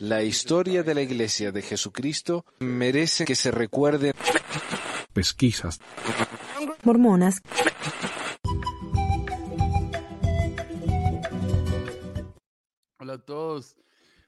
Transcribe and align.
La 0.00 0.22
historia 0.22 0.82
de 0.82 0.94
la 0.94 1.02
Iglesia 1.02 1.52
de 1.52 1.62
Jesucristo 1.62 2.44
merece 2.60 3.24
que 3.24 3.34
se 3.34 3.50
recuerde. 3.50 4.12
Pesquisas. 5.12 5.80
Mormonas. 6.84 7.40
Hola 13.00 13.14
a 13.14 13.18
todos. 13.18 13.76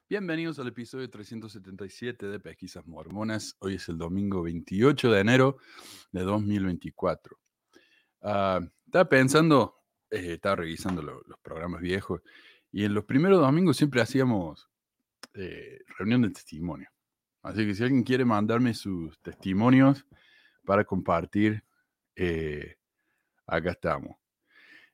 Bienvenidos 0.09 0.59
al 0.59 0.67
episodio 0.67 1.09
377 1.09 2.27
de 2.27 2.39
Pesquisas 2.39 2.85
Mormonas. 2.87 3.55
Hoy 3.59 3.75
es 3.75 3.87
el 3.89 3.97
domingo 3.97 4.41
28 4.43 5.11
de 5.11 5.19
enero 5.19 5.57
de 6.11 6.21
2024. 6.23 7.37
Ah, 8.21 8.59
estaba 8.85 9.05
pensando, 9.09 9.77
eh, 10.09 10.33
estaba 10.33 10.55
revisando 10.57 11.01
lo- 11.01 11.21
los 11.25 11.39
programas 11.41 11.81
viejos 11.81 12.21
y 12.71 12.83
en 12.85 12.93
los 12.93 13.05
primeros 13.05 13.39
domingos 13.39 13.77
siempre 13.77 14.01
hacíamos 14.01 14.69
eh, 15.33 15.79
reunión 15.97 16.21
de 16.23 16.29
testimonio. 16.29 16.89
Así 17.41 17.65
que 17.65 17.73
si 17.73 17.83
alguien 17.83 18.03
quiere 18.03 18.25
mandarme 18.25 18.73
sus 18.73 19.17
testimonios 19.21 20.05
para 20.65 20.83
compartir, 20.83 21.63
eh, 22.15 22.75
acá 23.47 23.71
estamos. 23.71 24.17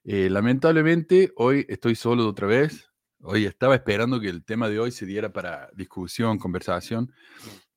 Eh, 0.03 0.29
lamentablemente, 0.29 1.33
hoy 1.35 1.65
estoy 1.67 1.95
solo 1.95 2.27
otra 2.27 2.47
vez. 2.47 2.89
Hoy 3.21 3.45
estaba 3.45 3.73
esperando 3.73 4.19
que 4.19 4.29
el 4.29 4.45
tema 4.45 4.69
de 4.69 4.79
hoy 4.79 4.91
se 4.91 5.07
diera 5.07 5.33
para 5.33 5.69
discusión, 5.73 6.37
conversación, 6.37 7.11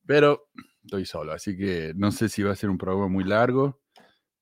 pero 0.05 0.49
estoy 0.83 1.05
solo, 1.05 1.33
así 1.33 1.57
que 1.57 1.93
no 1.95 2.11
sé 2.11 2.29
si 2.29 2.43
va 2.43 2.51
a 2.51 2.55
ser 2.55 2.69
un 2.69 2.77
programa 2.77 3.07
muy 3.07 3.23
largo, 3.23 3.81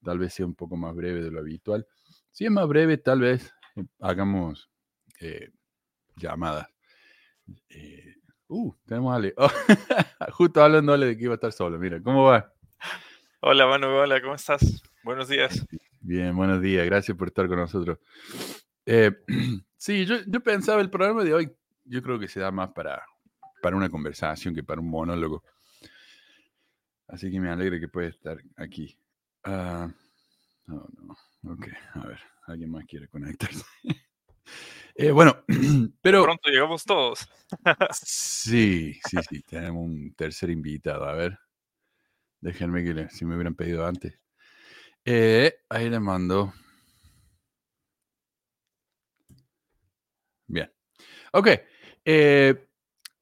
tal 0.04 0.20
vez 0.20 0.34
sea 0.34 0.46
un 0.46 0.56
poco 0.56 0.76
más 0.76 0.94
breve 0.94 1.24
de 1.24 1.32
lo 1.32 1.40
habitual. 1.40 1.88
Si 2.32 2.44
es 2.46 2.52
más 2.52 2.68
breve, 2.68 2.98
tal 2.98 3.22
vez 3.22 3.54
hagamos 4.00 4.70
llamadas. 6.18 6.68
Uh, 8.50 8.76
tenemos 8.86 9.14
a 9.14 9.16
Ale. 9.16 9.34
Oh, 9.38 9.50
justo 10.34 10.62
hablando 10.62 10.94
Ale 10.94 11.06
de 11.08 11.18
que 11.18 11.24
iba 11.24 11.34
a 11.34 11.36
estar 11.36 11.52
solo. 11.52 11.80
Mira, 11.80 12.02
¿cómo 12.02 12.26
va? 12.26 12.54
Hola 13.42 13.68
Manu, 13.68 13.88
hola, 13.88 14.22
¿cómo 14.22 14.36
estás? 14.36 14.84
Buenos 15.04 15.30
días. 15.30 15.66
Bien, 16.02 16.36
buenos 16.36 16.62
días. 16.62 16.86
Gracias 16.86 17.16
por 17.16 17.30
estar 17.30 17.48
con 17.48 17.58
nosotros. 17.58 18.00
Eh, 18.86 19.12
sí, 19.78 20.06
yo, 20.06 20.18
yo 20.28 20.42
pensaba 20.42 20.82
el 20.82 20.90
programa 20.90 21.24
de 21.24 21.34
hoy, 21.34 21.52
yo 21.86 22.02
creo 22.04 22.20
que 22.20 22.28
se 22.28 22.40
da 22.40 22.52
más 22.52 22.72
para, 22.72 23.02
para 23.62 23.76
una 23.76 23.90
conversación 23.90 24.54
que 24.54 24.64
para 24.64 24.82
un 24.82 24.90
monólogo. 24.90 25.44
Así 27.08 27.32
que 27.32 27.40
me 27.40 27.50
alegra 27.50 27.80
que 27.80 27.88
pueda 27.88 28.08
estar 28.08 28.38
aquí. 28.58 28.98
Ah, 29.44 29.90
no, 30.68 30.88
no. 30.98 31.54
Ok, 31.54 31.68
a 31.94 32.08
ver, 32.08 32.20
alguien 32.48 32.72
más 32.72 32.86
quiere 32.86 33.08
conectarse. 33.08 33.64
Eh, 35.02 35.12
bueno, 35.12 35.34
pero 36.02 36.24
Pronto 36.24 36.50
llegamos 36.50 36.84
todos. 36.84 37.26
sí, 37.94 39.00
sí, 39.10 39.18
sí, 39.30 39.42
tenemos 39.44 39.86
un 39.86 40.14
tercer 40.14 40.50
invitado. 40.50 41.06
A 41.06 41.14
ver, 41.14 41.40
déjenme 42.42 42.84
que 42.84 42.94
le- 42.94 43.10
si 43.10 43.24
me 43.24 43.36
hubieran 43.36 43.56
pedido 43.56 43.86
antes. 43.86 44.20
Eh, 45.06 45.56
ahí 45.70 45.90
le 45.90 46.00
mando. 46.00 46.54
Bien. 50.48 50.72
Ok. 51.34 51.50
eh, 52.06 52.66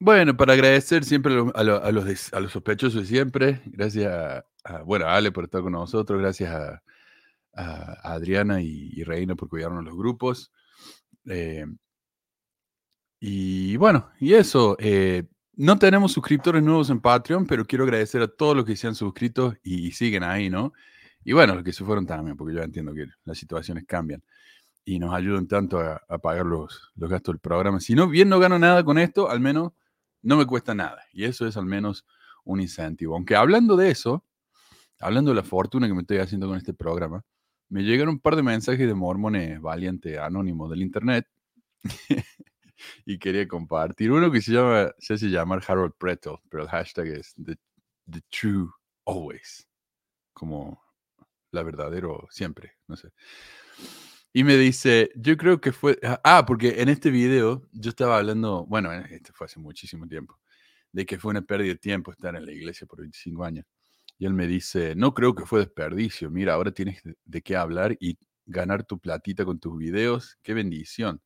bueno, 0.00 0.36
para 0.36 0.54
agradecer 0.54 1.04
siempre 1.04 1.32
a, 1.34 1.36
lo- 1.36 1.56
a 1.56 1.64
lo- 1.64 1.84
a 1.84 1.92
los, 1.92 2.34
a 2.34 2.40
los 2.40 2.52
sospechosos 2.52 3.02
de 3.02 3.06
siempre, 3.08 3.62
gracias 3.66 4.06
a, 4.12 4.46
a, 4.64 4.82
bueno, 4.82 5.06
a 5.06 5.16
Ale 5.16 5.32
por 5.32 5.44
estar 5.44 5.62
con 5.62 5.72
nosotros, 5.72 6.20
gracias 6.20 6.50
a, 6.54 6.82
a 7.54 8.12
Adriana 8.14 8.62
y, 8.62 8.90
y 8.94 9.04
Reina 9.04 9.36
por 9.36 9.48
cuidarnos 9.48 9.84
los 9.84 9.96
grupos. 9.96 10.52
Eh, 11.28 11.66
y 13.20 13.76
bueno, 13.76 14.10
y 14.20 14.34
eso, 14.34 14.76
eh, 14.78 15.24
no 15.54 15.78
tenemos 15.78 16.12
suscriptores 16.12 16.62
nuevos 16.62 16.90
en 16.90 17.00
Patreon, 17.00 17.46
pero 17.46 17.64
quiero 17.64 17.84
agradecer 17.84 18.22
a 18.22 18.28
todos 18.28 18.56
los 18.56 18.64
que 18.64 18.76
se 18.76 18.86
han 18.86 18.94
suscrito 18.94 19.54
y, 19.62 19.88
y 19.88 19.92
siguen 19.92 20.22
ahí, 20.22 20.50
¿no? 20.50 20.72
Y 21.24 21.32
bueno, 21.32 21.54
los 21.54 21.64
que 21.64 21.72
se 21.72 21.84
fueron 21.84 22.06
también, 22.06 22.36
porque 22.36 22.54
yo 22.54 22.62
entiendo 22.62 22.94
que 22.94 23.06
las 23.24 23.36
situaciones 23.36 23.84
cambian 23.86 24.22
y 24.84 24.98
nos 24.98 25.12
ayudan 25.12 25.46
tanto 25.46 25.80
a, 25.80 26.00
a 26.08 26.18
pagar 26.18 26.46
los, 26.46 26.92
los 26.94 27.10
gastos 27.10 27.34
del 27.34 27.40
programa. 27.40 27.80
Si 27.80 27.94
no, 27.94 28.08
bien 28.08 28.28
no 28.28 28.38
gano 28.38 28.58
nada 28.58 28.84
con 28.84 28.98
esto, 28.98 29.28
al 29.28 29.40
menos 29.40 29.72
no 30.22 30.36
me 30.36 30.46
cuesta 30.46 30.74
nada. 30.74 31.02
Y 31.12 31.24
eso 31.24 31.46
es 31.46 31.56
al 31.56 31.66
menos 31.66 32.06
un 32.44 32.60
incentivo. 32.60 33.14
Aunque 33.14 33.36
hablando 33.36 33.76
de 33.76 33.90
eso, 33.90 34.24
hablando 35.00 35.32
de 35.32 35.36
la 35.36 35.42
fortuna 35.42 35.86
que 35.86 35.94
me 35.94 36.00
estoy 36.00 36.18
haciendo 36.18 36.46
con 36.46 36.56
este 36.56 36.72
programa, 36.72 37.22
me 37.68 37.82
llegaron 37.82 38.14
un 38.14 38.20
par 38.20 38.36
de 38.36 38.42
mensajes 38.42 38.86
de 38.86 38.94
mormones 38.94 39.60
valiente 39.60 40.18
anónimos 40.18 40.70
del 40.70 40.82
internet 40.82 41.26
y 43.06 43.18
quería 43.18 43.46
compartir. 43.46 44.10
Uno 44.10 44.30
que 44.30 44.40
se 44.40 44.52
llama, 44.52 44.92
se 44.98 45.14
hace 45.14 45.26
llamar 45.28 45.62
Harold 45.66 45.94
Pretzel, 45.98 46.36
pero 46.48 46.62
el 46.64 46.68
hashtag 46.68 47.08
es 47.08 47.34
the, 47.44 47.56
the 48.10 48.20
True 48.30 48.68
Always, 49.06 49.68
como 50.32 50.82
la 51.50 51.62
verdadero 51.62 52.26
siempre, 52.30 52.72
no 52.86 52.96
sé. 52.96 53.08
Y 54.32 54.44
me 54.44 54.56
dice, 54.56 55.10
yo 55.16 55.36
creo 55.36 55.60
que 55.60 55.72
fue, 55.72 55.98
ah, 56.22 56.44
porque 56.46 56.80
en 56.80 56.88
este 56.88 57.10
video 57.10 57.66
yo 57.72 57.90
estaba 57.90 58.18
hablando, 58.18 58.66
bueno, 58.66 58.92
este 58.92 59.32
fue 59.32 59.46
hace 59.46 59.58
muchísimo 59.58 60.06
tiempo, 60.06 60.38
de 60.92 61.06
que 61.06 61.18
fue 61.18 61.30
una 61.30 61.42
pérdida 61.42 61.72
de 61.72 61.78
tiempo 61.78 62.12
estar 62.12 62.36
en 62.36 62.44
la 62.44 62.52
iglesia 62.52 62.86
por 62.86 63.00
25 63.00 63.44
años. 63.44 63.66
Y 64.18 64.26
él 64.26 64.34
me 64.34 64.46
dice, 64.46 64.94
no 64.96 65.14
creo 65.14 65.34
que 65.34 65.46
fue 65.46 65.60
desperdicio, 65.60 66.30
mira, 66.30 66.54
ahora 66.54 66.72
tienes 66.72 67.00
de- 67.24 67.42
qué 67.42 67.56
hablar 67.56 67.96
y 68.00 68.18
ganar 68.46 68.84
tu 68.84 68.98
platita 68.98 69.44
con 69.44 69.60
tus 69.60 69.76
videos, 69.78 70.38
qué 70.42 70.54
bendición. 70.54 71.22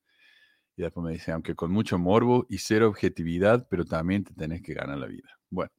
Y 0.76 0.82
después 0.82 1.04
me 1.04 1.12
dice, 1.12 1.32
aunque 1.32 1.54
con 1.54 1.70
mucho 1.72 1.98
morbo 1.98 2.46
y 2.48 2.58
cero 2.58 2.88
objetividad, 2.88 3.66
pero 3.70 3.84
también 3.84 4.24
te 4.24 4.34
tenés 4.34 4.62
que 4.62 4.74
ganar 4.74 4.98
la 4.98 5.06
vida. 5.06 5.38
Bueno, 5.50 5.72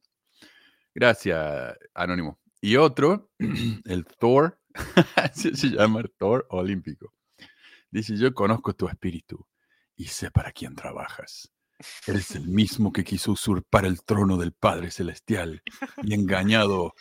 gracias, 0.94 1.76
Anónimo. 1.94 2.40
Y 2.60 2.76
otro, 2.76 3.30
el 3.84 4.04
Thor, 4.18 4.58
se 5.34 5.52
llama 5.70 6.00
el 6.00 6.10
Thor 6.18 6.46
Olímpico. 6.50 7.12
Dice, 7.90 8.16
yo 8.16 8.34
conozco 8.34 8.74
tu 8.74 8.88
espíritu 8.88 9.46
y 9.96 10.06
sé 10.06 10.30
para 10.30 10.50
quién 10.50 10.74
trabajas. 10.74 11.53
Eres 12.06 12.32
el 12.32 12.46
mismo 12.46 12.92
que 12.92 13.04
quiso 13.04 13.32
usurpar 13.32 13.84
el 13.84 14.02
trono 14.02 14.36
del 14.36 14.52
Padre 14.52 14.90
Celestial 14.90 15.62
y 16.02 16.14
engañado, 16.14 16.94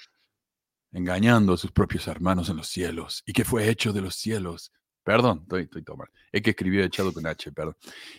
engañando 0.91 1.53
a 1.53 1.57
sus 1.57 1.72
propios 1.72 2.07
hermanos 2.07 2.50
en 2.50 2.57
los 2.57 2.67
cielos 2.67 3.23
y 3.25 3.33
que 3.33 3.45
fue 3.45 3.69
hecho 3.69 3.94
de 3.94 4.01
los 4.01 4.16
cielos. 4.16 4.72
Perdón, 5.03 5.41
estoy, 5.44 5.63
estoy 5.63 5.83
mal. 5.97 6.09
Es 6.31 6.41
que 6.41 6.51
escribió 6.51 6.83
echado 6.83 7.13
con 7.13 7.28
H, 7.28 7.51
perdón. 7.51 7.75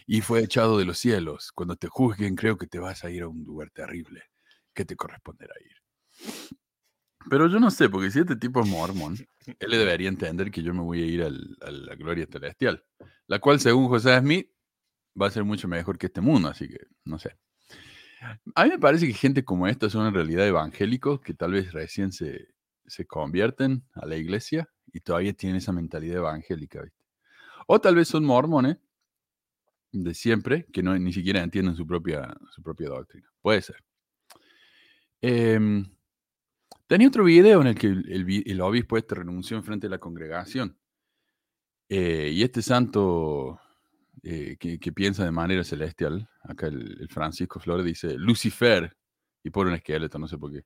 Y 0.06 0.20
fue 0.20 0.42
echado 0.42 0.78
de 0.78 0.84
los 0.84 0.98
cielos. 0.98 1.50
Cuando 1.52 1.76
te 1.76 1.88
juzguen, 1.88 2.36
creo 2.36 2.58
que 2.58 2.66
te 2.66 2.78
vas 2.78 3.04
a 3.04 3.10
ir 3.10 3.22
a 3.22 3.28
un 3.28 3.42
lugar 3.42 3.70
terrible 3.70 4.22
que 4.74 4.84
te 4.84 4.96
corresponderá 4.96 5.54
ir. 5.60 5.84
Pero 7.30 7.48
yo 7.48 7.58
no 7.58 7.70
sé, 7.70 7.88
porque 7.88 8.10
si 8.10 8.20
este 8.20 8.36
tipo 8.36 8.60
es 8.60 8.68
mormón, 8.68 9.16
él 9.58 9.70
debería 9.70 10.08
entender 10.08 10.50
que 10.50 10.62
yo 10.62 10.74
me 10.74 10.82
voy 10.82 11.02
a 11.02 11.06
ir 11.06 11.22
a 11.22 11.30
la 11.70 11.94
gloria 11.94 12.26
celestial, 12.30 12.84
la 13.26 13.38
cual, 13.38 13.60
según 13.60 13.88
José 13.88 14.18
Smith, 14.18 14.50
va 15.20 15.28
a 15.28 15.30
ser 15.30 15.44
mucho 15.44 15.68
mejor 15.68 15.98
que 15.98 16.06
este 16.06 16.20
mundo, 16.20 16.48
así 16.48 16.68
que 16.68 16.78
no 17.04 17.18
sé. 17.18 17.36
A 18.54 18.64
mí 18.64 18.70
me 18.70 18.78
parece 18.78 19.06
que 19.06 19.12
gente 19.12 19.44
como 19.44 19.68
esta 19.68 19.90
son 19.90 20.06
en 20.06 20.14
realidad 20.14 20.46
evangélicos 20.46 21.20
que 21.20 21.34
tal 21.34 21.52
vez 21.52 21.72
recién 21.72 22.12
se, 22.12 22.48
se 22.86 23.06
convierten 23.06 23.84
a 23.94 24.06
la 24.06 24.16
iglesia 24.16 24.68
y 24.92 25.00
todavía 25.00 25.32
tienen 25.34 25.56
esa 25.56 25.72
mentalidad 25.72 26.18
evangélica, 26.18 26.82
¿viste? 26.82 26.98
O 27.66 27.80
tal 27.80 27.94
vez 27.96 28.08
son 28.08 28.24
mormones 28.24 28.78
de 29.92 30.14
siempre 30.14 30.66
que 30.72 30.82
no, 30.82 30.98
ni 30.98 31.12
siquiera 31.12 31.42
entienden 31.42 31.76
su 31.76 31.86
propia, 31.86 32.34
su 32.50 32.62
propia 32.62 32.88
doctrina. 32.88 33.28
Puede 33.40 33.62
ser. 33.62 33.76
Em, 35.20 35.86
tenía 36.86 37.08
otro 37.08 37.24
video 37.24 37.60
en 37.60 37.68
el 37.68 37.74
que 37.74 37.86
el 37.86 38.60
obispo 38.60 38.98
este 38.98 39.14
renunció 39.14 39.56
en 39.56 39.64
frente 39.64 39.86
de 39.86 39.90
la 39.90 39.98
congregación. 39.98 40.78
Eh, 41.88 42.30
y 42.32 42.42
este 42.42 42.62
santo 42.62 43.60
eh, 44.22 44.56
que, 44.58 44.78
que 44.78 44.92
piensa 44.92 45.24
de 45.24 45.30
manera 45.30 45.64
celestial, 45.64 46.28
acá 46.42 46.66
el, 46.66 46.96
el 47.00 47.08
Francisco 47.08 47.60
Flores 47.60 47.84
dice 47.84 48.14
Lucifer, 48.16 48.96
y 49.44 49.50
por 49.50 49.66
un 49.66 49.74
esqueleto, 49.74 50.18
no 50.18 50.26
sé 50.26 50.38
por 50.38 50.50
qué. 50.50 50.64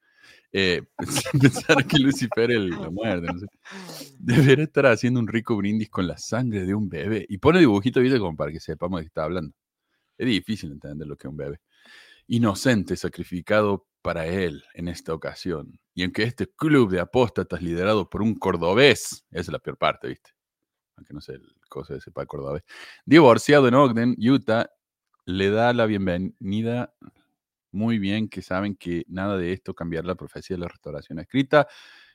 Eh, 0.52 0.82
pensar 1.40 1.84
que 1.86 1.98
Lucifer 1.98 2.50
el, 2.52 2.70
la 2.70 2.90
muerte, 2.90 3.26
no 3.26 3.40
sé. 3.40 3.46
Debería 4.18 4.64
estar 4.64 4.86
haciendo 4.86 5.18
un 5.18 5.26
rico 5.26 5.56
brindis 5.56 5.90
con 5.90 6.06
la 6.06 6.16
sangre 6.16 6.64
de 6.64 6.74
un 6.74 6.88
bebé. 6.88 7.26
Y 7.28 7.38
pone 7.38 7.58
dibujito, 7.58 8.00
¿viste? 8.00 8.20
Como 8.20 8.36
para 8.36 8.52
que 8.52 8.60
sepamos 8.60 9.00
de 9.00 9.04
qué 9.04 9.08
está 9.08 9.24
hablando. 9.24 9.54
Es 10.16 10.26
difícil 10.26 10.72
entender 10.72 11.08
lo 11.08 11.16
que 11.16 11.26
es 11.26 11.30
un 11.30 11.36
bebé. 11.36 11.60
Inocente, 12.28 12.96
sacrificado 12.96 13.88
para 14.02 14.26
él 14.26 14.62
en 14.74 14.88
esta 14.88 15.12
ocasión. 15.12 15.80
Y 15.94 16.04
aunque 16.04 16.22
este 16.22 16.46
club 16.46 16.90
de 16.90 17.00
apóstatas 17.00 17.62
liderado 17.62 18.08
por 18.08 18.22
un 18.22 18.36
cordobés, 18.36 19.24
esa 19.30 19.40
es 19.40 19.48
la 19.48 19.58
peor 19.58 19.78
parte, 19.78 20.08
¿viste? 20.08 20.30
Aunque 20.98 21.14
no 21.14 21.20
sé 21.20 21.34
el 21.34 21.54
cosa 21.68 21.94
de 21.94 22.00
ese 22.00 22.10
para 22.10 22.26
cordobés. 22.26 22.64
Divorciado 23.06 23.68
en 23.68 23.74
Ogden, 23.74 24.16
Utah, 24.18 24.68
le 25.26 25.50
da 25.50 25.72
la 25.72 25.86
bienvenida 25.86 26.92
muy 27.70 27.98
bien 27.98 28.28
que 28.28 28.42
saben 28.42 28.74
que 28.74 29.04
nada 29.08 29.36
de 29.36 29.52
esto 29.52 29.74
cambiará 29.74 30.08
la 30.08 30.14
profecía 30.16 30.56
de 30.56 30.62
la 30.62 30.68
restauración 30.68 31.20
escrita. 31.20 31.68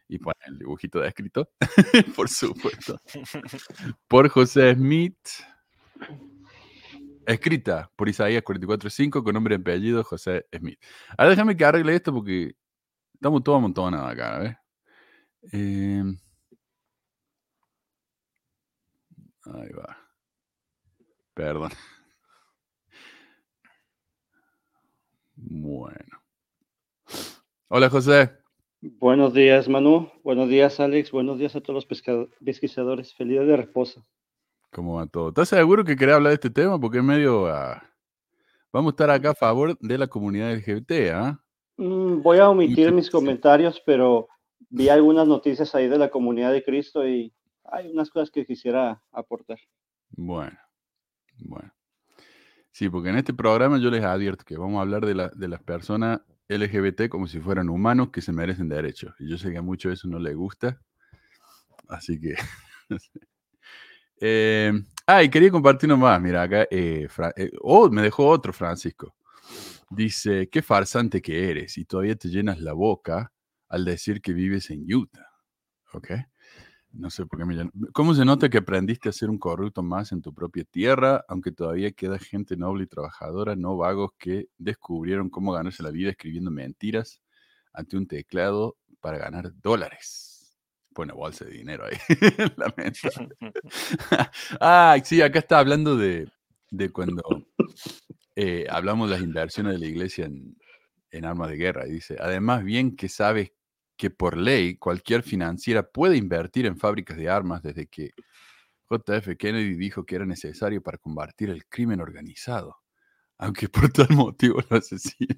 Y 0.10 0.20
pone 0.20 0.36
el 0.48 0.60
dibujito 0.60 1.00
de 1.00 1.08
escrito, 1.08 1.50
por 2.16 2.28
supuesto. 2.28 3.00
Por 4.08 4.28
José 4.28 4.74
Smith. 4.76 5.18
escrita 7.26 7.90
por 7.96 8.10
Isaías 8.10 8.44
44.5 8.44 9.24
con 9.24 9.34
nombre 9.34 9.56
y 9.56 9.60
apellido 9.60 10.04
José 10.04 10.46
Smith. 10.54 10.78
Ahora 11.18 11.30
déjame 11.30 11.56
que 11.56 11.64
arregle 11.64 11.96
esto 11.96 12.14
porque 12.14 12.58
estamos 13.14 13.44
todos 13.44 13.60
amontonados 13.60 14.12
acá, 14.12 14.40
¿ves? 14.40 14.58
Eh, 15.54 16.04
ahí 19.46 19.70
va. 19.72 19.98
Perdón. 21.34 21.72
Bueno. 25.36 26.22
Hola, 27.68 27.90
José. 27.90 28.32
Buenos 28.82 29.34
días, 29.34 29.68
Manu. 29.68 30.12
Buenos 30.24 30.50
días, 30.50 30.80
Alex. 30.80 31.12
Buenos 31.12 31.40
días 31.40 31.56
a 31.56 31.62
todos 31.62 31.86
los 31.86 32.28
pesquisadores. 32.44 33.14
Feliz 33.16 33.40
de 33.40 33.58
reposo. 33.58 34.06
¿Cómo 34.72 34.96
va 34.96 35.08
todo? 35.08 35.30
¿Estás 35.30 35.50
seguro 35.50 35.84
que 35.84 35.96
querés 35.96 36.16
hablar 36.16 36.32
de 36.32 36.36
este 36.36 36.50
tema? 36.50 36.80
Porque 36.80 36.98
es 36.98 37.04
medio... 37.04 37.48
ah, 37.48 37.82
Vamos 38.74 38.92
a 38.92 38.94
estar 38.94 39.10
acá 39.12 39.30
a 39.30 39.36
favor 39.36 39.78
de 39.80 39.98
la 40.00 40.08
comunidad 40.08 40.52
LGBT, 40.52 40.92
¿ah? 41.14 41.40
Mm, 41.78 42.24
voy 42.24 42.40
a 42.40 42.50
omitir 42.50 42.92
mis 42.92 43.08
comentarios, 43.10 43.80
pero 43.86 44.28
vi 44.70 44.90
algunas 44.90 45.28
noticias 45.28 45.76
ahí 45.76 45.88
de 45.88 46.00
la 46.00 46.10
comunidad 46.10 46.52
de 46.52 46.64
Cristo 46.64 47.08
y 47.08 47.32
hay 47.66 47.92
unas 47.92 48.10
cosas 48.10 48.32
que 48.32 48.46
quisiera 48.46 49.02
aportar. 49.12 49.60
Bueno, 50.16 50.58
bueno. 51.40 51.74
Sí, 52.72 52.90
porque 52.90 53.10
en 53.10 53.18
este 53.18 53.34
programa 53.34 53.78
yo 53.80 53.90
les 53.92 54.04
advierto 54.04 54.44
que 54.46 54.58
vamos 54.58 54.80
a 54.80 54.82
hablar 54.82 55.06
de, 55.06 55.14
la- 55.16 55.30
de 55.30 55.48
las 55.48 55.62
personas 55.62 56.22
LGBT 56.48 57.10
como 57.10 57.28
si 57.28 57.40
fueran 57.40 57.70
humanos 57.70 58.10
que 58.12 58.22
se 58.22 58.34
merecen 58.34 58.68
derechos. 58.70 59.14
Y 59.20 59.30
yo 59.30 59.38
sé 59.38 59.52
que 59.52 59.58
a 59.58 59.62
muchos 59.62 59.94
eso 59.94 60.08
no 60.08 60.20
les 60.20 60.36
gusta. 60.36 60.80
Así 61.88 62.20
que... 62.20 62.36
eh, 64.20 64.72
ah, 65.08 65.24
y 65.24 65.30
quería 65.30 65.52
compartir 65.52 65.88
uno 65.92 65.98
más. 65.98 66.22
Mira, 66.22 66.44
acá... 66.44 66.64
eh, 66.72 67.08
eh, 67.36 67.52
oh, 67.62 67.90
me 67.90 68.02
dejó 68.02 68.28
otro 68.28 68.54
Francisco. 68.54 69.16
Dice, 69.90 70.50
qué 70.50 70.62
farsante 70.62 71.22
que 71.22 71.50
eres 71.52 71.78
y 71.78 71.86
todavía 71.86 72.16
te 72.16 72.30
llenas 72.30 72.60
la 72.62 72.74
boca 72.74 73.32
al 73.70 73.86
decir 73.86 74.22
que 74.22 74.34
vives 74.34 74.70
en 74.72 74.86
Utah. 74.94 75.28
¿Ok? 75.94 76.12
No 76.94 77.10
sé 77.10 77.26
por 77.26 77.40
qué 77.40 77.46
me. 77.46 77.70
¿Cómo 77.92 78.14
se 78.14 78.24
nota 78.24 78.50
que 78.50 78.60
aprendiste 78.60 79.10
a 79.10 79.12
ser 79.12 79.32
un 79.32 79.40
corrupto 79.40 79.82
más 79.82 80.12
en 80.12 80.22
tu 80.22 80.32
propia 80.32 80.64
tierra, 80.64 81.26
aunque 81.28 81.52
todavía 81.52 81.92
queda 81.92 82.20
gente 82.20 82.56
noble 82.56 82.84
y 82.84 82.88
trabajadora, 82.88 83.56
no 83.56 83.76
vagos 83.78 84.12
que 84.20 84.48
descubrieron 84.60 85.30
cómo 85.32 85.54
ganarse 85.54 85.82
la 85.82 85.90
vida 85.90 86.12
escribiendo 86.12 86.52
mentiras 86.52 87.20
ante 87.74 87.98
un 87.98 88.06
teclado 88.06 88.78
para 89.02 89.18
ganar 89.18 89.52
dólares? 89.60 90.56
Pone 90.94 91.14
bolsa 91.14 91.46
de 91.46 91.52
dinero 91.52 91.86
ahí. 91.86 91.98
Ah, 94.62 94.96
sí, 95.04 95.22
acá 95.22 95.40
está 95.40 95.58
hablando 95.58 95.98
de, 95.98 96.30
de 96.70 96.92
cuando 96.92 97.24
eh, 98.36 98.68
hablamos 98.70 99.10
de 99.10 99.16
las 99.16 99.24
inversiones 99.24 99.74
de 99.74 99.80
la 99.80 99.88
iglesia 99.88 100.26
en, 100.26 100.56
en 101.10 101.26
armas 101.26 101.50
de 101.50 101.58
guerra. 101.58 101.86
Dice, 101.86 102.18
además, 102.20 102.64
bien 102.64 102.96
que 102.96 103.10
sabes 103.10 103.52
que 103.98 104.10
por 104.10 104.38
ley 104.38 104.76
cualquier 104.78 105.24
financiera 105.24 105.84
puede 105.84 106.18
invertir 106.18 106.66
en 106.66 106.78
fábricas 106.78 107.18
de 107.18 107.30
armas 107.30 107.62
desde 107.64 107.88
que 107.88 108.12
JF 108.90 109.38
Kennedy 109.38 109.76
dijo 109.76 110.06
que 110.06 110.16
era 110.16 110.26
necesario 110.26 110.82
para 110.82 110.98
combatir 110.98 111.50
el 111.50 111.66
crimen 111.68 112.02
organizado, 112.02 112.78
aunque 113.38 113.70
por 113.70 113.90
tal 113.92 114.10
motivo 114.12 114.60
lo 114.70 114.78
asesina. 114.78 115.36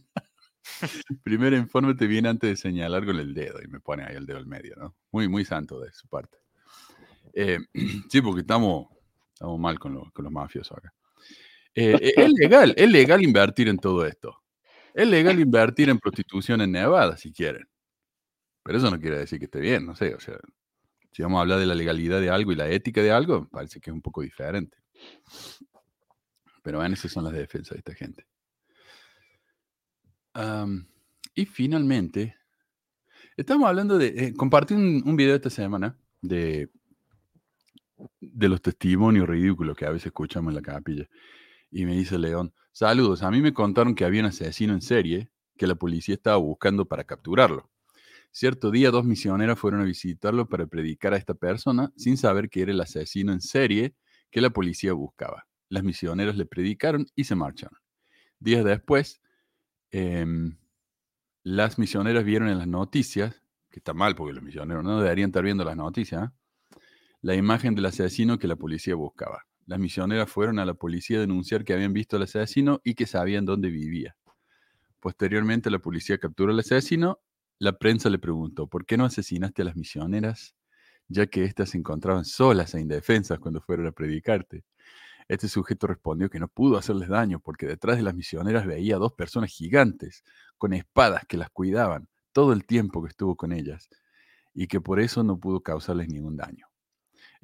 Primero 1.24 1.56
infórmate 1.58 2.08
bien 2.08 2.26
antes 2.28 2.50
de 2.50 2.56
señalar 2.56 3.06
con 3.06 3.18
el 3.18 3.34
dedo 3.34 3.62
y 3.64 3.68
me 3.68 3.80
pone 3.80 4.04
ahí 4.04 4.16
el 4.16 4.26
dedo 4.26 4.38
al 4.40 4.48
medio, 4.48 4.76
¿no? 4.78 4.96
Muy, 5.12 5.28
muy 5.28 5.46
santo 5.46 5.80
de 5.80 5.92
su 5.94 6.08
parte. 6.08 6.38
Eh, 7.34 7.60
sí, 8.10 8.22
porque 8.22 8.42
estamos, 8.42 8.88
estamos 9.34 9.60
mal 9.60 9.80
con, 9.80 9.94
lo- 9.94 10.12
con 10.12 10.24
los 10.26 10.32
mafiosos 10.34 10.78
acá. 10.78 10.94
Eh, 11.76 11.98
eh, 12.02 12.14
es 12.18 12.32
legal, 12.34 12.74
es 12.78 12.90
legal 12.90 13.24
invertir 13.24 13.68
en 13.68 13.78
todo 13.78 14.06
esto. 14.06 14.42
Es 14.94 15.08
legal 15.08 15.40
invertir 15.40 15.90
en 15.90 16.00
prostitución 16.00 16.62
en 16.62 16.72
Nevada, 16.72 17.18
si 17.18 17.34
quieren. 17.34 17.68
Pero 18.66 18.80
eso 18.80 18.90
no 18.90 19.00
quiere 19.00 19.20
decir 19.20 19.38
que 19.38 19.46
esté 19.46 19.60
bien, 19.60 19.86
no 19.86 19.96
sé, 19.96 20.16
o 20.16 20.20
sea, 20.20 20.40
si 21.12 21.22
vamos 21.22 21.38
a 21.38 21.42
hablar 21.42 21.60
de 21.60 21.68
la 21.68 21.76
legalidad 21.76 22.20
de 22.20 22.32
algo 22.32 22.52
y 22.52 22.56
la 22.56 22.68
ética 22.68 23.04
de 23.04 23.12
algo, 23.12 23.48
parece 23.48 23.80
que 23.80 23.92
es 23.92 23.94
un 23.94 24.02
poco 24.02 24.24
diferente. 24.24 24.76
Pero 26.64 26.80
bueno, 26.80 26.96
esas 26.96 27.12
son 27.12 27.26
las 27.26 27.34
defensas 27.34 27.76
de 27.76 27.78
esta 27.78 27.94
gente. 27.94 28.26
Y 31.36 31.46
finalmente, 31.46 32.36
estamos 33.38 33.70
hablando 33.70 34.00
de, 34.00 34.08
eh, 34.08 34.34
compartí 34.34 34.74
un, 34.74 35.04
un 35.06 35.16
video 35.16 35.36
esta 35.36 35.52
semana 35.52 35.96
de, 36.24 36.72
de 38.20 38.50
los 38.50 38.64
testimonios 38.64 39.30
ridículos 39.30 39.78
que 39.78 39.86
a 39.86 39.92
veces 39.92 40.08
escuchamos 40.08 40.50
en 40.50 40.56
la 40.56 40.64
capilla. 40.64 41.08
Y 41.70 41.86
me 41.86 41.96
dice 41.96 42.18
León, 42.18 42.52
saludos, 42.72 43.22
a 43.22 43.30
mí 43.30 43.42
me 43.42 43.54
contaron 43.54 43.94
que 43.94 44.06
había 44.06 44.22
un 44.22 44.28
asesino 44.28 44.74
en 44.74 44.82
serie 44.82 45.30
que 45.56 45.68
la 45.68 45.76
policía 45.76 46.16
estaba 46.16 46.38
buscando 46.38 46.86
para 46.86 47.04
capturarlo. 47.04 47.70
Cierto 48.38 48.70
día, 48.70 48.92
dos 48.92 49.06
misioneras 49.06 49.58
fueron 49.58 49.80
a 49.80 49.86
visitarlo 49.86 50.50
para 50.50 50.68
predicar 50.68 51.14
a 51.14 51.18
esta 51.18 51.36
persona 51.36 51.94
sin 51.96 52.18
saber 52.18 52.50
que 52.50 52.64
era 52.64 52.74
el 52.74 52.82
asesino 52.82 53.32
en 53.32 53.40
serie 53.40 53.96
que 54.30 54.42
la 54.42 54.50
policía 54.50 54.92
buscaba. 54.92 55.48
Las 55.70 55.86
misioneras 55.86 56.36
le 56.36 56.46
predicaron 56.46 57.08
y 57.16 57.24
se 57.24 57.34
marcharon. 57.36 57.80
Días 58.38 58.66
después, 58.66 59.22
em, 59.90 60.58
las 61.44 61.80
misioneras 61.80 62.26
vieron 62.26 62.50
en 62.50 62.58
las 62.58 62.68
noticias, 62.68 63.42
que 63.72 63.80
está 63.80 63.94
mal 63.94 64.16
porque 64.16 64.34
los 64.34 64.44
misioneros 64.44 64.84
no 64.84 65.00
deberían 65.00 65.30
estar 65.30 65.42
viendo 65.46 65.64
las 65.64 65.78
noticias, 65.78 66.24
¿ah? 66.24 66.34
la 67.22 67.36
imagen 67.36 67.74
del 67.74 67.86
asesino 67.86 68.38
que 68.38 68.50
la 68.50 68.58
policía 68.58 68.96
buscaba. 68.96 69.46
Las 69.66 69.80
misioneras 69.80 70.30
fueron 70.30 70.60
a 70.60 70.66
la 70.66 70.74
policía 70.74 71.20
a 71.20 71.22
denunciar 71.22 71.64
que 71.64 71.72
habían 71.72 71.94
visto 71.94 72.18
al 72.18 72.24
asesino 72.24 72.82
y 72.84 72.96
que 72.96 73.06
sabían 73.06 73.46
dónde 73.46 73.70
vivía. 73.70 74.18
Posteriormente, 75.00 75.72
la 75.72 75.80
policía 75.80 76.18
capturó 76.18 76.52
al 76.52 76.60
asesino. 76.60 77.22
La 77.60 77.78
prensa 77.78 78.10
le 78.10 78.20
preguntó, 78.20 78.68
¿por 78.68 78.86
qué 78.86 78.98
no 78.98 79.06
asesinaste 79.06 79.62
a 79.62 79.66
las 79.66 79.76
misioneras? 79.76 80.56
Ya 81.08 81.28
que 81.28 81.46
éstas 81.46 81.70
se 81.70 81.78
encontraban 81.78 82.26
solas 82.26 82.74
e 82.76 82.82
indefensas 82.82 83.40
cuando 83.40 83.62
fueron 83.62 83.88
a 83.88 83.92
predicarte. 83.92 84.66
Este 85.28 85.48
sujeto 85.48 85.88
respondió 85.88 86.30
que 86.30 86.40
no 86.40 86.48
pudo 86.48 86.78
hacerles 86.78 87.10
daño 87.10 87.40
porque 87.40 87.68
detrás 87.68 87.98
de 87.98 88.04
las 88.04 88.16
misioneras 88.16 88.66
veía 88.66 88.98
dos 88.98 89.14
personas 89.14 89.52
gigantes 89.52 90.24
con 90.58 90.74
espadas 90.74 91.26
que 91.28 91.38
las 91.38 91.50
cuidaban 91.50 92.10
todo 92.34 92.54
el 92.54 92.66
tiempo 92.66 93.02
que 93.02 93.10
estuvo 93.10 93.36
con 93.36 93.54
ellas 93.54 93.90
y 94.54 94.68
que 94.68 94.82
por 94.82 95.00
eso 95.00 95.24
no 95.24 95.40
pudo 95.40 95.62
causarles 95.62 96.10
ningún 96.10 96.38
daño. 96.38 96.68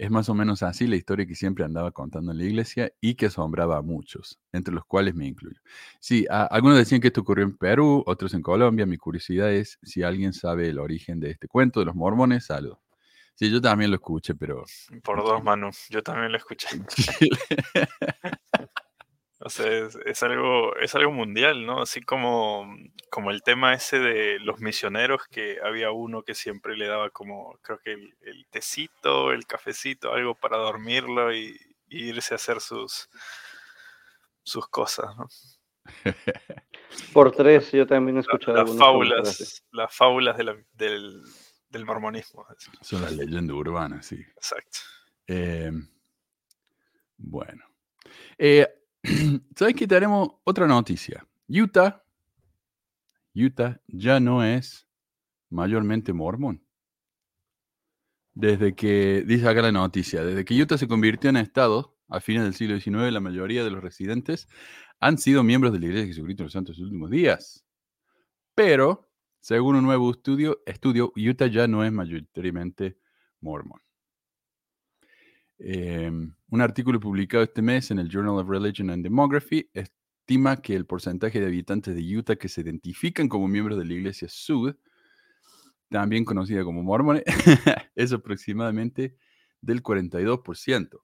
Es 0.01 0.09
más 0.09 0.29
o 0.29 0.33
menos 0.33 0.63
así 0.63 0.87
la 0.87 0.95
historia 0.95 1.27
que 1.27 1.35
siempre 1.35 1.63
andaba 1.63 1.91
contando 1.91 2.31
en 2.31 2.39
la 2.39 2.43
iglesia 2.43 2.91
y 3.01 3.13
que 3.13 3.27
asombraba 3.27 3.77
a 3.77 3.81
muchos, 3.83 4.39
entre 4.51 4.73
los 4.73 4.83
cuales 4.83 5.13
me 5.13 5.27
incluyo. 5.27 5.61
Sí, 5.99 6.25
a- 6.27 6.45
algunos 6.45 6.79
decían 6.79 7.01
que 7.01 7.09
esto 7.09 7.21
ocurrió 7.21 7.45
en 7.45 7.55
Perú, 7.55 8.03
otros 8.07 8.33
en 8.33 8.41
Colombia. 8.41 8.87
Mi 8.87 8.97
curiosidad 8.97 9.51
es 9.53 9.77
si 9.83 10.01
alguien 10.01 10.33
sabe 10.33 10.69
el 10.69 10.79
origen 10.79 11.19
de 11.19 11.29
este 11.29 11.47
cuento 11.47 11.81
de 11.81 11.85
los 11.85 11.93
mormones, 11.93 12.49
algo. 12.49 12.81
Sí, 13.35 13.51
yo 13.51 13.61
también 13.61 13.91
lo 13.91 13.97
escuché, 13.97 14.33
pero 14.33 14.63
Por 15.03 15.17
dos, 15.23 15.43
Manu. 15.43 15.69
Yo 15.91 16.01
también 16.01 16.31
lo 16.31 16.37
escuché. 16.39 16.67
Es, 19.59 19.95
es 20.05 20.23
algo, 20.23 20.75
es 20.77 20.95
algo 20.95 21.11
mundial, 21.11 21.65
¿no? 21.65 21.81
Así 21.81 22.01
como, 22.01 22.73
como 23.09 23.31
el 23.31 23.43
tema 23.43 23.73
ese 23.73 23.99
de 23.99 24.39
los 24.39 24.59
misioneros, 24.59 25.27
que 25.29 25.57
había 25.63 25.91
uno 25.91 26.23
que 26.23 26.33
siempre 26.35 26.77
le 26.77 26.87
daba 26.87 27.09
como, 27.09 27.57
creo 27.61 27.79
que 27.79 27.91
el, 27.93 28.15
el 28.21 28.47
tecito, 28.49 29.31
el 29.31 29.45
cafecito, 29.45 30.13
algo 30.13 30.35
para 30.35 30.57
dormirlo 30.57 31.33
y, 31.33 31.55
y 31.87 32.09
irse 32.09 32.33
a 32.33 32.35
hacer 32.35 32.61
sus, 32.61 33.09
sus 34.43 34.67
cosas, 34.67 35.15
¿no? 35.17 35.27
Por 37.13 37.31
tres, 37.31 37.71
yo 37.71 37.87
también 37.87 38.17
he 38.17 38.19
escuchado 38.21 38.57
Las 38.63 38.77
fábulas, 38.77 39.63
las 39.71 39.95
fábulas 39.95 40.37
de 40.37 40.43
la- 40.43 40.57
del, 40.73 41.21
del 41.69 41.85
mormonismo. 41.85 42.45
son 42.81 43.01
las 43.01 43.13
leyendas 43.13 43.55
urbanas, 43.55 44.05
sí. 44.05 44.23
Exacto. 44.35 44.79
Eh, 45.27 45.71
bueno. 47.17 47.63
Eh, 48.37 48.67
¿Sabes 49.55 49.75
qué? 49.75 49.87
Tenemos 49.87 50.29
otra 50.43 50.67
noticia. 50.67 51.27
Utah, 51.47 52.03
Utah 53.33 53.81
ya 53.87 54.19
no 54.19 54.43
es 54.43 54.87
mayormente 55.49 56.13
mormón. 56.13 56.63
Desde 58.33 58.75
que, 58.75 59.23
dice 59.25 59.47
acá 59.47 59.61
la 59.61 59.71
noticia, 59.71 60.23
desde 60.23 60.45
que 60.45 60.59
Utah 60.61 60.77
se 60.77 60.87
convirtió 60.87 61.29
en 61.29 61.37
estado 61.37 61.97
a 62.07 62.21
fines 62.21 62.43
del 62.43 62.53
siglo 62.53 62.79
XIX, 62.79 63.11
la 63.11 63.19
mayoría 63.19 63.63
de 63.63 63.71
los 63.71 63.83
residentes 63.83 64.47
han 64.99 65.17
sido 65.17 65.43
miembros 65.43 65.73
de 65.73 65.79
la 65.79 65.85
Iglesia 65.85 66.03
de 66.03 66.13
Jesucristo 66.13 66.43
de 66.43 66.45
los 66.45 66.53
Santos 66.53 66.77
en 66.77 66.83
los 66.83 66.91
últimos 66.91 67.09
días. 67.09 67.65
Pero, 68.55 69.09
según 69.39 69.75
un 69.75 69.83
nuevo 69.83 70.11
estudio, 70.11 70.61
estudio 70.65 71.11
Utah 71.15 71.47
ya 71.47 71.67
no 71.67 71.83
es 71.83 71.91
mayoritariamente 71.91 72.97
mormón. 73.41 73.81
Eh, 75.63 76.09
un 76.49 76.61
artículo 76.61 76.99
publicado 76.99 77.43
este 77.43 77.61
mes 77.61 77.91
en 77.91 77.99
el 77.99 78.09
Journal 78.09 78.39
of 78.39 78.49
Religion 78.49 78.89
and 78.89 79.03
Demography 79.03 79.69
estima 79.75 80.59
que 80.59 80.75
el 80.75 80.87
porcentaje 80.87 81.39
de 81.39 81.45
habitantes 81.45 81.93
de 81.93 82.17
Utah 82.17 82.35
que 82.35 82.49
se 82.49 82.61
identifican 82.61 83.29
como 83.29 83.47
miembros 83.47 83.77
de 83.77 83.85
la 83.85 83.93
Iglesia 83.93 84.27
Sud, 84.27 84.75
también 85.89 86.25
conocida 86.25 86.63
como 86.63 86.81
mormones, 86.81 87.23
es 87.95 88.11
aproximadamente 88.11 89.15
del 89.61 89.83
42%. 89.83 90.99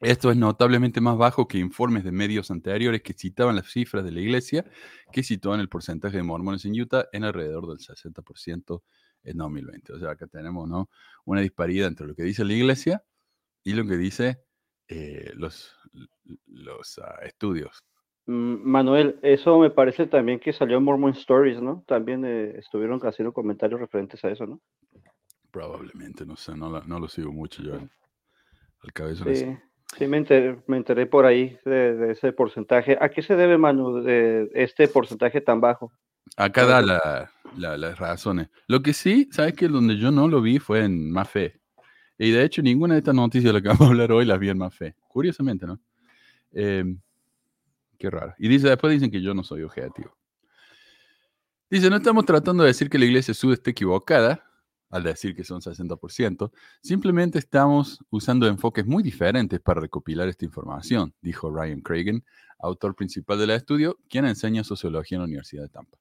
Esto 0.00 0.30
es 0.30 0.36
notablemente 0.36 1.00
más 1.00 1.16
bajo 1.16 1.48
que 1.48 1.58
informes 1.58 2.04
de 2.04 2.12
medios 2.12 2.50
anteriores 2.50 3.00
que 3.00 3.14
citaban 3.14 3.56
las 3.56 3.72
cifras 3.72 4.04
de 4.04 4.12
la 4.12 4.20
iglesia, 4.20 4.64
que 5.10 5.22
situaban 5.22 5.58
el 5.58 5.68
porcentaje 5.70 6.18
de 6.18 6.22
mormones 6.22 6.66
en 6.66 6.78
Utah 6.78 7.06
en 7.12 7.24
alrededor 7.24 7.66
del 7.66 7.78
60% 7.78 8.82
en 9.24 9.36
2020. 9.36 9.92
O 9.94 9.98
sea, 9.98 10.10
acá 10.10 10.26
tenemos 10.26 10.68
¿no? 10.68 10.88
una 11.24 11.40
disparidad 11.40 11.88
entre 11.88 12.06
lo 12.06 12.14
que 12.14 12.22
dice 12.22 12.44
la 12.44 12.52
iglesia 12.52 13.02
y 13.64 13.72
lo 13.74 13.86
que 13.86 13.96
dice 13.96 14.38
eh, 14.88 15.32
los, 15.34 15.76
los 16.46 16.98
ah, 16.98 17.18
estudios. 17.22 17.84
Mm, 18.26 18.56
Manuel, 18.68 19.18
eso 19.22 19.58
me 19.58 19.70
parece 19.70 20.06
también 20.06 20.38
que 20.38 20.52
salió 20.52 20.78
en 20.78 20.84
Mormon 20.84 21.12
Stories, 21.12 21.60
¿no? 21.60 21.84
También 21.86 22.24
eh, 22.24 22.54
estuvieron 22.58 23.00
haciendo 23.00 23.32
comentarios 23.32 23.80
referentes 23.80 24.24
a 24.24 24.30
eso, 24.30 24.46
¿no? 24.46 24.60
Probablemente, 25.50 26.26
no 26.26 26.36
sé, 26.36 26.54
no, 26.56 26.70
la- 26.70 26.84
no 26.86 27.00
lo 27.00 27.08
sigo 27.08 27.32
mucho 27.32 27.62
yo 27.62 27.74
al, 27.74 27.90
al 28.82 28.92
cabeza. 28.92 29.24
de 29.24 29.32
eso. 29.32 29.44
Sí, 29.90 29.96
sí 29.98 30.06
me 30.06 30.18
enteré, 30.18 30.62
me 30.66 30.76
enteré 30.76 31.06
por 31.06 31.24
ahí 31.24 31.58
de, 31.64 31.94
de 31.96 32.12
ese 32.12 32.32
porcentaje. 32.32 32.98
¿A 33.00 33.08
qué 33.08 33.22
se 33.22 33.34
debe, 33.34 33.56
Manu, 33.56 34.02
de 34.02 34.50
este 34.52 34.88
porcentaje 34.88 35.40
tan 35.40 35.60
bajo? 35.60 35.90
Acá 36.36 36.66
da 36.66 36.82
la- 36.82 37.30
la- 37.56 37.76
las 37.76 37.98
razones. 37.98 38.48
Lo 38.66 38.82
que 38.82 38.92
sí, 38.92 39.28
¿sabes 39.32 39.54
que 39.54 39.68
Donde 39.68 39.96
yo 39.96 40.10
no 40.10 40.28
lo 40.28 40.40
vi 40.42 40.58
fue 40.58 40.84
en 40.84 41.10
Más 41.10 41.28
Fe. 41.28 41.60
Y 42.18 42.30
de 42.30 42.44
hecho, 42.44 42.62
ninguna 42.62 42.94
de 42.94 42.98
estas 42.98 43.14
noticias 43.14 43.52
de 43.52 43.60
las 43.60 43.62
que 43.62 43.68
vamos 43.80 43.88
a 43.88 43.90
hablar 43.92 44.12
hoy 44.12 44.24
las 44.24 44.38
vi 44.38 44.48
en 44.48 44.58
Más 44.58 44.74
Fe. 44.74 44.94
Curiosamente, 45.08 45.66
¿no? 45.66 45.80
Eh, 46.52 46.84
qué 47.98 48.10
raro. 48.10 48.34
Y 48.38 48.48
dice, 48.48 48.68
después 48.68 48.92
dicen 48.92 49.10
que 49.10 49.20
yo 49.20 49.34
no 49.34 49.42
soy 49.44 49.62
objetivo. 49.62 50.16
Dice, 51.70 51.90
no 51.90 51.96
estamos 51.96 52.24
tratando 52.24 52.62
de 52.62 52.68
decir 52.68 52.88
que 52.88 52.98
la 52.98 53.04
iglesia 53.04 53.34
sud 53.34 53.52
esté 53.52 53.70
equivocada 53.72 54.44
al 54.90 55.02
decir 55.02 55.34
que 55.36 55.44
son 55.44 55.60
60%, 55.60 56.50
simplemente 56.80 57.38
estamos 57.38 58.02
usando 58.08 58.46
enfoques 58.46 58.86
muy 58.86 59.02
diferentes 59.02 59.60
para 59.60 59.82
recopilar 59.82 60.28
esta 60.28 60.46
información, 60.46 61.12
dijo 61.20 61.50
Ryan 61.50 61.82
Cragen, 61.82 62.24
autor 62.58 62.94
principal 62.94 63.38
del 63.38 63.50
estudio, 63.50 63.98
quien 64.08 64.24
enseña 64.24 64.64
sociología 64.64 65.16
en 65.16 65.20
la 65.20 65.26
Universidad 65.26 65.64
de 65.64 65.68
Tampa. 65.68 65.98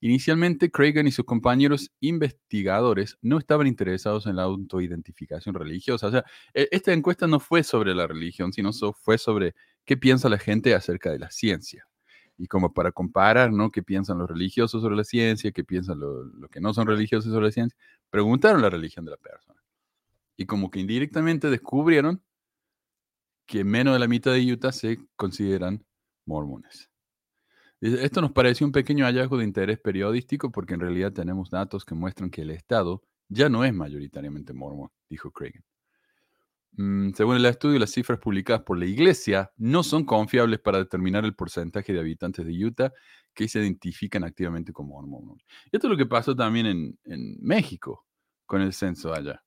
Inicialmente, 0.00 0.70
Cragen 0.70 1.06
y 1.06 1.12
sus 1.12 1.24
compañeros 1.24 1.90
investigadores 2.00 3.18
no 3.22 3.38
estaban 3.38 3.66
interesados 3.66 4.26
en 4.26 4.36
la 4.36 4.42
autoidentificación 4.42 5.54
religiosa. 5.54 6.06
O 6.08 6.10
sea, 6.10 6.24
e- 6.54 6.68
esta 6.72 6.92
encuesta 6.92 7.26
no 7.26 7.40
fue 7.40 7.62
sobre 7.64 7.94
la 7.94 8.06
religión, 8.06 8.52
sino 8.52 8.72
fue 8.92 9.18
sobre 9.18 9.54
qué 9.84 9.96
piensa 9.96 10.28
la 10.28 10.38
gente 10.38 10.74
acerca 10.74 11.10
de 11.10 11.18
la 11.18 11.30
ciencia. 11.30 11.86
Y 12.36 12.48
como 12.48 12.72
para 12.74 12.92
comparar, 12.92 13.52
¿no? 13.52 13.70
¿Qué 13.70 13.82
piensan 13.82 14.18
los 14.18 14.28
religiosos 14.28 14.82
sobre 14.82 14.96
la 14.96 15.04
ciencia? 15.04 15.52
¿Qué 15.52 15.64
piensan 15.64 16.00
lo- 16.00 16.24
los 16.24 16.50
que 16.50 16.60
no 16.60 16.74
son 16.74 16.86
religiosos 16.86 17.32
sobre 17.32 17.46
la 17.46 17.52
ciencia? 17.52 17.78
Preguntaron 18.10 18.60
la 18.62 18.70
religión 18.70 19.04
de 19.04 19.12
la 19.12 19.16
persona. 19.18 19.60
Y 20.36 20.46
como 20.46 20.70
que 20.70 20.80
indirectamente 20.80 21.50
descubrieron 21.50 22.22
que 23.46 23.64
menos 23.64 23.94
de 23.94 23.98
la 24.00 24.08
mitad 24.08 24.32
de 24.32 24.52
Utah 24.52 24.72
se 24.72 24.98
consideran 25.16 25.84
mormones. 26.26 26.90
Esto 27.84 28.22
nos 28.22 28.32
pareció 28.32 28.64
un 28.66 28.72
pequeño 28.72 29.04
hallazgo 29.04 29.36
de 29.36 29.44
interés 29.44 29.78
periodístico 29.78 30.50
porque 30.50 30.72
en 30.72 30.80
realidad 30.80 31.12
tenemos 31.12 31.50
datos 31.50 31.84
que 31.84 31.94
muestran 31.94 32.30
que 32.30 32.40
el 32.40 32.50
Estado 32.50 33.02
ya 33.28 33.50
no 33.50 33.62
es 33.62 33.74
mayoritariamente 33.74 34.54
mormón, 34.54 34.88
dijo 35.10 35.30
Cragen. 35.30 35.62
Mm, 36.76 37.10
según 37.12 37.36
el 37.36 37.44
estudio, 37.44 37.78
las 37.78 37.90
cifras 37.90 38.18
publicadas 38.18 38.62
por 38.62 38.78
la 38.78 38.86
Iglesia 38.86 39.52
no 39.58 39.82
son 39.82 40.06
confiables 40.06 40.60
para 40.60 40.78
determinar 40.78 41.26
el 41.26 41.34
porcentaje 41.34 41.92
de 41.92 42.00
habitantes 42.00 42.46
de 42.46 42.64
Utah 42.64 42.90
que 43.34 43.48
se 43.48 43.60
identifican 43.60 44.24
activamente 44.24 44.72
como 44.72 45.02
mormón. 45.02 45.42
Esto 45.70 45.86
es 45.86 45.90
lo 45.90 45.98
que 45.98 46.06
pasó 46.06 46.34
también 46.34 46.96
en, 47.04 47.36
México 47.42 48.06
con 48.46 48.62
el 48.62 48.72
censo 48.72 49.12
allá. 49.12 49.44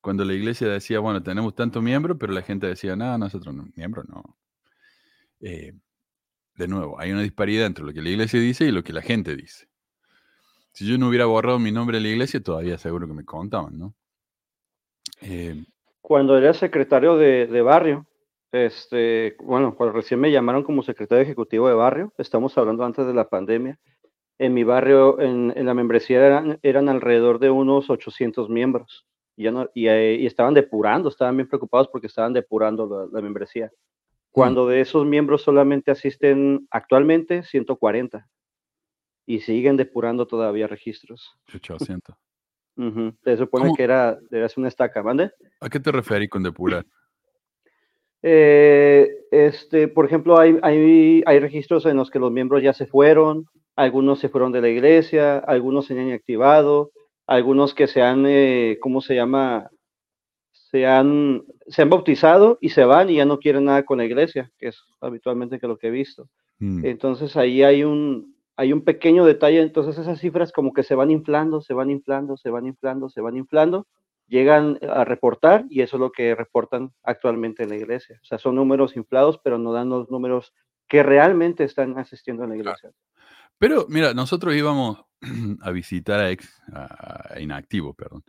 Cuando 0.00 0.24
la 0.24 0.32
Iglesia 0.32 0.66
decía, 0.68 1.00
bueno, 1.00 1.22
tenemos 1.22 1.54
tantos 1.54 1.82
miembros, 1.82 2.16
pero 2.18 2.32
la 2.32 2.42
gente 2.42 2.66
decía, 2.68 2.96
no, 2.96 3.18
nosotros 3.18 3.54
no, 3.54 3.68
miembros 3.76 4.08
no. 4.08 4.38
Eh, 5.40 5.74
de 6.56 6.68
nuevo, 6.68 6.98
hay 6.98 7.12
una 7.12 7.22
disparidad 7.22 7.66
entre 7.66 7.84
lo 7.84 7.92
que 7.92 8.02
la 8.02 8.10
iglesia 8.10 8.40
dice 8.40 8.64
y 8.64 8.72
lo 8.72 8.82
que 8.82 8.92
la 8.92 9.02
gente 9.02 9.36
dice. 9.36 9.68
Si 10.72 10.86
yo 10.86 10.98
no 10.98 11.08
hubiera 11.08 11.26
borrado 11.26 11.58
mi 11.58 11.72
nombre 11.72 11.98
de 11.98 12.02
la 12.02 12.08
iglesia, 12.08 12.42
todavía 12.42 12.78
seguro 12.78 13.06
que 13.06 13.14
me 13.14 13.24
contaban, 13.24 13.78
¿no? 13.78 13.94
Eh, 15.22 15.64
Cuando 16.00 16.36
era 16.36 16.52
secretario 16.52 17.16
de, 17.16 17.46
de 17.46 17.62
barrio, 17.62 18.06
este, 18.52 19.36
bueno, 19.42 19.74
cuando 19.74 19.94
recién 19.94 20.20
me 20.20 20.30
llamaron 20.30 20.62
como 20.62 20.82
secretario 20.82 21.22
ejecutivo 21.22 21.68
de 21.68 21.74
barrio, 21.74 22.12
estamos 22.18 22.56
hablando 22.58 22.84
antes 22.84 23.06
de 23.06 23.14
la 23.14 23.28
pandemia, 23.28 23.78
en 24.38 24.54
mi 24.54 24.64
barrio, 24.64 25.18
en, 25.20 25.52
en 25.56 25.66
la 25.66 25.74
membresía 25.74 26.24
eran, 26.24 26.58
eran 26.62 26.88
alrededor 26.88 27.38
de 27.38 27.50
unos 27.50 27.88
800 27.88 28.48
miembros. 28.50 29.06
Y, 29.34 29.44
ya 29.44 29.50
no, 29.50 29.68
y, 29.74 29.88
eh, 29.88 30.16
y 30.20 30.26
estaban 30.26 30.54
depurando, 30.54 31.08
estaban 31.08 31.36
bien 31.36 31.48
preocupados 31.48 31.88
porque 31.88 32.06
estaban 32.06 32.32
depurando 32.32 33.08
la 33.12 33.20
membresía. 33.20 33.70
Cuando 34.36 34.66
de 34.66 34.82
esos 34.82 35.06
miembros 35.06 35.40
solamente 35.40 35.90
asisten 35.90 36.68
actualmente 36.70 37.42
140 37.42 38.28
y 39.24 39.40
siguen 39.40 39.78
depurando 39.78 40.26
todavía 40.26 40.66
registros. 40.66 41.38
800. 41.54 42.14
Ujú, 42.76 43.14
Se 43.24 43.38
supone 43.38 43.64
¿Cómo? 43.64 43.76
que 43.76 43.82
era, 43.82 44.18
era 44.30 44.46
una 44.58 44.68
estaca, 44.68 45.02
¿mande? 45.02 45.30
¿A 45.58 45.70
qué 45.70 45.80
te 45.80 45.90
referís 45.90 46.28
con 46.28 46.42
depurar? 46.42 46.84
Eh, 48.20 49.08
este, 49.30 49.88
por 49.88 50.04
ejemplo, 50.04 50.38
hay, 50.38 50.58
hay, 50.60 51.22
hay 51.24 51.38
registros 51.38 51.86
en 51.86 51.96
los 51.96 52.10
que 52.10 52.18
los 52.18 52.30
miembros 52.30 52.62
ya 52.62 52.74
se 52.74 52.84
fueron, 52.84 53.46
algunos 53.74 54.18
se 54.18 54.28
fueron 54.28 54.52
de 54.52 54.60
la 54.60 54.68
iglesia, 54.68 55.38
algunos 55.38 55.86
se 55.86 55.94
han 55.94 56.08
inactivado, 56.08 56.90
algunos 57.26 57.72
que 57.72 57.86
se 57.86 58.02
han, 58.02 58.26
eh, 58.26 58.76
¿cómo 58.82 59.00
se 59.00 59.14
llama? 59.14 59.70
Se 60.76 60.86
han, 60.86 61.42
se 61.68 61.80
han 61.80 61.88
bautizado 61.88 62.58
y 62.60 62.68
se 62.68 62.84
van 62.84 63.08
y 63.08 63.16
ya 63.16 63.24
no 63.24 63.38
quieren 63.38 63.64
nada 63.64 63.86
con 63.86 63.96
la 63.96 64.04
iglesia, 64.04 64.52
que 64.58 64.68
es 64.68 64.84
habitualmente 65.00 65.58
que 65.58 65.66
lo 65.66 65.78
que 65.78 65.86
he 65.86 65.90
visto. 65.90 66.28
Mm, 66.58 66.84
Entonces 66.84 67.34
ahí 67.34 67.62
hay 67.62 67.82
un, 67.82 68.36
hay 68.56 68.74
un 68.74 68.82
pequeño 68.84 69.24
detalle, 69.24 69.62
entonces 69.62 69.96
esas 69.96 70.20
cifras 70.20 70.52
como 70.52 70.74
que 70.74 70.82
se 70.82 70.94
van 70.94 71.10
inflando, 71.10 71.62
se 71.62 71.72
van 71.72 71.88
inflando, 71.88 72.36
se 72.36 72.50
van 72.50 72.66
inflando, 72.66 73.08
se 73.08 73.22
van 73.22 73.38
inflando, 73.38 73.86
llegan 74.26 74.78
a 74.82 75.06
reportar 75.06 75.64
y 75.70 75.80
eso 75.80 75.96
es 75.96 76.00
lo 76.00 76.12
que 76.12 76.34
reportan 76.34 76.92
actualmente 77.02 77.62
en 77.62 77.70
la 77.70 77.76
iglesia. 77.76 78.20
O 78.20 78.26
sea, 78.26 78.36
son 78.36 78.56
números 78.56 78.94
inflados, 78.94 79.40
pero 79.42 79.56
no 79.56 79.72
dan 79.72 79.88
los 79.88 80.10
números 80.10 80.52
que 80.88 81.02
realmente 81.02 81.64
están 81.64 81.98
asistiendo 81.98 82.44
a 82.44 82.48
la 82.48 82.56
iglesia. 82.56 82.90
Pero 83.56 83.86
mira, 83.88 84.12
nosotros 84.12 84.54
íbamos 84.54 85.02
a 85.62 85.70
visitar 85.70 86.20
a, 86.20 86.30
ex, 86.30 86.62
a, 86.70 87.34
a 87.34 87.40
inactivo, 87.40 87.94
perdón, 87.94 88.22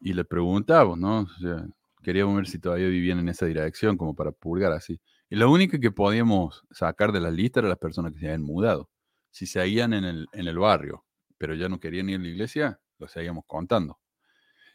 y 0.00 0.12
le 0.12 0.24
preguntábamos, 0.24 0.98
¿no? 0.98 1.20
O 1.20 1.40
sea, 1.40 1.64
queríamos 2.06 2.36
ver 2.36 2.46
si 2.46 2.60
todavía 2.60 2.86
vivían 2.86 3.18
en 3.18 3.28
esa 3.28 3.46
dirección, 3.46 3.96
como 3.96 4.14
para 4.14 4.30
purgar 4.30 4.70
así. 4.70 5.00
Y 5.28 5.34
lo 5.34 5.50
único 5.50 5.80
que 5.80 5.90
podíamos 5.90 6.64
sacar 6.70 7.10
de 7.10 7.18
la 7.18 7.32
lista 7.32 7.58
era 7.58 7.68
las 7.68 7.78
personas 7.78 8.12
que 8.12 8.20
se 8.20 8.26
habían 8.26 8.44
mudado. 8.44 8.88
Si 9.32 9.44
seguían 9.44 9.92
en 9.92 10.04
el, 10.04 10.26
en 10.32 10.46
el 10.46 10.56
barrio, 10.56 11.04
pero 11.36 11.56
ya 11.56 11.68
no 11.68 11.80
querían 11.80 12.08
ir 12.08 12.20
a 12.20 12.22
la 12.22 12.28
iglesia, 12.28 12.80
lo 13.00 13.08
seguíamos 13.08 13.42
contando. 13.48 13.98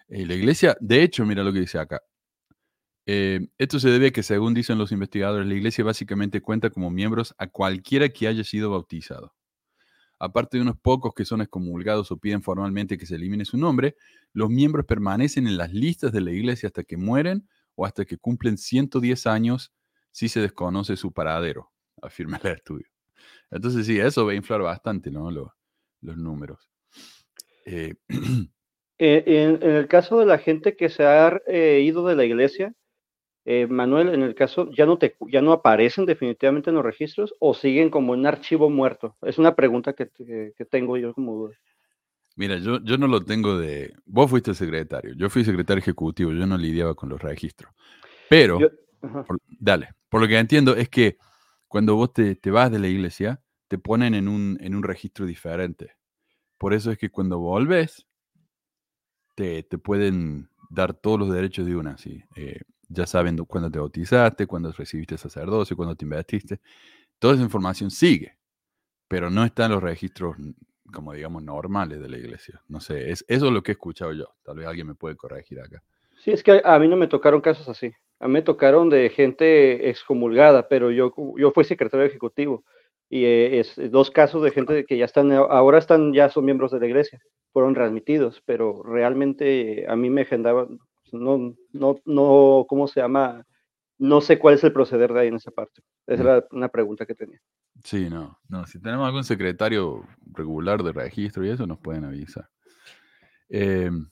Y 0.09 0.25
la 0.25 0.33
iglesia, 0.33 0.75
de 0.81 1.03
hecho, 1.03 1.25
mira 1.25 1.41
lo 1.41 1.53
que 1.53 1.61
dice 1.61 1.79
acá. 1.79 2.01
Eh, 3.05 3.47
esto 3.57 3.79
se 3.79 3.89
debe 3.89 4.07
a 4.07 4.11
que, 4.11 4.23
según 4.23 4.53
dicen 4.53 4.77
los 4.77 4.91
investigadores, 4.91 5.47
la 5.47 5.53
iglesia 5.53 5.85
básicamente 5.85 6.41
cuenta 6.41 6.69
como 6.69 6.89
miembros 6.89 7.33
a 7.37 7.47
cualquiera 7.47 8.09
que 8.09 8.27
haya 8.27 8.43
sido 8.43 8.71
bautizado. 8.71 9.33
Aparte 10.23 10.57
de 10.57 10.61
unos 10.61 10.77
pocos 10.77 11.13
que 11.15 11.25
son 11.25 11.41
excomulgados 11.41 12.11
o 12.11 12.17
piden 12.17 12.43
formalmente 12.43 12.97
que 12.97 13.07
se 13.07 13.15
elimine 13.15 13.43
su 13.43 13.57
nombre, 13.57 13.95
los 14.33 14.49
miembros 14.49 14.85
permanecen 14.85 15.47
en 15.47 15.57
las 15.57 15.73
listas 15.73 16.11
de 16.11 16.21
la 16.21 16.31
iglesia 16.31 16.67
hasta 16.67 16.83
que 16.83 16.95
mueren 16.95 17.47
o 17.73 17.85
hasta 17.85 18.05
que 18.05 18.17
cumplen 18.17 18.57
110 18.57 19.25
años 19.25 19.73
si 20.11 20.29
se 20.29 20.39
desconoce 20.39 20.95
su 20.95 21.11
paradero, 21.11 21.71
afirma 22.01 22.39
el 22.43 22.51
estudio. 22.51 22.87
Entonces 23.49 23.87
sí, 23.87 23.99
eso 23.99 24.25
va 24.25 24.33
a 24.33 24.35
inflar 24.35 24.61
bastante 24.61 25.09
¿no? 25.09 25.31
los, 25.31 25.49
los 26.01 26.17
números. 26.17 26.69
Eh, 27.65 27.95
Eh, 29.03 29.23
en, 29.25 29.63
el 29.63 29.87
caso 29.87 30.19
de 30.19 30.27
la 30.27 30.37
gente 30.37 30.75
que 30.75 30.87
se 30.89 31.03
ha 31.03 31.41
eh, 31.47 31.81
ido 31.83 32.05
de 32.05 32.15
la 32.15 32.23
iglesia, 32.23 32.75
eh, 33.45 33.67
Manuel, 33.67 34.09
en 34.09 34.21
el 34.21 34.35
caso, 34.35 34.69
¿ya 34.71 34.85
no, 34.85 34.97
te, 34.97 35.15
¿ya 35.31 35.41
no 35.41 35.51
aparecen 35.51 36.05
definitivamente 36.05 36.69
en 36.69 36.75
los 36.75 36.85
registros 36.85 37.33
o 37.39 37.53
siguen 37.53 37.89
como 37.89 38.13
un 38.13 38.25
archivo 38.25 38.69
muerto? 38.69 39.15
Es 39.21 39.37
una 39.37 39.55
pregunta 39.55 39.93
que, 39.93 40.09
que, 40.09 40.53
que 40.57 40.65
tengo 40.65 40.97
yo 40.97 41.13
como 41.13 41.35
duda. 41.35 41.55
Mira, 42.35 42.57
yo, 42.57 42.81
yo 42.83 42.97
no 42.97 43.07
lo 43.07 43.23
tengo 43.23 43.57
de... 43.57 43.93
Vos 44.05 44.29
fuiste 44.29 44.53
secretario, 44.53 45.13
yo 45.15 45.29
fui 45.29 45.43
secretario 45.43 45.79
ejecutivo, 45.79 46.31
yo 46.31 46.45
no 46.45 46.57
lidiaba 46.57 46.95
con 46.95 47.09
los 47.09 47.21
registros. 47.21 47.73
Pero, 48.29 48.59
Yo- 48.59 48.69
ajá. 49.01 49.23
por- 49.25 49.39
dale, 49.59 49.89
por 50.09 50.21
lo 50.21 50.27
que 50.27 50.37
entiendo 50.37 50.75
es 50.75 50.89
que 50.89 51.17
cuando 51.67 51.95
vos 51.95 52.13
te, 52.13 52.35
te 52.35 52.51
vas 52.51 52.71
de 52.71 52.79
la 52.79 52.87
iglesia, 52.87 53.41
te 53.67 53.77
ponen 53.77 54.13
en 54.15 54.27
un, 54.27 54.57
en 54.61 54.75
un 54.75 54.83
registro 54.83 55.25
diferente. 55.25 55.93
Por 56.57 56.73
eso 56.73 56.91
es 56.91 56.97
que 56.97 57.09
cuando 57.09 57.39
volves, 57.39 58.05
te, 59.35 59.63
te 59.63 59.77
pueden 59.77 60.49
dar 60.69 60.93
todos 60.93 61.19
los 61.19 61.31
derechos 61.33 61.65
de 61.65 61.75
una, 61.75 61.97
¿sí? 61.97 62.23
Eh, 62.35 62.61
ya 62.91 63.05
saben 63.05 63.37
cuándo 63.45 63.69
te 63.71 63.79
bautizaste, 63.79 64.47
cuándo 64.47 64.71
recibiste 64.71 65.17
sacerdocio, 65.17 65.75
cuándo 65.75 65.95
te 65.95 66.05
investiste. 66.05 66.59
Toda 67.19 67.35
esa 67.35 67.43
información 67.43 67.91
sigue, 67.91 68.37
pero 69.07 69.29
no 69.29 69.43
está 69.43 69.65
en 69.65 69.71
los 69.71 69.83
registros, 69.83 70.35
como 70.91 71.13
digamos, 71.13 71.43
normales 71.43 72.01
de 72.01 72.09
la 72.09 72.17
iglesia. 72.17 72.61
No 72.67 72.79
sé, 72.79 73.11
es, 73.11 73.25
eso 73.27 73.47
es 73.47 73.51
lo 73.51 73.63
que 73.63 73.71
he 73.71 73.73
escuchado 73.73 74.13
yo. 74.13 74.33
Tal 74.43 74.57
vez 74.57 74.67
alguien 74.67 74.87
me 74.87 74.95
puede 74.95 75.15
corregir 75.15 75.59
acá. 75.59 75.83
Sí, 76.23 76.31
es 76.31 76.43
que 76.43 76.61
a 76.63 76.79
mí 76.79 76.87
no 76.87 76.97
me 76.97 77.07
tocaron 77.07 77.41
casos 77.41 77.67
así. 77.67 77.91
A 78.19 78.27
mí 78.27 78.33
me 78.33 78.41
tocaron 78.43 78.89
de 78.89 79.09
gente 79.09 79.89
excomulgada, 79.89 80.67
pero 80.67 80.91
yo, 80.91 81.13
yo 81.37 81.51
fui 81.51 81.63
secretario 81.63 82.05
ejecutivo 82.05 82.63
y 83.09 83.25
eh, 83.25 83.59
es 83.59 83.91
dos 83.91 84.09
casos 84.09 84.43
de 84.43 84.51
gente 84.51 84.85
que 84.85 84.97
ya 84.97 85.05
están, 85.05 85.31
ahora 85.31 85.79
están, 85.79 86.13
ya 86.13 86.29
son 86.29 86.45
miembros 86.45 86.71
de 86.71 86.79
la 86.79 86.85
iglesia, 86.85 87.19
fueron 87.51 87.73
transmitidos, 87.73 88.41
pero 88.45 88.83
realmente 88.83 89.85
a 89.87 89.95
mí 89.95 90.09
me 90.09 90.21
agendaban, 90.21 90.79
no, 91.11 91.55
no, 91.71 91.99
no, 92.05 92.65
¿cómo 92.67 92.87
se 92.87 93.01
llama? 93.01 93.45
No 93.97 94.21
sé 94.21 94.39
cuál 94.39 94.55
es 94.55 94.63
el 94.63 94.73
proceder 94.73 95.13
de 95.13 95.19
ahí 95.19 95.27
en 95.27 95.35
esa 95.35 95.51
parte. 95.51 95.81
Esa 96.07 96.23
era 96.23 96.45
una 96.51 96.69
pregunta 96.69 97.05
que 97.05 97.15
tenía. 97.15 97.39
Sí, 97.83 98.09
no, 98.09 98.39
no. 98.47 98.65
Si 98.65 98.79
tenemos 98.79 99.05
algún 99.05 99.23
secretario 99.23 100.03
regular 100.33 100.83
de 100.83 100.91
registro 100.91 101.45
y 101.45 101.49
eso, 101.49 101.67
nos 101.67 101.79
pueden 101.79 102.05
avisar. 102.05 102.49
Em, 103.49 104.09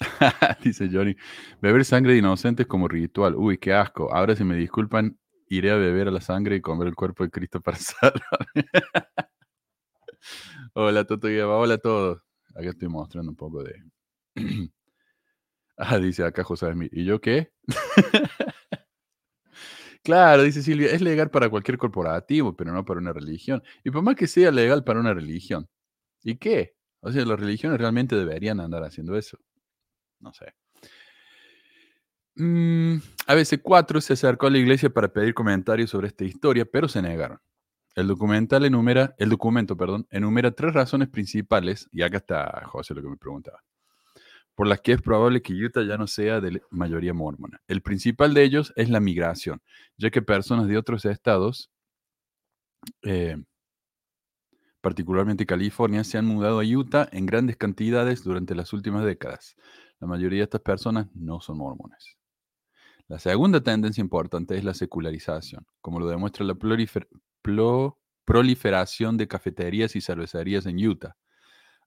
dice 0.62 0.88
Johnny, 0.92 1.16
beber 1.60 1.84
sangre 1.84 2.12
de 2.12 2.18
inocentes 2.18 2.66
como 2.66 2.88
ritual. 2.88 3.34
Uy, 3.34 3.58
qué 3.58 3.72
asco. 3.72 4.12
Ahora 4.14 4.36
si 4.36 4.44
me 4.44 4.56
disculpan, 4.56 5.18
iré 5.48 5.70
a 5.70 5.76
beber 5.76 6.08
a 6.08 6.10
la 6.10 6.20
sangre 6.20 6.56
y 6.56 6.60
comer 6.60 6.88
el 6.88 6.94
cuerpo 6.94 7.24
de 7.24 7.30
Cristo 7.30 7.60
para 7.60 7.76
salvarme. 7.80 8.68
hola, 10.74 11.04
Toto 11.04 11.28
Hola 11.28 11.74
a 11.74 11.78
todos. 11.78 12.22
Acá 12.54 12.70
estoy 12.70 12.88
mostrando 12.88 13.30
un 13.30 13.36
poco 13.36 13.62
de... 13.62 13.82
ah, 15.76 15.98
dice 15.98 16.24
acá 16.24 16.44
José. 16.44 16.72
¿Y 16.92 17.04
yo 17.04 17.20
qué? 17.20 17.52
Claro, 20.06 20.44
dice 20.44 20.62
Silvia, 20.62 20.92
es 20.92 21.00
legal 21.02 21.32
para 21.32 21.50
cualquier 21.50 21.78
corporativo, 21.78 22.54
pero 22.56 22.72
no 22.72 22.84
para 22.84 23.00
una 23.00 23.12
religión. 23.12 23.60
Y 23.82 23.90
por 23.90 24.02
más 24.02 24.14
que 24.14 24.28
sea 24.28 24.52
legal 24.52 24.84
para 24.84 25.00
una 25.00 25.12
religión, 25.12 25.68
¿y 26.22 26.36
qué? 26.36 26.76
O 27.00 27.10
sea, 27.10 27.24
las 27.24 27.40
religiones 27.40 27.80
realmente 27.80 28.14
deberían 28.14 28.60
andar 28.60 28.84
haciendo 28.84 29.16
eso. 29.16 29.36
No 30.20 30.32
sé. 30.32 30.54
Mm, 32.36 32.98
a 33.26 33.34
veces 33.34 33.58
cuatro 33.60 34.00
se 34.00 34.12
acercó 34.12 34.46
a 34.46 34.50
la 34.50 34.58
iglesia 34.58 34.90
para 34.90 35.12
pedir 35.12 35.34
comentarios 35.34 35.90
sobre 35.90 36.06
esta 36.06 36.24
historia, 36.24 36.64
pero 36.64 36.86
se 36.86 37.02
negaron. 37.02 37.40
El 37.96 38.06
documental 38.06 38.64
enumera, 38.64 39.16
el 39.18 39.30
documento, 39.30 39.76
perdón, 39.76 40.06
enumera 40.10 40.52
tres 40.52 40.72
razones 40.72 41.08
principales, 41.08 41.88
y 41.90 42.02
acá 42.02 42.18
está 42.18 42.62
José 42.66 42.94
lo 42.94 43.02
que 43.02 43.08
me 43.08 43.16
preguntaba 43.16 43.60
por 44.56 44.66
las 44.66 44.80
que 44.80 44.92
es 44.92 45.02
probable 45.02 45.42
que 45.42 45.52
Utah 45.52 45.82
ya 45.82 45.98
no 45.98 46.06
sea 46.06 46.40
de 46.40 46.62
mayoría 46.70 47.12
mormona. 47.12 47.60
El 47.68 47.82
principal 47.82 48.32
de 48.32 48.42
ellos 48.42 48.72
es 48.74 48.88
la 48.88 49.00
migración, 49.00 49.60
ya 49.98 50.10
que 50.10 50.22
personas 50.22 50.66
de 50.66 50.78
otros 50.78 51.04
estados, 51.04 51.70
eh, 53.02 53.36
particularmente 54.80 55.44
California, 55.44 56.04
se 56.04 56.16
han 56.16 56.24
mudado 56.24 56.60
a 56.60 56.64
Utah 56.64 57.06
en 57.12 57.26
grandes 57.26 57.58
cantidades 57.58 58.24
durante 58.24 58.54
las 58.54 58.72
últimas 58.72 59.04
décadas. 59.04 59.56
La 60.00 60.06
mayoría 60.06 60.38
de 60.38 60.44
estas 60.44 60.62
personas 60.62 61.08
no 61.14 61.40
son 61.40 61.58
mormones. 61.58 62.16
La 63.08 63.18
segunda 63.18 63.62
tendencia 63.62 64.00
importante 64.00 64.56
es 64.56 64.64
la 64.64 64.72
secularización, 64.72 65.66
como 65.82 66.00
lo 66.00 66.08
demuestra 66.08 66.46
la 66.46 66.56
proliferación 68.24 69.16
de 69.18 69.28
cafeterías 69.28 69.94
y 69.96 70.00
cervecerías 70.00 70.64
en 70.64 70.84
Utah 70.84 71.14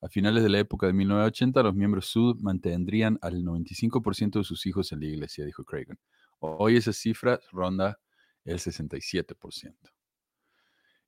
a 0.01 0.07
finales 0.07 0.43
de 0.43 0.49
la 0.49 0.59
época 0.59 0.87
de 0.87 0.93
1980, 0.93 1.63
los 1.63 1.75
miembros 1.75 2.05
Sud 2.07 2.39
mantendrían 2.41 3.19
al 3.21 3.43
95% 3.43 4.39
de 4.39 4.43
sus 4.43 4.65
hijos 4.65 4.91
en 4.91 5.01
la 5.01 5.07
iglesia, 5.07 5.45
dijo 5.45 5.65
Cragen. 5.65 5.99
Hoy 6.39 6.77
esa 6.77 6.93
cifra 6.93 7.39
ronda 7.51 7.99
el 8.45 8.59
67%. 8.59 9.75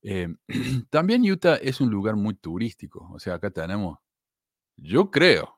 Eh, 0.04 0.28
también 0.90 1.30
Utah 1.30 1.56
es 1.56 1.80
un 1.80 1.90
lugar 1.90 2.16
muy 2.16 2.34
turístico. 2.34 3.10
O 3.14 3.20
sea, 3.20 3.36
acá 3.36 3.50
tenemos, 3.50 4.00
yo 4.76 5.10
creo 5.10 5.58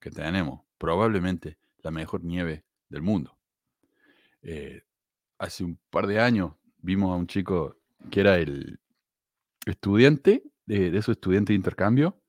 que 0.00 0.10
tenemos 0.10 0.62
probablemente 0.78 1.58
la 1.82 1.92
mejor 1.92 2.24
nieve 2.24 2.64
del 2.88 3.02
mundo. 3.02 3.38
Eh, 4.42 4.82
hace 5.38 5.62
un 5.62 5.78
par 5.90 6.06
de 6.06 6.20
años 6.20 6.54
vimos 6.78 7.12
a 7.12 7.16
un 7.16 7.26
chico 7.28 7.76
que 8.10 8.20
era 8.20 8.38
el 8.38 8.80
estudiante 9.66 10.42
de, 10.66 10.90
de 10.90 10.98
esos 10.98 11.18
de 11.20 11.54
intercambio 11.54 12.20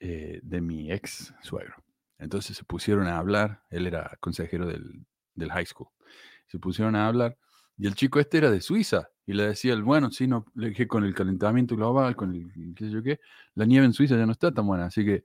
eh, 0.00 0.40
de 0.42 0.60
mi 0.60 0.92
ex 0.92 1.34
suegro. 1.42 1.74
Entonces 2.18 2.56
se 2.56 2.64
pusieron 2.64 3.06
a 3.06 3.18
hablar, 3.18 3.62
él 3.70 3.86
era 3.86 4.16
consejero 4.20 4.66
del, 4.66 5.06
high 5.50 5.66
school, 5.66 5.88
se 6.46 6.58
pusieron 6.58 6.96
a 6.96 7.06
hablar 7.06 7.36
y 7.76 7.86
el 7.86 7.94
chico 7.94 8.20
este 8.20 8.38
era 8.38 8.50
de 8.50 8.60
Suiza 8.60 9.10
y 9.26 9.34
le 9.34 9.48
decía, 9.48 9.76
bueno, 9.76 10.10
sí, 10.10 10.26
no, 10.26 10.46
le 10.54 10.86
con 10.88 11.04
el 11.04 11.14
calentamiento 11.14 11.76
global, 11.76 12.16
con 12.16 12.34
el 12.34 12.74
qué 12.74 12.86
sé 12.86 12.90
yo 12.90 13.02
qué, 13.02 13.20
la 13.54 13.66
nieve 13.66 13.84
en 13.84 13.92
Suiza 13.92 14.16
ya 14.16 14.24
no 14.24 14.32
está 14.32 14.52
tan 14.52 14.66
buena, 14.66 14.86
así 14.86 15.04
que 15.04 15.24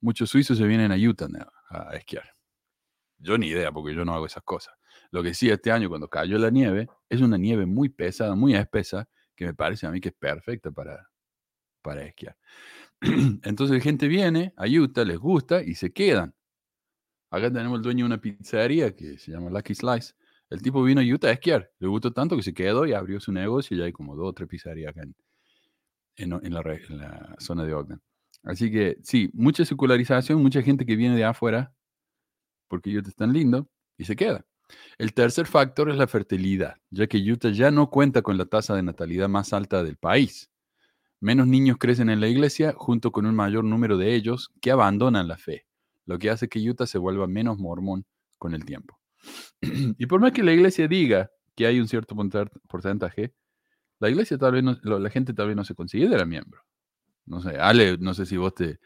muchos 0.00 0.30
suizos 0.30 0.58
se 0.58 0.66
vienen 0.66 0.92
a 0.92 0.96
Utah 0.96 1.28
a, 1.68 1.96
esquiar. 1.96 2.34
Yo 3.18 3.36
ni 3.38 3.48
idea, 3.48 3.70
porque 3.72 3.94
yo 3.94 4.04
no 4.04 4.14
hago 4.14 4.26
esas 4.26 4.42
cosas. 4.42 4.74
Lo 5.10 5.22
que 5.22 5.34
sí, 5.34 5.50
este 5.50 5.70
año 5.70 5.88
cuando 5.88 6.08
cayó 6.08 6.38
la 6.38 6.50
nieve, 6.50 6.88
es 7.08 7.20
una 7.20 7.36
nieve 7.36 7.66
muy 7.66 7.88
pesada, 7.88 8.34
muy 8.34 8.54
espesa, 8.54 9.08
que 9.34 9.46
me 9.46 9.54
parece 9.54 9.86
a 9.86 9.90
mí 9.90 10.00
que 10.00 10.08
es 10.08 10.14
perfecta 10.14 10.70
para, 10.70 11.10
para 11.82 12.04
esquiar. 12.04 12.36
Entonces 13.44 13.82
gente 13.82 14.08
viene 14.08 14.52
a 14.56 14.66
Utah, 14.66 15.04
les 15.04 15.18
gusta 15.18 15.62
y 15.62 15.74
se 15.74 15.92
quedan. 15.92 16.34
Acá 17.30 17.50
tenemos 17.52 17.78
el 17.78 17.82
dueño 17.82 18.04
de 18.04 18.06
una 18.06 18.20
pizzería 18.20 18.94
que 18.94 19.18
se 19.18 19.30
llama 19.32 19.50
Lucky 19.50 19.74
Slice. 19.74 20.14
El 20.50 20.60
tipo 20.62 20.82
vino 20.82 21.00
a 21.00 21.04
Utah 21.04 21.28
a 21.28 21.32
esquiar. 21.32 21.70
Le 21.78 21.86
gustó 21.86 22.12
tanto 22.12 22.36
que 22.36 22.42
se 22.42 22.52
quedó 22.52 22.86
y 22.86 22.92
abrió 22.92 23.20
su 23.20 23.32
negocio 23.32 23.76
y 23.76 23.80
ya 23.80 23.86
hay 23.86 23.92
como 23.92 24.16
dos 24.16 24.30
o 24.30 24.32
tres 24.32 24.48
pizzerías 24.48 24.90
acá 24.90 25.02
en, 26.16 26.52
la, 26.52 27.36
zona 27.38 27.64
de 27.64 27.72
Ogden. 27.72 28.00
Así 28.42 28.70
que 28.70 28.98
sí, 29.02 29.30
mucha 29.32 29.64
secularización, 29.64 30.42
mucha 30.42 30.60
gente 30.62 30.84
que 30.84 30.96
viene 30.96 31.16
de 31.16 31.24
afuera 31.24 31.72
porque 32.68 32.96
Utah 32.96 33.08
es 33.08 33.16
tan 33.16 33.32
lindo 33.32 33.68
y 33.96 34.04
se 34.04 34.16
queda. 34.16 34.44
El 34.98 35.14
tercer 35.14 35.46
factor 35.46 35.90
es 35.90 35.96
la 35.96 36.06
fertilidad, 36.06 36.76
ya 36.90 37.06
que 37.06 37.18
Utah 37.18 37.50
ya 37.50 37.70
no 37.70 37.90
cuenta 37.90 38.22
con 38.22 38.38
la 38.38 38.46
tasa 38.46 38.74
de 38.74 38.82
natalidad 38.82 39.28
más 39.28 39.52
alta 39.52 39.82
del 39.82 39.96
país. 39.96 40.50
Menos 41.20 41.46
niños 41.46 41.76
crecen 41.78 42.08
en 42.08 42.20
la 42.20 42.28
iglesia 42.28 42.72
junto 42.74 43.12
con 43.12 43.26
un 43.26 43.34
mayor 43.34 43.64
número 43.64 43.98
de 43.98 44.14
ellos 44.14 44.50
que 44.60 44.70
abandonan 44.70 45.28
la 45.28 45.36
fe, 45.36 45.66
lo 46.06 46.18
que 46.18 46.30
hace 46.30 46.48
que 46.48 46.58
Utah 46.58 46.86
se 46.86 46.98
vuelva 46.98 47.26
menos 47.26 47.58
mormón 47.58 48.06
con 48.38 48.54
el 48.54 48.64
tiempo. 48.64 48.98
y 49.60 50.06
por 50.06 50.20
más 50.20 50.32
que 50.32 50.42
la 50.42 50.52
iglesia 50.52 50.88
diga 50.88 51.30
que 51.54 51.66
hay 51.66 51.78
un 51.78 51.88
cierto 51.88 52.16
porcentaje, 52.68 53.34
la 53.98 54.08
iglesia 54.08 54.38
tal 54.38 54.52
vez 54.52 54.64
la 54.82 55.10
gente 55.10 55.34
tal 55.34 55.48
vez 55.48 55.56
no 55.56 55.64
se 55.64 55.74
considera 55.74 56.24
miembro. 56.24 56.62
No 57.26 57.42
sé, 57.42 57.58
Ale, 57.58 57.98
no 57.98 58.14
sé 58.14 58.24
si 58.24 58.38
vos 58.38 58.54
te, 58.54 58.80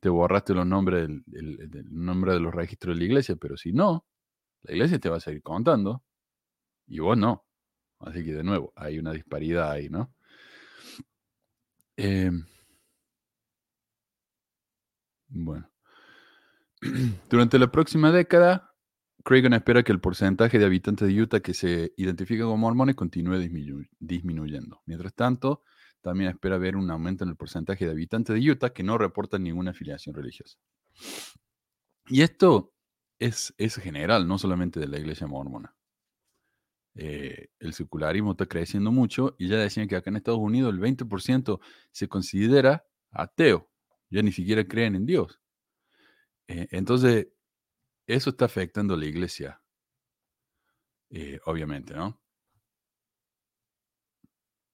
te 0.00 0.08
borraste 0.08 0.54
los 0.54 0.66
nombres 0.66 1.08
del, 1.26 1.64
nombre 1.90 2.32
de 2.32 2.40
los 2.40 2.54
registros 2.54 2.94
de 2.94 3.00
la 3.00 3.04
iglesia, 3.04 3.36
pero 3.36 3.56
si 3.56 3.72
no, 3.72 4.06
la 4.62 4.74
iglesia 4.74 4.98
te 4.98 5.10
va 5.10 5.18
a 5.18 5.20
seguir 5.20 5.42
contando 5.42 6.02
y 6.86 6.98
vos 7.00 7.18
no. 7.18 7.44
Así 8.00 8.24
que 8.24 8.32
de 8.34 8.44
nuevo, 8.44 8.72
hay 8.76 8.98
una 8.98 9.12
disparidad 9.12 9.70
ahí, 9.70 9.88
¿no? 9.90 10.13
Em 11.96 12.44
bueno. 15.28 15.68
Durante 17.30 17.58
la 17.58 17.70
próxima 17.70 18.12
década, 18.12 18.74
Craig 19.24 19.44
espera 19.52 19.82
que 19.82 19.92
el 19.92 20.00
porcentaje 20.00 20.58
de 20.58 20.64
habitantes 20.64 21.08
de 21.08 21.20
Utah 21.20 21.40
que 21.40 21.54
se 21.54 21.92
identifican 21.96 22.46
como 22.46 22.58
mormones 22.58 22.94
continúe 22.94 23.38
disminuyendo. 23.98 24.82
Mientras 24.86 25.14
tanto, 25.14 25.62
también 26.02 26.30
espera 26.30 26.58
ver 26.58 26.76
un 26.76 26.90
aumento 26.90 27.24
en 27.24 27.30
el 27.30 27.36
porcentaje 27.36 27.86
de 27.86 27.92
habitantes 27.92 28.34
de 28.34 28.50
Utah 28.50 28.70
que 28.70 28.82
no 28.82 28.98
reportan 28.98 29.42
ninguna 29.42 29.70
afiliación 29.70 30.14
religiosa. 30.14 30.58
Y 32.06 32.20
esto 32.22 32.74
es, 33.18 33.54
es 33.56 33.76
general, 33.76 34.28
no 34.28 34.38
solamente 34.38 34.78
de 34.78 34.88
la 34.88 34.98
iglesia 34.98 35.26
mormona. 35.26 35.73
Eh, 36.96 37.48
el 37.58 37.74
secularismo 37.74 38.32
está 38.32 38.46
creciendo 38.46 38.92
mucho 38.92 39.34
y 39.36 39.48
ya 39.48 39.56
decían 39.56 39.88
que 39.88 39.96
acá 39.96 40.10
en 40.10 40.16
Estados 40.16 40.38
Unidos 40.38 40.72
el 40.72 40.80
20% 40.80 41.60
se 41.90 42.08
considera 42.08 42.86
ateo, 43.10 43.68
ya 44.10 44.22
ni 44.22 44.30
siquiera 44.30 44.64
creen 44.64 44.94
en 44.94 45.06
Dios. 45.06 45.40
Eh, 46.46 46.68
entonces, 46.70 47.28
eso 48.06 48.30
está 48.30 48.44
afectando 48.44 48.94
a 48.94 48.96
la 48.96 49.06
iglesia, 49.06 49.60
eh, 51.10 51.40
obviamente, 51.46 51.94
¿no? 51.94 52.20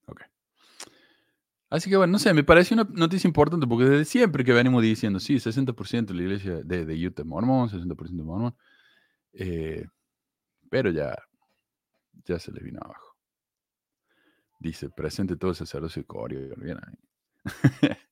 Ok. 0.07 0.23
Así 1.71 1.89
que 1.89 1.97
bueno, 1.97 2.13
no 2.13 2.19
sé, 2.19 2.35
me 2.35 2.45
parece 2.45 2.75
una 2.75 2.85
noticia 2.85 3.29
importante 3.29 3.67
porque 3.67 3.85
desde 3.85 4.05
siempre 4.05 4.45
que 4.45 4.53
venimos 4.53 4.83
diciendo, 4.83 5.21
sí, 5.21 5.39
60% 5.39 6.13
de 6.13 6.15
la 6.15 6.23
iglesia 6.23 6.57
de, 6.65 6.85
de 6.85 7.07
Utah 7.07 7.23
es 7.23 7.29
mormón, 7.29 7.71
60% 7.71 8.25
mormón, 8.25 8.55
pero 10.69 10.91
ya 10.91 11.17
ya 12.25 12.39
se 12.39 12.53
le 12.53 12.61
vino 12.61 12.81
abajo. 12.83 13.17
Dice, 14.59 14.91
presente 14.91 15.37
todo 15.37 15.51
el 15.51 15.57
sacerdocio 15.57 16.07
corio. 16.07 16.55
Bien 16.57 16.79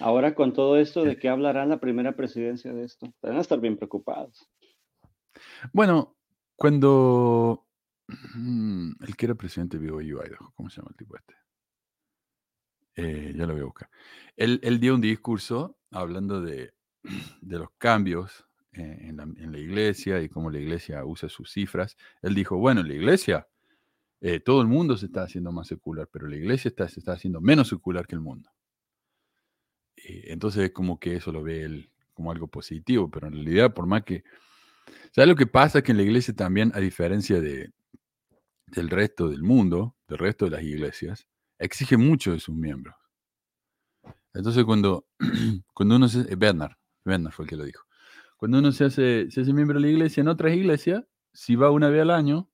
Ahora 0.00 0.34
con 0.34 0.52
todo 0.52 0.76
esto, 0.76 1.04
¿de 1.04 1.12
eh. 1.12 1.18
qué 1.18 1.28
hablará 1.28 1.66
la 1.66 1.78
primera 1.78 2.16
presidencia 2.16 2.72
de 2.72 2.84
esto? 2.84 3.14
Van 3.22 3.36
a 3.36 3.40
estar 3.40 3.60
bien 3.60 3.76
preocupados. 3.76 4.50
Bueno, 5.72 6.16
cuando 6.56 7.66
mm, 8.08 8.92
el 9.00 9.16
que 9.16 9.26
era 9.26 9.34
presidente 9.34 9.78
de 9.78 9.90
BYU 9.90 10.20
Idaho, 10.22 10.52
¿cómo 10.54 10.70
se 10.70 10.80
llama 10.80 10.90
el 10.90 10.96
tipo 10.96 11.16
este? 11.16 11.34
Eh, 12.96 13.34
ya 13.36 13.46
lo 13.46 13.54
voy 13.54 13.62
a 13.62 13.66
buscar. 13.66 13.90
Él, 14.36 14.80
dio 14.80 14.94
un 14.94 15.00
discurso 15.00 15.78
hablando 15.90 16.40
de, 16.40 16.74
de 17.40 17.58
los 17.58 17.70
cambios 17.78 18.46
en, 18.74 19.16
la, 19.16 19.22
en 19.24 19.52
la 19.52 19.58
iglesia 19.58 20.20
y 20.22 20.28
cómo 20.28 20.50
la 20.50 20.58
iglesia 20.58 21.04
usa 21.04 21.28
sus 21.28 21.52
cifras. 21.52 21.96
Él 22.22 22.34
dijo, 22.34 22.56
bueno, 22.56 22.82
la 22.82 22.94
iglesia, 22.94 23.48
eh, 24.20 24.40
todo 24.40 24.60
el 24.62 24.68
mundo 24.68 24.96
se 24.96 25.06
está 25.06 25.22
haciendo 25.22 25.52
más 25.52 25.68
secular, 25.68 26.08
pero 26.12 26.26
la 26.26 26.36
iglesia 26.36 26.68
está, 26.68 26.88
se 26.88 27.00
está 27.00 27.12
haciendo 27.12 27.40
menos 27.40 27.68
secular 27.68 28.06
que 28.06 28.14
el 28.14 28.20
mundo. 28.20 28.50
Eh, 29.96 30.24
entonces 30.32 30.64
es 30.64 30.72
como 30.72 30.98
que 30.98 31.16
eso 31.16 31.32
lo 31.32 31.42
ve 31.42 31.62
él 31.64 31.90
como 32.12 32.30
algo 32.30 32.46
positivo, 32.48 33.10
pero 33.10 33.26
en 33.26 33.34
realidad 33.34 33.74
por 33.74 33.86
más 33.86 34.04
que... 34.04 34.24
¿Sabes 35.12 35.28
lo 35.28 35.36
que 35.36 35.46
pasa? 35.46 35.82
Que 35.82 35.92
en 35.92 35.98
la 35.98 36.04
iglesia 36.04 36.34
también, 36.34 36.70
a 36.74 36.80
diferencia 36.80 37.40
de, 37.40 37.72
del 38.66 38.90
resto 38.90 39.28
del 39.28 39.42
mundo, 39.42 39.96
del 40.08 40.18
resto 40.18 40.44
de 40.46 40.52
las 40.52 40.62
iglesias, 40.62 41.26
exige 41.58 41.96
mucho 41.96 42.32
de 42.32 42.40
sus 42.40 42.54
miembros. 42.54 42.94
Entonces 44.32 44.64
cuando, 44.64 45.06
cuando 45.74 45.96
uno 45.96 46.08
se... 46.08 46.20
eh, 46.20 46.36
Bernard, 46.36 46.72
Bernard 47.04 47.32
fue 47.32 47.44
el 47.44 47.48
que 47.48 47.56
lo 47.56 47.64
dijo. 47.64 47.84
Cuando 48.44 48.58
uno 48.58 48.72
se 48.72 48.84
hace, 48.84 49.30
se 49.30 49.40
hace 49.40 49.54
miembro 49.54 49.80
de 49.80 49.86
la 49.86 49.90
iglesia 49.90 50.20
en 50.20 50.28
otras 50.28 50.54
iglesias, 50.54 51.02
si 51.32 51.56
va 51.56 51.70
una 51.70 51.88
vez 51.88 52.02
al 52.02 52.10
año, 52.10 52.50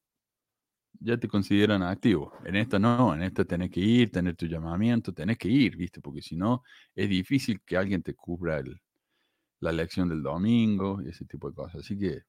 ya 1.00 1.18
te 1.18 1.26
consideran 1.29 1.83
activo. 1.83 2.33
En 2.44 2.55
esta 2.57 2.79
no, 2.79 3.12
en 3.14 3.22
esta 3.22 3.44
tenés 3.44 3.70
que 3.70 3.81
ir, 3.81 4.11
tener 4.12 4.37
tu 4.37 4.46
llamamiento, 4.46 5.12
tenés 5.12 5.37
que 5.38 5.48
ir, 5.48 5.76
¿viste? 5.76 6.00
Porque 6.00 6.22
si 6.22 6.37
no, 6.37 6.62
es 6.94 7.09
difícil 7.09 7.61
que 7.62 7.76
alguien 7.76 8.03
te 8.03 8.14
cubra 8.14 8.62
la 9.61 9.72
lección 9.72 10.09
del 10.09 10.22
domingo 10.22 11.00
y 11.03 11.09
ese 11.09 11.24
tipo 11.24 11.48
de 11.48 11.55
cosas. 11.55 11.81
Así 11.83 11.98
que 11.98 12.22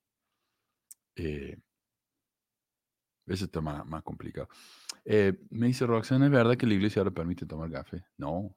eh, 1.15 1.57
eso 3.27 3.45
está 3.45 3.61
más, 3.61 4.03
complicado. 4.03 4.49
Eh, 5.05 5.33
me 5.51 5.67
dice 5.67 5.85
Roxana, 5.85 6.25
¿es 6.25 6.31
verdad 6.31 6.57
que 6.57 6.67
la 6.67 6.75
iglesia 6.75 7.01
ahora 7.01 7.11
permite 7.13 7.45
tomar 7.45 7.71
café? 7.71 8.05
No, 8.17 8.55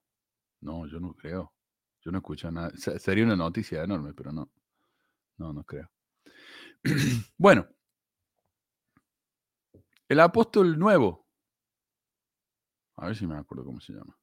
no, 0.62 0.87
yo 0.88 1.01
no 1.01 1.14
creo. 1.14 1.55
Yo 2.03 2.12
no 2.12 2.19
escucho 2.19 2.51
nada. 2.51 2.73
Se- 2.77 2.99
Sería 3.01 3.25
una 3.25 3.37
noticia 3.37 3.85
enorme, 3.85 4.14
pero 4.14 4.33
no. 4.33 4.51
No, 5.37 5.53
no 5.53 5.64
creo. 5.64 5.90
bueno, 7.38 7.66
el 10.09 10.20
apóstol 10.20 10.79
nuevo. 10.79 11.27
A 12.97 13.07
ver 13.07 13.16
si 13.16 13.27
me 13.27 13.37
acuerdo 13.37 13.64
cómo 13.64 13.81
se 13.81 13.92
llama. 13.92 14.16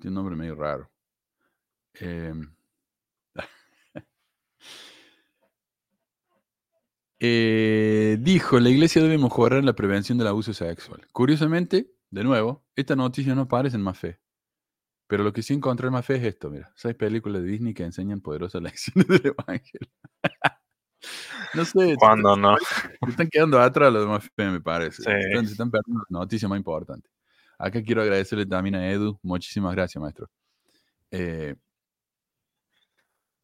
Tiene 0.00 0.08
un 0.08 0.14
nombre 0.14 0.34
medio 0.36 0.54
raro. 0.54 0.90
Em, 1.94 2.54
eh, 7.20 8.16
dijo, 8.20 8.58
la 8.58 8.70
iglesia 8.70 9.02
debe 9.02 9.18
mejorar 9.18 9.62
la 9.62 9.74
prevención 9.74 10.16
del 10.16 10.28
abuso 10.28 10.54
sexual. 10.54 11.06
Curiosamente, 11.12 11.92
de 12.10 12.24
nuevo, 12.24 12.64
esta 12.74 12.96
noticia 12.96 13.34
no 13.34 13.42
aparece 13.42 13.76
en 13.76 13.82
más 13.82 13.98
fe. 13.98 14.21
Pero 15.12 15.24
lo 15.24 15.32
que 15.34 15.42
sí 15.42 15.52
encontré 15.52 15.88
en 15.88 15.92
más 15.92 16.06
fe 16.06 16.14
es 16.16 16.24
esto, 16.24 16.48
mira. 16.48 16.72
Seis 16.74 16.94
películas 16.94 17.42
de 17.42 17.48
Disney 17.48 17.74
que 17.74 17.84
enseñan 17.84 18.22
poderosas 18.22 18.62
lecciones 18.62 19.06
del 19.06 19.34
Evangelio. 19.38 19.90
no 21.52 21.66
sé. 21.66 21.96
Cuando 21.98 22.34
no. 22.34 22.56
Se 22.56 23.10
están 23.10 23.28
quedando 23.28 23.60
atrás 23.60 23.92
los 23.92 24.04
demás 24.04 24.24
fe, 24.34 24.48
me 24.48 24.62
parece. 24.62 25.02
Sí. 25.02 25.10
Están, 25.10 25.44
se 25.44 25.52
están 25.52 25.70
perdiendo 25.70 26.02
noticias 26.08 26.48
más 26.48 26.56
importantes. 26.56 27.12
Acá 27.58 27.82
quiero 27.82 28.00
agradecerle 28.00 28.46
también 28.46 28.74
a 28.74 28.90
Edu. 28.90 29.18
Muchísimas 29.20 29.74
gracias, 29.74 30.00
maestro. 30.00 30.30
Eh, 31.10 31.56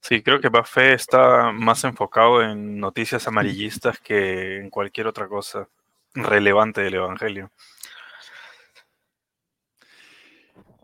Sí, 0.01 0.23
creo 0.23 0.41
que 0.41 0.49
Buffet 0.49 0.95
está 0.95 1.53
más 1.53 1.85
enfocado 1.85 2.41
en 2.43 2.81
noticias 2.81 3.29
amarillistas 3.29 3.99
que 3.99 4.57
en 4.57 4.71
cualquier 4.71 5.07
otra 5.07 5.29
cosa 5.29 5.69
relevante 6.15 6.81
del 6.81 6.95
Evangelio. 6.95 7.51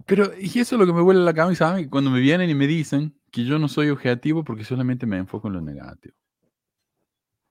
Pero, 0.06 0.32
y 0.38 0.46
eso 0.58 0.76
es 0.76 0.80
lo 0.80 0.86
que 0.86 0.92
me 0.92 1.00
vuela 1.02 1.20
la 1.20 1.34
cabeza 1.34 1.72
a 1.72 1.76
mí, 1.76 1.88
cuando 1.88 2.10
me 2.10 2.20
vienen 2.20 2.50
y 2.50 2.54
me 2.54 2.66
dicen 2.66 3.18
que 3.30 3.44
yo 3.44 3.58
no 3.58 3.68
soy 3.68 3.90
objetivo 3.90 4.44
porque 4.44 4.64
solamente 4.64 5.06
me 5.06 5.16
enfoco 5.18 5.48
en 5.48 5.54
lo 5.54 5.60
negativo. 5.60 6.14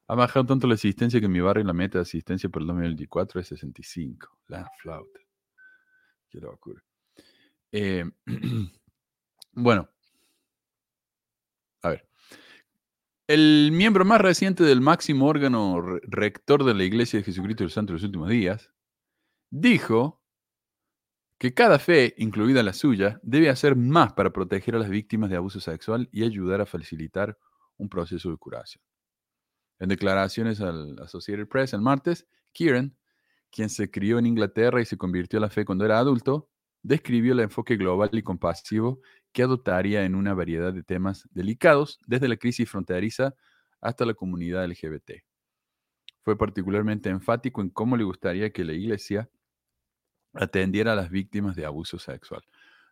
Ha 0.07 0.15
bajado 0.15 0.45
tanto 0.45 0.67
la 0.67 0.75
asistencia 0.75 1.19
que 1.21 1.27
mi 1.27 1.39
barrio 1.39 1.63
la 1.63 1.73
meta 1.73 1.97
de 1.97 2.03
asistencia 2.03 2.49
para 2.49 2.63
el 2.63 2.67
2024 2.67 3.39
es 3.39 3.47
65. 3.47 4.37
La 4.47 4.69
flauta. 4.79 5.19
Qué 6.29 6.39
locura. 6.39 6.83
Eh, 7.71 8.03
bueno. 9.53 9.89
A 11.81 11.89
ver. 11.89 12.07
El 13.27 13.71
miembro 13.71 14.03
más 14.03 14.19
reciente 14.19 14.63
del 14.63 14.81
máximo 14.81 15.27
órgano 15.27 15.81
re- 15.81 16.01
rector 16.03 16.65
de 16.65 16.73
la 16.73 16.83
Iglesia 16.83 17.19
de 17.19 17.23
Jesucristo 17.25 17.63
del 17.63 17.71
Santo 17.71 17.93
de 17.93 17.95
los 17.95 18.03
últimos 18.03 18.29
días 18.29 18.71
dijo 19.49 20.22
que 21.43 21.53
cada 21.53 21.77
fe, 21.77 22.15
incluida 22.19 22.63
la 22.63 22.71
suya, 22.71 23.19
debe 23.21 23.49
hacer 23.49 23.75
más 23.75 24.13
para 24.13 24.31
proteger 24.31 24.75
a 24.75 24.79
las 24.79 24.89
víctimas 24.89 25.29
de 25.29 25.35
abuso 25.35 25.59
sexual 25.59 26.07
y 26.09 26.23
ayudar 26.23 26.61
a 26.61 26.65
facilitar 26.65 27.37
un 27.75 27.89
proceso 27.89 28.31
de 28.31 28.37
curación. 28.37 28.81
En 29.77 29.89
declaraciones 29.89 30.61
al 30.61 30.97
Associated 30.99 31.49
Press 31.49 31.73
el 31.73 31.81
martes, 31.81 32.25
Kieran, 32.53 32.95
quien 33.51 33.67
se 33.67 33.91
crió 33.91 34.19
en 34.19 34.25
Inglaterra 34.25 34.79
y 34.79 34.85
se 34.85 34.95
convirtió 34.95 35.37
a 35.39 35.41
la 35.41 35.49
fe 35.49 35.65
cuando 35.65 35.83
era 35.83 35.99
adulto, 35.99 36.49
describió 36.81 37.33
el 37.33 37.41
enfoque 37.41 37.75
global 37.75 38.11
y 38.13 38.23
compasivo 38.23 39.01
que 39.33 39.43
adoptaría 39.43 40.05
en 40.05 40.15
una 40.15 40.33
variedad 40.33 40.71
de 40.71 40.83
temas 40.83 41.27
delicados, 41.31 41.99
desde 42.07 42.29
la 42.29 42.37
crisis 42.37 42.69
fronteriza 42.69 43.35
hasta 43.81 44.05
la 44.05 44.13
comunidad 44.13 44.65
LGBT. 44.65 45.11
Fue 46.21 46.37
particularmente 46.37 47.09
enfático 47.09 47.59
en 47.59 47.69
cómo 47.69 47.97
le 47.97 48.05
gustaría 48.05 48.53
que 48.53 48.63
la 48.63 48.71
iglesia 48.71 49.29
atendiera 50.33 50.93
a 50.93 50.95
las 50.95 51.09
víctimas 51.09 51.55
de 51.55 51.65
abuso 51.65 51.99
sexual. 51.99 52.43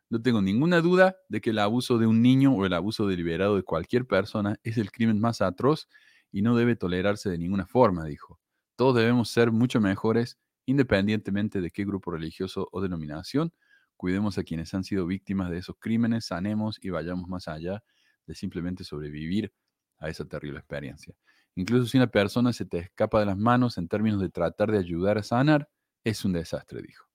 No 0.09 0.21
tengo 0.21 0.41
ninguna 0.41 0.81
duda 0.81 1.15
de 1.29 1.41
que 1.41 1.51
el 1.51 1.59
abuso 1.59 1.97
de 1.97 2.05
un 2.05 2.21
niño 2.21 2.53
o 2.53 2.65
el 2.65 2.73
abuso 2.73 3.07
deliberado 3.07 3.55
de 3.55 3.63
cualquier 3.63 4.05
persona 4.05 4.59
es 4.63 4.77
el 4.77 4.91
crimen 4.91 5.19
más 5.19 5.41
atroz 5.41 5.87
y 6.31 6.41
no 6.41 6.55
debe 6.55 6.75
tolerarse 6.75 7.29
de 7.29 7.37
ninguna 7.37 7.65
forma, 7.65 8.05
dijo. 8.05 8.39
Todos 8.75 8.95
debemos 8.95 9.29
ser 9.29 9.51
mucho 9.51 9.79
mejores 9.79 10.37
independientemente 10.65 11.61
de 11.61 11.71
qué 11.71 11.85
grupo 11.85 12.11
religioso 12.11 12.67
o 12.71 12.81
denominación. 12.81 13.53
Cuidemos 13.97 14.37
a 14.37 14.43
quienes 14.43 14.73
han 14.73 14.83
sido 14.83 15.05
víctimas 15.05 15.49
de 15.49 15.59
esos 15.59 15.75
crímenes, 15.79 16.25
sanemos 16.25 16.77
y 16.81 16.89
vayamos 16.89 17.29
más 17.29 17.47
allá 17.47 17.83
de 18.25 18.35
simplemente 18.35 18.83
sobrevivir 18.83 19.53
a 19.99 20.09
esa 20.09 20.25
terrible 20.25 20.59
experiencia. 20.59 21.15
Incluso 21.55 21.85
si 21.85 21.97
una 21.97 22.07
persona 22.07 22.53
se 22.53 22.65
te 22.65 22.79
escapa 22.79 23.19
de 23.19 23.25
las 23.27 23.37
manos 23.37 23.77
en 23.77 23.87
términos 23.87 24.21
de 24.21 24.29
tratar 24.29 24.71
de 24.71 24.77
ayudar 24.79 25.17
a 25.17 25.23
sanar, 25.23 25.69
es 26.03 26.25
un 26.25 26.33
desastre, 26.33 26.81
dijo. 26.81 27.10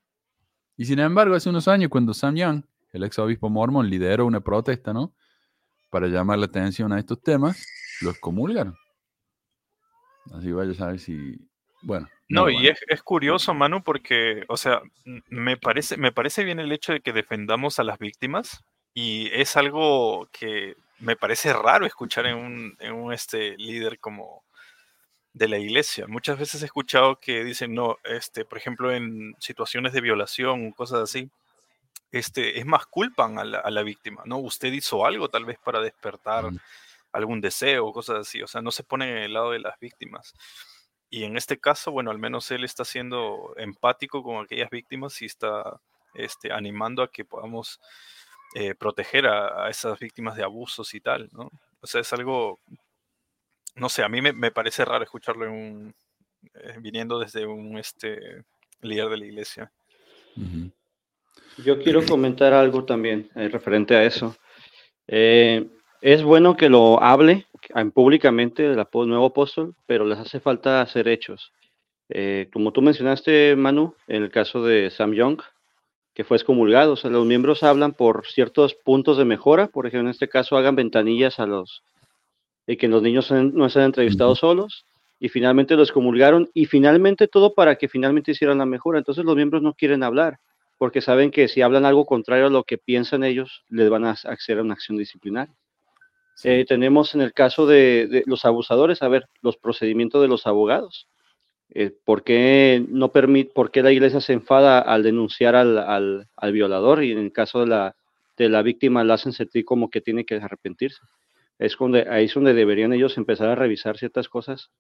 Y 0.76 0.84
sin 0.84 0.98
embargo, 0.98 1.34
hace 1.34 1.48
unos 1.48 1.68
años, 1.68 1.90
cuando 1.90 2.12
Sam 2.14 2.36
Young, 2.36 2.62
el 2.92 3.04
ex 3.04 3.18
obispo 3.18 3.48
mormón, 3.48 3.88
lideró 3.88 4.26
una 4.26 4.40
protesta, 4.40 4.92
¿no? 4.92 5.14
Para 5.90 6.08
llamar 6.08 6.38
la 6.38 6.46
atención 6.46 6.92
a 6.92 6.98
estos 6.98 7.22
temas, 7.22 7.66
lo 8.02 8.10
excomulgaron. 8.10 8.76
Así 10.34 10.52
vaya 10.52 10.72
a 10.72 10.74
saber 10.74 10.98
si. 10.98 11.36
Bueno. 11.82 12.08
No, 12.28 12.50
y 12.50 12.66
es, 12.66 12.80
es 12.88 13.02
curioso, 13.02 13.54
Manu, 13.54 13.82
porque, 13.82 14.44
o 14.48 14.56
sea, 14.56 14.82
me 15.28 15.56
parece, 15.56 15.96
me 15.96 16.10
parece 16.10 16.42
bien 16.42 16.58
el 16.58 16.72
hecho 16.72 16.92
de 16.92 17.00
que 17.00 17.12
defendamos 17.12 17.78
a 17.78 17.84
las 17.84 17.98
víctimas 17.98 18.64
y 18.92 19.28
es 19.32 19.56
algo 19.56 20.28
que 20.32 20.74
me 20.98 21.16
parece 21.16 21.52
raro 21.52 21.86
escuchar 21.86 22.26
en 22.26 22.36
un, 22.36 22.76
en 22.80 22.92
un 22.94 23.12
este, 23.12 23.56
líder 23.56 24.00
como 24.00 24.42
de 25.36 25.48
la 25.48 25.58
iglesia. 25.58 26.06
Muchas 26.06 26.38
veces 26.38 26.62
he 26.62 26.64
escuchado 26.64 27.20
que 27.20 27.44
dicen, 27.44 27.74
no, 27.74 27.98
este, 28.04 28.46
por 28.46 28.56
ejemplo, 28.56 28.90
en 28.90 29.34
situaciones 29.38 29.92
de 29.92 30.00
violación 30.00 30.72
cosas 30.72 31.02
así, 31.02 31.30
este, 32.10 32.58
es 32.58 32.64
más 32.64 32.86
culpan 32.86 33.38
a 33.38 33.44
la, 33.44 33.58
a 33.58 33.70
la 33.70 33.82
víctima, 33.82 34.22
¿no? 34.24 34.38
Usted 34.38 34.72
hizo 34.72 35.04
algo 35.04 35.28
tal 35.28 35.44
vez 35.44 35.58
para 35.62 35.80
despertar 35.80 36.46
Ujú. 36.46 36.58
algún 37.12 37.42
deseo 37.42 37.86
o 37.86 37.92
cosas 37.92 38.20
así, 38.20 38.40
o 38.40 38.46
sea, 38.46 38.62
no 38.62 38.70
se 38.70 38.82
pone 38.82 39.10
en 39.10 39.18
el 39.18 39.34
lado 39.34 39.50
de 39.50 39.58
las 39.58 39.78
víctimas. 39.78 40.32
Y 41.10 41.24
en 41.24 41.36
este 41.36 41.58
caso, 41.58 41.92
bueno, 41.92 42.10
al 42.10 42.18
menos 42.18 42.50
él 42.50 42.64
está 42.64 42.86
siendo 42.86 43.52
empático 43.58 44.22
con 44.22 44.42
aquellas 44.42 44.70
víctimas 44.70 45.20
y 45.20 45.26
está 45.26 45.80
este, 46.14 46.50
animando 46.50 47.02
a 47.02 47.10
que 47.10 47.26
podamos 47.26 47.78
eh, 48.54 48.74
proteger 48.74 49.26
a, 49.26 49.66
a 49.66 49.68
esas 49.68 49.98
víctimas 49.98 50.34
de 50.34 50.44
abusos 50.44 50.94
y 50.94 51.00
tal, 51.00 51.28
¿no? 51.32 51.50
O 51.82 51.86
sea, 51.86 52.00
es 52.00 52.10
algo, 52.14 52.58
no 53.76 53.88
sé, 53.88 54.02
a 54.02 54.08
mí 54.08 54.20
me, 54.20 54.32
me 54.32 54.50
parece 54.50 54.84
raro 54.84 55.04
escucharlo 55.04 55.44
en 55.46 55.50
un, 55.52 55.94
eh, 56.54 56.74
viniendo 56.80 57.18
desde 57.18 57.46
un 57.46 57.78
este, 57.78 58.42
líder 58.82 59.08
de 59.08 59.16
la 59.16 59.24
iglesia. 59.26 59.70
Yo 61.64 61.80
quiero 61.82 62.04
comentar 62.04 62.52
algo 62.52 62.84
también 62.84 63.30
eh, 63.34 63.48
referente 63.48 63.96
a 63.96 64.04
eso. 64.04 64.36
Eh, 65.06 65.66
es 66.02 66.22
bueno 66.22 66.56
que 66.56 66.68
lo 66.68 67.02
hable 67.02 67.46
en- 67.74 67.90
públicamente 67.90 68.66
el 68.66 68.78
apo- 68.78 69.06
nuevo 69.06 69.26
apóstol, 69.26 69.74
pero 69.86 70.04
les 70.04 70.18
hace 70.18 70.40
falta 70.40 70.80
hacer 70.82 71.08
hechos. 71.08 71.52
Eh, 72.08 72.48
como 72.52 72.72
tú 72.72 72.82
mencionaste, 72.82 73.56
Manu, 73.56 73.94
en 74.06 74.22
el 74.22 74.30
caso 74.30 74.62
de 74.64 74.90
Sam 74.90 75.12
Young, 75.14 75.40
que 76.14 76.24
fue 76.24 76.36
excomulgado, 76.36 76.92
o 76.92 76.96
sea, 76.96 77.10
los 77.10 77.26
miembros 77.26 77.62
hablan 77.62 77.92
por 77.92 78.26
ciertos 78.26 78.74
puntos 78.74 79.16
de 79.18 79.24
mejora, 79.24 79.66
por 79.68 79.86
ejemplo, 79.86 80.08
en 80.08 80.12
este 80.12 80.28
caso 80.28 80.56
hagan 80.56 80.76
ventanillas 80.76 81.38
a 81.40 81.46
los, 81.46 81.82
y 82.66 82.76
que 82.76 82.88
los 82.88 83.02
niños 83.02 83.30
no 83.30 83.68
sean 83.68 83.86
entrevistados 83.86 84.40
solos, 84.40 84.84
y 85.18 85.28
finalmente 85.28 85.76
los 85.76 85.88
excomulgaron, 85.88 86.50
y 86.52 86.66
finalmente 86.66 87.28
todo 87.28 87.54
para 87.54 87.76
que 87.76 87.88
finalmente 87.88 88.32
hicieran 88.32 88.58
la 88.58 88.66
mejora. 88.66 88.98
Entonces 88.98 89.24
los 89.24 89.36
miembros 89.36 89.62
no 89.62 89.74
quieren 89.74 90.02
hablar 90.02 90.38
porque 90.78 91.00
saben 91.00 91.30
que 91.30 91.48
si 91.48 91.62
hablan 91.62 91.86
algo 91.86 92.04
contrario 92.04 92.46
a 92.46 92.50
lo 92.50 92.64
que 92.64 92.78
piensan 92.78 93.24
ellos, 93.24 93.64
les 93.68 93.88
van 93.88 94.04
a 94.04 94.10
hacer 94.10 94.60
una 94.60 94.74
acción 94.74 94.98
disciplinaria. 94.98 95.54
Sí. 96.34 96.50
Eh, 96.50 96.64
tenemos 96.66 97.14
en 97.14 97.22
el 97.22 97.32
caso 97.32 97.66
de, 97.66 98.06
de 98.08 98.22
los 98.26 98.44
abusadores, 98.44 99.02
a 99.02 99.08
ver, 99.08 99.26
los 99.40 99.56
procedimientos 99.56 100.20
de 100.20 100.28
los 100.28 100.46
abogados. 100.46 101.08
Eh, 101.70 101.92
¿por, 102.04 102.22
qué 102.22 102.84
no 102.88 103.10
permite, 103.10 103.52
¿Por 103.52 103.70
qué 103.70 103.82
la 103.82 103.90
iglesia 103.90 104.20
se 104.20 104.34
enfada 104.34 104.78
al 104.78 105.02
denunciar 105.02 105.56
al, 105.56 105.78
al, 105.78 106.28
al 106.36 106.52
violador 106.52 107.02
y 107.02 107.12
en 107.12 107.18
el 107.18 107.32
caso 107.32 107.60
de 107.60 107.66
la, 107.66 107.96
de 108.36 108.48
la 108.48 108.62
víctima 108.62 109.02
la 109.02 109.14
hacen 109.14 109.32
sentir 109.32 109.64
como 109.64 109.90
que 109.90 110.00
tiene 110.00 110.24
que 110.24 110.36
arrepentirse? 110.36 111.00
Es 111.58 111.76
donde, 111.78 112.06
ahí 112.08 112.26
es 112.26 112.34
donde 112.34 112.54
deberían 112.54 112.92
ellos 112.92 113.16
empezar 113.16 113.48
a 113.48 113.54
revisar 113.54 113.96
ciertas 113.98 114.28
cosas 114.28 114.70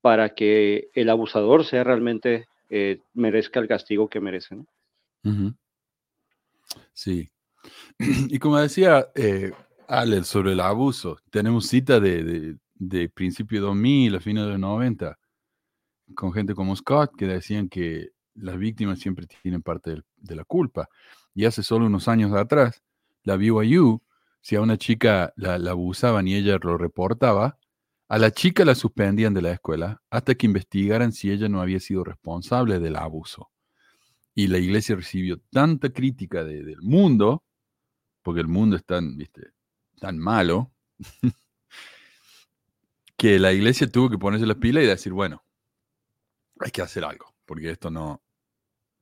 para 0.00 0.34
que 0.34 0.88
el 0.94 1.08
abusador 1.08 1.64
sea 1.64 1.84
realmente 1.84 2.46
eh, 2.68 3.00
merezca 3.14 3.60
el 3.60 3.68
castigo 3.68 4.08
que 4.08 4.20
merece. 4.20 4.56
¿no? 4.56 4.66
Sí. 6.92 7.30
Y 8.28 8.38
como 8.38 8.58
decía 8.58 9.08
eh, 9.14 9.52
Ale 9.88 10.22
sobre 10.24 10.52
el 10.52 10.60
abuso, 10.60 11.18
tenemos 11.30 11.66
cita 11.66 12.00
de, 12.00 12.22
de, 12.22 12.56
de 12.74 13.08
principio 13.08 13.60
de 13.60 13.66
2000, 13.66 14.16
a 14.16 14.20
fines 14.20 14.44
de 14.44 14.50
los 14.50 14.58
90, 14.58 15.18
con 16.14 16.32
gente 16.32 16.54
como 16.54 16.76
Scott 16.76 17.16
que 17.16 17.26
decían 17.26 17.68
que 17.68 18.10
las 18.34 18.58
víctimas 18.58 18.98
siempre 18.98 19.26
tienen 19.42 19.62
parte 19.62 20.02
de 20.16 20.36
la 20.36 20.44
culpa. 20.44 20.88
Y 21.34 21.44
hace 21.44 21.62
solo 21.62 21.86
unos 21.86 22.08
años 22.08 22.32
atrás, 22.32 22.82
la 23.22 23.36
BYU, 23.36 24.00
si 24.46 24.54
a 24.54 24.60
una 24.60 24.76
chica 24.78 25.32
la, 25.34 25.58
la 25.58 25.72
abusaban 25.72 26.28
y 26.28 26.36
ella 26.36 26.56
lo 26.62 26.78
reportaba, 26.78 27.58
a 28.08 28.16
la 28.16 28.30
chica 28.30 28.64
la 28.64 28.76
suspendían 28.76 29.34
de 29.34 29.42
la 29.42 29.50
escuela 29.50 30.00
hasta 30.08 30.36
que 30.36 30.46
investigaran 30.46 31.10
si 31.10 31.32
ella 31.32 31.48
no 31.48 31.60
había 31.60 31.80
sido 31.80 32.04
responsable 32.04 32.78
del 32.78 32.94
abuso. 32.94 33.50
Y 34.36 34.46
la 34.46 34.58
iglesia 34.58 34.94
recibió 34.94 35.40
tanta 35.50 35.88
crítica 35.90 36.44
de- 36.44 36.62
del 36.62 36.80
mundo, 36.80 37.42
porque 38.22 38.40
el 38.40 38.46
mundo 38.46 38.76
es 38.76 38.84
tan, 38.84 39.16
¿viste? 39.16 39.50
tan 39.98 40.16
malo, 40.16 40.70
que 43.16 43.40
la 43.40 43.52
iglesia 43.52 43.90
tuvo 43.90 44.08
que 44.10 44.16
ponerse 44.18 44.46
las 44.46 44.58
pilas 44.58 44.84
y 44.84 44.86
decir, 44.86 45.12
bueno, 45.12 45.42
hay 46.60 46.70
que 46.70 46.82
hacer 46.82 47.04
algo, 47.04 47.34
porque 47.44 47.72
esto 47.72 47.90
no, 47.90 48.22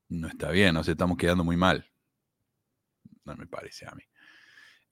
no 0.09 0.27
está 0.27 0.51
bien, 0.53 0.73
nos 0.73 0.89
estamos 0.89 1.19
quedando 1.19 1.45
muy 1.45 1.59
mal. 1.59 1.85
No 3.27 3.37
me 3.37 3.47
parece 3.47 3.87
a 3.87 3.91
mí. 3.95 4.05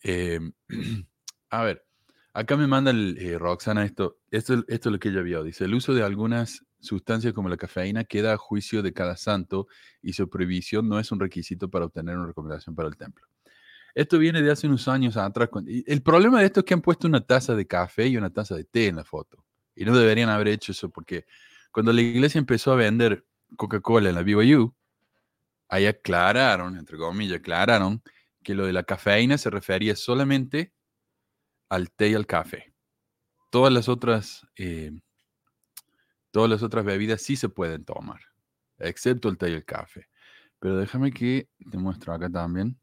Eh, 0.02 0.40
a 1.50 1.62
ver, 1.62 1.84
acá 2.32 2.56
me 2.56 2.66
manda 2.66 2.90
el, 2.90 3.16
eh, 3.18 3.38
Roxana 3.38 3.84
esto, 3.84 4.18
esto, 4.30 4.64
es 4.66 4.86
lo 4.86 4.98
que 4.98 5.08
ella 5.08 5.22
vio. 5.22 5.42
Dice, 5.42 5.64
el 5.64 5.74
uso 5.74 5.94
de 5.94 6.02
algunas 6.02 6.64
sustancias 6.80 7.32
como 7.32 7.48
la 7.48 7.56
cafeína 7.56 8.04
queda 8.04 8.32
a 8.32 8.36
juicio 8.36 8.82
de 8.82 8.92
cada 8.92 9.16
santo 9.16 9.68
y 10.00 10.14
su 10.14 10.28
prohibición 10.28 10.88
no 10.88 10.98
es 10.98 11.12
un 11.12 11.20
requisito 11.20 11.70
para 11.70 11.84
obtener 11.84 12.16
una 12.16 12.26
recomendación 12.26 12.74
para 12.74 12.88
el 12.88 12.96
templo. 12.96 13.26
Esto 13.94 14.18
viene 14.18 14.40
de 14.42 14.50
hace 14.50 14.66
unos 14.66 14.88
años 14.88 15.16
atrás. 15.16 15.50
El 15.86 16.02
problema 16.02 16.40
de 16.40 16.46
esto 16.46 16.60
es 16.60 16.66
que 16.66 16.74
han 16.74 16.80
puesto 16.80 17.06
una 17.06 17.20
taza 17.20 17.54
de 17.54 17.66
café 17.66 18.06
y 18.06 18.16
una 18.16 18.30
taza 18.30 18.56
de 18.56 18.64
té 18.64 18.86
en 18.88 18.96
la 18.96 19.04
foto. 19.04 19.44
Y 19.76 19.84
no 19.84 19.96
deberían 19.96 20.30
haber 20.30 20.48
hecho 20.48 20.72
eso 20.72 20.88
porque 20.90 21.26
cuando 21.70 21.92
la 21.92 22.00
iglesia 22.00 22.38
empezó 22.38 22.72
a 22.72 22.76
vender 22.76 23.24
Coca-Cola 23.56 24.08
en 24.08 24.14
la 24.14 24.22
BYU, 24.22 24.74
ahí 25.68 25.86
aclararon, 25.86 26.76
entre 26.78 26.96
comillas, 26.96 27.38
aclararon 27.38 28.02
que 28.42 28.54
lo 28.54 28.66
de 28.66 28.72
la 28.72 28.82
cafeína 28.84 29.38
se 29.38 29.50
refería 29.50 29.96
solamente 29.96 30.72
al 31.68 31.90
té 31.90 32.10
y 32.10 32.14
al 32.14 32.26
café. 32.26 32.74
Todas 33.50 33.72
las 33.72 33.88
otras, 33.88 34.46
eh, 34.56 34.92
todas 36.30 36.50
las 36.50 36.62
otras 36.62 36.84
bebidas 36.84 37.22
sí 37.22 37.36
se 37.36 37.48
pueden 37.48 37.84
tomar, 37.84 38.20
excepto 38.78 39.28
el 39.28 39.38
té 39.38 39.50
y 39.50 39.54
el 39.54 39.64
café. 39.64 40.08
Pero 40.58 40.76
déjame 40.76 41.12
que 41.12 41.48
te 41.70 41.78
muestro 41.78 42.12
acá 42.12 42.30
también. 42.30 42.78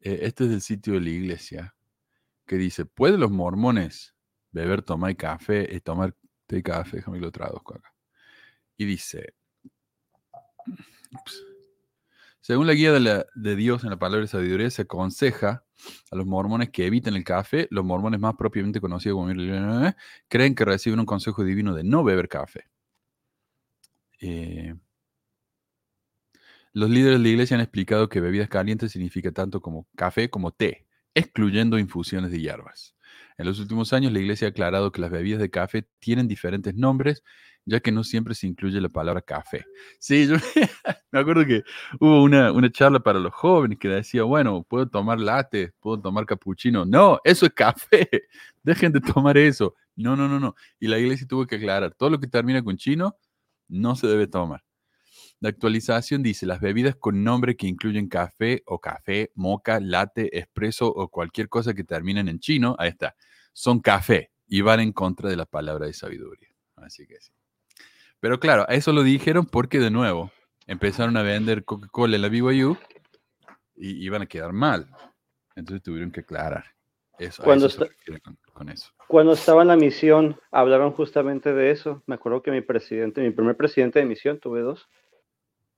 Eh, 0.00 0.20
este 0.22 0.44
es 0.46 0.50
el 0.50 0.60
sitio 0.60 0.94
de 0.94 1.00
la 1.00 1.10
iglesia 1.10 1.74
que 2.46 2.56
dice, 2.56 2.84
¿pueden 2.86 3.20
los 3.20 3.30
mormones 3.30 4.14
beber, 4.50 4.82
tomar 4.82 5.16
café, 5.16 5.74
eh, 5.74 5.80
tomar 5.80 6.16
té 6.46 6.58
y 6.58 6.62
café? 6.62 6.96
Déjame 6.98 7.18
que 7.18 7.26
lo 7.26 7.32
traduzco 7.32 7.74
acá. 7.74 7.94
Y 8.76 8.86
dice, 8.86 9.34
según 12.40 12.66
la 12.66 12.74
guía 12.74 12.92
de, 12.92 13.56
Dios 13.56 13.84
en 13.84 13.90
la 13.90 13.98
palabra 13.98 14.22
de 14.22 14.28
sabiduría, 14.28 14.70
se 14.70 14.82
aconseja 14.82 15.64
a 16.10 16.16
los 16.16 16.26
mormones 16.26 16.70
que 16.70 16.86
eviten 16.86 17.14
el 17.14 17.24
café. 17.24 17.68
Los 17.70 17.84
mormones 17.84 18.18
más 18.20 18.34
propiamente 18.36 18.80
conocidos 18.80 19.16
como 19.16 19.94
creen 20.28 20.54
que 20.54 20.64
reciben 20.64 21.00
un 21.00 21.06
consejo 21.06 21.44
divino 21.44 21.74
de 21.74 21.84
no 21.84 22.02
beber 22.02 22.28
café. 22.28 22.70
Eh, 24.20 24.74
los 26.72 26.88
líderes 26.88 27.18
de 27.18 27.22
la 27.24 27.28
iglesia 27.28 27.56
han 27.56 27.62
explicado 27.62 28.08
que 28.08 28.20
bebidas 28.20 28.48
calientes 28.48 28.92
significa 28.92 29.32
tanto 29.32 29.60
como 29.60 29.88
café 29.96 30.30
como 30.30 30.52
té, 30.52 30.86
excluyendo 31.14 31.78
infusiones 31.78 32.30
de 32.30 32.40
hierbas. 32.40 32.94
En 33.38 33.46
los 33.46 33.58
últimos 33.58 33.92
años, 33.92 34.12
la 34.12 34.20
iglesia 34.20 34.48
ha 34.48 34.50
aclarado 34.50 34.92
que 34.92 35.00
las 35.00 35.10
bebidas 35.10 35.40
de 35.40 35.50
café 35.50 35.88
tienen 35.98 36.28
diferentes 36.28 36.74
nombres, 36.74 37.24
ya 37.64 37.80
que 37.80 37.92
no 37.92 38.04
siempre 38.04 38.34
se 38.34 38.46
incluye 38.46 38.80
la 38.80 38.88
palabra 38.88 39.22
café. 39.22 39.64
Sí, 39.98 40.26
yo 40.26 40.36
me 41.12 41.20
acuerdo 41.20 41.46
que 41.46 41.62
hubo 42.00 42.22
una, 42.22 42.52
una 42.52 42.70
charla 42.70 43.00
para 43.00 43.18
los 43.18 43.32
jóvenes 43.32 43.78
que 43.78 43.88
decía, 43.88 44.22
bueno, 44.24 44.64
puedo 44.64 44.88
tomar 44.88 45.20
latte, 45.20 45.72
puedo 45.80 46.00
tomar 46.00 46.26
cappuccino. 46.26 46.84
No, 46.84 47.20
eso 47.24 47.46
es 47.46 47.52
café. 47.52 48.08
Dejen 48.62 48.92
de 48.92 49.00
tomar 49.00 49.38
eso. 49.38 49.74
No, 49.96 50.16
no, 50.16 50.28
no, 50.28 50.40
no. 50.40 50.54
Y 50.78 50.88
la 50.88 50.98
iglesia 50.98 51.26
tuvo 51.26 51.46
que 51.46 51.56
aclarar, 51.56 51.94
todo 51.94 52.10
lo 52.10 52.20
que 52.20 52.26
termina 52.26 52.62
con 52.62 52.76
chino 52.76 53.16
no 53.68 53.96
se 53.96 54.06
debe 54.06 54.26
tomar. 54.26 54.64
La 55.40 55.48
actualización 55.48 56.22
dice 56.22 56.44
las 56.44 56.60
bebidas 56.60 56.96
con 56.96 57.24
nombre 57.24 57.56
que 57.56 57.66
incluyen 57.66 58.08
café 58.08 58.62
o 58.66 58.78
café, 58.78 59.32
moca, 59.34 59.80
latte, 59.80 60.36
espresso 60.38 60.88
o 60.88 61.08
cualquier 61.08 61.48
cosa 61.48 61.72
que 61.72 61.84
terminen 61.84 62.28
en 62.28 62.40
chino, 62.40 62.76
ahí 62.78 62.90
está, 62.90 63.16
son 63.54 63.80
café 63.80 64.30
y 64.46 64.60
van 64.60 64.80
en 64.80 64.92
contra 64.92 65.30
de 65.30 65.36
la 65.36 65.46
palabra 65.46 65.86
de 65.86 65.94
sabiduría. 65.94 66.48
Así 66.76 67.06
que 67.06 67.20
sí. 67.20 67.32
Pero 68.20 68.38
claro, 68.38 68.66
eso 68.68 68.92
lo 68.92 69.02
dijeron 69.02 69.46
porque 69.46 69.78
de 69.78 69.90
nuevo 69.90 70.30
empezaron 70.66 71.16
a 71.16 71.22
vender 71.22 71.64
Coca-Cola 71.64 72.16
en 72.16 72.22
la 72.22 72.28
BYU 72.28 72.76
y 73.76 74.04
iban 74.04 74.22
a 74.22 74.26
quedar 74.26 74.52
mal. 74.52 74.88
Entonces 75.56 75.82
tuvieron 75.82 76.10
que 76.12 76.20
aclarar. 76.20 76.64
Eso, 77.18 77.42
Cuando 77.42 77.66
eso 77.66 77.84
está- 77.84 78.20
con, 78.22 78.38
con 78.52 78.68
eso. 78.68 78.90
Cuando 79.08 79.32
estaba 79.32 79.62
en 79.62 79.68
la 79.68 79.76
misión, 79.76 80.38
hablaron 80.50 80.92
justamente 80.92 81.52
de 81.52 81.70
eso. 81.70 82.02
Me 82.06 82.14
acuerdo 82.14 82.42
que 82.42 82.50
mi 82.50 82.60
presidente, 82.60 83.20
mi 83.20 83.30
primer 83.30 83.56
presidente 83.56 83.98
de 83.98 84.04
misión, 84.06 84.38
tuve 84.38 84.60
dos, 84.60 84.88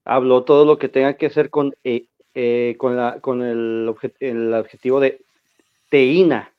habló 0.05 0.45
todo 0.45 0.65
lo 0.65 0.79
que 0.79 0.89
tenga 0.89 1.15
que 1.15 1.27
hacer 1.27 1.49
con, 1.51 1.75
eh, 1.85 2.07
eh, 2.35 2.77
con, 2.79 2.97
la, 2.97 3.21
con 3.21 3.43
el, 3.43 3.87
obje- 3.89 4.15
el 4.21 4.53
objetivo 4.55 5.01
de 5.01 5.25
teína, 5.89 6.53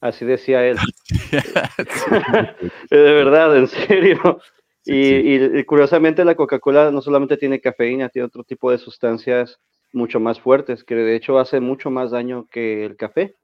así 0.00 0.24
decía 0.24 0.64
él. 0.66 0.76
de 2.90 2.98
verdad, 3.12 3.56
en 3.56 3.66
serio. 3.68 4.40
Sí, 4.88 4.94
Y, 4.94 5.38
sí. 5.38 5.58
y- 5.58 5.64
curiosamente 5.64 6.24
la 6.24 6.34
Coca-Cola 6.34 6.90
no 6.90 7.02
solamente 7.02 7.36
tiene 7.36 7.60
cafeína, 7.60 8.08
tiene 8.08 8.26
otro 8.26 8.44
tipo 8.44 8.70
de 8.70 8.78
sustancias 8.78 9.58
mucho 9.92 10.20
más 10.20 10.40
fuertes, 10.40 10.84
que 10.84 10.94
de 10.94 11.16
hecho 11.16 11.38
hace 11.38 11.60
mucho 11.60 11.90
más 11.90 12.10
daño 12.10 12.46
que 12.50 12.84
el 12.84 12.96
café. 12.96 13.34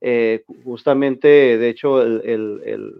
Eh, 0.00 0.44
justamente, 0.64 1.28
de 1.58 1.68
hecho, 1.68 2.02
el- 2.02 2.22
el- 2.24 2.62
el- 2.64 2.94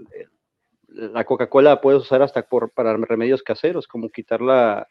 el- 0.94 1.12
la 1.12 1.24
Coca-Cola 1.24 1.70
la 1.70 1.80
puedes 1.80 2.02
usar 2.02 2.22
hasta 2.22 2.42
por, 2.42 2.70
para 2.70 2.96
remedios 2.96 3.42
caseros, 3.42 3.86
como 3.86 4.08
quitar 4.10 4.40
la, 4.42 4.86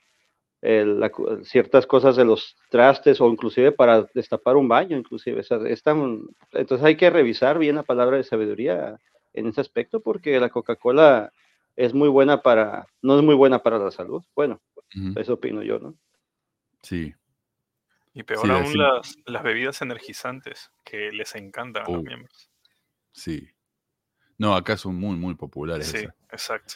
ciertas 1.43 1.85
cosas 1.85 2.15
de 2.15 2.25
los 2.25 2.55
trastes 2.69 3.21
o 3.21 3.27
inclusive 3.29 3.71
para 3.71 4.07
destapar 4.13 4.55
un 4.55 4.67
baño, 4.67 4.97
inclusive. 4.97 5.41
O 5.41 5.43
sea, 5.43 5.59
es 5.67 5.83
tan- 5.83 6.21
entonces 6.53 6.85
hay 6.85 6.95
que 6.97 7.09
revisar 7.09 7.59
bien 7.59 7.75
la 7.75 7.83
palabra 7.83 8.17
de 8.17 8.23
sabiduría 8.23 8.97
en 9.33 9.47
ese 9.47 9.61
aspecto 9.61 9.99
porque 10.01 10.39
la 10.39 10.49
Coca-Cola 10.49 11.31
es 11.77 11.93
muy 11.93 12.09
buena 12.09 12.41
para, 12.41 12.85
no 13.01 13.17
es 13.17 13.23
muy 13.23 13.35
buena 13.35 13.63
para 13.63 13.79
la 13.79 13.91
salud. 13.91 14.21
Bueno, 14.35 14.61
eso 15.15 15.35
opino 15.35 15.63
yo, 15.63 15.79
¿no? 15.79 15.97
Sí. 16.81 17.13
Y 18.13 18.23
peor 18.23 18.45
Sí, 18.45 18.51
aún 18.51 18.77
las, 18.77 19.15
las 19.25 19.43
bebidas 19.43 19.81
energizantes, 19.81 20.71
que 20.83 21.11
les 21.11 21.35
encantan 21.35 21.85
a 21.85 21.89
los 21.89 21.99
Oh, 21.99 22.03
miembros. 22.03 22.49
Sí. 23.13 23.47
No, 24.37 24.55
acá 24.55 24.75
son 24.75 24.95
muy, 24.95 25.15
muy 25.15 25.35
populares. 25.35 25.87
Sí, 25.87 25.97
esas. 25.97 26.13
exacto. 26.31 26.73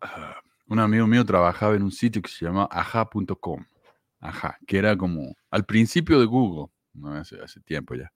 Ah, 0.00 0.40
un 0.68 0.78
amigo 0.78 1.06
mío 1.06 1.24
trabajaba 1.24 1.74
en 1.74 1.82
un 1.82 1.90
sitio 1.92 2.22
que 2.22 2.30
se 2.30 2.44
llama 2.44 2.68
aja.com. 2.70 3.64
Ajá, 4.20 4.58
que 4.66 4.78
era 4.78 4.96
como 4.96 5.34
al 5.50 5.64
principio 5.64 6.20
de 6.20 6.26
Google, 6.26 6.72
no 6.92 7.12
hace, 7.14 7.40
hace 7.40 7.60
tiempo 7.60 7.94
ya, 7.94 8.12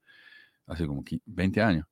hace 0.67 0.87
como 0.87 1.03
15 1.03 1.23
20 1.27 1.63
años. 1.63 1.87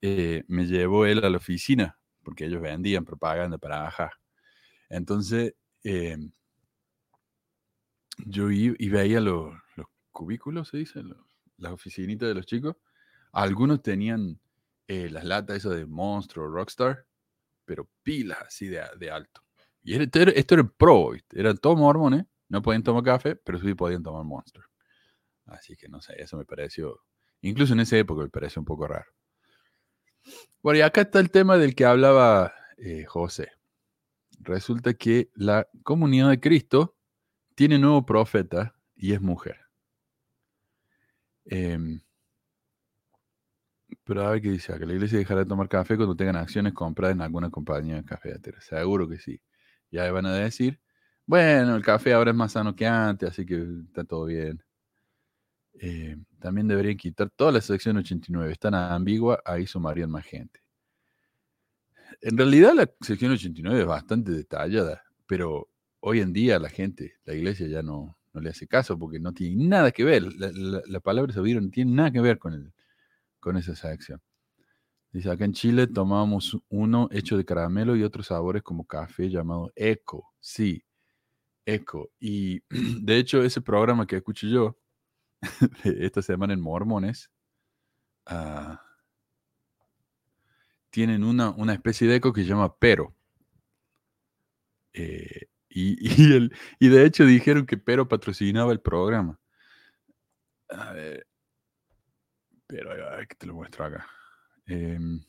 eh, 0.00 0.44
me 0.48 0.64
llevó 0.66 1.06
él 1.06 1.24
a 1.24 1.30
la 1.30 1.36
oficina 1.38 1.98
porque 2.24 2.46
ellos 2.46 2.62
vendían 2.62 3.04
propaganda 3.04 3.58
para 3.58 3.86
Aja. 3.88 4.12
Entonces, 4.90 5.54
eh, 5.84 6.18
yo 8.26 8.50
i- 8.50 8.74
y 8.78 8.88
veía 8.88 9.20
los, 9.20 9.54
los 9.76 9.86
cubículos, 10.12 10.68
se 10.68 10.78
dice, 10.78 11.02
Los- 11.02 11.18
las 11.58 11.72
oficinitas 11.72 12.28
de 12.28 12.34
los 12.34 12.46
chicos. 12.46 12.76
Algunos 13.32 13.82
tenían 13.82 14.40
eh, 14.88 15.08
las 15.10 15.24
latas 15.24 15.58
esas 15.58 15.76
de 15.76 15.86
Monstruo, 15.86 16.48
Rockstar, 16.48 17.06
pero 17.66 17.88
pilas 18.02 18.38
así 18.46 18.68
de, 18.68 18.82
de 18.98 19.10
alto. 19.10 19.42
Y 19.84 19.94
esto 19.96 20.20
era, 20.20 20.32
esto 20.32 20.54
era 20.56 20.64
pro, 20.64 21.10
¿viste? 21.12 21.40
Eran 21.40 21.58
todos 21.58 21.78
mormones, 21.78 22.26
no 22.48 22.62
podían 22.62 22.82
tomar 22.84 23.04
café, 23.04 23.36
pero 23.36 23.58
sí 23.60 23.74
podían 23.74 24.02
tomar 24.02 24.24
Monster. 24.24 24.62
Así 25.46 25.76
que 25.76 25.88
no 25.88 26.00
sé, 26.02 26.20
eso 26.22 26.36
me 26.38 26.44
pareció, 26.46 27.00
incluso 27.42 27.74
en 27.74 27.80
esa 27.80 27.98
época 27.98 28.22
me 28.24 28.30
pareció 28.30 28.60
un 28.60 28.66
poco 28.66 28.86
raro. 28.88 29.06
Bueno, 30.62 30.78
y 30.78 30.82
acá 30.82 31.02
está 31.02 31.20
el 31.20 31.30
tema 31.30 31.58
del 31.58 31.74
que 31.74 31.84
hablaba 31.84 32.54
eh, 32.78 33.04
José. 33.04 33.50
Resulta 34.40 34.94
que 34.94 35.30
la 35.34 35.68
comunidad 35.82 36.30
de 36.30 36.40
Cristo 36.40 36.96
tiene 37.54 37.78
nuevo 37.78 38.04
profeta 38.04 38.74
y 38.96 39.12
es 39.12 39.20
mujer. 39.20 39.58
Em, 41.46 42.00
pero 44.04 44.26
a 44.26 44.30
ver 44.30 44.42
qué 44.42 44.50
dice 44.50 44.72
acá. 44.72 44.86
La 44.86 44.94
iglesia 44.94 45.18
dejará 45.18 45.40
de 45.40 45.46
tomar 45.46 45.68
café 45.68 45.96
cuando 45.96 46.16
tengan 46.16 46.36
acciones 46.36 46.72
compradas 46.74 47.14
en 47.16 47.22
alguna 47.22 47.50
compañía 47.50 47.96
de 47.96 48.04
cafetería. 48.04 48.60
Seguro 48.60 49.08
que 49.08 49.18
sí. 49.18 49.40
Ya 49.90 50.10
van 50.12 50.26
a 50.26 50.34
decir, 50.34 50.80
bueno, 51.26 51.76
el 51.76 51.82
café 51.82 52.12
ahora 52.12 52.30
es 52.32 52.36
más 52.36 52.52
sano 52.52 52.74
que 52.76 52.86
antes, 52.86 53.30
así 53.30 53.46
que 53.46 53.64
está 53.86 54.04
todo 54.04 54.26
bien. 54.26 54.62
Eh, 55.80 56.16
también 56.38 56.68
deberían 56.68 56.96
quitar 56.96 57.30
toda 57.30 57.52
la 57.52 57.60
sección 57.60 57.96
89. 57.96 58.52
Es 58.52 58.58
tan 58.58 58.74
ambigua, 58.74 59.40
ahí 59.44 59.66
sumarían 59.66 60.10
más 60.10 60.24
gente. 60.24 60.60
En 62.20 62.36
realidad 62.36 62.74
la 62.74 62.90
sección 63.00 63.32
89 63.32 63.80
es 63.80 63.86
bastante 63.86 64.32
detallada, 64.32 65.02
pero 65.26 65.68
hoy 66.00 66.20
en 66.20 66.32
día 66.32 66.58
la 66.58 66.68
gente, 66.68 67.14
la 67.24 67.34
iglesia 67.34 67.66
ya 67.66 67.82
no, 67.82 68.16
no 68.32 68.40
le 68.40 68.50
hace 68.50 68.66
caso 68.66 68.98
porque 68.98 69.18
no 69.18 69.32
tiene 69.32 69.64
nada 69.66 69.90
que 69.90 70.04
ver. 70.04 70.24
La, 70.34 71.00
palabra 71.00 71.32
sabido 71.32 71.60
no 71.60 71.70
tiene 71.70 71.92
nada 71.92 72.10
que 72.10 72.20
ver 72.20 72.38
con, 72.38 72.52
el, 72.52 72.72
con 73.40 73.56
esa 73.56 73.74
sección. 73.74 74.20
Dice, 75.12 75.30
acá 75.30 75.44
en 75.44 75.52
Chile 75.52 75.86
tomábamos 75.86 76.58
uno 76.68 77.08
hecho 77.12 77.36
de 77.36 77.44
caramelo 77.44 77.94
y 77.94 78.02
otros 78.02 78.26
sabores 78.26 78.62
como 78.62 78.84
café 78.84 79.30
llamado 79.30 79.72
Eco. 79.76 80.32
Sí, 80.40 80.84
Eco. 81.64 82.10
Y 82.18 82.62
de 83.02 83.18
hecho 83.18 83.42
ese 83.42 83.60
programa 83.60 84.06
que 84.06 84.16
escucho 84.16 84.46
yo 84.48 84.76
esta 85.84 86.22
semana 86.22 86.54
en 86.54 86.60
Mormones, 86.60 87.30
ah, 88.26 88.82
tienen 90.90 91.24
una, 91.24 91.50
una, 91.50 91.74
especie 91.74 92.06
de 92.08 92.16
eco 92.16 92.32
que 92.32 92.42
se 92.42 92.48
llama 92.48 92.76
Pero. 92.78 93.14
Eh, 94.92 95.48
y, 95.68 95.96
y, 96.78 96.88
de 96.88 97.04
hecho 97.04 97.24
dijeron 97.24 97.66
que 97.66 97.76
Pero 97.76 98.08
patrocinaba 98.08 98.72
el 98.72 98.80
programa. 98.80 99.38
A 100.68 100.92
ver, 100.92 101.26
pero 102.66 102.90
que 103.28 103.34
te 103.36 103.46
lo 103.46 103.54
muestro 103.54 103.84
acá. 103.84 104.06
Em, 104.66 105.20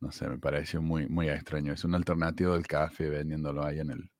no 0.00 0.12
sé, 0.12 0.28
me 0.28 0.38
pareció 0.38 0.82
muy, 0.82 1.06
muy 1.08 1.28
extraño. 1.28 1.72
Es 1.72 1.84
una 1.84 1.96
alternativa 1.96 2.54
del 2.54 2.66
café 2.66 3.08
vendiéndolo 3.08 3.64
ahí 3.64 3.80
en 3.80 3.90
el, 3.90 4.10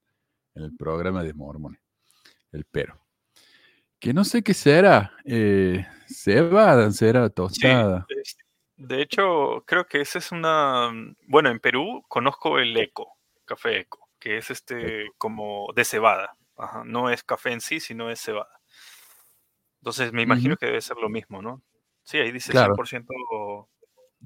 en 0.55 0.63
el 0.65 0.77
programa 0.77 1.23
de 1.23 1.35
Mormon. 1.35 1.79
El 2.53 2.65
pero. 2.65 3.04
Que 4.05 4.13
no 4.13 4.23
sé 4.23 4.43
qué 4.43 4.53
será. 4.53 5.15
Eh, 5.25 5.83
cebada, 6.07 6.91
será 6.91 7.31
tostada. 7.31 8.07
de 8.77 9.01
hecho, 9.01 9.65
creo 9.67 9.87
que 9.87 10.03
esa 10.03 10.19
es 10.19 10.31
una. 10.31 10.93
Bueno, 11.27 11.49
en 11.49 11.59
Perú 11.59 12.05
conozco 12.07 12.59
el 12.59 12.77
eco, 12.77 13.17
café 13.47 13.81
eco, 13.81 14.11
que 14.19 14.37
es 14.37 14.51
este 14.51 15.07
como 15.17 15.69
de 15.75 15.87
cebada. 15.87 16.37
No 16.85 17.09
es 17.09 17.25
café 17.25 17.53
en 17.53 17.63
sí, 17.63 17.81
sino 17.81 18.11
es 18.11 18.21
cebada. 18.21 18.61
Entonces 19.79 20.13
me 20.13 20.21
imagino 20.21 20.59
que 20.59 20.67
debe 20.67 20.83
ser 20.83 20.99
lo 20.99 21.09
mismo, 21.09 21.41
¿no? 21.41 21.63
Sí, 22.03 22.19
ahí 22.19 22.31
dice 22.31 22.53
100%. 22.53 23.69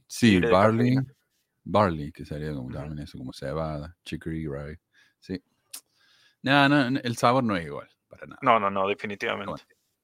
Sí, 0.09 0.41
barley. 0.41 0.97
Barley, 1.63 2.11
que 2.11 2.25
sería 2.25 2.53
como 2.53 2.73
también 2.73 2.99
eso, 2.99 3.17
como 3.17 3.33
cebada, 3.33 3.97
chicory, 4.05 4.49
right. 4.49 4.81
Sí. 5.21 5.41
No, 6.43 6.69
no, 6.69 6.99
el 6.99 7.17
sabor 7.17 7.45
no 7.45 7.57
es 7.57 7.65
igual, 7.65 7.89
para 8.09 8.27
nada. 8.27 8.39
No, 8.43 8.59
no, 8.59 8.71
no, 8.71 8.89
definitivamente. 8.89 9.63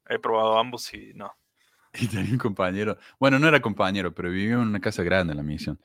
He 0.08 0.18
probado 0.18 0.58
ambos 0.58 0.92
y 0.94 1.12
no. 1.14 1.32
Y 1.94 2.08
tenía 2.08 2.32
un 2.32 2.38
compañero, 2.38 2.98
bueno, 3.20 3.38
no 3.38 3.46
era 3.46 3.60
compañero, 3.60 4.12
pero 4.12 4.30
vivía 4.30 4.54
en 4.54 4.60
una 4.60 4.80
casa 4.80 5.02
grande 5.04 5.32
en 5.32 5.36
la 5.36 5.44
misión, 5.44 5.80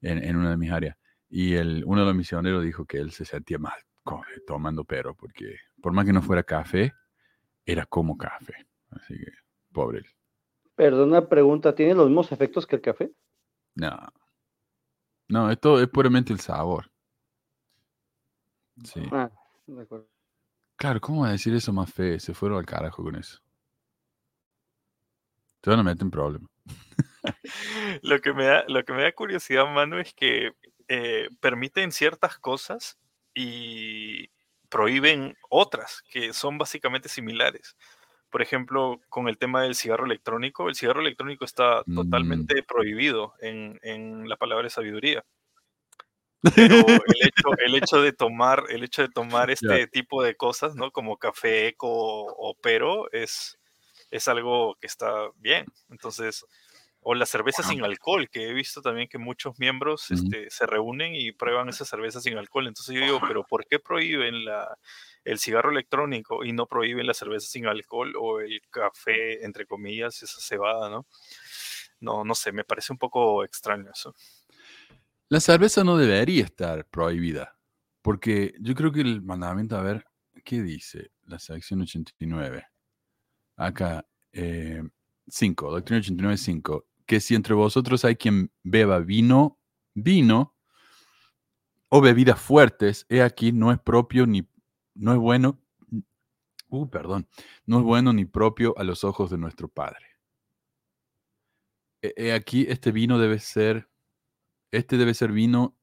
en, 0.00 0.22
en 0.24 0.36
una 0.36 0.50
de 0.50 0.56
mis 0.56 0.70
áreas. 0.70 0.96
Y 1.28 1.54
el, 1.54 1.84
uno 1.86 2.00
de 2.00 2.06
los 2.06 2.14
misioneros 2.14 2.64
dijo 2.64 2.86
que 2.86 2.98
él 2.98 3.10
se 3.12 3.24
sentía 3.24 3.58
mal 3.58 3.74
tomando 4.46 4.84
pero, 4.84 5.14
porque 5.14 5.56
por 5.80 5.92
más 5.92 6.04
que 6.04 6.12
no 6.12 6.22
fuera 6.22 6.42
café, 6.42 6.92
era 7.64 7.86
como 7.86 8.16
café. 8.16 8.66
Así 8.90 9.16
que, 9.16 9.32
pobre 9.72 10.02
Perdona, 10.74 11.28
pregunta, 11.28 11.74
¿tiene 11.74 11.94
los 11.94 12.06
mismos 12.06 12.32
efectos 12.32 12.66
que 12.66 12.76
el 12.76 12.82
café? 12.82 13.12
No. 13.74 13.96
No, 15.28 15.50
esto 15.50 15.80
es 15.80 15.88
puramente 15.88 16.32
el 16.32 16.40
sabor. 16.40 16.90
Sí. 18.84 19.02
Ah, 19.12 19.30
de 19.66 19.82
acuerdo. 19.82 20.08
Claro, 20.82 21.00
¿cómo 21.00 21.22
va 21.22 21.28
a 21.28 21.30
decir 21.30 21.54
eso 21.54 21.72
más 21.72 21.94
fe? 21.94 22.18
Se 22.18 22.34
fueron 22.34 22.58
al 22.58 22.66
carajo 22.66 23.04
con 23.04 23.14
eso. 23.14 23.38
Te 25.60 25.70
van 25.70 25.78
a 25.78 25.84
meter 25.84 26.02
en 26.02 26.10
problema. 26.10 26.48
lo, 28.02 28.20
que 28.20 28.32
me 28.32 28.46
da, 28.46 28.64
lo 28.66 28.82
que 28.82 28.92
me 28.92 29.02
da 29.04 29.12
curiosidad, 29.12 29.72
Manu, 29.72 29.98
es 29.98 30.12
que 30.12 30.54
eh, 30.88 31.28
permiten 31.38 31.92
ciertas 31.92 32.36
cosas 32.36 32.98
y 33.32 34.28
prohíben 34.68 35.36
otras 35.50 36.02
que 36.10 36.32
son 36.32 36.58
básicamente 36.58 37.08
similares 37.08 37.76
por 38.32 38.40
ejemplo, 38.40 38.98
con 39.10 39.28
el 39.28 39.36
tema 39.36 39.62
del 39.62 39.74
cigarro 39.74 40.06
electrónico, 40.06 40.70
el 40.70 40.74
cigarro 40.74 41.02
electrónico 41.02 41.44
está 41.44 41.82
mm. 41.84 41.94
totalmente 41.94 42.62
prohibido 42.62 43.34
en, 43.40 43.78
en, 43.82 44.26
la 44.26 44.36
palabra 44.36 44.64
de 44.64 44.70
sabiduría. 44.70 45.22
Pero 46.54 46.74
el 47.06 47.28
hecho, 47.28 47.48
el 47.64 47.74
hecho 47.74 48.02
de 48.02 48.12
tomar, 48.12 48.64
el 48.70 48.84
hecho 48.84 49.02
de 49.02 49.08
tomar 49.08 49.50
este 49.50 49.86
tipo 49.86 50.22
de 50.22 50.34
cosas, 50.34 50.74
¿no? 50.74 50.90
Como 50.90 51.16
café 51.16 51.68
eco 51.68 51.88
o 51.88 52.54
pero, 52.60 53.10
es, 53.12 53.58
es 54.10 54.28
algo 54.28 54.76
que 54.80 54.86
está 54.86 55.28
bien. 55.36 55.66
Entonces, 55.90 56.44
o 57.04 57.14
la 57.14 57.26
cerveza 57.26 57.62
sin 57.64 57.82
alcohol, 57.84 58.28
que 58.30 58.48
he 58.48 58.52
visto 58.52 58.80
también 58.80 59.08
que 59.08 59.18
muchos 59.18 59.58
miembros 59.58 60.10
este, 60.12 60.48
se 60.50 60.66
reúnen 60.66 61.16
y 61.16 61.32
prueban 61.32 61.68
esa 61.68 61.84
cerveza 61.84 62.20
sin 62.20 62.38
alcohol. 62.38 62.68
Entonces 62.68 62.94
yo 62.94 63.00
digo, 63.00 63.20
pero 63.26 63.44
¿por 63.44 63.66
qué 63.66 63.80
prohíben 63.80 64.44
la, 64.44 64.78
el 65.24 65.40
cigarro 65.40 65.72
electrónico 65.72 66.44
y 66.44 66.52
no 66.52 66.66
prohíben 66.66 67.06
la 67.06 67.14
cerveza 67.14 67.48
sin 67.48 67.66
alcohol 67.66 68.14
o 68.18 68.40
el 68.40 68.60
café, 68.70 69.44
entre 69.44 69.66
comillas, 69.66 70.22
esa 70.22 70.40
cebada, 70.40 70.88
¿no? 70.88 71.06
No, 71.98 72.24
no 72.24 72.34
sé, 72.34 72.52
me 72.52 72.64
parece 72.64 72.92
un 72.92 72.98
poco 72.98 73.44
extraño 73.44 73.90
eso. 73.92 74.14
La 75.32 75.40
cerveza 75.40 75.82
no 75.82 75.96
debería 75.96 76.44
estar 76.44 76.84
prohibida, 76.84 77.56
porque 78.02 78.54
yo 78.60 78.74
creo 78.74 78.92
que 78.92 79.00
el 79.00 79.22
mandamiento, 79.22 79.78
a 79.78 79.82
ver, 79.82 80.04
¿qué 80.44 80.60
dice 80.60 81.10
la 81.24 81.38
sección 81.38 81.80
89? 81.80 82.66
Acá, 83.56 84.06
5, 84.34 84.34
eh, 84.34 85.70
doctrina 85.70 86.00
89, 86.00 86.36
5, 86.36 86.86
que 87.06 87.18
si 87.18 87.34
entre 87.34 87.54
vosotros 87.54 88.04
hay 88.04 88.16
quien 88.16 88.52
beba 88.62 88.98
vino, 88.98 89.58
vino 89.94 90.54
o 91.88 92.02
bebidas 92.02 92.38
fuertes, 92.38 93.06
he 93.08 93.22
aquí, 93.22 93.52
no 93.52 93.72
es 93.72 93.78
propio 93.78 94.26
ni 94.26 94.46
no 94.94 95.14
es 95.14 95.18
bueno, 95.18 95.58
uh, 96.68 96.90
perdón, 96.90 97.26
no 97.64 97.78
es 97.78 97.84
bueno 97.84 98.12
ni 98.12 98.26
propio 98.26 98.74
a 98.76 98.84
los 98.84 99.02
ojos 99.02 99.30
de 99.30 99.38
nuestro 99.38 99.68
Padre. 99.68 100.04
He 102.02 102.34
aquí, 102.34 102.66
este 102.68 102.92
vino 102.92 103.18
debe 103.18 103.38
ser, 103.38 103.88
este 104.72 104.96
debe 104.96 105.14
ser 105.14 105.32
vino, 105.32 105.76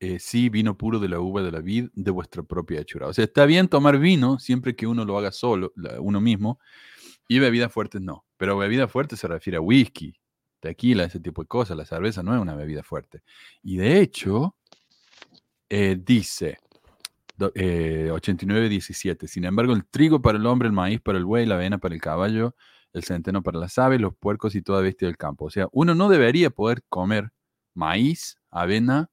eh, 0.00 0.18
sí, 0.18 0.48
vino 0.50 0.76
puro 0.76 1.00
de 1.00 1.08
la 1.08 1.20
uva 1.20 1.42
de 1.42 1.50
la 1.50 1.60
vid 1.60 1.88
de 1.94 2.10
vuestra 2.10 2.42
propia 2.42 2.80
hechura. 2.80 3.08
O 3.08 3.12
sea, 3.14 3.24
está 3.24 3.46
bien 3.46 3.68
tomar 3.68 3.98
vino 3.98 4.38
siempre 4.38 4.76
que 4.76 4.86
uno 4.86 5.04
lo 5.04 5.18
haga 5.18 5.32
solo, 5.32 5.72
uno 6.00 6.20
mismo, 6.20 6.60
y 7.28 7.38
bebidas 7.38 7.72
fuertes 7.72 8.00
no. 8.00 8.24
Pero 8.36 8.56
bebida 8.58 8.88
fuerte 8.88 9.16
se 9.16 9.26
refiere 9.28 9.56
a 9.56 9.60
whisky, 9.60 10.14
tequila, 10.60 11.04
ese 11.04 11.20
tipo 11.20 11.42
de 11.42 11.48
cosas. 11.48 11.76
La 11.76 11.86
cerveza 11.86 12.22
no 12.22 12.34
es 12.34 12.40
una 12.40 12.54
bebida 12.54 12.82
fuerte. 12.82 13.22
Y 13.62 13.78
de 13.78 14.00
hecho, 14.00 14.56
eh, 15.68 15.96
dice, 15.98 16.58
89-17. 17.38 19.26
Eh, 19.26 19.28
Sin 19.28 19.44
embargo, 19.44 19.72
el 19.72 19.84
trigo 19.86 20.22
para 20.22 20.38
el 20.38 20.46
hombre, 20.46 20.68
el 20.68 20.72
maíz 20.72 21.00
para 21.00 21.18
el 21.18 21.24
buey, 21.24 21.46
la 21.46 21.56
avena 21.56 21.78
para 21.78 21.94
el 21.94 22.00
caballo, 22.00 22.54
el 22.92 23.04
centeno 23.04 23.42
para 23.42 23.58
las 23.58 23.78
aves, 23.78 24.00
los 24.00 24.14
puercos 24.16 24.54
y 24.54 24.62
toda 24.62 24.80
bestia 24.80 25.08
del 25.08 25.16
campo. 25.16 25.46
O 25.46 25.50
sea, 25.50 25.68
uno 25.72 25.94
no 25.94 26.08
debería 26.08 26.50
poder 26.50 26.82
comer 26.88 27.30
maíz, 27.76 28.38
avena, 28.50 29.10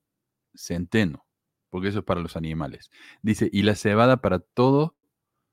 centeno, 0.56 1.26
porque 1.70 1.90
eso 1.90 2.00
es 2.00 2.06
para 2.06 2.22
los 2.22 2.36
animales. 2.36 2.90
Dice, 3.22 3.50
y 3.52 3.64
la 3.64 3.76
cebada 3.76 4.18
para 4.18 4.40
todo 4.40 4.96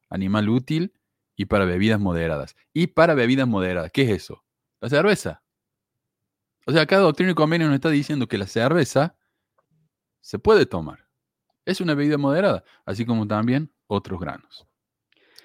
animal 0.08 0.48
útil 0.48 0.94
y 1.36 1.46
para 1.46 1.64
bebidas 1.64 2.00
moderadas. 2.00 2.56
Y 2.72 2.88
para 2.88 3.14
bebidas 3.14 3.48
moderadas, 3.48 3.92
¿qué 3.92 4.02
es 4.02 4.11
eso? 4.11 4.44
La 4.80 4.88
cerveza. 4.88 5.42
O 6.66 6.72
sea, 6.72 6.86
cada 6.86 7.02
doctrina 7.02 7.32
y 7.32 7.34
convenio 7.34 7.66
nos 7.66 7.74
está 7.74 7.90
diciendo 7.90 8.28
que 8.28 8.38
la 8.38 8.46
cerveza 8.46 9.16
se 10.20 10.38
puede 10.38 10.66
tomar 10.66 11.11
es 11.70 11.80
una 11.80 11.94
bebida 11.94 12.18
moderada, 12.18 12.64
así 12.84 13.04
como 13.04 13.26
también 13.26 13.70
otros 13.86 14.20
granos. 14.20 14.66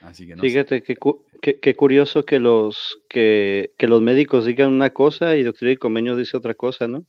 Así 0.01 0.27
que 0.27 0.35
Fíjate 0.35 0.83
qué 0.83 1.75
curioso 1.75 2.25
que 2.25 2.39
los, 2.39 2.99
que, 3.09 3.73
los 3.79 4.01
médicos 4.01 4.45
digan 4.45 4.71
una 4.71 4.91
cosa 4.91 5.35
y 5.35 5.43
doctrina 5.43 5.73
y 5.73 5.77
convenio 5.77 6.15
dice 6.15 6.37
otra 6.37 6.53
cosa, 6.53 6.87
¿no? 6.87 7.05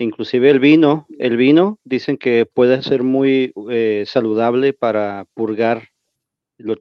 Inclusive 0.00 0.48
el 0.48 0.60
vino, 0.60 1.06
el 1.18 1.36
vino 1.36 1.78
dicen 1.84 2.16
que 2.16 2.46
puede 2.46 2.82
ser 2.82 3.02
muy 3.02 3.52
eh, 3.70 4.04
saludable 4.06 4.72
para 4.72 5.26
purgar 5.34 5.90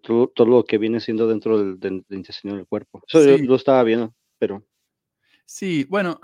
todo, 0.01 0.31
lo 0.45 0.63
que 0.63 0.77
viene 0.77 1.01
siendo 1.01 1.27
dentro 1.27 1.75
del, 1.75 2.05
intestino 2.11 2.55
del 2.55 2.65
cuerpo. 2.65 3.01
Eso 3.05 3.21
yo 3.23 3.37
lo 3.37 3.55
estaba 3.55 3.83
viendo, 3.83 4.15
pero... 4.37 4.63
Sí, 5.43 5.85
bueno, 5.89 6.21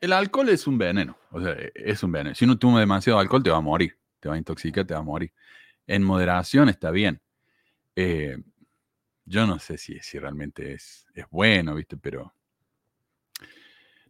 el 0.00 0.12
alcohol 0.12 0.50
es 0.50 0.68
un 0.68 0.78
veneno, 0.78 1.16
o 1.32 1.40
sea, 1.40 1.52
e- 1.52 1.72
es 1.74 2.00
un 2.04 2.12
veneno. 2.12 2.34
Si 2.36 2.44
uno 2.44 2.58
toma 2.60 2.78
demasiado 2.78 3.18
alcohol, 3.18 3.42
te 3.42 3.50
va 3.50 3.56
a 3.56 3.60
morir, 3.60 3.98
te 4.20 4.28
va 4.28 4.36
a 4.36 4.38
intoxicar, 4.38 4.86
te 4.86 4.94
va 4.94 5.00
a 5.00 5.02
morir. 5.02 5.32
En 5.84 6.04
moderación 6.04 6.68
está 6.68 6.92
bien. 6.92 7.20
Eh, 7.96 8.36
yo 9.24 9.48
no 9.48 9.58
sé 9.58 9.78
si, 9.78 9.98
si 9.98 10.20
realmente 10.20 10.74
es, 10.74 11.06
es 11.12 11.24
bueno, 11.28 11.74
¿viste? 11.74 11.96
Pero 11.96 12.32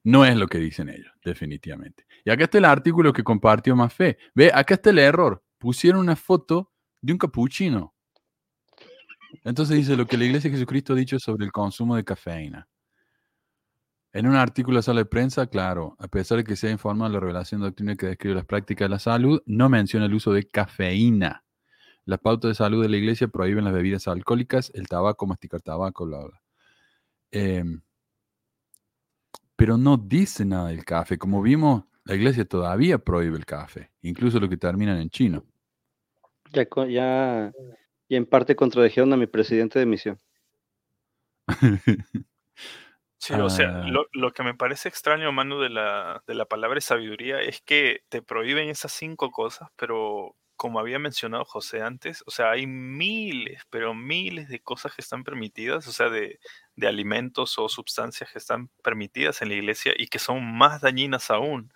no 0.04 0.24
es 0.24 0.36
lo 0.36 0.46
que 0.46 0.58
dicen 0.58 0.90
ellos, 0.90 1.12
definitivamente. 1.24 2.06
Y 2.24 2.30
acá 2.30 2.44
está 2.44 2.58
el 2.58 2.66
artículo 2.66 3.12
que 3.12 3.24
compartió 3.24 3.74
Mafé. 3.74 4.18
Ve, 4.34 4.50
acá 4.54 4.74
está 4.74 4.90
el 4.90 4.98
error. 4.98 5.42
Pusieron 5.58 6.00
una 6.00 6.14
foto 6.14 6.72
de 7.00 7.12
un 7.12 7.18
capuchino. 7.18 7.94
Entonces 9.42 9.76
dice 9.76 9.96
lo 9.96 10.06
que 10.06 10.16
la 10.16 10.24
Iglesia 10.24 10.50
de 10.50 10.56
Jesucristo 10.56 10.92
ha 10.92 10.96
dicho 10.96 11.18
sobre 11.18 11.44
el 11.44 11.52
consumo 11.52 11.96
de 11.96 12.04
cafeína. 12.04 12.68
En 14.12 14.28
un 14.28 14.36
artículo 14.36 14.76
de 14.76 14.82
sala 14.84 15.00
de 15.00 15.06
prensa, 15.06 15.46
claro, 15.48 15.96
a 15.98 16.06
pesar 16.06 16.38
de 16.38 16.44
que 16.44 16.54
se 16.54 16.68
ha 16.68 16.70
informado 16.70 17.10
la 17.10 17.18
revelación 17.18 17.62
doctrina 17.62 17.96
que 17.96 18.06
describe 18.06 18.36
las 18.36 18.44
prácticas 18.44 18.86
de 18.86 18.90
la 18.90 19.00
salud, 19.00 19.42
no 19.46 19.68
menciona 19.68 20.06
el 20.06 20.14
uso 20.14 20.32
de 20.32 20.46
cafeína. 20.46 21.44
Las 22.04 22.20
pautas 22.20 22.50
de 22.50 22.54
salud 22.54 22.82
de 22.82 22.88
la 22.90 22.96
iglesia 22.96 23.26
prohíben 23.26 23.64
las 23.64 23.72
bebidas 23.72 24.06
alcohólicas, 24.06 24.70
el 24.74 24.86
tabaco, 24.86 25.26
masticar 25.26 25.62
tabaco, 25.62 26.06
bla, 26.06 26.18
bla. 26.18 26.42
Em, 27.32 27.80
pero 29.56 29.76
no 29.78 29.96
dice 29.96 30.44
nada 30.44 30.68
del 30.68 30.84
café. 30.84 31.18
Como 31.18 31.42
vimos, 31.42 31.84
la 32.04 32.14
iglesia 32.14 32.44
todavía 32.44 32.98
prohíbe 32.98 33.36
el 33.36 33.46
café, 33.46 33.90
incluso 34.02 34.38
lo 34.40 34.48
que 34.48 34.56
terminan 34.56 34.98
en 35.00 35.10
chino. 35.10 35.44
Ya, 36.52 36.66
ya, 36.88 37.52
y 38.08 38.16
en 38.16 38.26
parte 38.26 38.54
contradijeron 38.54 39.12
a 39.12 39.16
mi 39.16 39.26
presidente 39.26 39.78
de 39.78 39.86
misión. 39.86 40.18
Sí, 43.18 43.32
o 43.32 43.48
sea, 43.48 43.80
Ah. 43.82 43.88
lo, 43.88 44.06
lo 44.12 44.32
que 44.32 44.42
me 44.42 44.54
parece 44.54 44.88
extraño, 44.88 45.32
Manu, 45.32 45.58
de 45.60 45.70
la, 45.70 46.22
de 46.26 46.34
la 46.34 46.44
palabra 46.44 46.78
sabiduría 46.80 47.40
es 47.40 47.62
que 47.62 48.00
te 48.10 48.20
prohíben 48.20 48.68
esas 48.68 48.92
cinco 48.92 49.30
cosas, 49.30 49.70
pero 49.76 50.36
como 50.56 50.78
había 50.78 50.98
mencionado 50.98 51.44
José 51.44 51.82
antes, 51.82 52.22
o 52.26 52.30
sea, 52.30 52.50
hay 52.50 52.66
miles, 52.66 53.62
pero 53.70 53.94
miles 53.94 54.48
de 54.48 54.60
cosas 54.60 54.94
que 54.94 55.02
están 55.02 55.24
permitidas, 55.24 55.86
o 55.88 55.92
sea, 55.92 56.08
de, 56.10 56.38
de 56.76 56.86
alimentos 56.86 57.58
o 57.58 57.68
sustancias 57.68 58.30
que 58.32 58.38
están 58.38 58.68
permitidas 58.82 59.42
en 59.42 59.48
la 59.48 59.54
iglesia 59.54 59.92
y 59.96 60.06
que 60.06 60.18
son 60.18 60.44
más 60.56 60.80
dañinas 60.80 61.30
aún. 61.30 61.72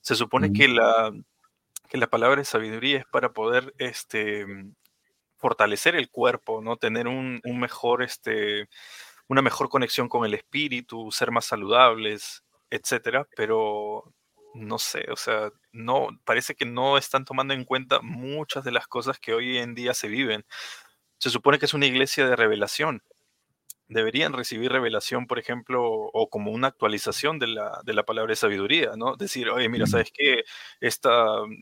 Se 0.00 0.14
supone 0.14 0.52
que 0.52 0.68
la, 0.68 1.12
que 1.88 1.98
la 1.98 2.08
palabra 2.08 2.40
de 2.40 2.44
sabiduría 2.44 2.98
es 2.98 3.06
para 3.06 3.32
poder 3.32 3.74
este, 3.78 4.46
fortalecer 5.36 5.94
el 5.94 6.10
cuerpo, 6.10 6.62
¿no? 6.62 6.76
Tener 6.76 7.06
un, 7.08 7.40
un 7.44 7.60
mejor, 7.60 8.02
este, 8.02 8.68
una 9.28 9.42
mejor 9.42 9.68
conexión 9.68 10.08
con 10.08 10.24
el 10.24 10.34
espíritu, 10.34 11.10
ser 11.12 11.30
más 11.30 11.44
saludables, 11.44 12.44
etcétera, 12.70 13.28
pero 13.36 14.12
no 14.54 14.78
sé, 14.78 15.06
o 15.10 15.16
sea, 15.16 15.50
no, 15.72 16.08
parece 16.24 16.54
que 16.54 16.64
no 16.66 16.98
están 16.98 17.24
tomando 17.24 17.54
en 17.54 17.64
cuenta 17.64 18.00
muchas 18.02 18.64
de 18.64 18.72
las 18.72 18.86
cosas 18.86 19.18
que 19.18 19.34
hoy 19.34 19.58
en 19.58 19.74
día 19.74 19.94
se 19.94 20.08
viven. 20.08 20.44
Se 21.18 21.30
supone 21.30 21.58
que 21.58 21.66
es 21.66 21.74
una 21.74 21.86
iglesia 21.86 22.26
de 22.26 22.36
revelación. 22.36 23.02
Deberían 23.88 24.32
recibir 24.32 24.72
revelación, 24.72 25.26
por 25.26 25.38
ejemplo, 25.38 25.82
o 25.84 26.30
como 26.30 26.50
una 26.52 26.68
actualización 26.68 27.38
de 27.38 27.48
la, 27.48 27.80
de 27.84 27.94
la 27.94 28.04
palabra 28.04 28.32
de 28.32 28.36
sabiduría, 28.36 28.92
¿no? 28.96 29.16
Decir, 29.16 29.50
oye, 29.50 29.68
mira. 29.68 29.86
¿sabes 29.86 30.10
qué? 30.14 30.44
Esta, 30.80 31.12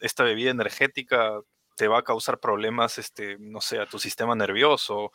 esta 0.01 0.25
bebida 0.25 0.51
energética 0.51 1.41
te 1.77 1.89
va 1.89 2.01
a 2.01 2.05
causar 2.05 2.41
problemas, 2.41 2.99
este, 2.99 3.39
no 3.39 3.61
sé, 3.61 3.81
a 3.81 3.87
tu 3.87 3.99
sistema 3.99 4.35
nervioso, 4.35 5.13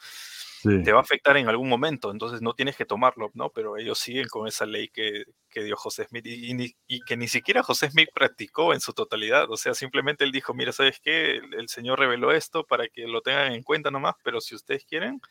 Sí. 0.65 0.83
te 0.83 0.91
va 0.91 0.99
a 0.99 1.01
afectar 1.03 1.37
en 1.37 1.47
algún 1.49 1.69
momento, 1.69 2.11
entonces 2.11 2.41
no 2.41 2.53
tienes 2.53 2.75
que 2.75 2.85
tomarlo, 2.85 3.29
¿no? 3.35 3.49
Pero 3.51 3.77
ellos 3.77 3.99
siguen 3.99 4.27
con 4.27 4.47
esa 4.47 4.65
ley 4.65 4.89
que, 4.89 5.25
que 5.49 5.63
dio 5.63 5.75
José 5.77 6.05
Smith 6.05 6.25
y, 6.25 6.51
y 6.63 6.75
y 6.87 6.99
que 7.01 7.17
ni 7.17 7.27
siquiera 7.27 7.63
José 7.63 7.89
Smith 7.91 8.09
practicó 8.13 8.73
en 8.73 8.81
su 8.81 8.93
totalidad, 8.93 9.49
o 9.51 9.57
sea, 9.57 9.73
simplemente 9.75 10.23
él 10.23 10.31
dijo, 10.31 10.53
mira, 10.53 10.71
¿sabes 10.71 10.99
qué? 11.01 11.37
El, 11.37 11.53
el 11.55 11.69
Señor 11.69 11.99
reveló 11.99 12.31
esto 12.31 12.63
para 12.65 12.87
que 12.87 13.07
lo 13.07 13.21
tengan 13.21 13.53
en 13.53 13.63
cuenta 13.63 13.91
nomás, 13.91 14.15
pero 14.23 14.41
si 14.41 14.55
ustedes 14.55 14.85
quieren, 14.85 15.21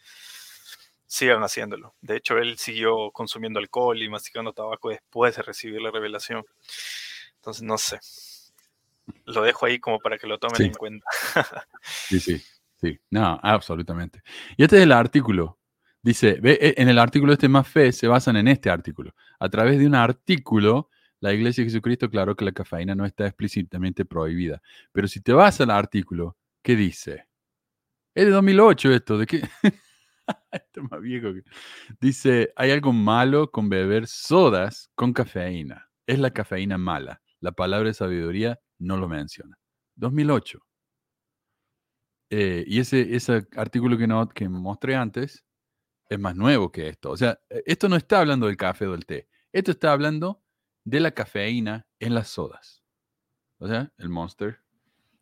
sigan 1.07 1.43
haciéndolo. 1.43 1.95
De 2.01 2.17
hecho, 2.17 2.39
él 2.39 2.59
siguió 2.59 3.11
consumiendo 3.13 3.61
alcohol 3.61 4.01
y 4.03 4.09
masticando 4.09 4.53
tabaco 4.53 4.91
después 4.91 5.37
de 5.37 5.43
recibir 5.43 5.81
la 5.83 5.91
revelación. 5.91 6.45
Entonces, 7.37 7.63
no 7.63 7.79
sé. 7.79 7.99
Lo 9.27 9.43
dejo 9.43 9.67
ahí 9.67 9.79
como 9.79 10.01
para 10.01 10.19
que 10.19 10.27
lo 10.27 10.39
tomen 10.39 10.57
Sí. 10.57 10.65
en 10.65 10.73
cuenta. 10.75 11.07
Sí, 12.09 12.21
sí, 12.21 12.45
sí. 12.85 12.99
No, 13.11 13.39
absolutamente. 13.43 14.23
Y 14.57 14.65
este 14.65 14.77
es 14.77 14.83
el 14.83 14.93
artículo. 14.93 15.59
Dice, 16.03 16.39
e- 16.43 16.75
en 16.77 16.89
el 16.89 16.99
artículo 16.99 17.33
este 17.33 17.49
más 17.49 17.67
fe 17.67 17.93
se 17.93 18.07
basan 18.09 18.37
en 18.37 18.49
este 18.49 18.71
artículo. 18.71 19.15
A 19.41 19.49
través 19.49 19.79
de 19.79 19.87
un 19.87 19.95
artículo, 19.95 20.91
la 21.21 21.33
Iglesia 21.33 21.65
de 21.65 21.71
Jesucristo 21.71 22.07
aclaró 22.07 22.37
que 22.37 22.45
la 22.45 22.53
cafeína 22.53 22.95
no 22.95 23.07
está 23.07 23.27
explícitamente 23.27 24.05
prohibida. 24.05 24.61
Pero 24.93 25.09
si 25.09 25.21
te 25.23 25.33
vas 25.33 25.61
al 25.61 25.71
artículo, 25.71 26.37
¿qué 26.63 26.77
dice? 26.77 27.27
Es 28.15 28.27
de 28.27 28.31
2008 28.31 28.93
esto, 28.93 29.19
¿de 29.19 29.27
qué? 29.27 29.43
Esto 30.53 30.81
es 30.83 30.91
más 30.91 31.01
viejo 31.01 31.35
que... 31.35 31.43
Dice, 32.01 32.53
hay 32.57 32.71
algo 32.71 32.93
malo 32.93 33.51
con 33.51 33.69
beber 33.69 34.07
sodas 34.07 34.91
con 34.95 35.13
cafeína. 35.13 35.91
Es 36.07 36.19
la 36.19 36.31
cafeína 36.33 36.79
mala. 36.79 37.23
La 37.41 37.53
palabra 37.53 37.89
de 37.89 37.95
sabiduría 37.95 38.61
no 38.79 38.97
lo 38.97 39.09
menciona. 39.09 39.59
2008. 39.97 40.61
Eh, 42.31 42.65
y 42.67 42.81
ese, 42.81 43.15
ese 43.15 43.47
artículo 43.57 43.97
que, 43.99 44.07
no, 44.07 44.29
que 44.29 44.49
mostré 44.49 44.97
antes 44.97 45.45
es 46.09 46.19
más 46.19 46.35
nuevo 46.37 46.71
que 46.73 46.89
esto. 46.89 47.11
O 47.11 47.17
sea, 47.17 47.39
eh, 47.51 47.63
esto 47.67 47.89
no 47.89 47.97
está 47.97 48.21
hablando 48.21 48.47
del 48.47 48.57
café 48.57 48.87
o 48.87 48.93
del 48.93 49.07
té. 49.07 49.29
Esto 49.53 49.71
está 49.71 49.93
hablando 49.93 50.43
de 50.85 51.01
la 51.01 51.11
cafeína 51.13 51.87
en 51.99 52.15
las 52.15 52.29
sodas. 52.29 52.83
O 53.59 53.69
sea, 53.69 53.93
el 53.99 54.09
monster 54.09 54.61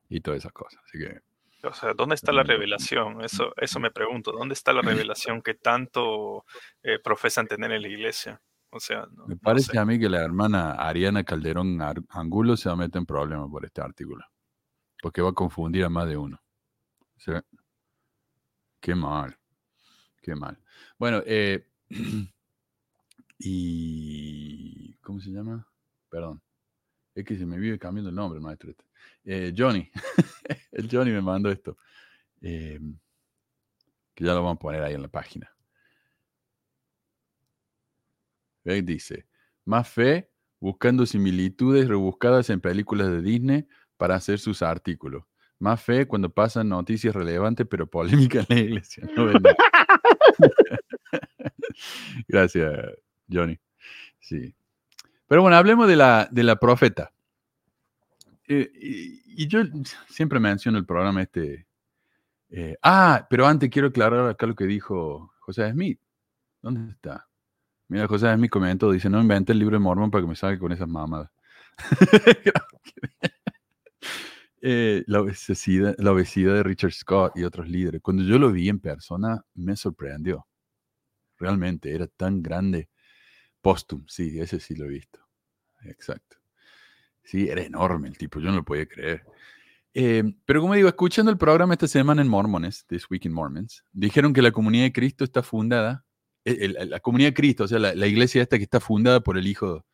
y 0.09 0.21
todas 0.21 0.39
esas 0.39 0.53
cosas. 0.53 0.81
Así 0.85 0.99
que, 0.99 1.21
O 1.67 1.73
sea, 1.73 1.95
¿dónde 1.95 2.15
está 2.17 2.33
la 2.33 2.43
Mm. 2.43 2.47
revelación? 2.49 3.25
Eso, 3.25 3.53
eso 3.57 3.79
me 3.79 3.91
pregunto. 3.93 4.33
¿Dónde 4.33 4.55
está 4.55 4.73
la 4.73 4.83
revelación 5.07 5.43
que 5.43 5.55
tanto 5.55 6.45
eh, 6.83 6.99
profesan 6.99 7.47
tener 7.47 7.71
en 7.73 7.83
la 7.83 7.89
iglesia? 7.89 8.41
O 8.71 8.81
sea, 8.81 9.07
no, 9.13 9.27
me 9.27 9.35
no 9.35 9.41
parece 9.41 9.73
sé. 9.73 9.79
a 9.79 9.85
mí 9.85 9.99
que 10.01 10.09
la 10.09 10.23
hermana 10.25 10.73
Ariana 10.73 11.23
Calderón 11.25 11.79
Angulo 12.09 12.57
se 12.57 12.69
va 12.71 12.73
a 12.73 12.77
meter 12.79 12.99
en 13.01 13.07
problemas 13.07 13.49
por 13.51 13.65
este 13.67 13.81
artículo. 13.83 14.25
Porque 15.03 15.21
va 15.23 15.31
a 15.31 15.35
confundir 15.35 15.85
a 15.85 15.89
más 15.91 16.09
de 16.09 16.17
uno. 16.17 16.42
Qué 18.81 18.95
mal. 18.95 19.37
Qué 20.23 20.35
mal. 20.35 20.59
Bueno, 20.99 21.23
eh, 21.27 21.67
y. 23.39 24.95
¿Cómo 25.03 25.21
se 25.21 25.31
llama? 25.31 25.67
Perdón. 26.09 26.43
Es 27.15 27.25
que 27.25 27.37
se 27.37 27.47
me 27.47 27.59
vive 27.59 27.79
cambiando 27.79 28.11
el 28.11 28.17
nombre, 28.17 28.41
maestro. 28.41 28.71
este. 28.71 28.85
Eh, 29.25 29.55
Johnny. 29.57 29.91
el 30.73 30.89
Johnny 30.91 31.11
me 31.11 31.21
mandó 31.21 31.51
esto. 31.51 31.77
Eh, 32.41 32.81
que 34.15 34.25
ya 34.25 34.35
lo 34.35 34.43
vamos 34.43 34.57
a 34.57 34.61
poner 34.61 34.83
ahí 34.83 34.95
en 34.95 35.03
la 35.03 35.09
página. 35.09 35.51
Ve, 38.65 38.83
Dice, 38.83 39.27
más 39.65 39.89
fe 39.89 40.31
buscando 40.61 41.05
similitudes 41.07 41.89
rebuscadas 41.89 42.51
en 42.51 42.61
películas 42.61 43.09
de 43.11 43.23
Disney 43.23 43.69
para 43.97 44.15
hacer 44.17 44.39
sus 44.39 44.63
artículos. 44.63 45.25
Más 45.63 45.81
fe 45.81 46.09
cuando 46.09 46.29
pasan 46.29 46.69
noticias 46.69 47.15
relevantes 47.15 47.65
pero 47.71 47.87
polémicas 47.87 48.51
en 48.51 48.57
la 48.57 48.63
iglesia. 48.63 49.09
Gracias, 52.27 52.91
Johnny. 53.31 53.57
Sí. 54.19 54.53
Pero 55.29 55.43
bueno, 55.43 55.57
hablemos 55.57 55.87
de 55.87 55.95
la, 55.95 56.29
de 56.33 56.43
la 56.43 56.57
profeta. 56.57 57.13
Eh, 58.49 58.73
y, 58.75 59.47
yo 59.47 59.61
siempre 60.09 60.41
menciono 60.41 60.79
el 60.79 60.85
programa 60.85 61.23
este. 61.23 61.69
eh, 62.51 62.77
ah, 62.83 63.25
pero 63.31 63.47
antes 63.47 63.71
quiero 63.71 63.87
aclarar 63.87 64.31
acá 64.31 64.47
lo 64.47 64.57
que 64.57 64.67
dijo 64.67 65.33
José 65.39 65.71
Smith. 65.71 66.01
¿Dónde 66.61 66.91
está? 66.91 67.29
Mira, 67.87 68.09
José 68.09 68.35
Smith 68.35 68.51
comentó, 68.51 68.91
dice, 68.91 69.09
no 69.09 69.21
invente 69.21 69.53
el 69.53 69.61
libro 69.61 69.77
de 69.77 69.81
Mormon 69.81 70.11
para 70.11 70.23
que 70.23 70.29
me 70.29 70.35
salga 70.35 70.59
con 70.59 70.73
esas 70.73 70.89
mamadas. 70.89 71.31
Eh, 74.65 75.03
la, 75.09 75.21
obesidad, 75.21 75.97
la 75.99 76.13
obesidad 76.13 76.55
de 76.55 76.63
Richard 76.63 76.93
Scott 76.93 77.33
y 77.37 77.43
otros 77.43 77.69
líderes. 77.69 78.01
Cuando 78.01 78.23
yo 78.23 78.39
lo 78.39 78.53
vi 78.53 78.69
en 78.69 78.79
persona, 78.79 79.45
me 79.55 79.75
sorprendió. 79.77 80.47
Realmente, 81.37 81.93
era 81.93 82.07
tan 82.07 82.43
grande. 82.43 82.89
Postum, 83.61 84.05
sí, 84.09 84.39
ese 84.41 84.61
sí 84.61 84.77
lo 84.77 84.85
he 84.85 84.89
visto. 84.89 85.21
Exacto. 85.85 86.37
Sí, 87.25 87.49
era 87.49 87.63
enorme 87.63 88.09
el 88.09 88.17
tipo, 88.19 88.41
yo 88.41 88.51
no 88.51 88.57
lo 88.57 88.65
podía 88.65 88.87
creer. 88.87 89.25
Eh, 89.95 90.25
pero 90.45 90.61
como 90.61 90.75
digo, 90.75 90.89
escuchando 90.89 91.31
el 91.31 91.39
programa 91.39 91.75
esta 91.75 91.89
semana 91.89 92.23
en 92.23 92.29
Mormones, 92.29 92.87
This 92.87 93.11
Week 93.11 93.25
in 93.25 93.33
Mormons, 93.33 93.85
dijeron 93.93 94.33
que 94.33 94.43
la 94.43 94.53
comunidad 94.53 94.85
de 94.85 94.93
Cristo 94.93 95.25
está 95.25 95.43
fundada, 95.43 96.05
el- 96.45 96.77
la 96.91 97.01
comunidad 97.01 97.31
de 97.31 97.35
Cristo, 97.35 97.65
o 97.65 97.69
sea, 97.69 97.79
la, 97.79 97.95
la 97.95 98.07
iglesia 98.07 98.43
esta 98.43 98.59
que 98.59 98.65
está 98.65 98.81
fundada 98.81 99.21
por 99.21 99.39
el 99.39 99.47
hijo 99.47 99.85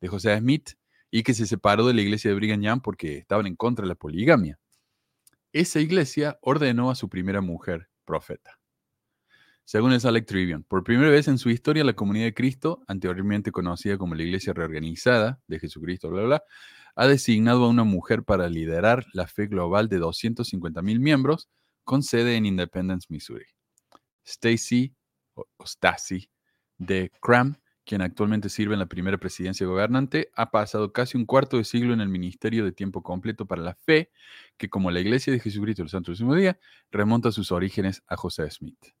de 0.00 0.08
José 0.08 0.36
Smith 0.38 0.70
y 1.16 1.22
que 1.22 1.32
se 1.32 1.46
separó 1.46 1.86
de 1.86 1.94
la 1.94 2.02
iglesia 2.02 2.28
de 2.28 2.34
Brigham 2.34 2.80
porque 2.80 3.18
estaban 3.18 3.46
en 3.46 3.54
contra 3.54 3.84
de 3.84 3.88
la 3.88 3.94
poligamia. 3.94 4.58
Esa 5.52 5.78
iglesia 5.78 6.40
ordenó 6.42 6.90
a 6.90 6.96
su 6.96 7.08
primera 7.08 7.40
mujer 7.40 7.88
profeta. 8.04 8.58
Según 9.62 9.92
el 9.92 10.00
Select 10.00 10.26
Tribune, 10.26 10.64
por 10.66 10.82
primera 10.82 11.10
vez 11.10 11.28
en 11.28 11.38
su 11.38 11.50
historia, 11.50 11.84
la 11.84 11.92
comunidad 11.92 12.24
de 12.24 12.34
Cristo, 12.34 12.82
anteriormente 12.88 13.52
conocida 13.52 13.96
como 13.96 14.16
la 14.16 14.24
Iglesia 14.24 14.54
Reorganizada 14.54 15.40
de 15.46 15.60
Jesucristo, 15.60 16.10
bla, 16.10 16.24
bla, 16.24 16.42
ha 16.96 17.06
designado 17.06 17.62
a 17.62 17.68
una 17.68 17.84
mujer 17.84 18.24
para 18.24 18.48
liderar 18.48 19.06
la 19.12 19.28
fe 19.28 19.46
global 19.46 19.88
de 19.88 19.98
250 19.98 20.82
mil 20.82 20.98
miembros 20.98 21.48
con 21.84 22.02
sede 22.02 22.34
en 22.34 22.44
Independence, 22.44 23.06
Missouri. 23.08 23.46
Stacy, 24.24 24.96
o 25.34 25.46
Stacy, 25.64 26.28
de 26.76 27.12
Cram, 27.20 27.54
quien 27.84 28.00
actualmente 28.00 28.48
sirve 28.48 28.74
en 28.74 28.80
la 28.80 28.86
primera 28.86 29.18
presidencia 29.18 29.66
gobernante, 29.66 30.30
ha 30.34 30.50
pasado 30.50 30.92
casi 30.92 31.16
un 31.16 31.26
cuarto 31.26 31.58
de 31.58 31.64
siglo 31.64 31.92
en 31.92 32.00
el 32.00 32.08
ministerio 32.08 32.64
de 32.64 32.72
tiempo 32.72 33.02
completo 33.02 33.46
para 33.46 33.62
la 33.62 33.74
fe, 33.74 34.10
que 34.56 34.68
como 34.70 34.90
la 34.90 35.00
Iglesia 35.00 35.32
de 35.32 35.40
Jesucristo 35.40 35.82
del 35.82 35.90
Santo 35.90 36.10
Último 36.10 36.34
Día, 36.34 36.58
remonta 36.90 37.30
sus 37.30 37.52
orígenes 37.52 38.02
a 38.06 38.16
José 38.16 38.50
Smith. 38.50 38.94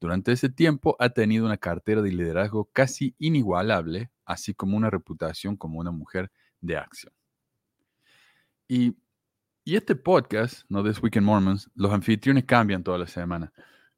Durante 0.00 0.32
ese 0.32 0.48
tiempo 0.48 0.96
ha 0.98 1.10
tenido 1.10 1.46
una 1.46 1.56
cartera 1.56 2.02
de 2.02 2.12
liderazgo 2.12 2.68
casi 2.72 3.14
inigualable, 3.18 4.10
así 4.24 4.54
como 4.54 4.76
una 4.76 4.90
reputación 4.90 5.56
como 5.56 5.78
una 5.78 5.90
mujer 5.90 6.30
de 6.60 6.76
acción. 6.76 7.12
Y, 8.66 8.96
y 9.64 9.76
este 9.76 9.94
podcast, 9.94 10.64
no 10.68 10.82
This 10.82 11.02
Week 11.02 11.16
in 11.16 11.24
Mormons, 11.24 11.70
los 11.74 11.92
anfitriones 11.92 12.44
cambian 12.44 12.82
toda 12.82 12.98
la 12.98 13.06
semana. 13.06 13.52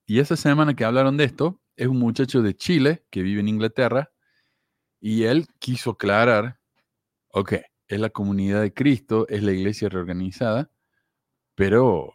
Y 0.04 0.18
esa 0.18 0.36
semana 0.36 0.74
que 0.74 0.84
hablaron 0.84 1.16
de 1.16 1.24
esto, 1.24 1.60
es 1.76 1.86
un 1.86 1.98
muchacho 1.98 2.42
de 2.42 2.56
Chile 2.56 3.04
que 3.10 3.22
vive 3.22 3.40
en 3.40 3.48
Inglaterra 3.48 4.10
y 5.00 5.24
él 5.24 5.46
quiso 5.58 5.92
aclarar, 5.92 6.58
ok, 7.28 7.54
es 7.88 8.00
la 8.00 8.10
comunidad 8.10 8.62
de 8.62 8.72
Cristo, 8.72 9.26
es 9.28 9.42
la 9.42 9.52
iglesia 9.52 9.88
reorganizada, 9.88 10.70
pero 11.54 12.12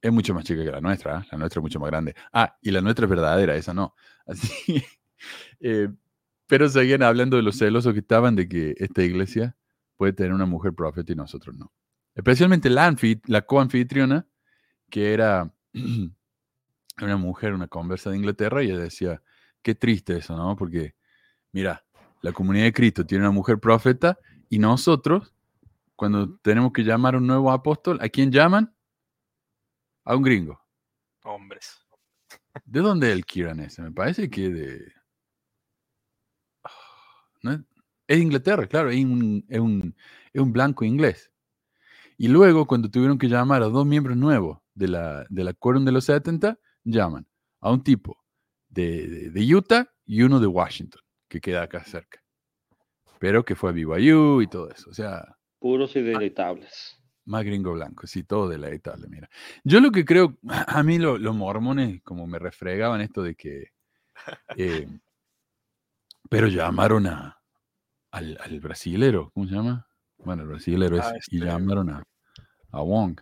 es 0.00 0.12
mucho 0.12 0.34
más 0.34 0.44
chica 0.44 0.64
que 0.64 0.70
la 0.70 0.80
nuestra, 0.80 1.20
¿eh? 1.20 1.28
la 1.30 1.38
nuestra 1.38 1.60
es 1.60 1.62
mucho 1.62 1.80
más 1.80 1.90
grande. 1.90 2.14
Ah, 2.32 2.58
y 2.60 2.70
la 2.72 2.80
nuestra 2.80 3.06
es 3.06 3.10
verdadera, 3.10 3.56
esa 3.56 3.74
no. 3.74 3.94
Eh, 5.60 5.88
pero 6.48 6.68
seguían 6.68 7.04
hablando 7.04 7.36
de 7.36 7.44
los 7.44 7.56
celosos 7.56 7.92
que 7.92 8.00
estaban 8.00 8.34
de 8.34 8.48
que 8.48 8.74
esta 8.78 9.04
iglesia 9.04 9.56
puede 9.96 10.12
tener 10.12 10.32
una 10.32 10.46
mujer 10.46 10.74
profeta 10.74 11.12
y 11.12 11.14
nosotros 11.14 11.56
no. 11.56 11.72
Especialmente 12.16 12.68
la, 12.68 12.86
anfit 12.86 13.24
la 13.28 13.42
coanfitriona, 13.42 14.26
que 14.90 15.14
era 15.14 15.54
una 17.00 17.16
mujer, 17.16 17.54
una 17.54 17.68
conversa 17.68 18.10
de 18.10 18.16
Inglaterra, 18.16 18.64
y 18.64 18.70
ella 18.72 18.80
decía, 18.80 19.22
qué 19.62 19.76
triste 19.76 20.16
eso, 20.16 20.36
¿no? 20.36 20.56
Porque, 20.56 20.96
mira, 21.52 21.84
la 22.22 22.32
comunidad 22.32 22.64
de 22.64 22.72
Cristo 22.72 23.04
tiene 23.04 23.24
una 23.24 23.32
mujer 23.32 23.58
profeta 23.58 24.18
y 24.48 24.58
nosotros, 24.58 25.34
cuando 25.96 26.38
tenemos 26.38 26.72
que 26.72 26.82
llamar 26.82 27.14
a 27.14 27.18
un 27.18 27.26
nuevo 27.26 27.50
apóstol, 27.52 27.98
¿a 28.00 28.08
quién 28.08 28.30
llaman? 28.30 28.74
A 30.04 30.16
un 30.16 30.22
gringo. 30.22 30.60
Hombres. 31.24 31.78
¿De 32.64 32.80
dónde 32.80 33.08
es 33.08 33.14
el 33.14 33.24
Kieran 33.26 33.60
ese? 33.60 33.82
Me 33.82 33.92
parece 33.92 34.30
que 34.30 34.50
de... 34.50 34.92
¿no 37.42 37.52
es? 37.52 37.60
es 38.06 38.16
de 38.16 38.22
Inglaterra, 38.22 38.66
claro, 38.66 38.90
es 38.90 39.04
un, 39.04 39.44
es, 39.48 39.58
un, 39.58 39.96
es 40.32 40.40
un 40.40 40.52
blanco 40.52 40.84
inglés. 40.84 41.30
Y 42.16 42.28
luego, 42.28 42.66
cuando 42.66 42.90
tuvieron 42.90 43.18
que 43.18 43.28
llamar 43.28 43.62
a 43.62 43.68
dos 43.68 43.84
miembros 43.86 44.16
nuevos 44.16 44.58
de 44.74 44.88
la, 44.88 45.26
de 45.28 45.44
la 45.44 45.52
de 45.52 45.92
los 45.92 46.04
70, 46.04 46.58
llaman 46.84 47.26
a 47.60 47.72
un 47.72 47.82
tipo 47.82 48.22
de, 48.68 49.08
de, 49.08 49.30
de 49.30 49.54
Utah 49.54 49.88
y 50.04 50.22
uno 50.22 50.38
de 50.38 50.46
Washington, 50.46 51.00
que 51.32 51.40
queda 51.40 51.62
acá 51.62 51.82
cerca. 51.82 52.22
Pero 53.18 53.42
que 53.42 53.54
fue 53.56 53.70
a 53.70 53.72
BYU 53.72 54.42
y 54.42 54.46
todo 54.48 54.68
eso. 54.70 54.90
O 54.90 54.92
sea, 54.92 55.34
Puros 55.58 55.96
y 55.96 56.02
deleitables. 56.02 56.98
más 57.24 57.42
gringo 57.44 57.72
blanco, 57.72 58.06
sí, 58.06 58.22
todo 58.22 58.48
deleitable, 58.50 59.08
mira. 59.08 59.30
Yo 59.64 59.80
lo 59.80 59.90
que 59.92 60.04
creo, 60.04 60.36
a 60.66 60.82
mí 60.82 60.98
lo- 60.98 61.16
los 61.16 61.34
mormones 61.34 62.02
como 62.02 62.26
me 62.26 62.38
refregaban 62.38 63.00
esto 63.00 63.22
de 63.22 63.34
que, 63.34 63.68
eh, 64.56 64.86
pero 66.28 66.48
llamaron 66.48 67.06
a, 67.06 67.40
al, 68.10 68.36
al 68.42 68.60
brasilero, 68.60 69.30
¿cómo 69.32 69.46
se 69.48 69.54
llama? 69.54 69.86
Bueno, 70.18 70.42
el 70.42 70.48
brasilero 70.48 70.98
Ah, 71.02 71.12
es, 71.16 71.26
y 71.32 71.36
este- 71.36 71.46
llamaron 71.46 71.88
a, 71.90 72.02
a 72.72 72.82
Wong, 72.82 73.18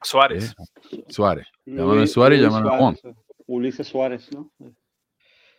Suárez. 0.00 0.54
¿eh? 0.90 1.02
Suárez. 1.08 1.46
Llamaron 1.66 2.02
a 2.04 2.06
Suárez 2.06 2.38
y 2.38 2.42
llamaron 2.42 2.72
a 2.72 2.78
Wong. 2.78 2.96
Suárez, 2.96 3.18
Ulises 3.46 3.86
Suárez, 3.86 4.30
¿no? 4.32 4.50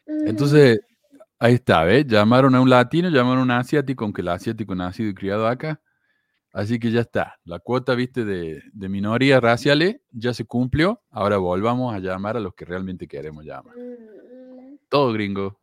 Entonces, 0.06 0.80
ahí 1.44 1.56
está, 1.56 1.84
¿ves? 1.84 2.08
Llamaron 2.08 2.56
a 2.56 2.62
un 2.62 2.70
latino, 2.70 3.10
llamaron 3.10 3.40
a 3.40 3.44
un 3.44 3.52
asiático, 3.52 4.06
aunque 4.06 4.22
el 4.22 4.30
asiático 4.30 4.74
nacido 4.76 5.10
y 5.10 5.14
criado 5.14 5.46
acá. 5.46 5.82
Así 6.54 6.80
que 6.80 6.90
ya 6.90 7.02
está. 7.02 7.38
La 7.44 7.60
cuota, 7.60 7.96
viste, 7.96 8.24
de, 8.24 8.64
de 8.72 8.90
minorías 8.90 9.42
raciales 9.42 9.98
ya 10.12 10.34
se 10.34 10.46
cumplió. 10.46 11.02
Ahora 11.10 11.38
volvamos 11.38 11.94
a 11.94 12.00
llamar 12.00 12.38
a 12.38 12.40
los 12.40 12.54
que 12.54 12.64
realmente 12.64 13.08
queremos 13.08 13.44
llamar. 13.44 13.76
Todo 14.88 15.12
gringo 15.12 15.60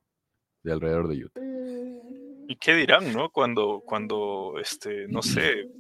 de 0.62 0.72
alrededor 0.72 1.08
de 1.08 1.24
Utah. 1.24 1.40
¿Y 2.48 2.56
qué 2.56 2.74
dirán, 2.74 3.12
no? 3.12 3.30
Cuando, 3.30 3.82
cuando, 3.86 4.56
este, 4.60 5.06
no 5.08 5.22
sé, 5.22 5.70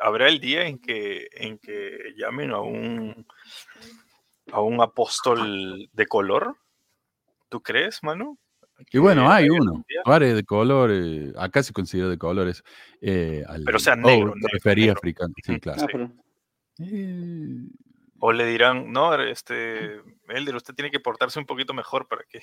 habrá 0.00 0.28
el 0.28 0.38
día 0.38 0.66
en 0.66 0.78
que, 0.78 1.28
en 1.32 1.58
que 1.58 1.96
llamen 2.18 2.50
a 2.50 2.60
un, 2.60 3.26
a 4.52 4.60
un 4.60 4.82
apóstol 4.82 5.88
de 5.92 6.06
color. 6.06 6.56
¿Tú 7.48 7.62
crees, 7.62 8.02
mano? 8.02 8.38
Y 8.90 8.98
bueno, 8.98 9.22
Que 9.26 9.32
hay 9.32 9.48
uno. 9.50 9.84
Suárez 10.04 10.34
de 10.34 10.44
color, 10.44 10.90
eh, 10.92 11.32
acá 11.38 11.62
se 11.62 11.72
considera 11.72 12.08
de 12.08 12.18
colores. 12.18 12.62
eh, 13.00 13.42
al- 13.46 13.62
Pero 13.64 13.78
sea 13.78 13.94
oh, 13.94 13.96
negro, 13.96 14.34
te 14.34 14.74
negro, 14.74 14.92
africano, 14.92 15.32
sí, 15.42 15.58
claro. 15.60 15.82
Ah, 15.82 15.86
pero- 15.90 16.12
Eh, 16.78 17.68
O 18.18 18.32
le 18.32 18.46
dirán, 18.46 18.92
no, 18.92 19.14
este, 19.22 20.00
Elder, 20.28 20.56
usted 20.56 20.74
tiene 20.74 20.90
que 20.90 21.00
portarse 21.00 21.38
un 21.38 21.44
poquito 21.46 21.74
mejor 21.74 22.06
para 22.08 22.22
que, 22.24 22.40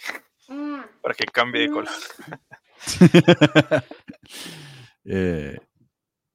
para 1.02 1.14
que 1.16 1.26
cambie 1.26 1.62
de 1.64 1.70
color. 1.72 1.90
eh, 5.06 5.58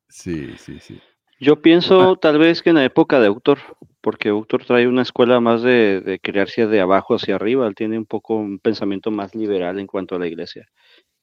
sí, 0.09 0.57
sí, 0.59 0.79
sí. 0.81 1.01
Yo 1.41 1.63
pienso 1.63 2.17
tal 2.17 2.39
vez 2.39 2.63
que 2.63 2.71
en 2.71 2.77
la 2.77 2.85
época 2.85 3.21
de 3.21 3.29
Autor, 3.29 3.59
porque 4.01 4.31
Autor 4.31 4.65
trae 4.65 4.89
una 4.89 5.03
escuela 5.03 5.41
más 5.41 5.63
de, 5.63 6.01
de 6.01 6.19
criarse 6.19 6.67
de 6.67 6.81
abajo 6.81 7.15
hacia 7.15 7.37
arriba, 7.37 7.67
él 7.67 7.75
tiene 7.75 7.97
un 7.97 8.07
poco 8.07 8.35
un 8.35 8.59
pensamiento 8.59 9.11
más 9.11 9.35
liberal 9.35 9.79
en 9.79 9.87
cuanto 9.87 10.17
a 10.17 10.19
la 10.19 10.27
iglesia, 10.27 10.67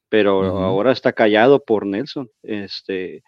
pero 0.10 0.44
ahora 0.44 0.92
está 0.92 1.12
callado 1.14 1.64
por 1.64 1.86
Nelson, 1.86 2.30
este, 2.44 3.24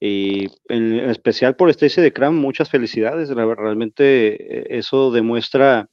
y 0.00 0.46
en 0.68 1.10
especial 1.10 1.56
por 1.56 1.70
Stacy 1.70 2.00
de 2.00 2.12
Cram, 2.12 2.34
muchas 2.34 2.70
felicidades, 2.70 3.30
realmente 3.30 4.58
eh, 4.58 4.78
eso 4.78 5.10
demuestra, 5.10 5.88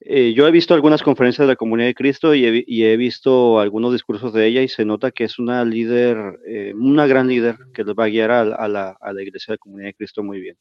eh, 0.00 0.32
yo 0.34 0.46
he 0.46 0.50
visto 0.50 0.74
algunas 0.74 1.02
conferencias 1.02 1.46
de 1.46 1.52
la 1.52 1.56
Comunidad 1.56 1.88
de 1.88 1.94
Cristo 1.94 2.34
y 2.34 2.44
he, 2.46 2.64
y 2.66 2.84
he 2.84 2.96
visto 2.96 3.60
algunos 3.60 3.92
discursos 3.92 4.32
de 4.32 4.46
ella 4.46 4.62
y 4.62 4.68
se 4.68 4.84
nota 4.84 5.10
que 5.10 5.24
es 5.24 5.38
una 5.38 5.64
líder, 5.64 6.38
eh, 6.46 6.72
una 6.74 7.06
gran 7.06 7.28
líder 7.28 7.56
que 7.74 7.84
les 7.84 7.94
va 7.94 8.04
a 8.04 8.08
guiar 8.08 8.30
a, 8.30 8.44
la- 8.44 8.56
a 8.56 8.68
la, 8.68 8.96
a 9.00 9.12
la 9.12 9.22
Iglesia 9.22 9.52
de 9.52 9.54
la 9.56 9.58
Comunidad 9.58 9.88
de 9.88 9.94
Cristo 9.94 10.22
muy 10.22 10.40
bien. 10.40 10.56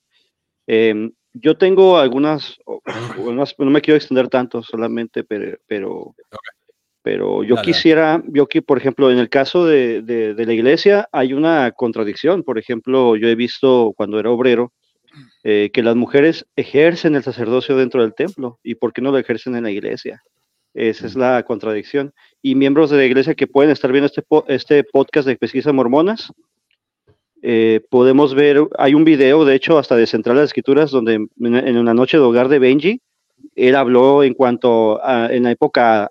Em, 0.67 1.11
yo 1.33 1.57
tengo 1.57 1.97
algunas, 1.97 2.57
no 3.57 3.65
me 3.71 3.81
quiero 3.81 3.97
extender 3.97 4.27
tanto 4.29 4.61
solamente, 4.63 5.23
pero, 5.23 5.57
pero, 5.67 6.15
pero 7.01 7.43
yo 7.43 7.55
quisiera, 7.63 8.21
yo 8.27 8.47
que, 8.47 8.61
por 8.61 8.77
ejemplo, 8.77 9.09
en 9.09 9.19
el 9.19 9.29
caso 9.29 9.65
de, 9.65 10.01
de- 10.01 10.33
de 10.33 10.45
la 10.45 10.53
iglesia 10.53 11.07
hay 11.11 11.33
una 11.33 11.71
contradicción. 11.71 12.43
Por 12.43 12.59
ejemplo, 12.59 13.15
yo 13.15 13.27
he 13.27 13.35
visto 13.35 13.93
cuando 13.95 14.19
era 14.19 14.29
obrero 14.31 14.73
eh, 15.43 15.69
que 15.73 15.83
las 15.83 15.95
mujeres 15.95 16.45
ejercen 16.55 17.15
el 17.15 17.23
sacerdocio 17.23 17.77
dentro 17.77 18.01
del 18.01 18.13
templo 18.13 18.59
y 18.63 18.75
por 18.75 18.93
qué 18.93 19.01
no 19.01 19.11
lo 19.11 19.17
ejercen 19.17 19.55
en 19.55 19.63
la 19.63 19.71
iglesia. 19.71 20.21
Esa 20.73 21.07
es 21.07 21.15
la 21.15 21.41
contradicción. 21.43 22.13
Y 22.41 22.55
miembros 22.55 22.89
de 22.89 22.97
la 22.97 23.05
iglesia 23.05 23.35
que 23.35 23.47
pueden 23.47 23.71
estar 23.71 23.91
viendo 23.91 24.05
este, 24.05 24.21
po- 24.21 24.45
este 24.47 24.83
podcast 24.83 25.27
de 25.27 25.35
pesquisas 25.35 25.73
mormonas, 25.73 26.31
eh, 27.41 27.81
podemos 27.89 28.35
ver, 28.35 28.67
hay 28.77 28.93
un 28.93 29.03
video, 29.03 29.45
de 29.45 29.55
hecho, 29.55 29.77
hasta 29.77 29.95
de 29.95 30.05
Central 30.05 30.35
de 30.35 30.41
las 30.43 30.49
Escrituras, 30.49 30.91
donde 30.91 31.15
en, 31.15 31.29
en 31.39 31.77
una 31.77 31.93
noche 31.93 32.17
de 32.17 32.23
hogar 32.23 32.49
de 32.49 32.59
Benji, 32.59 33.01
él 33.55 33.75
habló 33.75 34.23
en 34.23 34.33
cuanto 34.33 35.03
a, 35.03 35.33
en 35.33 35.43
la 35.43 35.51
época 35.51 36.09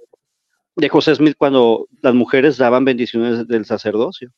de 0.75 0.89
José 0.89 1.15
Smith, 1.15 1.35
cuando 1.37 1.87
las 2.03 2.15
mujeres 2.15 2.57
daban 2.57 2.85
bendiciones 2.85 3.47
del 3.47 3.65
sacerdocio. 3.65 4.31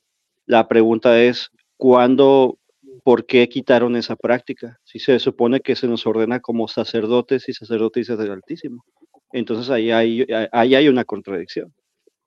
La 0.47 0.67
pregunta 0.67 1.23
es, 1.23 1.51
¿cuándo, 1.77 2.59
por 3.05 3.27
qué 3.27 3.49
quitaron 3.49 3.97
esa 3.97 4.17
práctica? 4.17 4.79
Si 4.85 4.99
se 4.99 5.19
supone 5.19 5.61
que 5.61 5.77
se 5.77 5.87
nos 5.87 6.07
ordena 6.07 6.41
como 6.41 6.69
sacerdotes 6.69 7.49
y 7.49 7.53
sacerdotisas 7.53 8.19
del 8.19 8.33
Altísimo. 8.33 8.85
Entonces 9.33 9.71
ahí 9.71 9.91
hay, 9.91 10.27
ahí 10.53 10.75
hay 10.75 10.89
una 10.89 11.05
contradicción. 11.05 11.73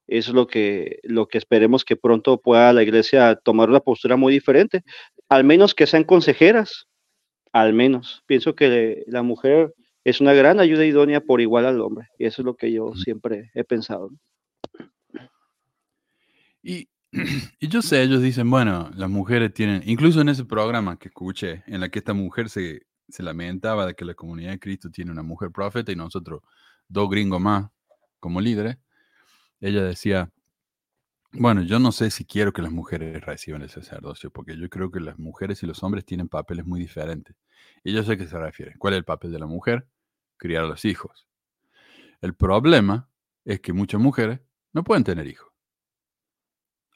Eso 0.06 0.30
es 0.30 0.34
lo 0.34 0.46
que, 0.46 0.98
lo 1.02 1.26
que 1.26 1.38
esperemos 1.38 1.84
que 1.84 1.96
pronto 1.96 2.38
pueda 2.38 2.72
la 2.72 2.82
iglesia 2.82 3.36
tomar 3.36 3.70
una 3.70 3.80
postura 3.80 4.16
muy 4.16 4.32
diferente, 4.32 4.82
al 5.28 5.44
menos 5.44 5.74
que 5.74 5.86
sean 5.86 6.04
consejeras, 6.04 6.86
al 7.52 7.72
menos. 7.72 8.22
Pienso 8.26 8.54
que 8.54 9.04
la 9.06 9.22
mujer 9.22 9.72
es 10.04 10.20
una 10.20 10.34
gran 10.34 10.60
ayuda 10.60 10.84
idónea 10.84 11.20
por 11.20 11.40
igual 11.40 11.64
al 11.64 11.80
hombre, 11.80 12.08
y 12.18 12.26
eso 12.26 12.42
es 12.42 12.46
lo 12.46 12.54
que 12.54 12.70
yo 12.70 12.94
siempre 12.94 13.50
he 13.54 13.64
pensado. 13.64 14.10
Y, 16.62 16.88
y 17.60 17.68
yo 17.68 17.80
sé, 17.80 18.02
ellos 18.02 18.22
dicen, 18.22 18.50
bueno, 18.50 18.90
las 18.94 19.08
mujeres 19.08 19.54
tienen, 19.54 19.82
incluso 19.86 20.20
en 20.20 20.28
ese 20.28 20.44
programa 20.44 20.98
que 20.98 21.08
escuché, 21.08 21.62
en 21.66 21.80
la 21.80 21.88
que 21.88 22.00
esta 22.00 22.12
mujer 22.12 22.48
se, 22.48 22.86
se 23.08 23.22
lamentaba 23.22 23.86
de 23.86 23.94
que 23.94 24.04
la 24.04 24.14
comunidad 24.14 24.50
de 24.50 24.58
Cristo 24.58 24.90
tiene 24.90 25.12
una 25.12 25.22
mujer 25.22 25.50
profeta 25.52 25.92
y 25.92 25.96
nosotros 25.96 26.42
dos 26.88 27.08
gringos 27.08 27.40
más, 27.40 27.70
como 28.18 28.40
líderes, 28.40 28.78
ella 29.60 29.84
decía, 29.84 30.30
bueno, 31.32 31.62
yo 31.62 31.78
no 31.78 31.92
sé 31.92 32.10
si 32.10 32.24
quiero 32.24 32.52
que 32.52 32.62
las 32.62 32.72
mujeres 32.72 33.20
reciban 33.24 33.62
el 33.62 33.70
sacerdocio, 33.70 34.30
porque 34.30 34.56
yo 34.56 34.68
creo 34.68 34.90
que 34.90 35.00
las 35.00 35.18
mujeres 35.18 35.62
y 35.62 35.66
los 35.66 35.82
hombres 35.82 36.04
tienen 36.04 36.28
papeles 36.28 36.64
muy 36.66 36.80
diferentes. 36.80 37.36
Y 37.82 37.92
yo 37.92 38.02
sé 38.02 38.12
a 38.12 38.16
qué 38.16 38.26
se 38.26 38.38
refiere. 38.38 38.74
¿Cuál 38.78 38.94
es 38.94 38.98
el 38.98 39.04
papel 39.04 39.32
de 39.32 39.38
la 39.38 39.46
mujer? 39.46 39.86
Criar 40.36 40.64
a 40.64 40.68
los 40.68 40.84
hijos. 40.84 41.26
El 42.20 42.34
problema 42.34 43.08
es 43.44 43.60
que 43.60 43.72
muchas 43.72 44.00
mujeres 44.00 44.40
no 44.72 44.84
pueden 44.84 45.04
tener 45.04 45.26
hijos. 45.26 45.53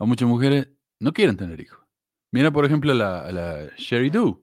Muchas 0.06 0.28
mujeres 0.28 0.68
no 1.00 1.12
quieren 1.12 1.36
tener 1.36 1.60
hijos. 1.60 1.80
Mira, 2.30 2.50
por 2.50 2.64
ejemplo, 2.64 2.94
la, 2.94 3.30
la 3.32 3.68
Sherry 3.76 4.10
Do. 4.10 4.42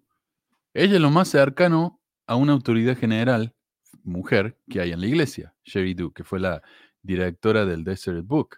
Ella 0.73 0.95
es 0.95 1.01
lo 1.01 1.11
más 1.11 1.29
cercano 1.29 2.01
a 2.27 2.35
una 2.35 2.53
autoridad 2.53 2.97
general, 2.97 3.55
mujer, 4.03 4.59
que 4.69 4.81
hay 4.81 4.91
en 4.91 4.99
la 4.99 5.07
iglesia. 5.07 5.55
Sherry 5.63 5.93
Do, 5.93 6.11
que 6.11 6.23
fue 6.23 6.39
la 6.39 6.61
directora 7.01 7.65
del 7.65 7.83
Desert 7.83 8.25
Book. 8.25 8.57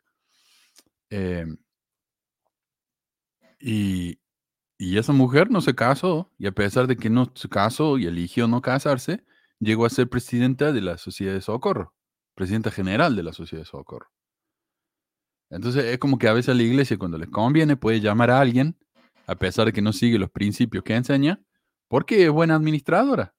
Em, 1.10 1.58
y, 3.60 4.20
y 4.78 4.98
esa 4.98 5.14
mujer 5.14 5.52
no 5.52 5.62
se 5.62 5.76
casó, 5.76 6.32
y 6.38 6.48
a 6.48 6.52
pesar 6.52 6.88
de 6.88 6.98
que 6.98 7.10
no 7.10 7.32
se 7.36 7.50
casó 7.50 7.98
y 7.98 8.06
eligió 8.06 8.48
no 8.48 8.62
casarse, 8.62 9.24
llegó 9.60 9.86
a 9.86 9.90
ser 9.90 10.10
presidenta 10.10 10.72
de 10.72 10.82
la 10.82 10.98
Sociedad 10.98 11.34
de 11.34 11.42
Socorro, 11.42 11.94
presidenta 12.36 12.72
general 12.72 13.16
de 13.16 13.24
la 13.24 13.34
Sociedad 13.34 13.64
de 13.64 13.70
Socorro. 13.70 14.10
Entonces 15.50 15.86
es 15.86 15.98
como 15.98 16.18
que 16.18 16.28
a 16.28 16.34
veces 16.34 16.56
la 16.56 16.64
iglesia 16.64 16.98
cuando 16.98 17.18
les 17.18 17.30
conviene 17.30 17.78
puede 17.78 18.02
llamar 18.02 18.32
a 18.32 18.40
alguien, 18.40 18.76
a 19.26 19.36
pesar 19.36 19.66
de 19.66 19.74
que 19.74 19.82
no 19.82 19.94
sigue 19.94 20.20
los 20.20 20.30
principios 20.30 20.84
que 20.84 20.96
enseña, 20.96 21.42
porque 21.88 22.26
es 22.26 22.32
buena 22.32 22.56
administradora. 22.56 23.34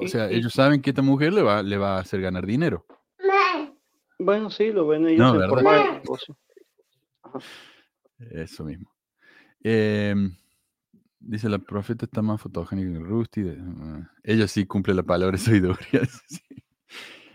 O 0.00 0.08
sea, 0.08 0.28
ellos 0.28 0.52
saben 0.52 0.82
que 0.82 0.90
esta 0.90 1.02
mujer 1.02 1.32
le 1.32 1.42
va, 1.42 1.62
le 1.62 1.76
va 1.76 1.96
a 1.96 2.00
hacer 2.00 2.20
ganar 2.20 2.46
dinero. 2.46 2.86
Bueno, 4.18 4.50
sí, 4.50 4.72
lo 4.72 4.86
ven 4.86 5.06
ellos 5.06 5.18
No, 5.18 5.38
¿verdad? 5.38 6.02
Eso 8.18 8.64
mismo. 8.64 8.92
Em, 9.60 10.34
dice 11.20 11.48
la 11.48 11.58
profeta 11.58 12.04
está 12.04 12.22
más 12.22 12.40
fotogénica 12.40 12.92
que 12.92 12.98
Rusty. 12.98 13.48
ah, 13.48 14.10
ella 14.24 14.48
sí 14.48 14.66
cumple 14.66 14.94
la 14.94 15.04
palabra 15.04 15.36
de 15.36 15.44
sabiduría. 15.44 16.02
sí. 16.26 16.40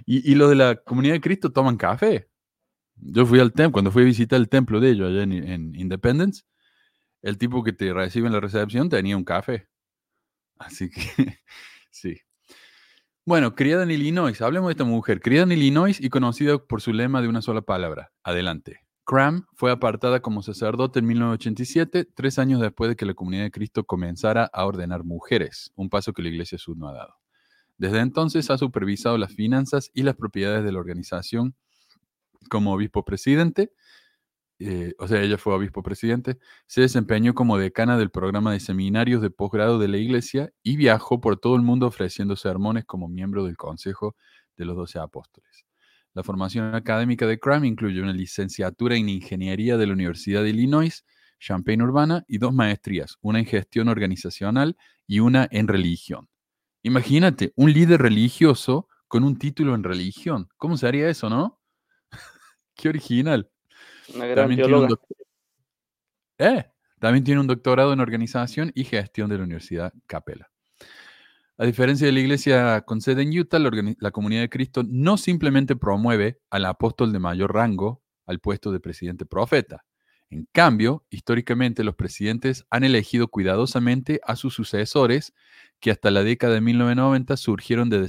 Y, 0.05 0.29
y 0.29 0.35
lo 0.35 0.49
de 0.49 0.55
la 0.55 0.75
comunidad 0.75 1.13
de 1.13 1.21
Cristo 1.21 1.51
toman 1.53 1.77
café. 1.77 2.29
Yo 2.95 3.25
fui 3.25 3.39
al 3.39 3.51
templo, 3.51 3.73
cuando 3.73 3.91
fui 3.91 4.03
a 4.03 4.05
visitar 4.05 4.39
el 4.39 4.49
templo 4.49 4.79
de 4.79 4.91
ellos 4.91 5.09
allá 5.09 5.23
en, 5.23 5.33
en 5.33 5.75
Independence, 5.75 6.43
el 7.21 7.37
tipo 7.37 7.63
que 7.63 7.73
te 7.73 7.93
recibe 7.93 8.27
en 8.27 8.33
la 8.33 8.39
recepción 8.39 8.89
tenía 8.89 9.17
un 9.17 9.23
café. 9.23 9.67
Así 10.57 10.89
que, 10.89 11.01
sí. 11.91 12.17
Bueno, 13.25 13.55
criada 13.55 13.83
en 13.83 13.91
Illinois, 13.91 14.41
hablemos 14.41 14.67
de 14.67 14.73
esta 14.73 14.83
mujer. 14.83 15.21
Criada 15.21 15.45
en 15.45 15.53
Illinois 15.53 15.99
y 15.99 16.09
conocida 16.09 16.57
por 16.57 16.81
su 16.81 16.91
lema 16.91 17.21
de 17.21 17.29
una 17.29 17.41
sola 17.41 17.61
palabra. 17.61 18.11
Adelante. 18.23 18.81
Cram 19.05 19.45
fue 19.53 19.71
apartada 19.71 20.21
como 20.21 20.41
sacerdote 20.41 20.99
en 20.99 21.07
1987, 21.07 22.05
tres 22.13 22.39
años 22.39 22.61
después 22.61 22.89
de 22.89 22.95
que 22.95 23.05
la 23.05 23.13
comunidad 23.13 23.43
de 23.43 23.51
Cristo 23.51 23.85
comenzara 23.85 24.49
a 24.53 24.65
ordenar 24.65 25.03
mujeres, 25.03 25.71
un 25.75 25.89
paso 25.89 26.13
que 26.13 26.21
la 26.21 26.29
Iglesia 26.29 26.57
Sur 26.57 26.77
no 26.77 26.87
ha 26.87 26.93
dado. 26.93 27.15
Desde 27.77 27.99
entonces 27.99 28.49
ha 28.49 28.57
supervisado 28.57 29.17
las 29.17 29.33
finanzas 29.33 29.89
y 29.93 30.03
las 30.03 30.15
propiedades 30.15 30.63
de 30.63 30.71
la 30.71 30.79
organización 30.79 31.55
como 32.49 32.73
obispo 32.73 33.05
presidente, 33.05 33.71
eh, 34.59 34.93
o 34.99 35.07
sea, 35.07 35.21
ella 35.21 35.37
fue 35.37 35.53
obispo 35.53 35.83
presidente, 35.83 36.37
se 36.67 36.81
desempeñó 36.81 37.33
como 37.33 37.57
decana 37.57 37.97
del 37.97 38.11
programa 38.11 38.53
de 38.53 38.59
seminarios 38.59 39.21
de 39.21 39.29
posgrado 39.29 39.79
de 39.79 39.87
la 39.87 39.97
Iglesia 39.97 40.51
y 40.63 40.77
viajó 40.77 41.19
por 41.19 41.37
todo 41.37 41.55
el 41.55 41.63
mundo 41.63 41.87
ofreciendo 41.87 42.35
sermones 42.35 42.85
como 42.85 43.07
miembro 43.09 43.43
del 43.43 43.57
Consejo 43.57 44.15
de 44.55 44.65
los 44.65 44.77
Doce 44.77 44.99
Apóstoles. 44.99 45.65
La 46.13 46.23
formación 46.23 46.75
académica 46.75 47.25
de 47.25 47.39
Cram 47.39 47.65
incluye 47.65 48.01
una 48.01 48.13
licenciatura 48.13 48.95
en 48.95 49.09
Ingeniería 49.09 49.77
de 49.77 49.87
la 49.87 49.93
Universidad 49.93 50.43
de 50.43 50.51
Illinois, 50.51 51.03
Champaign-Urbana 51.39 52.23
y 52.27 52.37
dos 52.37 52.53
maestrías, 52.53 53.17
una 53.21 53.39
en 53.39 53.45
gestión 53.45 53.89
organizacional 53.89 54.77
y 55.07 55.19
una 55.19 55.47
en 55.51 55.67
religión. 55.67 56.29
Imagínate, 56.83 57.51
un 57.55 57.73
líder 57.73 58.01
religioso 58.01 58.87
con 59.07 59.23
un 59.23 59.37
título 59.37 59.75
en 59.75 59.83
religión. 59.83 60.47
¿Cómo 60.57 60.77
se 60.77 60.87
haría 60.87 61.09
eso, 61.09 61.29
no? 61.29 61.59
Qué 62.75 62.89
original. 62.89 63.49
Una 64.13 64.25
gran 64.25 64.47
También 64.47 64.61
tiene, 64.61 64.79
un 64.79 64.99
Eh, 66.37 66.65
también 66.99 67.23
tiene 67.23 67.41
un 67.41 67.47
doctorado 67.47 67.93
en 67.93 67.99
organización 67.99 68.71
y 68.75 68.83
gestión 68.83 69.29
de 69.29 69.37
la 69.37 69.43
Universidad 69.43 69.93
Capella. 70.07 70.49
A 71.57 71.65
diferencia 71.65 72.07
de 72.07 72.13
la 72.13 72.19
iglesia 72.19 72.81
con 72.81 72.99
sede 72.99 73.21
en 73.21 73.37
Utah, 73.37 73.59
la, 73.59 73.69
la 73.99 74.11
comunidad 74.11 74.41
de 74.41 74.49
Cristo 74.49 74.83
no 74.87 75.17
simplemente 75.17 75.75
promueve 75.75 76.39
al 76.49 76.65
apóstol 76.65 77.13
de 77.13 77.19
mayor 77.19 77.53
rango 77.53 78.01
al 78.25 78.39
puesto 78.39 78.71
de 78.71 78.79
presidente 78.79 79.25
profeta. 79.25 79.83
En 80.29 80.47
cambio, 80.51 81.05
históricamente 81.11 81.83
los 81.83 81.95
presidentes 81.95 82.65
han 82.71 82.83
elegido 82.83 83.27
cuidadosamente 83.27 84.19
a 84.23 84.35
sus 84.35 84.55
sucesores 84.55 85.33
que 85.79 85.91
hasta 85.91 86.09
la 86.09 86.23
década 86.23 86.55
de 86.55 86.61
1990 86.61 87.37
surgieron 87.37 87.89
de 87.89 87.99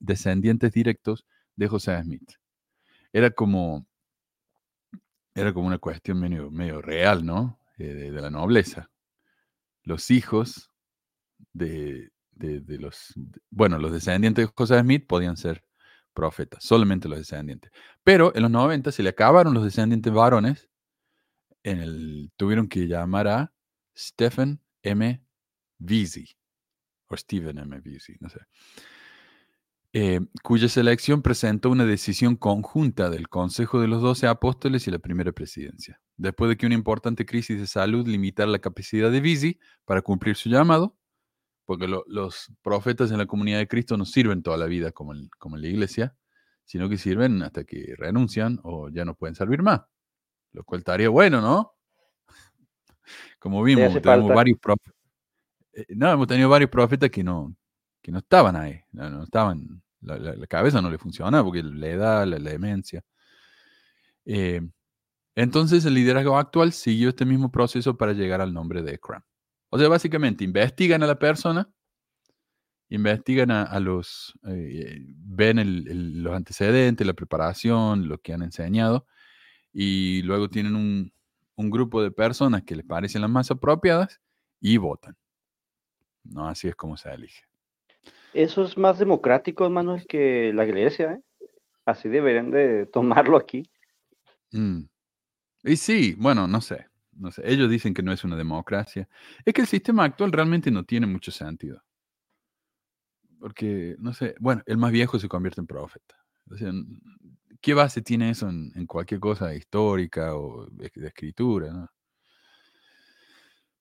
descendientes 0.00 0.72
directos 0.72 1.26
de 1.54 1.68
José 1.68 2.02
Smith. 2.02 2.32
Era 3.14 3.30
como, 3.30 3.86
era 5.36 5.54
como 5.54 5.68
una 5.68 5.78
cuestión 5.78 6.18
medio, 6.18 6.50
medio 6.50 6.82
real, 6.82 7.24
¿no? 7.24 7.60
Eh, 7.78 7.86
de, 7.86 8.10
la 8.10 8.28
nobleza. 8.28 8.90
Los 9.84 10.10
hijos 10.10 10.72
de, 11.52 12.10
de- 12.32 12.78
los, 12.80 13.14
bueno, 13.50 13.78
los 13.78 13.92
descendientes 13.92 14.44
de 14.48 14.52
José 14.52 14.80
Smith 14.80 15.06
podían 15.06 15.36
ser 15.36 15.64
profetas, 16.12 16.64
solamente 16.64 17.08
los 17.08 17.18
descendientes. 17.18 17.70
Pero 18.02 18.34
en 18.34 18.42
los 18.42 18.50
90 18.50 18.90
se 18.90 19.04
le 19.04 19.10
acabaron 19.10 19.54
los 19.54 19.62
descendientes 19.62 20.12
varones, 20.12 20.68
en 21.62 21.78
el, 21.78 22.32
tuvieron 22.36 22.66
que 22.66 22.88
llamar 22.88 23.28
a 23.28 23.54
Stephen 23.96 24.60
M. 24.82 25.24
Vesey, 25.78 26.26
o 27.06 27.16
Stephen 27.16 27.58
M. 27.58 27.78
Vesey, 27.78 28.16
no 28.18 28.28
sé, 28.28 28.40
eh, 29.96 30.20
cuya 30.42 30.68
selección 30.68 31.22
presentó 31.22 31.70
una 31.70 31.84
decisión 31.86 32.34
conjunta 32.36 33.10
del 33.10 33.28
Consejo 33.28 33.80
de 33.80 33.86
los 33.88 34.02
Doce 34.02 34.26
Apóstoles 34.26 34.86
y 34.88 34.90
la 34.90 34.98
primera 34.98 35.30
presidencia. 35.32 36.00
Después 36.16 36.48
de 36.48 36.56
que 36.56 36.66
una 36.66 36.74
importante 36.74 37.24
crisis 37.24 37.58
de 37.60 37.66
salud 37.68 38.06
limitara 38.06 38.50
la 38.50 38.58
capacidad 38.58 39.10
de 39.10 39.20
Vesey 39.20 39.58
para 39.84 40.02
cumplir 40.02 40.34
su 40.36 40.48
llamado, 40.48 40.96
porque 41.64 41.86
lo- 41.86 42.04
los 42.08 42.52
profetas 42.60 43.12
en 43.12 43.18
la 43.18 43.26
comunidad 43.26 43.58
de 43.58 43.68
Cristo 43.68 43.96
no 43.96 44.04
sirven 44.04 44.42
toda 44.42 44.56
la 44.56 44.66
vida 44.66 44.90
como 44.92 45.14
en, 45.14 45.28
como 45.38 45.54
en 45.56 45.62
la 45.62 45.68
iglesia, 45.68 46.16
sino 46.64 46.88
que 46.88 46.98
sirven 46.98 47.42
hasta 47.42 47.62
que 47.64 47.94
renuncian 47.96 48.58
o 48.64 48.88
ya 48.88 49.04
no 49.04 49.14
pueden 49.14 49.34
servir 49.36 49.62
más. 49.62 49.82
Lo 50.52 50.64
cual 50.64 50.80
estaría 50.80 51.08
bueno, 51.08 51.40
¿no? 51.40 51.72
Como 53.38 53.62
vimos, 53.62 53.84
tenemos 53.94 54.02
falta. 54.04 54.34
varios 54.34 54.58
profetas. 54.58 54.94
no, 55.90 56.10
hemos 56.12 56.26
tenido 56.26 56.48
varios 56.48 56.70
profetas 56.70 57.10
que 57.10 57.22
no, 57.24 57.54
que 58.02 58.10
no 58.12 58.18
estaban 58.18 58.56
ahí, 58.56 58.80
no, 58.92 59.08
no 59.10 59.24
estaban, 59.24 59.82
la, 60.04 60.46
cabeza 60.46 60.80
no 60.82 60.90
le 60.90 60.98
funcionaba 60.98 61.44
porque 61.44 61.62
la 61.62 61.88
edad, 61.88 62.26
la, 62.26 62.38
demencia. 62.38 63.02
Eh, 64.26 64.60
entonces 65.34 65.84
el 65.84 65.94
liderazgo 65.94 66.38
actual 66.38 66.72
siguió 66.72 67.10
este 67.10 67.24
mismo 67.24 67.50
proceso 67.50 67.96
para 67.96 68.12
llegar 68.12 68.40
al 68.40 68.52
nombre 68.54 68.82
de 68.82 68.98
Cram. 68.98 69.22
O 69.70 69.78
sea, 69.78 69.88
básicamente 69.88 70.44
investigan 70.44 71.02
a 71.02 71.06
la 71.06 71.18
persona, 71.18 71.68
investigan 72.88 73.50
a, 73.50 73.62
a 73.64 73.80
los, 73.80 74.34
eh, 74.48 74.98
ven 75.08 75.58
el- 75.58 75.88
el- 75.88 76.22
los 76.22 76.34
antecedentes, 76.34 77.06
la 77.06 77.14
preparación, 77.14 78.08
lo 78.08 78.18
que 78.18 78.32
han 78.32 78.42
enseñado, 78.42 79.06
y 79.72 80.22
luego 80.22 80.48
tienen 80.50 80.76
un, 80.76 81.12
un 81.56 81.70
grupo 81.70 82.02
de 82.02 82.10
personas 82.12 82.62
que 82.64 82.76
les 82.76 82.86
parecen 82.86 83.22
las 83.22 83.30
más 83.30 83.50
apropiadas 83.50 84.20
y 84.60 84.76
votan. 84.78 85.16
No, 86.24 86.48
así 86.48 86.68
es 86.68 86.74
como 86.76 86.96
se 86.96 87.12
elige. 87.12 87.44
Eso 88.34 88.64
es 88.64 88.76
más 88.76 88.98
democrático, 88.98 89.70
Manuel, 89.70 90.06
que 90.06 90.52
la 90.52 90.66
iglesia, 90.66 91.12
¿eh? 91.12 91.48
Así 91.86 92.08
deberían 92.08 92.50
de 92.50 92.86
tomarlo 92.86 93.36
aquí. 93.36 93.70
Mm. 94.50 94.80
Y 95.62 95.76
sí, 95.76 96.14
bueno, 96.18 96.48
no 96.48 96.60
sé, 96.60 96.86
no 97.12 97.30
sé. 97.30 97.42
Ellos 97.44 97.70
dicen 97.70 97.94
que 97.94 98.02
no 98.02 98.12
es 98.12 98.24
una 98.24 98.36
democracia. 98.36 99.08
Es 99.44 99.54
que 99.54 99.60
el 99.60 99.68
sistema 99.68 100.04
actual 100.04 100.32
realmente 100.32 100.70
no 100.70 100.84
tiene 100.84 101.06
mucho 101.06 101.30
sentido. 101.30 101.80
Porque, 103.38 103.94
no 103.98 104.12
sé, 104.12 104.34
bueno, 104.40 104.62
el 104.66 104.78
más 104.78 104.90
viejo 104.90 105.18
se 105.18 105.28
convierte 105.28 105.60
en 105.60 105.66
profeta. 105.66 106.16
¿qué 107.60 107.72
base 107.72 108.02
tiene 108.02 108.28
eso 108.28 108.50
en, 108.50 108.86
cualquier 108.86 109.20
cosa 109.20 109.54
histórica 109.54 110.34
o 110.34 110.66
de, 110.66 110.90
escritura? 111.06 111.90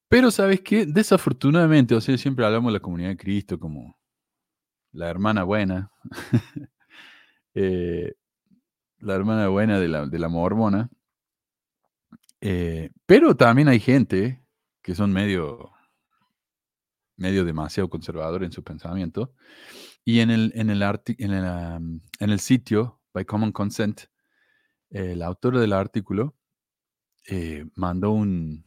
Pero, 0.07 0.31
¿sabes 0.31 0.61
qué? 0.61 0.85
Desafortunadamente, 0.85 1.95
o 1.95 2.01
sea, 2.01 2.17
siempre 2.17 2.45
hablamos 2.45 2.71
de 2.71 2.79
la 2.79 2.81
comunidad 2.81 3.09
de 3.09 3.17
Cristo 3.17 3.59
como 3.59 3.97
la 4.93 5.09
hermana 5.09 5.43
buena. 5.43 5.91
eh, 7.55 8.13
la 8.99 9.15
hermana 9.15 9.49
buena 9.49 9.79
de 9.79 9.87
la, 9.89 10.05
de 10.07 10.19
la 10.19 10.29
mormona. 10.29 10.89
Eh, 12.39 12.91
pero 13.05 13.35
también 13.35 13.67
hay 13.67 13.79
gente 13.79 14.43
que 14.81 14.95
son 14.95 15.11
medio, 15.11 15.71
medio 17.17 17.43
demasiado 17.43 17.89
conservador 17.89 18.43
en 18.43 18.51
su 18.51 18.63
pensamiento. 18.63 19.33
Y 20.05 20.19
en 20.19 20.29
el, 20.29 20.51
en 20.55 20.69
el, 20.69 20.81
en 20.81 21.31
el, 21.31 22.01
en 22.19 22.29
el 22.29 22.39
sitio, 22.39 23.01
by 23.13 23.25
common 23.25 23.51
consent, 23.51 24.01
el 24.89 25.21
autor 25.21 25.57
del 25.57 25.73
artículo 25.73 26.35
eh, 27.27 27.65
mandó 27.75 28.11
un, 28.11 28.65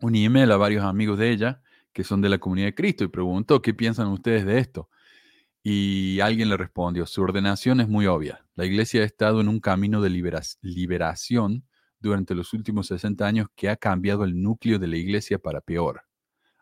un 0.00 0.14
email 0.14 0.50
a 0.52 0.56
varios 0.56 0.84
amigos 0.84 1.18
de 1.18 1.30
ella 1.30 1.62
que 1.92 2.04
son 2.04 2.20
de 2.20 2.28
la 2.28 2.38
comunidad 2.38 2.68
de 2.68 2.74
Cristo 2.74 3.04
y 3.04 3.08
preguntó, 3.08 3.62
¿qué 3.62 3.72
piensan 3.74 4.08
ustedes 4.08 4.44
de 4.44 4.58
esto? 4.58 4.90
Y 5.62 6.20
alguien 6.20 6.48
le 6.48 6.56
respondió, 6.56 7.06
su 7.06 7.22
ordenación 7.22 7.80
es 7.80 7.88
muy 7.88 8.06
obvia. 8.06 8.46
La 8.54 8.64
iglesia 8.64 9.02
ha 9.02 9.04
estado 9.04 9.40
en 9.40 9.48
un 9.48 9.60
camino 9.60 10.00
de 10.00 10.10
liberación 10.62 11.64
durante 11.98 12.34
los 12.34 12.54
últimos 12.54 12.86
60 12.86 13.26
años 13.26 13.48
que 13.54 13.68
ha 13.68 13.76
cambiado 13.76 14.24
el 14.24 14.40
núcleo 14.40 14.78
de 14.78 14.86
la 14.86 14.96
iglesia 14.96 15.38
para 15.38 15.60
peor, 15.60 16.02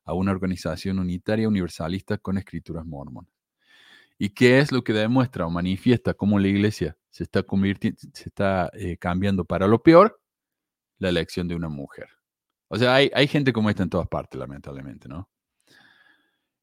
a 0.04 0.14
una 0.14 0.32
organización 0.32 0.98
unitaria 0.98 1.46
universalista 1.46 2.18
con 2.18 2.38
escrituras 2.38 2.84
mormonas. 2.84 3.32
¿Y 4.18 4.30
qué 4.30 4.58
es 4.58 4.72
lo 4.72 4.82
que 4.82 4.92
demuestra 4.92 5.46
o 5.46 5.50
manifiesta 5.50 6.12
cómo 6.12 6.40
la 6.40 6.48
iglesia 6.48 6.96
se 7.10 7.22
está, 7.22 7.44
convirtiendo, 7.44 8.00
se 8.12 8.28
está 8.28 8.68
eh, 8.74 8.96
cambiando 8.96 9.44
para 9.44 9.68
lo 9.68 9.80
peor? 9.80 10.20
La 10.98 11.08
elección 11.08 11.46
de 11.46 11.54
una 11.54 11.68
mujer. 11.68 12.08
O 12.66 12.76
sea, 12.76 12.96
hay, 12.96 13.12
hay 13.14 13.28
gente 13.28 13.52
como 13.52 13.70
esta 13.70 13.84
en 13.84 13.90
todas 13.90 14.08
partes, 14.08 14.40
lamentablemente, 14.40 15.08
¿no? 15.08 15.28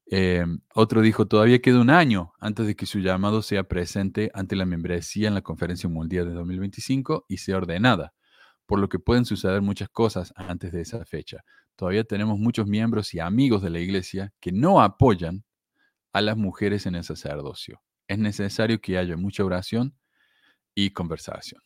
Eh, 0.08 0.46
otro 0.74 1.02
dijo, 1.02 1.26
todavía 1.28 1.62
queda 1.62 1.82
un 1.82 1.90
año 1.90 2.34
antes 2.40 2.68
de 2.68 2.76
que 2.76 2.86
su 2.86 3.00
llamado 3.00 3.42
sea 3.42 3.64
presente 3.64 4.32
ante 4.34 4.56
la 4.56 4.66
membresía 4.66 5.28
en 5.28 5.34
la 5.34 5.42
Conferencia 5.42 5.90
Mundial 5.90 6.28
de 6.28 6.34
2025 6.34 7.26
y 7.28 7.38
sea 7.38 7.58
ordenada, 7.58 8.14
por 8.66 8.80
lo 8.80 8.88
que 8.88 9.00
pueden 9.00 9.26
suceder 9.26 9.62
muchas 9.62 9.90
cosas 9.90 10.34
antes 10.36 10.72
de 10.72 10.82
esa 10.82 11.04
fecha. 11.06 11.44
Todavía 11.76 12.04
tenemos 12.04 12.40
muchos 12.40 12.68
miembros 12.68 13.14
y 13.14 13.20
amigos 13.20 13.62
de 13.62 13.70
la 13.72 13.80
Iglesia 13.80 14.34
que 14.40 14.52
no 14.52 14.82
apoyan 14.82 15.44
a 16.14 16.22
las 16.22 16.38
mujeres 16.38 16.86
en 16.86 16.96
el 16.96 17.04
sacerdocio. 17.04 17.82
Es 18.08 18.20
necesario 18.20 18.80
que 18.80 18.98
haya 18.98 19.18
mucha 19.18 19.44
oración 19.44 19.96
y 20.74 20.92
conversación. 20.92 21.62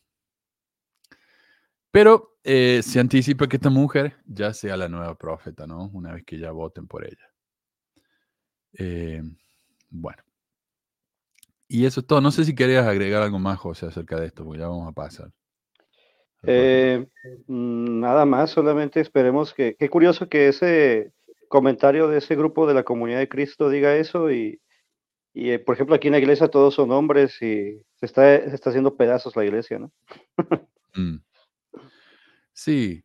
Pero 1.92 2.38
eh, 2.44 2.82
se 2.84 3.00
anticipa 3.00 3.48
que 3.48 3.58
esta 3.58 3.70
mujer 3.70 4.18
ya 4.26 4.54
sea 4.54 4.78
la 4.78 4.88
nueva 4.88 5.16
profeta, 5.16 5.68
¿no? 5.68 5.90
Una 5.94 6.14
vez 6.14 6.24
que 6.24 6.40
ya 6.40 6.52
voten 6.52 6.88
por 6.88 7.06
ella. 7.06 7.29
Eh, 8.74 9.22
bueno. 9.90 10.22
Y 11.68 11.86
eso 11.86 12.00
es 12.00 12.08
todo. 12.08 12.22
No 12.22 12.32
sé 12.32 12.46
si 12.46 12.56
querías 12.56 12.88
agregar 12.88 13.22
algo 13.22 13.40
más, 13.40 13.60
José, 13.60 13.86
acerca 13.86 14.20
de 14.20 14.28
esto, 14.28 14.44
porque 14.44 14.60
ya 14.60 14.68
vamos 14.68 14.88
a 14.88 14.92
pasar. 14.92 15.32
Eh, 16.44 17.06
mm, 17.48 18.00
nada 18.00 18.26
más, 18.26 18.52
solamente 18.52 19.00
esperemos 19.00 19.54
que. 19.54 19.76
Qué 19.76 19.90
curioso 19.90 20.30
que 20.30 20.48
ese 20.48 21.14
comentario 21.48 22.08
de 22.08 22.20
ese 22.20 22.36
grupo 22.36 22.68
de 22.68 22.74
la 22.74 22.84
comunidad 22.84 23.20
de 23.20 23.30
Cristo 23.30 23.70
diga 23.70 23.96
eso 23.96 24.32
y, 24.32 24.62
y 25.34 25.58
por 25.58 25.76
ejemplo, 25.76 25.96
aquí 25.96 26.08
en 26.08 26.14
la 26.14 26.20
iglesia 26.20 26.48
todos 26.48 26.76
son 26.76 26.92
hombres 26.92 27.42
y 27.42 27.82
se 27.96 28.06
está, 28.06 28.40
se 28.42 28.56
está 28.56 28.70
haciendo 28.70 28.96
pedazos 28.96 29.36
la 29.36 29.46
iglesia, 29.46 29.80
¿no? 29.80 29.92
Mm. 30.96 31.20
Sí, 32.52 33.04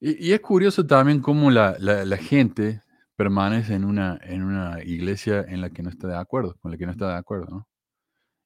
y, 0.00 0.32
es 0.32 0.40
curioso 0.40 0.86
también 0.86 1.20
cómo 1.20 1.50
la, 1.50 1.76
gente 2.16 2.80
permanece 3.18 3.74
en 3.74 3.84
una, 3.84 4.16
en 4.22 4.44
una 4.44 4.80
iglesia 4.84 5.40
en 5.40 5.60
la 5.60 5.70
que 5.70 5.82
no 5.82 5.90
está 5.90 6.06
de 6.06 6.16
acuerdo, 6.16 6.56
con 6.60 6.70
la 6.70 6.78
que 6.78 6.86
no 6.86 6.92
está 6.92 7.08
de 7.08 7.16
acuerdo, 7.16 7.46
¿no? 7.50 7.68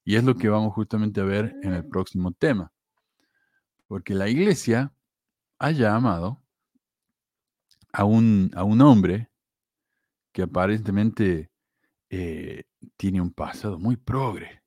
Y 0.02 0.16
es 0.16 0.24
lo 0.24 0.34
que 0.34 0.48
vamos 0.48 0.72
justamente 0.72 1.20
a 1.20 1.24
ver 1.24 1.54
en 1.62 1.74
el 1.74 1.86
próximo 1.86 2.32
tema. 2.32 2.72
Porque 3.86 4.14
la 4.14 4.30
iglesia 4.30 4.90
ha 5.58 5.72
llamado 5.72 6.42
a 7.92 8.04
un, 8.04 8.50
a 8.54 8.64
un 8.64 8.80
hombre 8.80 9.28
que 10.32 10.40
aparentemente 10.40 11.50
eh, 12.08 12.64
tiene 12.96 13.20
un 13.20 13.30
pasado 13.30 13.78
muy 13.78 13.98
progre. 13.98 14.62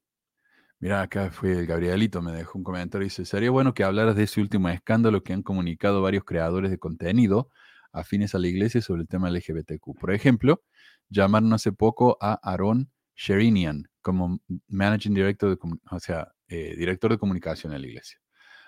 Mira, 0.78 1.02
acá 1.02 1.32
fue 1.32 1.54
el 1.54 1.66
Gabrielito, 1.66 2.22
me 2.22 2.32
dejó 2.32 2.60
un 2.60 2.64
comentario 2.64 3.06
y 3.06 3.10
dice, 3.10 3.26
sería 3.26 3.50
bueno 3.50 3.74
que 3.74 3.84
hablaras 3.84 4.16
de 4.16 4.26
ese 4.26 4.40
último 4.40 4.70
escándalo 4.70 5.24
que 5.24 5.34
han 5.34 5.42
comunicado 5.42 6.04
varios 6.04 6.26
creadores 6.26 6.70
de 6.70 6.78
contenido 6.78 7.50
afines 7.96 8.36
a 8.36 8.40
la 8.40 8.48
iglesia 8.48 8.82
sobre 8.82 9.02
el 9.02 9.08
tema 9.08 9.30
LGBTQ. 9.30 9.98
Por 10.00 10.14
ejemplo, 10.14 10.64
llamaron 11.10 11.54
hace 11.54 11.72
poco 11.72 12.18
a 12.22 12.34
Aaron 12.44 12.92
Sherinian 13.16 13.90
como 14.02 14.40
Managing 14.68 15.14
Director 15.14 15.50
de, 15.50 15.78
o 15.90 16.00
sea, 16.00 16.32
eh, 16.48 16.76
director 16.78 17.12
de 17.12 17.18
comunicación 17.18 17.74
en 17.74 17.82
la 17.82 17.88
iglesia. 17.88 18.20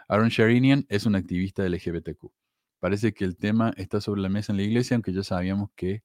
Aaron 0.07 0.30
Sherinian 0.30 0.86
es 0.89 1.05
un 1.05 1.15
activista 1.15 1.67
LGBTQ. 1.67 2.32
Parece 2.80 3.13
que 3.13 3.25
el 3.25 3.38
tema 3.38 3.73
está 3.75 3.99
sobre 3.99 4.21
la 4.21 4.30
mesa 4.30 4.53
en 4.53 4.57
la 4.57 4.63
iglesia, 4.63 4.95
aunque 4.95 5.11
ya 5.11 5.23
sabíamos 5.23 5.69
que 5.75 6.03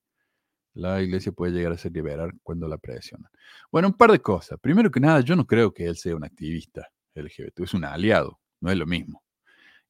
la 0.75 1.03
iglesia 1.03 1.33
puede 1.33 1.53
llegar 1.53 1.73
a 1.73 1.79
ser 1.79 1.93
liberal 1.93 2.33
cuando 2.43 2.66
la 2.66 2.79
presionan. 2.79 3.31
Bueno, 3.70 3.89
un 3.89 3.95
par 3.95 4.11
de 4.11 4.20
cosas. 4.20 4.59
Primero 4.61 4.91
que 4.91 5.01
nada, 5.01 5.20
yo 5.20 5.37
no 5.37 5.47
creo 5.47 5.73
que 5.73 5.87
él 5.87 5.97
sea 5.97 6.16
un 6.16 6.25
activista 6.25 6.89
LGBT, 7.14 7.61
es 7.61 7.75
un 7.75 7.85
aliado, 7.85 8.41
no 8.61 8.70
es 8.70 8.77
lo 8.77 8.87
mismo. 8.87 9.23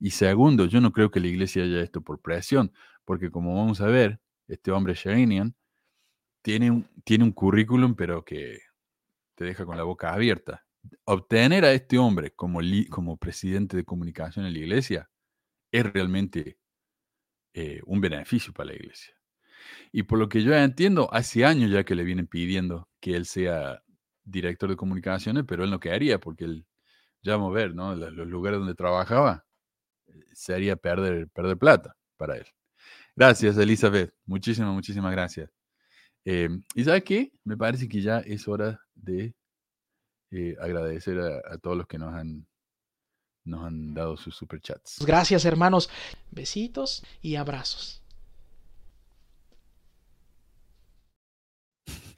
Y 0.00 0.10
segundo, 0.10 0.66
yo 0.66 0.80
no 0.80 0.90
creo 0.92 1.12
que 1.12 1.20
la 1.20 1.28
iglesia 1.28 1.62
haya 1.62 1.80
esto 1.80 2.00
por 2.02 2.20
presión, 2.20 2.72
porque 3.04 3.30
como 3.30 3.56
vamos 3.56 3.80
a 3.80 3.86
ver, 3.86 4.20
este 4.48 4.70
hombre 4.70 4.94
Sherinian 4.94 5.54
tiene 6.42 6.70
un, 6.70 6.88
tiene 7.04 7.24
un 7.24 7.32
currículum, 7.32 7.94
pero 7.94 8.24
que 8.24 8.58
te 9.34 9.44
deja 9.44 9.64
con 9.64 9.76
la 9.76 9.84
boca 9.84 10.12
abierta. 10.12 10.64
Obtener 11.04 11.64
a 11.64 11.72
este 11.72 11.98
hombre 11.98 12.32
como, 12.32 12.60
como 12.90 13.16
presidente 13.16 13.76
de 13.76 13.84
comunicación 13.84 14.46
en 14.46 14.52
la 14.52 14.58
iglesia 14.58 15.10
es 15.70 15.84
realmente 15.92 16.58
eh, 17.54 17.80
un 17.86 18.00
beneficio 18.00 18.52
para 18.52 18.70
la 18.70 18.76
iglesia. 18.76 19.14
Y 19.92 20.04
por 20.04 20.18
lo 20.18 20.28
que 20.28 20.42
yo 20.42 20.54
entiendo, 20.54 21.08
hace 21.12 21.44
años 21.44 21.70
ya 21.70 21.84
que 21.84 21.94
le 21.94 22.04
vienen 22.04 22.26
pidiendo 22.26 22.88
que 23.00 23.14
él 23.14 23.26
sea 23.26 23.82
director 24.24 24.70
de 24.70 24.76
comunicaciones, 24.76 25.44
pero 25.46 25.64
él 25.64 25.70
no 25.70 25.80
quedaría 25.80 26.18
porque 26.18 26.44
él, 26.44 26.66
ya 27.22 27.36
vamos 27.36 27.52
a 27.52 27.54
ver, 27.54 27.74
¿no? 27.74 27.94
Los, 27.94 28.26
lugares 28.26 28.58
donde 28.58 28.74
trabajaba, 28.74 29.46
eh, 30.06 30.12
sería 30.32 30.76
perder, 30.76 31.28
perder 31.28 31.58
plata 31.58 31.96
para 32.16 32.36
él. 32.38 32.46
Gracias, 33.14 33.56
Elizabeth. 33.58 34.14
Muchísimas, 34.26 34.72
muchísimas 34.72 35.12
gracias. 35.12 35.50
Eh, 36.24 36.48
y 36.74 36.84
¿sabes 36.84 37.04
qué? 37.04 37.32
Me 37.44 37.56
parece 37.56 37.88
que 37.88 38.00
ya 38.00 38.18
es 38.20 38.46
hora 38.48 38.80
de 38.94 39.34
eh, 40.30 40.56
agradecer 40.60 41.18
a, 41.18 41.54
a, 41.54 41.58
todos 41.58 41.76
los 41.76 41.86
que 41.86 41.98
nos 41.98 42.14
han, 42.14 42.46
nos 43.44 43.64
han 43.64 43.92
dado 43.92 44.16
sus 44.16 44.34
superchats. 44.34 45.04
Gracias, 45.04 45.44
hermanos. 45.44 45.90
Besitos 46.30 47.04
y 47.20 47.36
abrazos. 47.36 48.02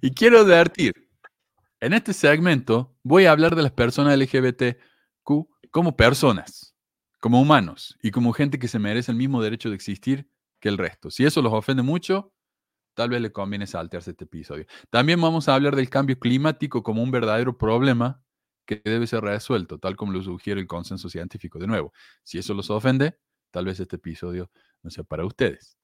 Y 0.00 0.12
quiero 0.12 0.40
advertir, 0.40 0.92
en 1.80 1.92
este 1.92 2.12
segmento 2.12 2.94
voy 3.02 3.26
a 3.26 3.32
hablar 3.32 3.56
de 3.56 3.62
las 3.62 3.72
personas 3.72 4.16
LGBTQ 4.18 5.46
como 5.70 5.96
personas, 5.96 6.74
como 7.20 7.40
humanos 7.40 7.98
y 8.02 8.10
como 8.10 8.32
gente 8.32 8.58
que 8.58 8.68
se 8.68 8.78
merece 8.78 9.10
el 9.10 9.18
mismo 9.18 9.42
derecho 9.42 9.70
de 9.70 9.74
existir 9.74 10.30
el 10.68 10.78
resto. 10.78 11.10
Si 11.10 11.24
eso 11.24 11.42
los 11.42 11.52
ofende 11.52 11.82
mucho, 11.82 12.32
tal 12.94 13.10
vez 13.10 13.20
le 13.20 13.32
conviene 13.32 13.66
saltearse 13.66 14.12
este 14.12 14.24
episodio. 14.24 14.66
También 14.90 15.20
vamos 15.20 15.48
a 15.48 15.54
hablar 15.54 15.76
del 15.76 15.90
cambio 15.90 16.18
climático 16.18 16.82
como 16.82 17.02
un 17.02 17.10
verdadero 17.10 17.56
problema 17.56 18.22
que 18.64 18.82
debe 18.84 19.06
ser 19.06 19.22
resuelto, 19.22 19.78
tal 19.78 19.96
como 19.96 20.12
lo 20.12 20.22
sugiere 20.22 20.60
el 20.60 20.66
consenso 20.66 21.08
científico. 21.08 21.58
De 21.58 21.66
nuevo, 21.66 21.92
si 22.22 22.38
eso 22.38 22.54
los 22.54 22.70
ofende, 22.70 23.18
tal 23.50 23.66
vez 23.66 23.78
este 23.80 23.96
episodio 23.96 24.50
no 24.82 24.90
sea 24.90 25.04
para 25.04 25.24
ustedes. 25.24 25.78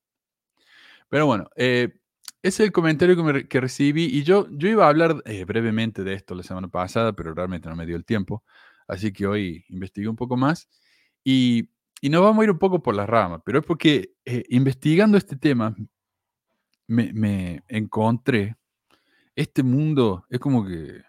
Pero 1.08 1.26
bueno, 1.26 1.48
eh, 1.56 2.00
ese 2.42 2.64
es 2.64 2.66
el 2.68 2.72
comentario 2.72 3.16
que, 3.48 3.60
recibí 3.60 4.04
y 4.04 4.24
yo, 4.24 4.48
yo 4.50 4.68
iba 4.68 4.86
a 4.86 4.88
hablar 4.88 5.22
eh, 5.26 5.44
brevemente 5.44 6.02
de 6.02 6.14
esto 6.14 6.34
la 6.34 6.42
semana 6.42 6.68
pasada, 6.68 7.12
pero 7.12 7.34
realmente 7.34 7.68
no 7.68 7.76
me 7.76 7.86
dio 7.86 7.96
el 7.96 8.04
tiempo. 8.04 8.42
Así 8.88 9.12
que 9.12 9.26
hoy 9.26 9.64
investigué 9.68 10.08
un 10.08 10.16
poco 10.16 10.36
más 10.36 10.68
y, 11.22 11.68
y 12.04 12.08
nos 12.10 12.20
vamos 12.20 12.40
a 12.40 12.44
ir 12.44 12.50
un 12.50 12.58
poco 12.58 12.82
por 12.82 12.96
las 12.96 13.08
ramas, 13.08 13.42
pero 13.46 13.60
es 13.60 13.64
porque 13.64 14.16
eh, 14.24 14.42
investigando 14.48 15.16
este 15.16 15.36
tema 15.36 15.76
me, 16.88 17.62
encontré 17.68 18.56
este 19.36 19.62
mundo, 19.62 20.26
es 20.28 20.40
como 20.40 20.66
que, 20.66 21.00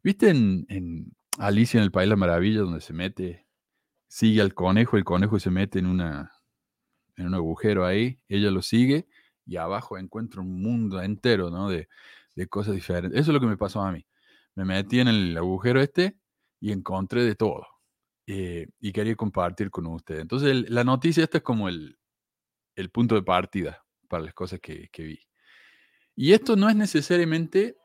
¿viste 0.00 0.30
en, 0.30 1.12
Alicia 1.38 1.78
en 1.78 1.84
el 1.84 1.90
País 1.90 2.06
de 2.06 2.10
la 2.10 2.16
Maravilla 2.16 2.60
donde 2.60 2.80
se 2.80 2.92
mete, 2.92 3.46
sigue 4.06 4.40
al 4.40 4.54
conejo, 4.54 4.96
el 4.96 5.02
conejo 5.02 5.40
se 5.40 5.50
mete 5.50 5.80
en, 5.80 5.86
una, 5.86 6.32
en 7.16 7.26
un 7.26 7.34
agujero 7.34 7.84
ahí, 7.84 8.20
ella 8.28 8.52
lo 8.52 8.62
sigue 8.62 9.08
y 9.44 9.56
abajo 9.56 9.98
encuentro 9.98 10.42
un 10.42 10.62
mundo 10.62 11.02
entero, 11.02 11.50
¿no? 11.50 11.68
De, 11.68 11.88
de, 12.36 12.46
cosas 12.46 12.76
diferentes. 12.76 13.20
Eso 13.20 13.32
es 13.32 13.34
lo 13.34 13.40
que 13.40 13.46
me 13.46 13.56
pasó 13.56 13.82
a 13.82 13.90
mí. 13.90 14.06
Me 14.54 14.64
metí 14.64 15.00
en 15.00 15.08
el 15.08 15.36
agujero 15.36 15.80
este 15.80 16.16
y 16.60 16.70
encontré 16.70 17.24
de 17.24 17.34
todo. 17.34 17.66
Eh, 18.30 18.66
y 18.78 18.92
quería 18.92 19.16
compartir 19.16 19.70
con 19.70 19.86
ustedes. 19.86 20.20
Entonces, 20.20 20.68
la 20.68 20.84
noticia 20.84 21.24
esta 21.24 21.38
es 21.38 21.42
como 21.44 21.66
el, 21.66 21.98
el, 22.76 22.90
punto 22.90 23.14
de 23.14 23.22
partida 23.22 23.82
para 24.06 24.22
las 24.22 24.34
cosas 24.34 24.60
que, 24.60 24.90
que 24.90 25.02
vi. 25.04 25.20
Y 26.14 26.34
esto 26.34 26.54
no 26.54 26.68
es 26.68 26.76
necesariamente 26.76 27.78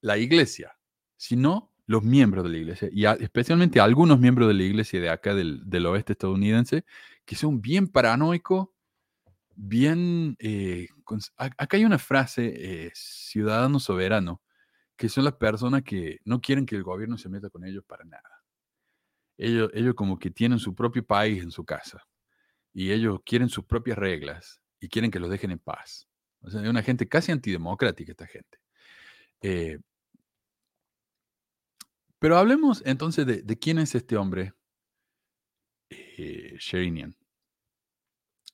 la 0.00 0.16
iglesia, 0.16 0.78
sino 1.16 1.72
los 1.86 2.04
miembros 2.04 2.44
de 2.44 2.50
la 2.50 2.58
iglesia, 2.58 2.88
y 2.92 3.04
especialmente 3.04 3.80
algunos 3.80 4.20
miembros 4.20 4.46
de 4.46 4.54
la 4.54 4.62
iglesia 4.62 5.00
de 5.00 5.10
acá 5.10 5.34
del, 5.34 5.68
del 5.68 5.86
oeste 5.86 6.12
estadounidense, 6.12 6.84
que 7.24 7.34
son 7.34 7.60
bien 7.60 7.88
paranoicos 7.88 8.68
bien... 9.56 10.36
eh, 10.38 10.86
acá 11.36 11.76
hay 11.76 11.84
una 11.84 11.98
frase, 11.98 12.86
eh, 12.86 12.92
ciudadano 12.94 13.80
soberano, 13.80 14.40
que 14.96 15.08
son 15.08 15.24
las 15.24 15.34
personas 15.34 15.82
que 15.82 16.20
no 16.24 16.40
quieren 16.40 16.64
que 16.64 16.76
el 16.76 16.84
gobierno 16.84 17.18
se 17.18 17.28
meta 17.28 17.50
con 17.50 17.64
ellos 17.64 17.84
para 17.84 18.04
nada. 18.04 18.31
Ellos, 19.42 19.70
ellos 19.74 19.94
como 19.94 20.18
que 20.18 20.30
tienen 20.30 20.60
su 20.60 20.72
propio 20.72 21.04
país 21.04 21.42
en 21.42 21.50
su 21.50 21.64
casa 21.64 22.06
y 22.72 22.92
ellos 22.92 23.18
quieren 23.26 23.48
sus 23.48 23.64
propias 23.64 23.98
reglas 23.98 24.60
y 24.78 24.88
quieren 24.88 25.10
que 25.10 25.18
los 25.18 25.30
dejen 25.30 25.50
en 25.50 25.58
paz. 25.58 26.08
O 26.42 26.50
sea, 26.50 26.62
es 26.62 26.68
una 26.68 26.82
gente 26.82 27.08
casi 27.08 27.32
antidemocrática 27.32 28.12
esta 28.12 28.26
gente. 28.26 28.58
Eh, 29.40 29.78
pero 32.20 32.38
hablemos 32.38 32.82
entonces 32.86 33.26
de, 33.26 33.58
quién 33.58 33.78
es 33.78 33.96
este 33.96 34.16
hombre, 34.16 34.52
eh, 35.90 36.56
Sherinian. 36.60 37.16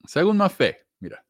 Según 0.06 0.38
Mafe, 0.38 0.86
mira. 1.00 1.22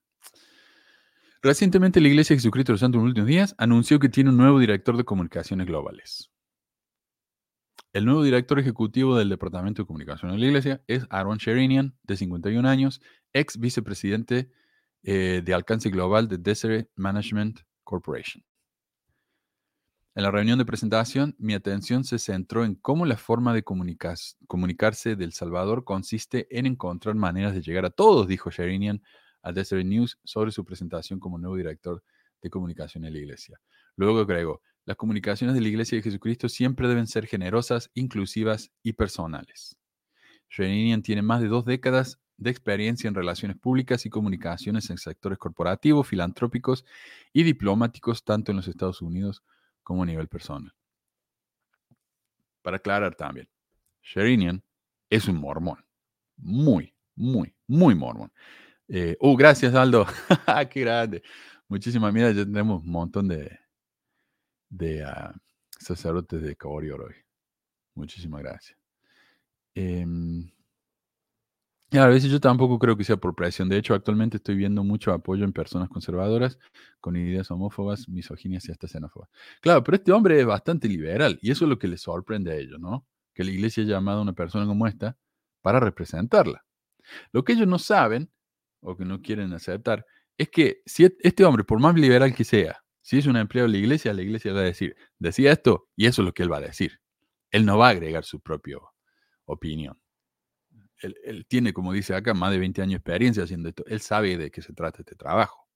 Recientemente 1.42 2.00
la 2.00 2.08
Iglesia 2.08 2.34
de 2.34 2.38
Jesucristo 2.38 2.70
de 2.70 2.74
los 2.74 2.80
Santos 2.80 2.98
en 2.98 3.04
los 3.04 3.10
últimos 3.10 3.28
días 3.28 3.54
anunció 3.58 3.98
que 3.98 4.08
tiene 4.08 4.30
un 4.30 4.36
nuevo 4.36 4.60
director 4.60 4.96
de 4.96 5.04
comunicaciones 5.04 5.66
globales. 5.66 6.30
El 7.94 8.04
nuevo 8.04 8.22
director 8.22 8.58
ejecutivo 8.58 9.16
del 9.16 9.30
Departamento 9.30 9.82
de 9.82 9.86
Comunicación 9.86 10.30
de 10.30 10.38
la 10.38 10.46
Iglesia 10.46 10.82
es 10.86 11.06
Aaron 11.08 11.38
Sherinian, 11.38 11.96
de 12.02 12.18
51 12.18 12.68
años, 12.68 13.00
ex 13.32 13.58
vicepresidente 13.58 14.50
eh, 15.02 15.40
de 15.42 15.54
alcance 15.54 15.88
global 15.88 16.28
de 16.28 16.36
Deseret 16.36 16.90
Management 16.96 17.60
Corporation. 17.84 18.44
En 20.14 20.22
la 20.22 20.30
reunión 20.30 20.58
de 20.58 20.66
presentación, 20.66 21.34
mi 21.38 21.54
atención 21.54 22.04
se 22.04 22.18
centró 22.18 22.64
en 22.66 22.74
cómo 22.74 23.06
la 23.06 23.16
forma 23.16 23.54
de 23.54 23.62
comunicarse 23.62 25.16
del 25.16 25.32
Salvador 25.32 25.84
consiste 25.84 26.46
en 26.58 26.66
encontrar 26.66 27.14
maneras 27.14 27.54
de 27.54 27.62
llegar 27.62 27.86
a 27.86 27.90
todos, 27.90 28.28
dijo 28.28 28.50
Sherinian 28.50 29.02
a 29.42 29.52
Deseret 29.52 29.86
News 29.86 30.18
sobre 30.24 30.50
su 30.50 30.62
presentación 30.62 31.20
como 31.20 31.38
nuevo 31.38 31.56
director 31.56 32.02
de 32.42 32.50
comunicación 32.50 33.06
en 33.06 33.14
la 33.14 33.18
iglesia. 33.18 33.58
Luego 33.96 34.20
agregó, 34.20 34.60
las 34.88 34.96
comunicaciones 34.96 35.54
de 35.54 35.60
la 35.60 35.68
iglesia 35.68 35.98
de 35.98 36.02
Jesucristo 36.02 36.48
siempre 36.48 36.88
deben 36.88 37.06
ser 37.06 37.26
generosas, 37.26 37.90
inclusivas 37.92 38.72
y 38.82 38.94
personales. 38.94 39.76
Sherinian 40.48 41.02
tiene 41.02 41.20
más 41.20 41.42
de 41.42 41.48
dos 41.48 41.66
décadas 41.66 42.18
de 42.38 42.48
experiencia 42.48 43.06
en 43.06 43.14
relaciones 43.14 43.58
públicas 43.58 44.06
y 44.06 44.08
comunicaciones 44.08 44.88
en 44.88 44.96
sectores 44.96 45.36
corporativos, 45.36 46.08
filantrópicos 46.08 46.86
y 47.34 47.42
diplomáticos, 47.42 48.24
tanto 48.24 48.50
en 48.50 48.56
los 48.56 48.66
Estados 48.66 49.02
Unidos 49.02 49.44
como 49.82 50.04
a 50.04 50.06
nivel 50.06 50.26
personal. 50.26 50.72
Para 52.62 52.78
aclarar 52.78 53.14
también, 53.14 53.46
Sherinian 54.00 54.64
es 55.10 55.28
un 55.28 55.36
mormón. 55.36 55.84
Muy, 56.38 56.94
muy, 57.14 57.54
muy 57.66 57.94
mormón. 57.94 58.32
Eh, 58.88 59.18
uh, 59.20 59.36
gracias, 59.36 59.74
Aldo. 59.74 60.06
Qué 60.70 60.80
grande. 60.80 61.22
Muchísimas, 61.68 62.10
mira, 62.10 62.30
ya 62.32 62.46
tenemos 62.46 62.82
un 62.82 62.90
montón 62.90 63.28
de, 63.28 63.67
de 64.70 65.04
ah, 65.04 65.34
sacerdotes 65.78 66.42
de 66.42 66.56
Caborior 66.56 67.02
hoy. 67.02 67.14
Muchísimas 67.94 68.42
gracias. 68.42 68.78
Em, 69.74 70.50
y 71.90 71.96
a 71.96 72.06
veces 72.06 72.30
yo 72.30 72.38
tampoco 72.38 72.78
creo 72.78 72.96
que 72.98 73.04
sea 73.04 73.16
por 73.16 73.34
presión. 73.34 73.68
De 73.70 73.78
hecho, 73.78 73.94
actualmente 73.94 74.36
estoy 74.36 74.56
viendo 74.56 74.84
mucho 74.84 75.10
apoyo 75.12 75.44
en 75.44 75.54
personas 75.54 75.88
conservadoras 75.88 76.58
con 77.00 77.16
ideas 77.16 77.50
homófobas, 77.50 78.08
misoginias 78.10 78.68
y 78.68 78.72
hasta 78.72 78.88
xenófobas. 78.88 79.30
Claro, 79.62 79.82
pero 79.82 79.96
este 79.96 80.12
hombre 80.12 80.38
es 80.38 80.44
bastante 80.46 80.86
liberal 80.86 81.38
y 81.40 81.50
eso 81.50 81.64
es 81.64 81.70
lo 81.70 81.78
que 81.78 81.88
les 81.88 82.02
sorprende 82.02 82.52
a 82.52 82.56
ellos, 82.56 82.78
¿no? 82.78 83.06
Que 83.34 83.42
la 83.42 83.52
iglesia 83.52 83.82
haya 83.84 83.94
llamado 83.94 84.18
a 84.18 84.22
una 84.22 84.34
persona 84.34 84.66
como 84.66 84.86
esta 84.86 85.16
para 85.62 85.80
representarla. 85.80 86.62
Lo 87.32 87.44
que 87.44 87.54
ellos 87.54 87.68
no 87.68 87.78
saben 87.78 88.30
o 88.80 88.96
que 88.96 89.04
no 89.06 89.22
quieren 89.22 89.52
aceptar 89.54 90.04
es 90.38 90.50
que 90.50 90.82
si 90.86 91.04
et- 91.06 91.16
este 91.20 91.44
hombre, 91.44 91.64
por 91.64 91.80
más 91.80 91.94
liberal 91.96 92.34
que 92.34 92.44
sea, 92.44 92.82
si 93.08 93.18
es 93.18 93.26
un 93.26 93.36
empleado 93.36 93.68
de 93.68 93.72
la 93.72 93.78
iglesia, 93.78 94.12
la 94.12 94.22
iglesia 94.22 94.52
va 94.52 94.60
a 94.60 94.64
decir, 94.64 94.96
decía 95.18 95.52
esto 95.52 95.88
y 95.96 96.06
eso 96.06 96.22
es 96.22 96.26
lo 96.26 96.34
que 96.34 96.42
él 96.42 96.52
va 96.52 96.58
a 96.58 96.62
decir. 96.62 97.00
Él 97.50 97.64
no 97.64 97.78
va 97.78 97.88
a 97.88 97.90
agregar 97.90 98.24
su 98.24 98.40
propia 98.40 98.78
opinión 99.46 99.98
él, 101.00 101.46
tiene, 101.46 101.72
como 101.72 101.92
dice 101.92 102.14
acá, 102.14 102.34
más 102.34 102.50
de 102.50 102.58
20 102.58 102.82
años 102.82 102.92
de 102.92 102.96
experiencia 102.96 103.44
haciendo 103.44 103.68
esto. 103.68 103.84
Él 103.86 104.00
sabe 104.00 104.36
de 104.36 104.50
qué 104.50 104.62
se 104.62 104.72
trata 104.72 105.00
este 105.00 105.14
trabajo. 105.14 105.68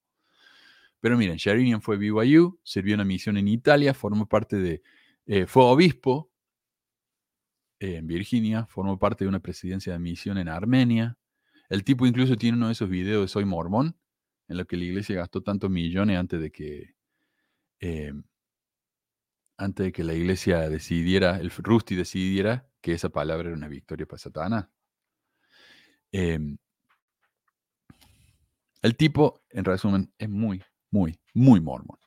Pero 1.00 1.16
miren, 1.16 1.36
Sherinian 1.36 1.82
fue 1.82 1.96
BYU, 1.96 2.60
sirvió 2.62 2.94
una 2.94 3.04
misión 3.04 3.36
en 3.36 3.48
Italia, 3.48 3.94
formó 3.94 4.28
parte 4.28 4.56
de, 4.56 4.82
eh, 5.26 5.46
fue 5.46 5.64
obispo 5.64 6.30
en 7.80 8.06
Virginia, 8.06 8.66
formó 8.66 8.98
parte 8.98 9.24
de 9.24 9.28
una 9.28 9.40
presidencia 9.40 9.92
de 9.92 9.98
misión 9.98 10.38
en 10.38 10.48
Armenia. 10.48 11.18
El 11.68 11.82
tipo 11.82 12.06
incluso 12.06 12.36
tiene 12.36 12.56
uno 12.56 12.66
de 12.66 12.72
esos 12.72 12.88
videos 12.88 13.22
de 13.22 13.28
Soy 13.28 13.44
Mormón, 13.44 13.96
en 14.48 14.56
lo 14.56 14.64
que 14.66 14.76
la 14.76 14.84
iglesia 14.84 15.16
gastó 15.16 15.42
tantos 15.42 15.70
millones 15.70 16.18
antes 16.18 16.40
de 16.40 16.52
que, 16.52 16.94
eh, 17.82 18.12
antes 19.58 19.86
de 19.86 19.92
que 19.92 20.04
la 20.04 20.14
iglesia 20.14 20.70
decidiera, 20.70 21.38
el 21.38 21.50
Rusty 21.50 21.96
decidiera 21.96 22.66
que 22.80 22.92
esa 22.92 23.08
palabra 23.10 23.48
era 23.48 23.56
una 23.56 23.68
victoria 23.68 24.06
para 24.06 24.18
Satanás. 24.18 24.68
Em, 26.12 26.56
el 28.82 28.96
tipo, 28.96 29.42
en 29.50 29.64
resumen, 29.64 30.12
es 30.16 30.28
muy, 30.28 30.62
muy, 30.90 31.18
muy 31.34 31.60
mormón. 31.60 31.98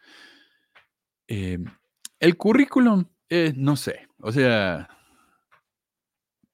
Em, 1.28 1.66
el 2.20 2.38
currículum, 2.38 3.06
es, 3.28 3.56
no 3.58 3.76
sé, 3.76 4.08
o 4.20 4.32
sea, 4.32 4.88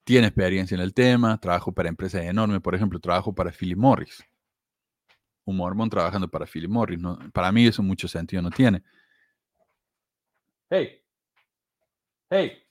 tiene 0.03 0.27
experiencia 0.27 0.73
en 0.73 0.81
el 0.81 0.95
tema, 0.95 1.37
trabajo 1.39 1.71
para 1.71 1.89
empresas 1.89 2.23
enormes, 2.23 2.59
por 2.61 2.73
ejemplo, 2.73 2.99
trabajo 2.99 3.35
para 3.35 3.51
Philip 3.51 3.77
Morris. 3.77 4.23
Un 5.45 5.57
mormón 5.57 5.89
trabajando 5.89 6.27
para 6.27 6.47
Philip 6.47 6.71
Morris, 6.71 6.99
para 7.33 7.51
mí 7.51 7.67
eso 7.67 7.83
mucho 7.83 8.07
sentido 8.07 8.41
no 8.41 8.49
tiene. 8.49 8.83
Hey, 10.73 11.03
hey. 12.29 12.63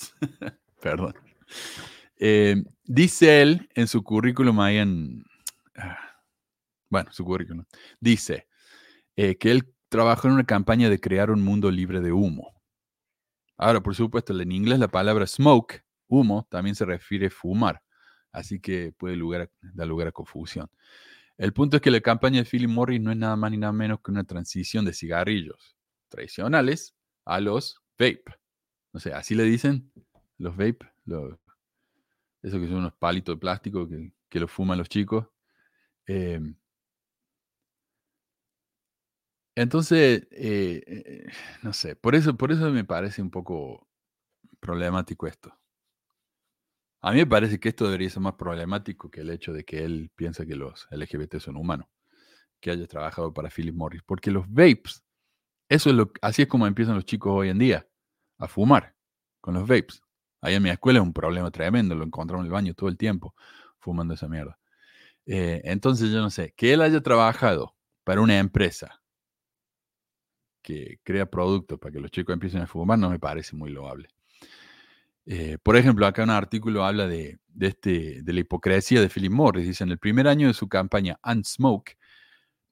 Perdón. 0.82 1.14
Eh, 2.16 2.56
dice 2.82 3.42
él 3.42 3.68
en 3.76 3.86
su 3.86 4.02
currículum 4.02 4.58
ahí 4.58 4.78
en... 4.78 5.22
ah, 5.76 5.96
Bueno, 6.90 7.12
su 7.12 7.24
currículum. 7.24 7.64
Dice 8.00 8.48
eh, 9.14 9.38
que 9.38 9.52
él 9.52 9.72
trabajó 9.88 10.26
en 10.26 10.34
una 10.34 10.44
campaña 10.44 10.90
de 10.90 10.98
crear 10.98 11.30
un 11.30 11.44
mundo 11.44 11.70
libre 11.70 12.00
de 12.00 12.10
humo. 12.10 12.60
Ahora, 13.56 13.80
por 13.80 13.94
supuesto, 13.94 14.36
en 14.36 14.50
inglés 14.50 14.80
la 14.80 14.88
palabra 14.88 15.28
smoke, 15.28 15.84
humo, 16.08 16.48
también 16.50 16.74
se 16.74 16.84
refiere 16.84 17.28
a 17.28 17.30
fumar. 17.30 17.80
Así 18.32 18.58
que 18.58 18.92
puede 18.98 19.16
dar 19.62 19.86
lugar 19.86 20.08
a 20.08 20.12
confusión. 20.12 20.68
El 21.38 21.52
punto 21.52 21.76
es 21.76 21.82
que 21.82 21.92
la 21.92 22.00
campaña 22.00 22.42
de 22.42 22.44
Philip 22.44 22.68
Morris 22.68 23.00
no 23.00 23.12
es 23.12 23.16
nada 23.16 23.36
más 23.36 23.52
ni 23.52 23.58
nada 23.58 23.72
menos 23.72 24.00
que 24.00 24.10
una 24.10 24.24
transición 24.24 24.84
de 24.84 24.92
cigarrillos 24.92 25.76
tradicionales 26.08 26.96
a 27.24 27.40
los 27.40 27.80
vape. 27.98 28.24
O 28.92 28.98
sea, 28.98 29.18
así 29.18 29.36
le 29.36 29.44
dicen 29.44 29.92
los 30.38 30.56
vape, 30.56 30.80
los, 31.04 31.38
esos 32.42 32.60
que 32.60 32.66
son 32.66 32.78
unos 32.78 32.94
palitos 32.94 33.36
de 33.36 33.40
plástico 33.40 33.88
que, 33.88 34.12
que 34.28 34.40
los 34.40 34.50
fuman 34.50 34.78
los 34.78 34.88
chicos. 34.88 35.28
Eh, 36.08 36.40
entonces, 39.54 40.26
eh, 40.30 40.82
eh, 40.86 41.26
no 41.62 41.72
sé, 41.72 41.96
por 41.96 42.14
eso, 42.14 42.36
por 42.36 42.52
eso 42.52 42.70
me 42.70 42.84
parece 42.84 43.22
un 43.22 43.30
poco 43.30 43.88
problemático 44.60 45.26
esto. 45.26 45.52
A 47.00 47.12
mí 47.12 47.18
me 47.18 47.26
parece 47.26 47.60
que 47.60 47.68
esto 47.68 47.84
debería 47.84 48.10
ser 48.10 48.22
más 48.22 48.34
problemático 48.34 49.10
que 49.10 49.20
el 49.20 49.30
hecho 49.30 49.52
de 49.52 49.64
que 49.64 49.84
él 49.84 50.10
piensa 50.16 50.44
que 50.44 50.56
los 50.56 50.88
LGBT 50.90 51.38
son 51.38 51.56
humanos, 51.56 51.86
que 52.60 52.70
haya 52.70 52.86
trabajado 52.86 53.32
para 53.32 53.50
Philip 53.50 53.74
Morris, 53.74 54.02
porque 54.04 54.30
los 54.30 54.46
vapes, 54.48 55.04
eso 55.68 55.90
es 55.90 55.96
lo, 55.96 56.10
así 56.22 56.42
es 56.42 56.48
como 56.48 56.66
empiezan 56.66 56.96
los 56.96 57.04
chicos 57.04 57.32
hoy 57.32 57.50
en 57.50 57.58
día, 57.58 57.86
a 58.38 58.48
fumar 58.48 58.94
con 59.40 59.54
los 59.54 59.62
vapes. 59.68 60.02
Ahí 60.40 60.54
en 60.54 60.62
mi 60.62 60.70
escuela 60.70 61.00
es 61.00 61.04
un 61.04 61.12
problema 61.12 61.50
tremendo, 61.50 61.94
lo 61.94 62.04
encontramos 62.04 62.44
en 62.44 62.46
el 62.46 62.52
baño 62.52 62.74
todo 62.74 62.88
el 62.88 62.96
tiempo 62.96 63.34
fumando 63.78 64.14
esa 64.14 64.28
mierda. 64.28 64.58
Eh, 65.26 65.60
entonces 65.64 66.10
yo 66.10 66.20
no 66.20 66.30
sé, 66.30 66.54
que 66.56 66.72
él 66.72 66.82
haya 66.82 67.00
trabajado 67.02 67.76
para 68.04 68.20
una 68.20 68.38
empresa 68.38 69.00
que 70.62 70.98
crea 71.02 71.26
productos 71.26 71.78
para 71.78 71.92
que 71.92 72.00
los 72.00 72.10
chicos 72.10 72.32
empiecen 72.32 72.62
a 72.62 72.66
fumar 72.66 72.98
no 72.98 73.10
me 73.10 73.18
parece 73.18 73.56
muy 73.56 73.70
loable. 73.70 74.08
Eh, 75.30 75.58
por 75.62 75.76
ejemplo, 75.76 76.06
acá 76.06 76.22
un 76.22 76.30
artículo 76.30 76.86
habla 76.86 77.06
de, 77.06 77.38
de 77.48 77.66
este, 77.66 78.22
de 78.22 78.32
la 78.32 78.40
hipocresía 78.40 79.02
de 79.02 79.10
Philip 79.10 79.30
Morris. 79.30 79.66
Dice, 79.66 79.84
en 79.84 79.90
el 79.90 79.98
primer 79.98 80.26
año 80.26 80.46
de 80.46 80.54
su 80.54 80.68
campaña 80.68 81.20
Unsmoke, 81.22 81.98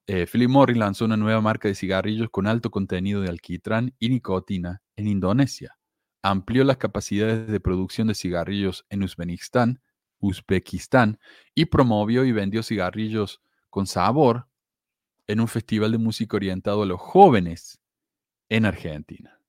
eh, 0.07 0.27
Philip 0.27 0.49
Morris 0.49 0.79
lanzó 0.79 1.05
una 1.05 1.19
nueva 1.19 1.43
marca 1.43 1.69
de 1.69 1.75
cigarrillos 1.75 2.31
con 2.31 2.47
alto 2.47 2.71
contenido 2.71 3.21
de 3.21 3.29
alquitrán 3.29 3.95
y 3.99 4.09
nicotina 4.09 4.81
en 4.97 5.07
Indonesia. 5.07 5.77
Amplió 6.23 6.65
las 6.65 6.79
capacidades 6.79 7.47
de 7.47 7.61
producción 7.61 8.09
de 8.09 8.15
cigarrillos 8.15 8.87
en 8.89 9.03
Uzbekistán, 9.03 9.83
Uzbekistán 10.19 11.19
y 11.55 11.67
promovió 11.67 12.25
y 12.25 12.33
vendió 12.33 12.63
cigarrillos 12.63 13.43
con 13.69 13.87
sabor 13.87 14.49
en 15.27 15.41
un 15.41 15.49
festival 15.49 15.93
de 15.93 15.99
música 15.99 16.37
orientado 16.37 16.85
a 16.85 16.87
los 16.87 17.01
jóvenes 17.01 17.81
en 18.49 18.65
Argentina. 18.65 19.41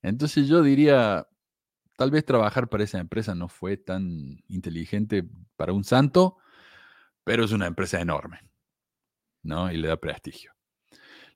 Entonces 0.00 0.48
yo 0.48 0.62
diría, 0.62 1.26
tal 2.00 2.10
vez 2.10 2.24
trabajar 2.24 2.70
para 2.70 2.84
esa 2.84 2.98
empresa 2.98 3.34
no 3.34 3.46
fue 3.46 3.76
tan 3.76 4.42
inteligente 4.48 5.22
para 5.56 5.74
un 5.74 5.84
santo, 5.84 6.38
pero 7.24 7.44
es 7.44 7.52
una 7.52 7.66
empresa 7.66 8.00
enorme, 8.00 8.40
¿no? 9.42 9.70
Y 9.70 9.76
le 9.76 9.88
da 9.88 9.98
prestigio. 9.98 10.54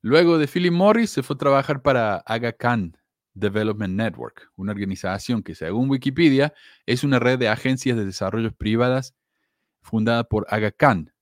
Luego 0.01 0.39
de 0.39 0.49
Philip 0.49 0.73
Morris 0.73 1.11
se 1.11 1.23
fue 1.23 1.35
a 1.35 1.39
trabajar 1.39 1.83
para 1.83 2.17
Aga 2.25 2.55
Khan 2.55 2.97
Development 3.35 3.95
Network, 3.95 4.51
una 4.57 4.73
organización 4.73 5.43
que 5.43 5.55
según 5.55 5.91
Wikipedia 5.91 6.55
es 6.87 7.05
una 7.05 7.19
red 7.19 7.39
de 7.39 7.51
agencias 7.51 7.99
de 7.99 8.07
desarrollo 8.07 8.51
privadas 8.51 9.15
fundada 9.83 10.25
por 10.25 10.47
Aga 10.49 10.71
Khan, 10.71 11.13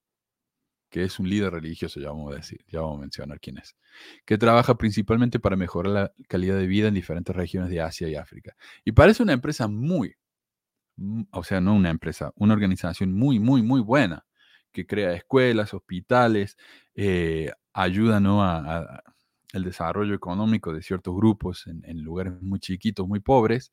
que 0.92 1.02
es 1.04 1.18
un 1.18 1.26
líder 1.26 1.54
religioso, 1.54 1.98
ya 2.00 2.10
vamos 2.10 2.34
a 2.34 2.36
decir, 2.36 2.62
ya 2.68 2.80
vamos 2.82 2.98
a 2.98 3.00
mencionar 3.00 3.40
quién 3.40 3.56
es, 3.56 3.74
que 4.26 4.36
trabaja 4.36 4.76
principalmente 4.76 5.40
para 5.40 5.56
mejorar 5.56 5.90
la 5.90 6.12
calidad 6.28 6.58
de 6.58 6.66
vida 6.66 6.88
en 6.88 6.94
diferentes 6.94 7.34
regiones 7.34 7.70
de 7.70 7.80
Asia 7.80 8.08
y 8.10 8.14
África. 8.14 8.54
Y 8.84 8.92
parece 8.92 9.22
una 9.22 9.32
empresa 9.32 9.68
muy, 9.68 10.14
o 11.30 11.42
sea, 11.44 11.62
no 11.62 11.74
una 11.74 11.88
empresa, 11.88 12.32
una 12.36 12.52
organización 12.52 13.14
muy, 13.14 13.40
muy, 13.40 13.62
muy 13.62 13.80
buena, 13.80 14.26
que 14.70 14.86
crea 14.86 15.14
escuelas, 15.14 15.72
hospitales, 15.72 16.58
eh, 16.94 17.50
ayuda 17.72 18.20
¿no? 18.20 18.44
a, 18.44 19.02
el 19.54 19.64
desarrollo 19.64 20.14
económico 20.14 20.74
de 20.74 20.82
ciertos 20.82 21.16
grupos 21.16 21.66
en, 21.66 22.02
lugares 22.02 22.34
muy 22.42 22.60
chiquitos, 22.60 23.08
muy 23.08 23.20
pobres. 23.20 23.72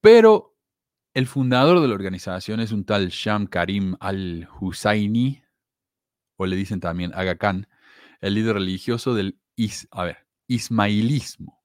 Pero 0.00 0.55
el 1.16 1.26
fundador 1.26 1.80
de 1.80 1.88
la 1.88 1.94
organización 1.94 2.60
es 2.60 2.72
un 2.72 2.84
tal 2.84 3.08
Sham 3.08 3.46
Karim 3.46 3.96
al-Husayni, 4.00 5.42
o 6.36 6.44
le 6.44 6.56
dicen 6.56 6.78
también 6.78 7.10
Aga 7.14 7.38
Khan, 7.38 7.66
el 8.20 8.34
líder 8.34 8.56
religioso 8.56 9.14
del 9.14 9.40
ver, 9.56 10.26
ismailismo. 10.46 11.64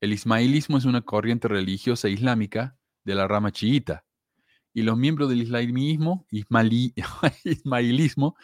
El 0.00 0.12
ismailismo 0.12 0.76
es 0.76 0.86
una 0.86 1.02
corriente 1.02 1.46
religiosa 1.46 2.08
islámica 2.08 2.76
de 3.04 3.14
la 3.14 3.28
rama 3.28 3.52
chiita. 3.52 4.04
Y 4.74 4.82
los 4.82 4.98
miembros 4.98 5.28
del 5.28 5.42
islamismo, 5.42 6.26
ismailismo, 7.44 8.34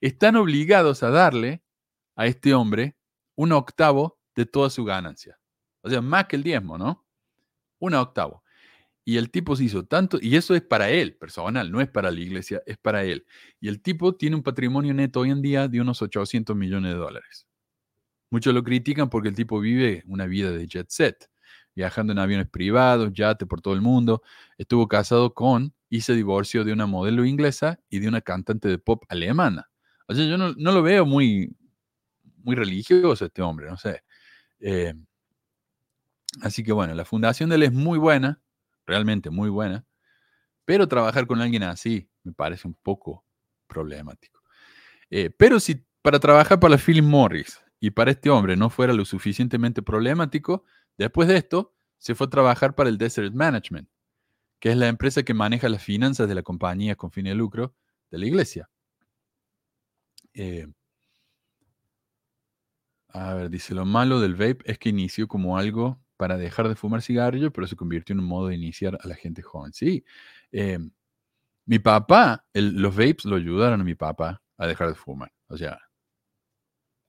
están 0.00 0.36
obligados 0.36 1.02
a 1.02 1.10
darle 1.10 1.64
a 2.14 2.26
este 2.26 2.54
hombre 2.54 2.96
un 3.34 3.50
octavo 3.50 4.20
de 4.36 4.46
toda 4.46 4.70
su 4.70 4.84
ganancia. 4.84 5.40
O 5.82 5.90
sea, 5.90 6.00
más 6.00 6.26
que 6.26 6.36
el 6.36 6.44
diezmo, 6.44 6.78
¿no? 6.78 7.04
Un 7.80 7.94
octavo. 7.94 8.44
Y 9.08 9.16
el 9.16 9.30
tipo 9.30 9.56
se 9.56 9.64
hizo 9.64 9.86
tanto, 9.86 10.18
y 10.20 10.36
eso 10.36 10.54
es 10.54 10.60
para 10.60 10.90
él, 10.90 11.16
personal, 11.16 11.72
no 11.72 11.80
es 11.80 11.88
para 11.88 12.10
la 12.10 12.20
iglesia, 12.20 12.62
es 12.66 12.76
para 12.76 13.04
él. 13.04 13.24
Y 13.58 13.68
el 13.68 13.80
tipo 13.80 14.14
tiene 14.14 14.36
un 14.36 14.42
patrimonio 14.42 14.92
neto 14.92 15.20
hoy 15.20 15.30
en 15.30 15.40
día 15.40 15.66
de 15.66 15.80
unos 15.80 16.02
800 16.02 16.54
millones 16.54 16.92
de 16.92 16.98
dólares. 16.98 17.46
Muchos 18.28 18.52
lo 18.52 18.62
critican 18.62 19.08
porque 19.08 19.30
el 19.30 19.34
tipo 19.34 19.60
vive 19.60 20.02
una 20.08 20.26
vida 20.26 20.50
de 20.50 20.66
jet 20.66 20.90
set, 20.90 21.30
viajando 21.74 22.12
en 22.12 22.18
aviones 22.18 22.50
privados, 22.50 23.10
yate 23.14 23.46
por 23.46 23.62
todo 23.62 23.72
el 23.72 23.80
mundo. 23.80 24.20
Estuvo 24.58 24.86
casado 24.88 25.32
con 25.32 25.72
y 25.88 26.02
se 26.02 26.14
divorció 26.14 26.62
de 26.62 26.74
una 26.74 26.84
modelo 26.84 27.24
inglesa 27.24 27.80
y 27.88 28.00
de 28.00 28.08
una 28.08 28.20
cantante 28.20 28.68
de 28.68 28.76
pop 28.76 29.04
alemana. 29.08 29.70
O 30.06 30.14
sea, 30.14 30.26
yo 30.26 30.36
no, 30.36 30.52
lo 30.52 30.82
veo 30.82 31.06
muy, 31.06 31.56
muy 32.44 32.54
religioso 32.54 33.24
este 33.24 33.40
hombre, 33.40 33.70
no 33.70 33.78
sé. 33.78 34.02
Eh, 34.60 34.92
así 36.42 36.62
que 36.62 36.72
bueno, 36.72 36.92
la 36.92 37.06
fundación 37.06 37.48
de 37.48 37.56
él 37.56 37.62
es 37.62 37.72
muy 37.72 37.98
buena, 37.98 38.42
realmente 38.88 39.30
muy 39.30 39.50
buena, 39.50 39.86
pero 40.64 40.88
trabajar 40.88 41.26
con 41.26 41.40
alguien 41.40 41.62
así 41.62 42.10
me 42.24 42.32
parece 42.32 42.66
un 42.66 42.74
poco 42.74 43.24
problemático. 43.68 44.42
Eh, 45.10 45.30
pero 45.30 45.60
si 45.60 45.86
para 46.02 46.18
trabajar 46.18 46.58
para 46.58 46.78
Philip 46.78 47.04
Morris 47.04 47.60
y 47.78 47.90
para 47.90 48.10
este 48.10 48.30
hombre 48.30 48.56
no 48.56 48.70
fuera 48.70 48.92
lo 48.92 49.04
suficientemente 49.04 49.82
problemático, 49.82 50.64
después 50.96 51.28
de 51.28 51.36
esto 51.36 51.74
se 51.98 52.14
fue 52.14 52.26
a 52.26 52.30
trabajar 52.30 52.74
para 52.74 52.88
el 52.88 52.98
Desert 52.98 53.34
Management, 53.34 53.88
que 54.58 54.70
es 54.70 54.76
la 54.76 54.88
empresa 54.88 55.22
que 55.22 55.34
maneja 55.34 55.68
las 55.68 55.82
finanzas 55.82 56.28
de 56.28 56.34
la 56.34 56.42
compañía 56.42 56.96
con 56.96 57.12
fin 57.12 57.24
de 57.24 57.34
lucro 57.34 57.74
de 58.10 58.18
la 58.18 58.26
iglesia. 58.26 58.68
Eh, 60.34 60.66
a 63.08 63.34
ver, 63.34 63.50
dice, 63.50 63.74
lo 63.74 63.84
malo 63.84 64.20
del 64.20 64.34
vape 64.34 64.58
es 64.64 64.78
que 64.78 64.90
inició 64.90 65.28
como 65.28 65.58
algo 65.58 66.00
para 66.18 66.36
dejar 66.36 66.68
de 66.68 66.74
fumar 66.74 67.00
cigarrillo, 67.00 67.52
pero 67.52 67.66
se 67.66 67.76
convirtió 67.76 68.12
en 68.12 68.20
un 68.20 68.26
modo 68.26 68.48
de 68.48 68.56
iniciar 68.56 68.98
a 69.00 69.08
la 69.08 69.14
gente 69.14 69.40
joven. 69.40 69.72
Sí, 69.72 70.04
em, 70.52 70.90
mi 71.66 71.78
papá, 71.78 72.44
los 72.54 72.94
vapes 72.96 73.24
lo 73.24 73.36
ayudaron 73.36 73.80
a 73.80 73.84
mi 73.84 73.94
papá 73.94 74.42
a 74.58 74.66
dejar 74.66 74.88
de 74.88 74.94
fumar. 74.96 75.32
O 75.48 75.56
sea, 75.56 75.78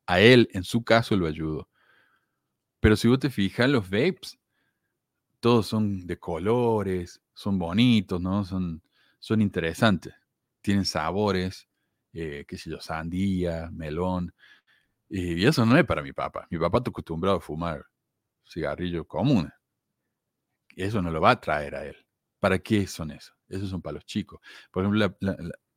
a 0.08 0.22
él, 0.22 0.50
en 0.54 0.64
su 0.64 0.84
caso, 0.84 1.18
lo 1.18 1.28
ayudó. 1.28 1.70
Pero 2.80 2.96
si 2.96 3.08
vos 3.08 3.20
te 3.20 3.30
fijas, 3.30 3.70
los 3.70 3.90
vapes, 3.90 4.40
todos 5.40 5.68
son 5.68 6.06
de 6.08 6.20
colores, 6.20 7.22
son 7.34 7.58
bonitos, 7.60 8.22
¿no? 8.22 8.46
Son, 8.46 8.82
son 9.20 9.42
interesantes. 9.42 10.14
Tienen 10.62 10.86
sabores, 10.86 11.68
eh, 12.14 12.46
qué 12.48 12.58
sé 12.58 12.70
yo, 12.70 12.80
sandía, 12.80 13.70
melón. 13.72 14.34
Y 15.10 15.46
eso 15.46 15.66
no 15.66 15.78
es 15.78 15.86
para 15.86 16.04
mi 16.04 16.14
papá. 16.14 16.48
Mi 16.52 16.60
papá 16.60 16.80
está 16.80 16.92
acostumbrado 16.92 17.38
a 17.38 17.42
fumar 17.42 17.86
cigarrillos 18.50 19.06
comunes. 19.08 19.54
Eso 20.76 21.02
no 21.02 21.12
lo 21.12 21.22
va 21.22 21.32
a 21.32 21.40
traer 21.42 21.76
a 21.76 21.86
él. 21.86 21.96
¿Para 22.40 22.60
qué 22.60 22.88
son 22.88 23.12
esos? 23.12 23.36
Esos 23.48 23.70
son 23.70 23.82
para 23.82 23.96
los 23.96 24.06
chicos. 24.06 24.40
Por 24.72 24.84
ejemplo, 24.84 25.18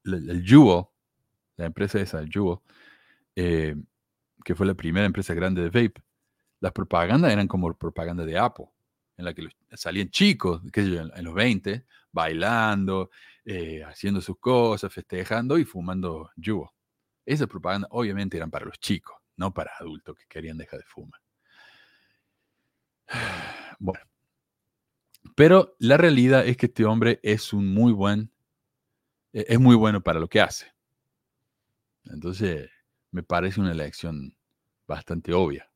el 0.05 0.45
Juul, 0.49 0.85
la 1.57 1.67
empresa 1.67 2.01
esa, 2.01 2.21
el 2.21 2.31
Juul, 2.33 2.59
eh, 3.35 3.75
que 4.45 4.55
fue 4.55 4.67
la 4.67 4.75
primera 4.75 5.07
empresa 5.07 5.35
grande 5.35 5.63
de 5.63 5.69
vape, 5.69 6.03
las 6.61 6.73
propagandas 6.73 7.33
eran 7.33 7.49
como 7.49 7.73
propaganda 7.75 8.25
de 8.25 8.39
Apple, 8.39 8.67
en 9.17 9.25
la 9.25 9.35
que 9.35 9.49
salían 9.75 10.11
chicos, 10.11 10.63
qué 10.73 10.85
sé 10.85 10.91
yo, 10.91 11.01
en 11.03 11.25
los 11.25 11.35
20, 11.35 11.87
bailando, 12.13 13.11
eh, 13.45 13.83
haciendo 13.85 14.21
sus 14.21 14.39
cosas, 14.39 14.93
festejando 14.93 15.59
y 15.59 15.65
fumando 15.65 16.31
Juul. 16.43 16.69
Esas 17.27 17.49
propagandas 17.49 17.89
obviamente 17.93 18.37
eran 18.37 18.51
para 18.51 18.67
los 18.67 18.79
chicos 18.79 19.17
no 19.37 19.53
para 19.53 19.73
adultos 19.79 20.17
que 20.17 20.25
querían 20.29 20.59
dejar 20.59 20.81
de 20.81 20.87
fumar. 20.87 21.22
Bueno, 23.79 24.01
pero 25.35 25.75
la 25.81 25.97
realidad 25.97 26.47
es 26.47 26.57
que 26.57 26.67
este 26.67 26.85
hombre 26.85 27.19
es 27.23 27.53
un 27.53 27.67
muy 27.67 27.93
buen, 27.93 28.31
e, 29.33 29.45
es 29.49 29.59
muy 29.59 29.75
bueno 29.75 30.01
para 30.03 30.21
lo 30.21 30.29
que 30.29 30.41
hace. 30.41 30.73
Entonces, 32.05 32.71
me 33.11 33.23
parece 33.23 33.61
una 33.61 33.73
elección 33.73 34.37
bastante 34.87 35.33
obvia. 35.33 35.69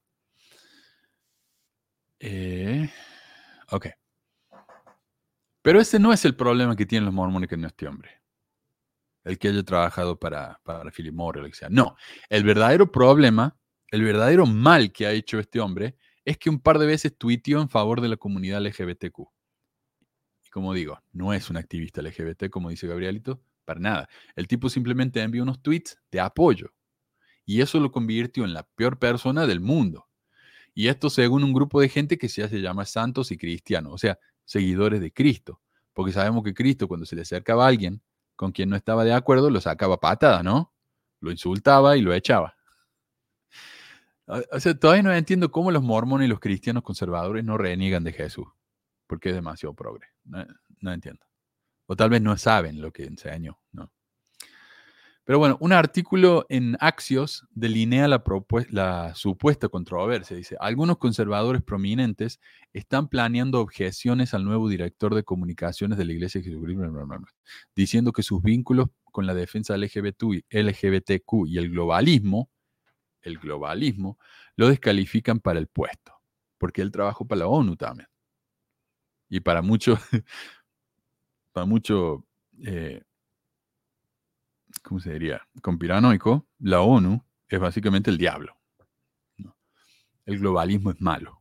Eh, 2.20 2.88
ok. 3.70 3.86
Pero 5.62 5.80
ese 5.80 5.98
no 5.98 6.12
es 6.12 6.24
el 6.24 6.36
problema 6.36 6.76
que 6.76 6.86
tienen 6.86 7.06
los 7.06 7.14
mormones 7.14 7.50
con 7.50 7.64
este 7.64 7.88
hombre 7.88 8.22
el 9.26 9.38
que 9.38 9.48
haya 9.48 9.64
trabajado 9.64 10.18
para, 10.18 10.60
para 10.62 10.90
Philip 10.92 11.12
Morris 11.12 11.40
o 11.40 11.42
lo 11.42 11.50
que. 11.50 11.74
No, 11.74 11.96
el 12.28 12.44
verdadero 12.44 12.90
problema, 12.92 13.56
el 13.90 14.04
verdadero 14.04 14.46
mal 14.46 14.92
que 14.92 15.04
ha 15.04 15.10
hecho 15.10 15.40
este 15.40 15.60
hombre 15.60 15.96
es 16.26 16.36
que 16.38 16.50
un 16.50 16.58
par 16.58 16.78
de 16.78 16.86
veces 16.86 17.16
tuiteó 17.16 17.62
en 17.62 17.68
favor 17.70 18.00
de 18.00 18.08
la 18.08 18.16
comunidad 18.16 18.60
LGBTQ. 18.60 19.20
Y 20.44 20.50
como 20.50 20.74
digo, 20.74 21.00
no 21.12 21.32
es 21.32 21.48
un 21.48 21.56
activista 21.56 22.02
LGBT, 22.02 22.50
como 22.50 22.68
dice 22.68 22.88
Gabrielito, 22.88 23.40
para 23.64 23.78
nada. 23.78 24.08
El 24.34 24.48
tipo 24.48 24.68
simplemente 24.68 25.22
envió 25.22 25.44
unos 25.44 25.62
tweets 25.62 25.98
de 26.10 26.20
apoyo. 26.20 26.74
Y 27.44 27.60
eso 27.60 27.78
lo 27.78 27.92
convirtió 27.92 28.44
en 28.44 28.54
la 28.54 28.64
peor 28.64 28.98
persona 28.98 29.46
del 29.46 29.60
mundo. 29.60 30.08
Y 30.74 30.88
esto 30.88 31.10
según 31.10 31.44
un 31.44 31.52
grupo 31.52 31.80
de 31.80 31.88
gente 31.88 32.18
que 32.18 32.28
se 32.28 32.48
llama 32.60 32.84
santos 32.84 33.30
y 33.30 33.38
cristianos, 33.38 33.94
o 33.94 33.98
sea, 33.98 34.18
seguidores 34.44 35.00
de 35.00 35.12
Cristo. 35.12 35.60
Porque 35.92 36.12
sabemos 36.12 36.42
que 36.42 36.54
Cristo, 36.54 36.88
cuando 36.88 37.06
se 37.06 37.14
le 37.14 37.22
acercaba 37.22 37.64
a 37.64 37.68
alguien, 37.68 38.02
con 38.34 38.50
quien 38.50 38.68
no 38.68 38.74
estaba 38.74 39.04
de 39.04 39.12
acuerdo 39.12 39.48
lo 39.48 39.60
sacaba 39.60 40.00
patada, 40.00 40.42
¿no? 40.42 40.74
Lo 41.20 41.30
insultaba 41.30 41.96
y 41.96 42.02
lo 42.02 42.12
echaba. 42.12 42.55
O 44.26 44.60
sea, 44.60 44.74
todavía 44.74 45.04
no 45.04 45.12
entiendo 45.12 45.52
cómo 45.52 45.70
los 45.70 45.82
mormones 45.82 46.26
y 46.26 46.28
los 46.28 46.40
cristianos 46.40 46.82
conservadores 46.82 47.44
no 47.44 47.56
reniegan 47.56 48.02
de 48.02 48.12
Jesús, 48.12 48.46
porque 49.06 49.28
es 49.28 49.34
demasiado 49.36 49.74
progre. 49.74 50.08
No, 50.24 50.92
entiendo. 50.92 51.24
O 51.86 51.94
tal 51.94 52.10
vez 52.10 52.20
no 52.20 52.36
saben 52.36 52.80
lo 52.80 52.92
que 52.92 53.04
enseñó, 53.04 53.60
¿no? 53.72 53.92
Pero 55.24 55.40
bueno, 55.40 55.56
un 55.60 55.72
artículo 55.72 56.46
en 56.48 56.76
Axios 56.78 57.44
delinea 57.50 58.06
la, 58.06 59.12
supuesta 59.16 59.68
controversia. 59.68 60.36
Dice, 60.36 60.56
algunos 60.60 60.98
conservadores 60.98 61.62
prominentes 61.62 62.38
están 62.72 63.08
planeando 63.08 63.60
objeciones 63.60 64.34
al 64.34 64.44
nuevo 64.44 64.68
director 64.68 65.16
de 65.16 65.24
comunicaciones 65.24 65.98
de 65.98 66.04
la 66.04 66.12
Iglesia 66.12 66.40
de 66.40 66.46
Jesucristo, 66.46 66.84
diciendo 67.74 68.12
que 68.12 68.22
sus 68.22 68.40
vínculos 68.40 68.88
con 69.04 69.26
la 69.26 69.34
defensa 69.34 69.76
LGBT, 69.76 70.22
LGBTQ 70.48 71.46
y 71.48 71.58
el 71.58 71.70
globalismo, 71.70 72.48
el 73.22 73.38
globalismo, 73.38 74.18
lo 74.56 74.68
descalifican 74.68 75.40
para 75.40 75.58
el 75.58 75.66
puesto, 75.66 76.12
porque 76.58 76.82
él 76.82 76.92
trabajó 76.92 77.26
para 77.26 77.40
la 77.40 77.48
ONU 77.48 77.76
también. 77.76 78.08
Y 79.28 79.40
para 79.40 79.62
muchos, 79.62 79.98
para 81.52 81.66
mucho... 81.66 82.24
Eh, 82.64 83.02
¿cómo 84.82 85.00
se 85.00 85.12
diría? 85.12 85.46
Conspiranoico, 85.62 86.46
la 86.58 86.80
ONU 86.80 87.24
es 87.48 87.60
básicamente 87.60 88.10
el 88.10 88.18
diablo. 88.18 88.56
El 90.24 90.40
globalismo 90.40 90.90
es 90.90 91.00
malo. 91.00 91.40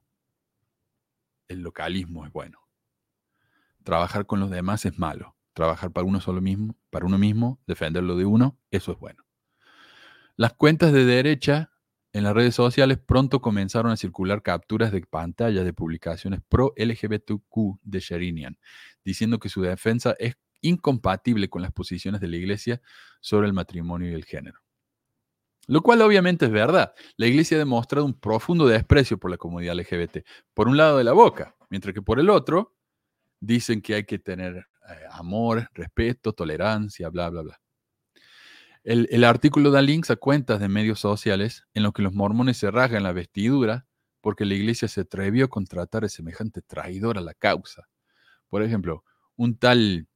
El 1.47 1.61
localismo 1.61 2.25
es 2.25 2.31
bueno. 2.31 2.59
Trabajar 3.83 4.27
con 4.27 4.39
los 4.39 4.51
demás 4.51 4.85
es 4.85 4.97
malo. 4.99 5.35
Trabajar 5.53 5.91
para 5.91 6.05
uno 6.05 6.21
solo 6.21 6.41
mismo, 6.41 6.75
para 6.91 7.05
uno 7.05 7.17
mismo, 7.17 7.59
defender 7.65 8.03
lo 8.03 8.15
de 8.15 8.25
uno, 8.25 8.59
eso 8.69 8.91
es 8.91 8.99
bueno. 8.99 9.24
Las 10.37 10.53
cuentas 10.53 10.91
de 10.91 11.05
derecha 11.05 11.71
en 12.11 12.23
las 12.23 12.33
redes 12.33 12.55
sociales 12.55 12.97
pronto 12.97 13.41
comenzaron 13.41 13.91
a 13.91 13.95
circular 13.97 14.41
capturas 14.41 14.91
de 14.91 15.01
pantalla 15.01 15.63
de 15.63 15.71
publicaciones 15.71 16.41
pro 16.49 16.73
LGBTQ 16.75 17.79
de 17.81 17.99
Sherinian, 18.01 18.57
diciendo 19.05 19.39
que 19.39 19.47
su 19.47 19.61
defensa 19.61 20.13
es 20.19 20.35
incompatible 20.59 21.49
con 21.49 21.61
las 21.61 21.71
posiciones 21.71 22.19
de 22.19 22.27
la 22.27 22.35
Iglesia 22.35 22.81
sobre 23.21 23.47
el 23.47 23.53
matrimonio 23.53 24.11
y 24.11 24.13
el 24.13 24.25
género. 24.25 24.59
Lo 25.67 25.81
cual 25.81 26.01
obviamente 26.01 26.45
es 26.45 26.51
verdad. 26.51 26.93
La 27.15 27.27
Iglesia 27.27 27.55
ha 27.55 27.59
demostrado 27.59 28.05
un 28.05 28.19
profundo 28.19 28.67
desprecio 28.67 29.17
por 29.17 29.31
la 29.31 29.37
comunidad 29.37 29.75
LGBT, 29.75 30.17
por 30.53 30.67
un 30.67 30.75
lado 30.75 30.97
de 30.97 31.05
la 31.05 31.13
boca, 31.13 31.55
mientras 31.69 31.93
que 31.93 32.01
por 32.01 32.19
el 32.19 32.29
otro 32.29 32.75
dicen 33.39 33.81
que 33.81 33.95
hay 33.95 34.03
que 34.03 34.19
tener 34.19 34.57
eh, 34.57 35.05
amor, 35.11 35.69
respeto, 35.73 36.33
tolerancia, 36.33 37.07
bla, 37.09 37.29
bla, 37.29 37.41
bla. 37.41 37.61
El, 38.85 39.23
artículo 39.23 39.71
da 39.71 39.81
links 39.81 40.11
a 40.11 40.15
cuentas 40.15 40.59
de 40.59 40.69
medios 40.69 40.99
sociales 40.99 41.65
en 41.73 41.81
los 41.81 41.91
que 41.91 42.03
los 42.03 42.13
mormones 42.13 42.57
se 42.57 42.69
rasgan 42.69 43.01
la 43.01 43.13
vestidura 43.13 43.87
porque 44.21 44.45
la 44.45 44.53
iglesia 44.53 44.87
se 44.87 45.01
atrevió 45.01 45.45
a 45.45 45.47
contratar 45.47 46.05
a 46.05 46.09
semejante 46.09 46.61
traidor 46.61 47.17
a 47.17 47.21
la 47.21 47.33
causa. 47.33 47.89
Por 48.47 48.61
ejemplo, 48.61 49.03
un 49.37 49.57
tal 49.57 50.07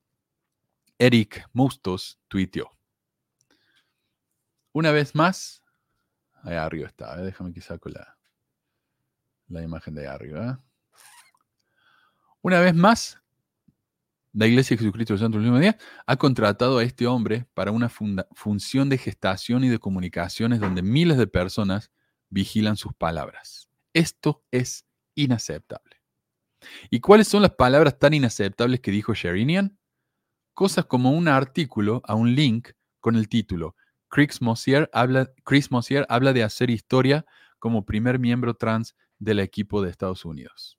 Eric 0.99 1.49
Mustos 1.51 2.19
tuiteó. 2.27 2.69
Una 4.71 4.91
vez 4.91 5.15
más, 5.15 5.63
ahí 6.43 6.55
arriba 6.55 6.87
está, 6.87 7.19
déjame 7.23 7.51
que 7.51 7.61
saco 7.61 7.89
la, 7.89 8.19
la 9.47 9.63
imagen 9.63 9.95
de 9.95 10.01
ahí 10.01 10.13
arriba. 10.13 10.59
Una 12.43 12.59
vez 12.59 12.75
más, 12.75 13.19
la 14.33 14.47
Iglesia 14.47 14.75
de 14.75 14.79
Jesucristo 14.79 15.13
del 15.13 15.21
Santo 15.21 15.37
Último 15.37 15.59
Día 15.59 15.77
ha 16.05 16.15
contratado 16.17 16.77
a 16.77 16.83
este 16.83 17.07
hombre 17.07 17.47
para 17.53 17.71
una 17.71 17.89
función 17.89 18.89
de 18.89 18.97
gestación 18.97 19.63
y 19.63 19.69
de 19.69 19.79
comunicaciones 19.79 20.59
donde 20.59 20.81
miles 20.81 21.17
de 21.17 21.27
personas 21.27 21.91
vigilan 22.29 22.77
sus 22.77 22.93
palabras. 22.93 23.69
Esto 23.93 24.43
es 24.51 24.85
inaceptable. 25.15 25.97
¿Y 26.89 26.99
cuáles 26.99 27.27
son 27.27 27.41
las 27.41 27.55
palabras 27.55 27.97
tan 27.97 28.13
inaceptables 28.13 28.81
que 28.81 28.91
dijo 28.91 29.13
Sherinian? 29.13 29.79
Cosas 30.53 30.85
como 30.85 31.11
un 31.11 31.27
artículo 31.27 32.01
a 32.05 32.15
un 32.15 32.35
link 32.35 32.69
con 32.99 33.15
el 33.15 33.29
título 33.29 33.75
Chris 34.09 34.39
Chris 35.45 35.71
Mosier 35.71 36.05
habla 36.09 36.33
de 36.33 36.43
hacer 36.43 36.69
historia 36.69 37.25
como 37.59 37.85
primer 37.85 38.19
miembro 38.19 38.55
trans 38.55 38.95
del 39.19 39.39
equipo 39.39 39.81
de 39.81 39.91
Estados 39.91 40.25
Unidos. 40.25 40.78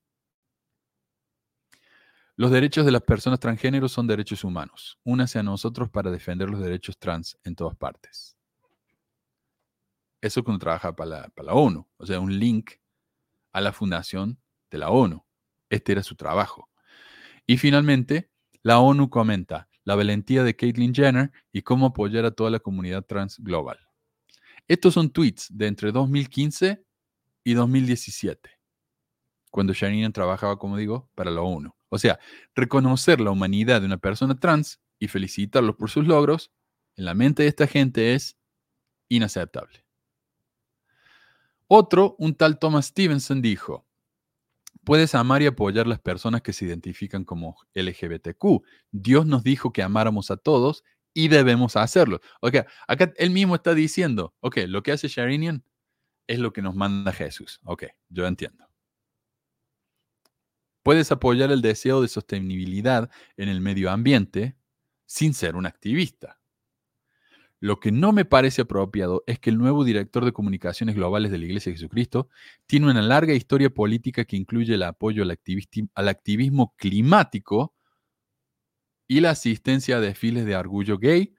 Los 2.41 2.51
derechos 2.51 2.86
de 2.86 2.91
las 2.91 3.03
personas 3.03 3.38
transgénero 3.38 3.86
son 3.86 4.07
derechos 4.07 4.45
humanos. 4.45 4.99
Únase 5.05 5.38
a 5.38 5.43
nosotros 5.43 5.91
para 5.91 6.11
defender 6.11 6.49
los 6.49 6.62
derechos 6.62 6.99
trans 6.99 7.36
en 7.45 7.55
todas 7.55 7.76
partes. 7.76 8.34
Eso 10.22 10.43
cuando 10.43 10.59
trabaja 10.59 10.97
para 10.97 11.30
la, 11.36 11.53
ONU, 11.53 11.86
o 11.99 12.07
sea, 12.07 12.18
un 12.18 12.38
link 12.38 12.70
a 13.53 13.61
la 13.61 13.74
fundación 13.74 14.41
de 14.70 14.78
la 14.78 14.88
ONU. 14.88 15.22
Este 15.68 15.93
era 15.93 16.03
su 16.03 16.14
trabajo. 16.14 16.70
Y 17.47 17.59
finalmente, 17.59 18.30
la 18.62 18.78
ONU 18.78 19.11
comenta 19.11 19.68
la 19.84 19.95
valentía 19.95 20.43
de 20.43 20.57
Caitlyn 20.57 20.95
Jenner 20.95 21.30
y 21.53 21.61
cómo 21.61 21.88
apoyar 21.88 22.24
a 22.24 22.30
toda 22.30 22.49
la 22.49 22.61
comunidad 22.61 23.05
trans 23.05 23.38
global. 23.38 23.78
Estos 24.66 24.95
son 24.95 25.11
tweets 25.11 25.49
de 25.51 25.66
entre 25.66 25.93
2015 25.93 26.82
y 27.45 27.53
2017, 27.53 28.49
cuando 29.51 29.74
Shannon 29.74 30.14
trabajaba, 30.14 30.59
como 30.59 30.78
digo, 30.78 31.11
para 31.14 31.30
la 31.30 31.43
ONU. 31.43 31.74
O 31.91 31.99
sea, 31.99 32.18
reconocer 32.55 33.20
la 33.20 33.30
humanidad 33.30 33.80
de 33.80 33.86
una 33.86 33.99
persona 33.99 34.38
trans 34.38 34.80
y 34.99 35.09
felicitarlos 35.09 35.76
por 35.76 35.91
sus 35.91 36.07
logros, 36.07 36.51
en 36.97 37.05
la 37.05 37.14
mente 37.14 37.43
de 37.43 37.49
esta 37.49 37.66
gente 37.66 38.14
es 38.14 38.36
inaceptable. 39.09 39.84
Otro, 41.66 42.16
un 42.18 42.34
tal 42.34 42.59
Thomas 42.59 42.86
Stevenson, 42.86 43.43
dijo, 43.43 43.86
puedes 44.84 45.14
amar 45.14 45.43
y 45.43 45.47
apoyar 45.47 45.86
las 45.86 46.01
personas 46.01 46.43
que 46.43 46.53
se 46.53 46.64
identifican 46.64 47.24
como 47.24 47.57
LGBTQ. 47.74 48.64
Dios 48.91 49.26
nos 49.26 49.43
dijo 49.43 49.72
que 49.72 49.82
amáramos 49.82 50.30
a 50.30 50.36
todos 50.36 50.84
y 51.12 51.28
debemos 51.28 51.76
hacerlo. 51.76 52.20
Ok, 52.41 52.57
acá 52.86 53.12
él 53.16 53.30
mismo 53.30 53.55
está 53.57 53.74
diciendo, 53.74 54.34
ok, 54.41 54.59
lo 54.68 54.82
que 54.82 54.93
hace 54.93 55.09
Sharinian 55.09 55.64
es 56.26 56.38
lo 56.38 56.53
que 56.53 56.62
nos 56.62 56.74
manda 56.74 57.12
Jesús. 57.12 57.61
Ok, 57.64 57.84
yo 58.09 58.26
entiendo. 58.26 58.69
Puedes 60.83 61.12
apoyar 61.12 61.53
el 61.53 61.62
deseo 61.62 62.03
de 62.03 62.09
sostenibilidad 62.09 63.11
en 63.37 63.49
el 63.49 63.61
medio 63.61 63.91
ambiente 63.91 64.57
sin 65.07 65.35
ser 65.35 65.57
un 65.57 65.66
activista. 65.66 66.41
Lo 67.62 67.78
que 67.78 67.93
no 67.93 68.12
me 68.12 68.24
parece 68.24 68.62
apropiado 68.62 69.22
es 69.26 69.39
que 69.39 69.51
el 69.51 69.59
nuevo 69.59 69.85
director 69.85 70.24
de 70.24 70.33
comunicaciones 70.33 70.95
globales 70.95 71.31
de 71.31 71.37
la 71.37 71.45
Iglesia 71.45 71.70
de 71.70 71.76
Jesucristo 71.76 72.31
tiene 72.66 72.91
una 72.91 73.03
larga 73.03 73.35
historia 73.35 73.68
política 73.68 74.24
que 74.24 74.37
incluye 74.37 74.74
el 74.74 74.83
apoyo 74.83 75.22
al, 75.22 75.39
al 75.95 76.09
activismo 76.09 76.74
climático 76.78 77.74
y 79.07 79.20
la 79.20 79.31
asistencia 79.31 79.99
a 79.99 80.01
desfiles 80.01 80.47
de 80.47 80.57
orgullo 80.57 80.97
gay 80.97 81.35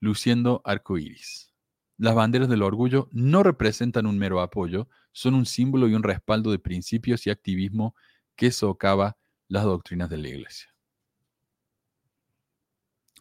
luciendo 0.00 0.60
arcoíris. 0.64 1.54
Las 1.96 2.14
banderas 2.16 2.48
del 2.48 2.62
orgullo 2.62 3.08
no 3.12 3.42
representan 3.42 4.06
un 4.06 4.18
mero 4.18 4.40
apoyo, 4.40 4.88
son 5.12 5.34
un 5.34 5.46
símbolo 5.46 5.88
y 5.88 5.94
un 5.94 6.02
respaldo 6.02 6.50
de 6.50 6.58
principios 6.58 7.26
y 7.26 7.30
activismo 7.30 7.94
que 8.36 8.50
socava 8.50 9.16
las 9.48 9.64
doctrinas 9.64 10.08
de 10.10 10.18
la 10.18 10.28
iglesia. 10.28 10.68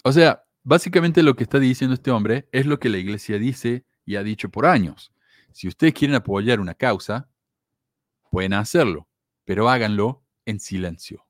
O 0.03 0.11
sea, 0.11 0.43
básicamente 0.63 1.23
lo 1.23 1.35
que 1.35 1.43
está 1.43 1.59
diciendo 1.59 1.93
este 1.93 2.11
hombre 2.11 2.47
es 2.51 2.65
lo 2.65 2.79
que 2.79 2.89
la 2.89 2.97
iglesia 2.97 3.37
dice 3.37 3.85
y 4.05 4.15
ha 4.15 4.23
dicho 4.23 4.49
por 4.49 4.65
años. 4.65 5.11
Si 5.51 5.67
ustedes 5.67 5.93
quieren 5.93 6.15
apoyar 6.15 6.59
una 6.59 6.73
causa, 6.73 7.29
pueden 8.29 8.53
hacerlo, 8.53 9.07
pero 9.45 9.69
háganlo 9.69 10.23
en 10.45 10.59
silencio. 10.59 11.25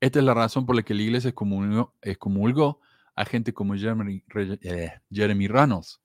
Esta 0.00 0.18
es 0.18 0.24
la 0.24 0.34
razón 0.34 0.66
por 0.66 0.76
la 0.76 0.82
que 0.82 0.94
la 0.94 1.02
iglesia 1.02 1.30
excomulgó, 2.02 2.80
a 3.16 3.24
gente 3.24 3.54
como 3.54 3.74
Jeremy, 3.76 4.24
eh, 4.62 4.90
Jeremy 5.10 5.46
Reynolds, 5.46 6.00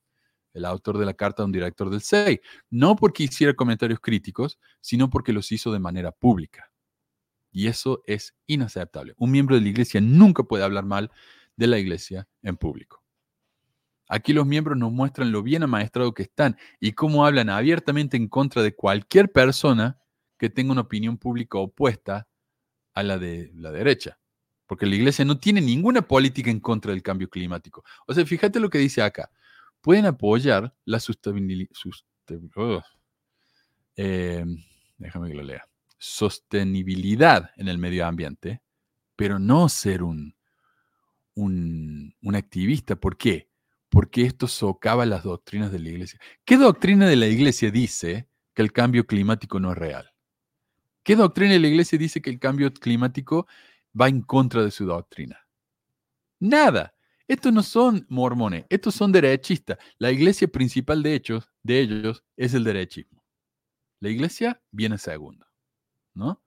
el 0.60 0.66
autor 0.66 0.97
de 0.97 1.05
la 1.05 1.14
carta 1.14 1.41
a 1.41 1.45
un 1.45 1.51
director 1.51 1.89
del 1.89 2.01
SEI, 2.01 2.41
no 2.70 2.95
porque 2.95 3.24
hiciera 3.24 3.53
comentarios 3.55 3.99
críticos, 3.99 4.60
sino 4.82 5.10
porque 5.10 5.34
los 5.34 5.51
hizo 5.51 5.72
de 5.72 5.80
manera 5.80 6.12
pública. 6.12 6.72
Y 7.51 7.68
eso 7.68 8.03
es 8.05 8.36
inaceptable. 8.45 9.14
Un 9.18 9.32
miembro 9.32 9.55
de 9.55 9.62
la 9.62 9.70
iglesia 9.70 9.99
nunca 10.01 10.43
puede 10.43 10.64
hablar 10.64 10.86
mal 10.86 11.12
de 11.55 11.68
la 11.68 11.80
iglesia 11.80 12.28
en 12.43 12.57
público. 12.57 13.03
Aquí 14.07 14.34
los 14.34 14.45
miembros 14.45 14.78
nos 14.78 14.92
muestran 14.92 15.32
lo 15.32 15.43
bien 15.43 15.63
amaestrado 15.63 16.13
que 16.13 16.24
están 16.24 16.58
y 16.79 16.93
cómo 16.93 17.25
hablan 17.25 17.50
abiertamente 17.50 18.17
en 18.17 18.28
contra 18.28 18.62
de 18.62 18.75
cualquier 18.75 19.32
persona 19.32 20.00
que 20.38 20.50
tenga 20.50 20.71
una 20.71 20.82
opinión 20.82 21.17
pública 21.17 21.58
opuesta 21.58 22.28
a 22.93 23.04
la 23.04 23.17
de 23.17 23.51
la 23.54 23.71
derecha. 23.71 24.20
Porque 24.66 24.86
la 24.86 24.96
iglesia 24.96 25.25
no 25.25 25.39
tiene 25.39 25.62
ninguna 25.62 26.01
política 26.01 26.51
en 26.51 26.59
contra 26.59 26.92
del 26.92 27.01
cambio 27.01 27.29
climático. 27.29 27.84
O 28.08 28.13
sea, 28.13 28.25
fíjate 28.25 28.59
lo 28.59 28.70
que 28.70 28.78
dice 28.78 29.01
acá 29.01 29.32
pueden 29.82 30.06
apoyar 30.06 30.74
la. 30.86 31.00
Eh, 33.96 34.46
déjame 34.97 35.30
que 35.30 35.36
lo 35.36 35.43
lea. 35.43 35.68
Sostenibilidad 35.97 37.51
en 37.58 37.68
el 37.68 37.78
medio 37.78 38.06
ambiente, 38.06 38.62
pero 39.16 39.39
no 39.39 39.68
ser 39.68 40.04
un, 40.04 40.36
un, 41.36 42.16
un 42.22 42.36
activista. 42.36 42.96
¿Por 42.96 43.18
qué? 43.18 43.50
Porque 43.89 44.24
esto 44.24 44.47
socava 44.47 45.06
las 45.06 45.24
doctrinas 45.24 45.72
de 45.72 45.80
la 45.80 45.89
iglesia. 45.89 46.20
¿Qué 46.46 46.58
doctrina 46.58 47.08
de 47.08 47.16
la 47.16 47.28
iglesia 47.28 47.72
dice 47.72 48.30
que 48.54 48.62
el 48.62 48.72
cambio 48.72 49.06
climático 49.06 49.60
no 49.60 49.72
es 49.72 49.78
real? 49.78 50.12
¿Qué 51.04 51.16
doctrina 51.16 51.54
de 51.54 51.60
la 51.60 51.68
iglesia 51.68 51.97
dice 51.97 52.22
que 52.22 52.30
el 52.30 52.39
cambio 52.39 52.72
climático 52.74 53.47
va 54.00 54.10
en 54.10 54.22
contra 54.22 54.64
de 54.64 54.72
su 54.72 54.86
doctrina? 54.86 55.39
Nada. 56.39 56.93
Estos 57.30 57.54
no 57.54 57.62
son 57.62 58.08
mormones, 58.10 58.66
estos 58.70 58.96
son 58.96 59.12
derechistas. 59.12 59.78
La 60.00 60.12
iglesia 60.12 60.47
principal 60.47 61.04
de, 61.04 61.14
hechos, 61.14 61.51
de 61.62 61.80
ellos 61.80 62.24
es 62.36 62.56
el 62.56 62.64
derechismo. 62.64 63.24
La 64.00 64.10
iglesia 64.10 64.60
viene 64.72 64.97
segundo, 64.97 65.46
¿no? 66.16 66.43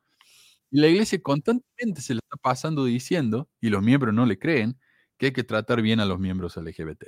Y 0.72 0.80
la 0.80 0.88
iglesia 0.88 1.22
constantemente 1.22 2.00
se 2.00 2.14
le 2.14 2.18
está 2.18 2.36
pasando 2.36 2.84
diciendo, 2.84 3.48
y 3.60 3.68
los 3.68 3.80
miembros 3.80 4.12
no 4.12 4.26
le 4.26 4.40
creen, 4.40 4.76
que 5.18 5.26
hay 5.26 5.32
que 5.32 5.44
tratar 5.44 5.82
bien 5.82 6.00
a 6.00 6.04
los 6.04 6.18
miembros 6.18 6.56
LGBT. 6.56 7.04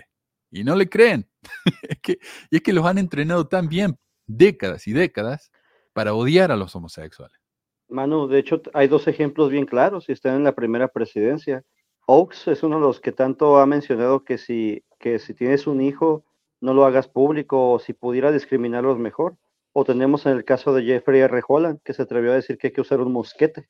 Y 0.52 0.62
no 0.62 0.76
le 0.76 0.88
creen. 0.88 1.28
y 2.50 2.56
es 2.56 2.62
que 2.62 2.72
los 2.72 2.86
han 2.86 2.98
entrenado 2.98 3.48
tan 3.48 3.68
bien, 3.68 3.98
décadas 4.28 4.86
y 4.86 4.92
décadas, 4.92 5.50
para 5.92 6.14
odiar 6.14 6.52
a 6.52 6.56
los 6.56 6.76
homosexuales. 6.76 7.40
Manu, 7.88 8.28
de 8.28 8.38
hecho, 8.38 8.62
hay 8.72 8.86
dos 8.86 9.08
ejemplos 9.08 9.50
bien 9.50 9.66
claros 9.66 10.08
y 10.08 10.12
están 10.12 10.36
en 10.36 10.44
la 10.44 10.54
primera 10.54 10.86
presidencia. 10.86 11.64
Oaks 12.06 12.48
es 12.48 12.62
uno 12.62 12.76
de 12.76 12.82
los 12.82 13.00
que 13.00 13.12
tanto 13.12 13.58
ha 13.58 13.66
mencionado 13.66 14.24
que 14.24 14.38
si, 14.38 14.84
que 14.98 15.18
si 15.18 15.34
tienes 15.34 15.66
un 15.66 15.80
hijo, 15.80 16.24
no 16.60 16.74
lo 16.74 16.84
hagas 16.84 17.08
público 17.08 17.72
o 17.72 17.78
si 17.78 17.92
pudiera 17.92 18.32
discriminarlos 18.32 18.98
mejor. 18.98 19.36
O 19.72 19.84
tenemos 19.84 20.24
en 20.26 20.32
el 20.32 20.44
caso 20.44 20.72
de 20.72 20.84
Jeffrey 20.84 21.20
R. 21.20 21.42
Holland, 21.46 21.80
que 21.82 21.94
se 21.94 22.02
atrevió 22.02 22.32
a 22.32 22.36
decir 22.36 22.58
que 22.58 22.68
hay 22.68 22.72
que 22.72 22.80
usar 22.80 23.00
un 23.00 23.12
mosquete. 23.12 23.68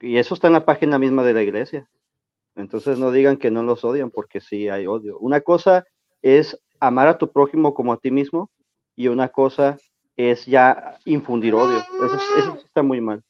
y 0.00 0.18
eso 0.18 0.34
está 0.34 0.46
en 0.46 0.52
la 0.52 0.64
página 0.64 0.98
misma 0.98 1.24
de 1.24 1.34
la 1.34 1.42
iglesia. 1.42 1.88
Entonces 2.54 2.98
no 2.98 3.10
digan 3.10 3.36
que 3.36 3.50
no 3.50 3.62
los 3.62 3.84
odian 3.84 4.10
porque 4.10 4.40
sí 4.40 4.68
hay 4.68 4.86
odio. 4.86 5.18
Una 5.18 5.40
cosa 5.40 5.84
es 6.22 6.58
amar 6.80 7.08
a 7.08 7.18
tu 7.18 7.30
prójimo 7.30 7.74
como 7.74 7.92
a 7.92 7.98
ti 7.98 8.10
mismo 8.10 8.50
y 8.94 9.08
una 9.08 9.28
cosa 9.28 9.76
es 10.16 10.46
ya 10.46 10.98
infundir 11.04 11.54
odio. 11.54 11.78
Eso, 11.78 12.18
eso 12.38 12.54
está 12.64 12.82
muy 12.82 13.00
mal. 13.00 13.22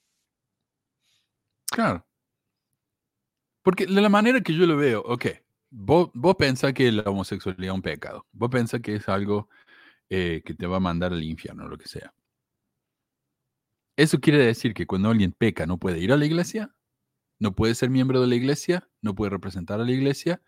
Claro. 1.72 2.05
Porque 3.66 3.84
de 3.84 4.00
la 4.00 4.08
manera 4.08 4.42
que 4.42 4.54
yo 4.54 4.64
lo 4.64 4.76
veo, 4.76 5.02
ok, 5.04 5.26
vos, 5.70 6.10
vos 6.14 6.36
pensás 6.36 6.72
que 6.72 6.92
la 6.92 7.02
homosexualidad 7.02 7.72
es 7.72 7.74
un 7.74 7.82
pecado. 7.82 8.24
Vos 8.30 8.48
pensás 8.48 8.80
que 8.80 8.94
es 8.94 9.08
algo 9.08 9.48
eh, 10.08 10.40
que 10.44 10.54
te 10.54 10.68
va 10.68 10.76
a 10.76 10.80
mandar 10.80 11.12
al 11.12 11.24
infierno 11.24 11.66
lo 11.66 11.76
que 11.76 11.88
sea. 11.88 12.14
¿Eso 13.96 14.20
quiere 14.20 14.38
decir 14.38 14.72
que 14.72 14.86
cuando 14.86 15.10
alguien 15.10 15.32
peca 15.32 15.66
no 15.66 15.78
puede 15.78 15.98
ir 15.98 16.12
a 16.12 16.16
la 16.16 16.26
iglesia? 16.26 16.76
¿No 17.40 17.56
puede 17.56 17.74
ser 17.74 17.90
miembro 17.90 18.20
de 18.20 18.28
la 18.28 18.36
iglesia? 18.36 18.88
¿No 19.02 19.16
puede 19.16 19.30
representar 19.30 19.80
a 19.80 19.84
la 19.84 19.90
iglesia? 19.90 20.40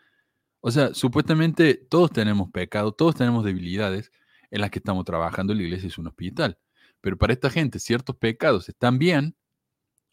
O 0.61 0.71
sea, 0.71 0.95
supuestamente 0.95 1.75
todos 1.75 2.13
tenemos 2.13 2.53
pecado, 2.53 2.93
todos 2.93 3.17
tenemos 3.17 3.45
debilidades 3.45 4.13
en 4.53 4.61
las 4.61 4.71
que 4.71 4.79
estamos 4.79 5.05
trabajando. 5.05 5.55
La 5.55 5.63
iglesia 5.65 5.89
es 5.89 5.99
un 5.99 6.07
hospital. 6.07 6.57
Pero 7.01 7.19
para 7.19 7.33
esta 7.33 7.51
gente, 7.51 7.81
ciertos 7.81 8.15
pecados 8.15 8.69
están 8.69 9.01
bien. 9.01 9.37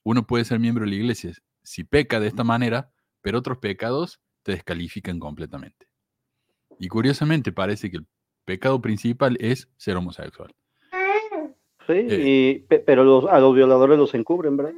Uno 0.03 0.25
puede 0.25 0.43
ser 0.43 0.59
miembro 0.59 0.85
de 0.85 0.89
la 0.89 0.95
iglesia 0.95 1.33
si 1.65 1.83
peca 1.83 2.19
de 2.19 2.27
esta 2.27 2.43
manera, 2.43 2.91
pero 3.25 3.39
otros 3.39 3.57
pecados 3.57 4.21
te 4.43 4.51
descalifican 4.51 5.19
completamente. 5.19 5.87
Y 6.79 6.87
curiosamente 6.89 7.51
parece 7.51 7.89
que 7.89 7.97
el 7.97 8.07
pecado 8.45 8.79
principal 8.81 9.35
es 9.39 9.67
ser 9.77 9.97
homosexual. 9.97 10.53
Sí, 11.87 11.93
Eh. 11.93 12.21
y- 12.23 12.59
pe- 12.67 12.79
pero 12.79 13.03
los, 13.03 13.25
a 13.25 13.39
los 13.39 13.55
violadores 13.55 13.97
los 13.97 14.13
encubren, 14.13 14.55
¿verdad? 14.57 14.73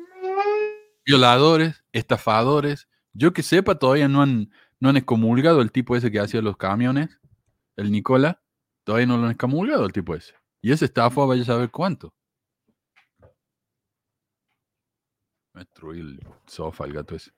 Violadores, 1.05 1.83
estafadores. 1.91 2.87
Yo 3.13 3.33
que 3.33 3.43
sepa, 3.43 3.75
todavía 3.79 4.07
no 4.07 4.21
han, 4.21 4.49
no 4.79 4.89
han 4.89 4.97
excomulgado 4.97 5.61
el 5.61 5.71
tipo 5.73 5.95
ese 5.97 6.09
que 6.11 6.19
hacía 6.21 6.41
los 6.41 6.55
camiones, 6.55 7.19
el 7.75 7.91
Nicola. 7.91 8.41
Todavía 8.85 9.07
no 9.07 9.17
lo 9.17 9.25
han 9.25 9.31
excomulgado 9.31 9.85
el 9.85 9.91
tipo 9.91 10.15
ese. 10.15 10.35
Y 10.61 10.71
ese 10.71 10.85
estafa 10.85 11.25
vaya 11.25 11.41
a 11.41 11.45
saber 11.45 11.69
cuánto. 11.69 12.13
Me 15.46 15.46
destruí 15.59 15.99
el 15.99 16.19
sofá, 16.45 16.87
gato 16.87 17.15
ese. 17.15 17.31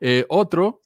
Eh, 0.00 0.24
otro, 0.28 0.82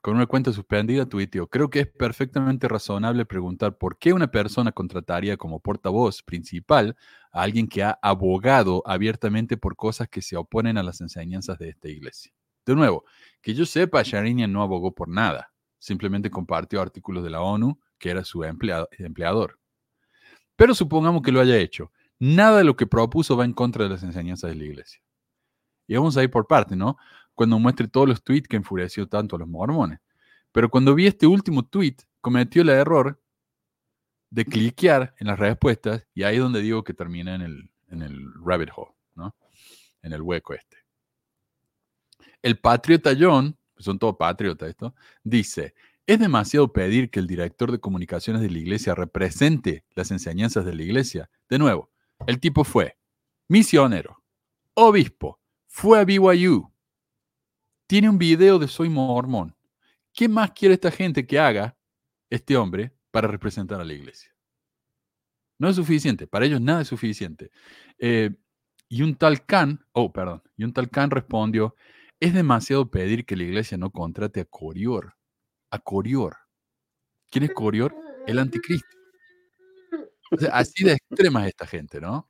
con 0.00 0.16
una 0.16 0.26
cuenta 0.26 0.52
suspendida, 0.52 1.06
tuiteó, 1.06 1.48
creo 1.48 1.70
que 1.70 1.80
es 1.80 1.86
perfectamente 1.86 2.68
razonable 2.68 3.24
preguntar 3.26 3.76
por 3.78 3.98
qué 3.98 4.12
una 4.12 4.30
persona 4.30 4.72
contrataría 4.72 5.36
como 5.36 5.60
portavoz 5.60 6.22
principal 6.22 6.96
a 7.32 7.42
alguien 7.42 7.68
que 7.68 7.82
ha 7.82 7.98
abogado 8.02 8.82
abiertamente 8.86 9.56
por 9.56 9.76
cosas 9.76 10.08
que 10.08 10.22
se 10.22 10.36
oponen 10.36 10.78
a 10.78 10.82
las 10.82 11.00
enseñanzas 11.00 11.58
de 11.58 11.70
esta 11.70 11.88
iglesia. 11.88 12.32
De 12.64 12.74
nuevo, 12.74 13.04
que 13.40 13.54
yo 13.54 13.64
sepa, 13.66 14.02
Sharinian 14.02 14.52
no 14.52 14.62
abogó 14.62 14.94
por 14.94 15.08
nada, 15.08 15.52
simplemente 15.78 16.30
compartió 16.30 16.80
artículos 16.80 17.24
de 17.24 17.30
la 17.30 17.40
ONU 17.40 17.78
que 17.98 18.10
era 18.10 18.24
su 18.24 18.44
empleado- 18.44 18.88
empleador. 18.92 19.58
Pero 20.56 20.74
supongamos 20.74 21.22
que 21.22 21.32
lo 21.32 21.40
haya 21.40 21.56
hecho. 21.56 21.92
Nada 22.18 22.58
de 22.58 22.64
lo 22.64 22.76
que 22.76 22.86
propuso 22.86 23.36
va 23.36 23.44
en 23.44 23.52
contra 23.52 23.84
de 23.84 23.90
las 23.90 24.02
enseñanzas 24.02 24.50
de 24.50 24.56
la 24.56 24.64
iglesia. 24.64 25.00
Y 25.88 25.96
vamos 25.96 26.16
a 26.16 26.22
ir 26.22 26.30
por 26.30 26.46
parte, 26.46 26.76
¿no? 26.76 26.96
Cuando 27.34 27.58
muestre 27.58 27.88
todos 27.88 28.08
los 28.08 28.22
tweets 28.22 28.46
que 28.46 28.56
enfureció 28.56 29.08
tanto 29.08 29.34
a 29.34 29.38
los 29.40 29.48
mormones. 29.48 29.98
Pero 30.52 30.68
cuando 30.68 30.94
vi 30.94 31.06
este 31.06 31.26
último 31.26 31.64
tweet, 31.64 31.96
cometió 32.20 32.62
el 32.62 32.68
error 32.68 33.20
de 34.30 34.44
cliquear 34.44 35.14
en 35.18 35.28
las 35.28 35.38
respuestas 35.38 36.06
y 36.14 36.22
ahí 36.22 36.36
es 36.36 36.42
donde 36.42 36.60
digo 36.60 36.84
que 36.84 36.94
termina 36.94 37.34
en 37.34 37.42
el, 37.42 37.70
en 37.88 38.02
el 38.02 38.32
rabbit 38.44 38.70
hole, 38.76 38.92
¿no? 39.14 39.34
En 40.02 40.12
el 40.12 40.22
hueco 40.22 40.54
este. 40.54 40.76
El 42.42 42.58
patriota 42.58 43.12
John, 43.18 43.56
son 43.78 43.98
todos 43.98 44.16
patriotas 44.16 44.68
esto, 44.68 44.94
dice, 45.24 45.74
es 46.06 46.18
demasiado 46.18 46.72
pedir 46.72 47.10
que 47.10 47.20
el 47.20 47.26
director 47.26 47.70
de 47.70 47.80
comunicaciones 47.80 48.42
de 48.42 48.50
la 48.50 48.58
iglesia 48.58 48.94
represente 48.94 49.84
las 49.94 50.10
enseñanzas 50.10 50.64
de 50.64 50.74
la 50.74 50.82
iglesia. 50.82 51.30
De 51.48 51.58
nuevo, 51.58 51.90
el 52.26 52.40
tipo 52.40 52.64
fue 52.64 52.96
misionero, 53.48 54.22
obispo, 54.74 55.37
fue 55.78 56.00
a 56.00 56.04
BYU, 56.04 56.72
tiene 57.86 58.10
un 58.10 58.18
video 58.18 58.58
de 58.58 58.66
Soy 58.66 58.88
Mormón. 58.88 59.54
¿Qué 60.12 60.28
más 60.28 60.50
quiere 60.50 60.74
esta 60.74 60.90
gente 60.90 61.24
que 61.24 61.38
haga 61.38 61.76
este 62.28 62.56
hombre 62.56 62.92
para 63.12 63.28
representar 63.28 63.80
a 63.80 63.84
la 63.84 63.92
iglesia? 63.92 64.34
No 65.56 65.68
es 65.68 65.76
suficiente, 65.76 66.26
para 66.26 66.46
ellos 66.46 66.60
nada 66.60 66.82
es 66.82 66.88
suficiente. 66.88 67.52
Eh, 67.96 68.30
y 68.88 69.02
un 69.02 69.14
tal 69.14 69.46
Khan, 69.46 69.86
oh, 69.92 70.12
perdón, 70.12 70.42
y 70.56 70.64
un 70.64 70.72
tal 70.72 70.90
Khan 70.90 71.12
respondió, 71.12 71.76
es 72.18 72.34
demasiado 72.34 72.90
pedir 72.90 73.24
que 73.24 73.36
la 73.36 73.44
iglesia 73.44 73.78
no 73.78 73.92
contrate 73.92 74.40
a 74.40 74.46
Corior. 74.46 75.14
A 75.70 75.78
Corior. 75.78 76.38
¿Quién 77.30 77.44
es 77.44 77.52
Corior? 77.54 77.94
El 78.26 78.40
anticristo. 78.40 78.88
Así 80.52 80.82
de 80.82 80.94
extrema 80.94 81.42
es 81.42 81.50
esta 81.50 81.68
gente, 81.68 82.00
¿no? 82.00 82.28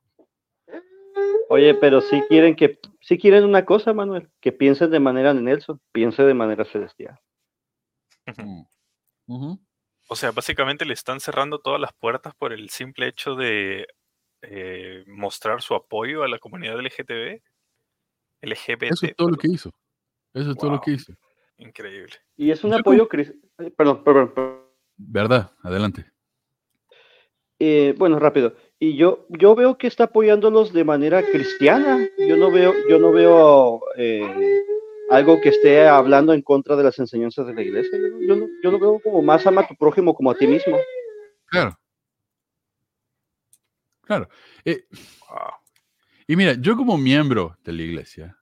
Oye, 1.49 1.73
pero 1.73 1.99
si 2.01 2.21
quieren 2.21 2.55
que, 2.55 2.79
si 3.01 3.17
quieren 3.17 3.43
una 3.43 3.65
cosa, 3.65 3.91
Manuel, 3.91 4.29
que 4.39 4.51
piensen 4.51 4.91
de 4.91 4.99
manera 4.99 5.33
Nelson, 5.33 5.81
piense 5.91 6.23
de 6.23 6.33
manera 6.35 6.63
celestial. 6.63 7.19
Mm. 9.27 9.53
O 10.07 10.15
sea, 10.15 10.31
básicamente 10.31 10.85
le 10.85 10.93
están 10.93 11.19
cerrando 11.19 11.59
todas 11.59 11.81
las 11.81 11.91
puertas 11.93 12.35
por 12.35 12.53
el 12.53 12.69
simple 12.69 13.07
hecho 13.07 13.35
de 13.35 13.87
eh, 14.43 15.03
mostrar 15.07 15.61
su 15.61 15.73
apoyo 15.75 16.23
a 16.23 16.27
la 16.27 16.39
comunidad 16.39 16.79
LGTB. 16.79 17.41
LGBT. 18.41 18.83
Eso 18.83 19.05
es 19.07 19.15
todo 19.15 19.31
lo 19.31 19.37
que 19.37 19.47
hizo. 19.47 19.73
Eso 20.33 20.51
es 20.51 20.57
todo 20.57 20.71
lo 20.71 20.81
que 20.81 20.91
hizo. 20.91 21.13
Increíble. 21.57 22.13
Y 22.37 22.51
es 22.51 22.63
un 22.63 22.71
Yo 22.71 22.77
apoyo 22.77 23.09
cris- 23.09 23.35
Perdón, 23.75 24.03
perdón, 24.03 24.33
perdón. 24.33 24.59
¿Verdad? 24.97 25.51
Adelante. 25.63 26.05
Eh, 27.57 27.93
bueno, 27.97 28.19
rápido. 28.19 28.55
Y 28.81 28.95
yo, 28.95 29.25
yo 29.27 29.55
veo 29.55 29.77
que 29.77 29.87
está 29.87 30.05
apoyándolos 30.05 30.71
de 30.71 30.85
manera 30.85 31.21
cristiana. 31.21 32.07
Yo 32.17 32.37
no 32.37 32.49
veo, 32.49 32.73
yo 32.89 32.97
no 32.97 33.11
veo 33.11 33.81
eh, 33.97 34.63
algo 35.09 35.41
que 35.41 35.49
esté 35.49 35.85
hablando 35.85 36.33
en 36.33 36.41
contra 36.41 36.77
de 36.77 36.83
las 36.83 36.97
enseñanzas 36.97 37.45
de 37.47 37.53
la 37.53 37.61
iglesia. 37.61 37.99
Yo, 37.99 38.35
yo, 38.35 38.47
yo 38.63 38.71
lo 38.71 38.79
veo 38.79 38.99
como 39.01 39.21
más 39.21 39.45
ama 39.45 39.61
a 39.61 39.67
tu 39.67 39.75
prójimo 39.75 40.13
como 40.13 40.31
a 40.31 40.35
ti 40.35 40.47
mismo. 40.47 40.77
Claro. 41.47 41.77
Claro. 44.01 44.29
Eh, 44.63 44.85
y 46.25 46.35
mira, 46.37 46.53
yo 46.53 46.77
como 46.77 46.97
miembro 46.97 47.57
de 47.63 47.73
la 47.73 47.81
iglesia, 47.81 48.37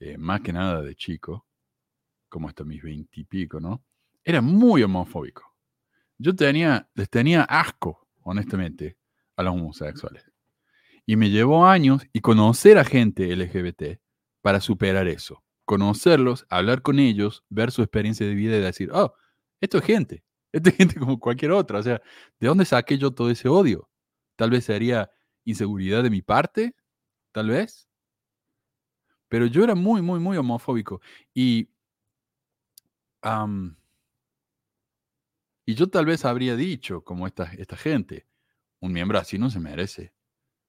eh, 0.00 0.18
más 0.18 0.40
que 0.40 0.52
nada 0.52 0.82
de 0.82 0.94
chico, 0.96 1.46
como 2.28 2.48
hasta 2.48 2.64
mis 2.64 2.82
veintipico, 2.82 3.60
¿no? 3.60 3.84
Era 4.24 4.42
muy 4.42 4.82
homofóbico. 4.82 5.54
Yo 6.18 6.34
tenía, 6.34 6.88
les 6.94 7.08
tenía 7.08 7.42
asco, 7.44 8.08
honestamente, 8.22 8.96
a 9.36 9.42
los 9.42 9.54
homosexuales. 9.54 10.24
Y 11.06 11.16
me 11.16 11.30
llevó 11.30 11.66
años 11.66 12.02
y 12.12 12.20
conocer 12.20 12.78
a 12.78 12.84
gente 12.84 13.34
LGBT 13.34 14.00
para 14.42 14.60
superar 14.60 15.06
eso. 15.06 15.44
Conocerlos, 15.64 16.46
hablar 16.48 16.82
con 16.82 16.98
ellos, 16.98 17.44
ver 17.48 17.70
su 17.70 17.82
experiencia 17.82 18.26
de 18.26 18.34
vida 18.34 18.56
y 18.56 18.60
decir, 18.60 18.90
oh, 18.92 19.14
esto 19.60 19.78
es 19.78 19.84
gente. 19.84 20.24
Esto 20.52 20.70
es 20.70 20.76
gente 20.76 20.98
como 20.98 21.20
cualquier 21.20 21.52
otra. 21.52 21.78
O 21.78 21.82
sea, 21.82 22.00
¿de 22.40 22.48
dónde 22.48 22.64
saqué 22.64 22.98
yo 22.98 23.10
todo 23.10 23.30
ese 23.30 23.48
odio? 23.48 23.88
Tal 24.36 24.50
vez 24.50 24.64
sería 24.64 25.10
inseguridad 25.44 26.02
de 26.02 26.10
mi 26.10 26.22
parte, 26.22 26.74
tal 27.32 27.48
vez. 27.48 27.88
Pero 29.28 29.46
yo 29.46 29.64
era 29.64 29.74
muy, 29.74 30.02
muy, 30.02 30.20
muy 30.20 30.36
homofóbico. 30.36 31.00
Y, 31.34 31.68
y 35.64 35.74
yo 35.74 35.88
tal 35.88 36.06
vez 36.06 36.24
habría 36.24 36.56
dicho, 36.56 37.02
como 37.02 37.26
esta, 37.26 37.52
esta 37.54 37.76
gente, 37.76 38.25
un 38.86 38.92
miembro 38.92 39.18
así 39.18 39.38
no 39.38 39.50
se 39.50 39.60
merece 39.60 40.12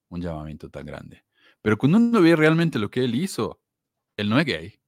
un 0.10 0.22
llamamiento 0.22 0.70
tan 0.70 0.86
grande. 0.86 1.24
Pero 1.62 1.78
cuando 1.78 1.98
uno 1.98 2.22
ve 2.22 2.36
realmente 2.36 2.80
lo 2.80 2.90
que 2.90 3.04
él 3.04 3.16
hizo, 3.16 3.62
él 4.16 4.30
no 4.30 4.40
es 4.40 4.46
gay. 4.46 4.80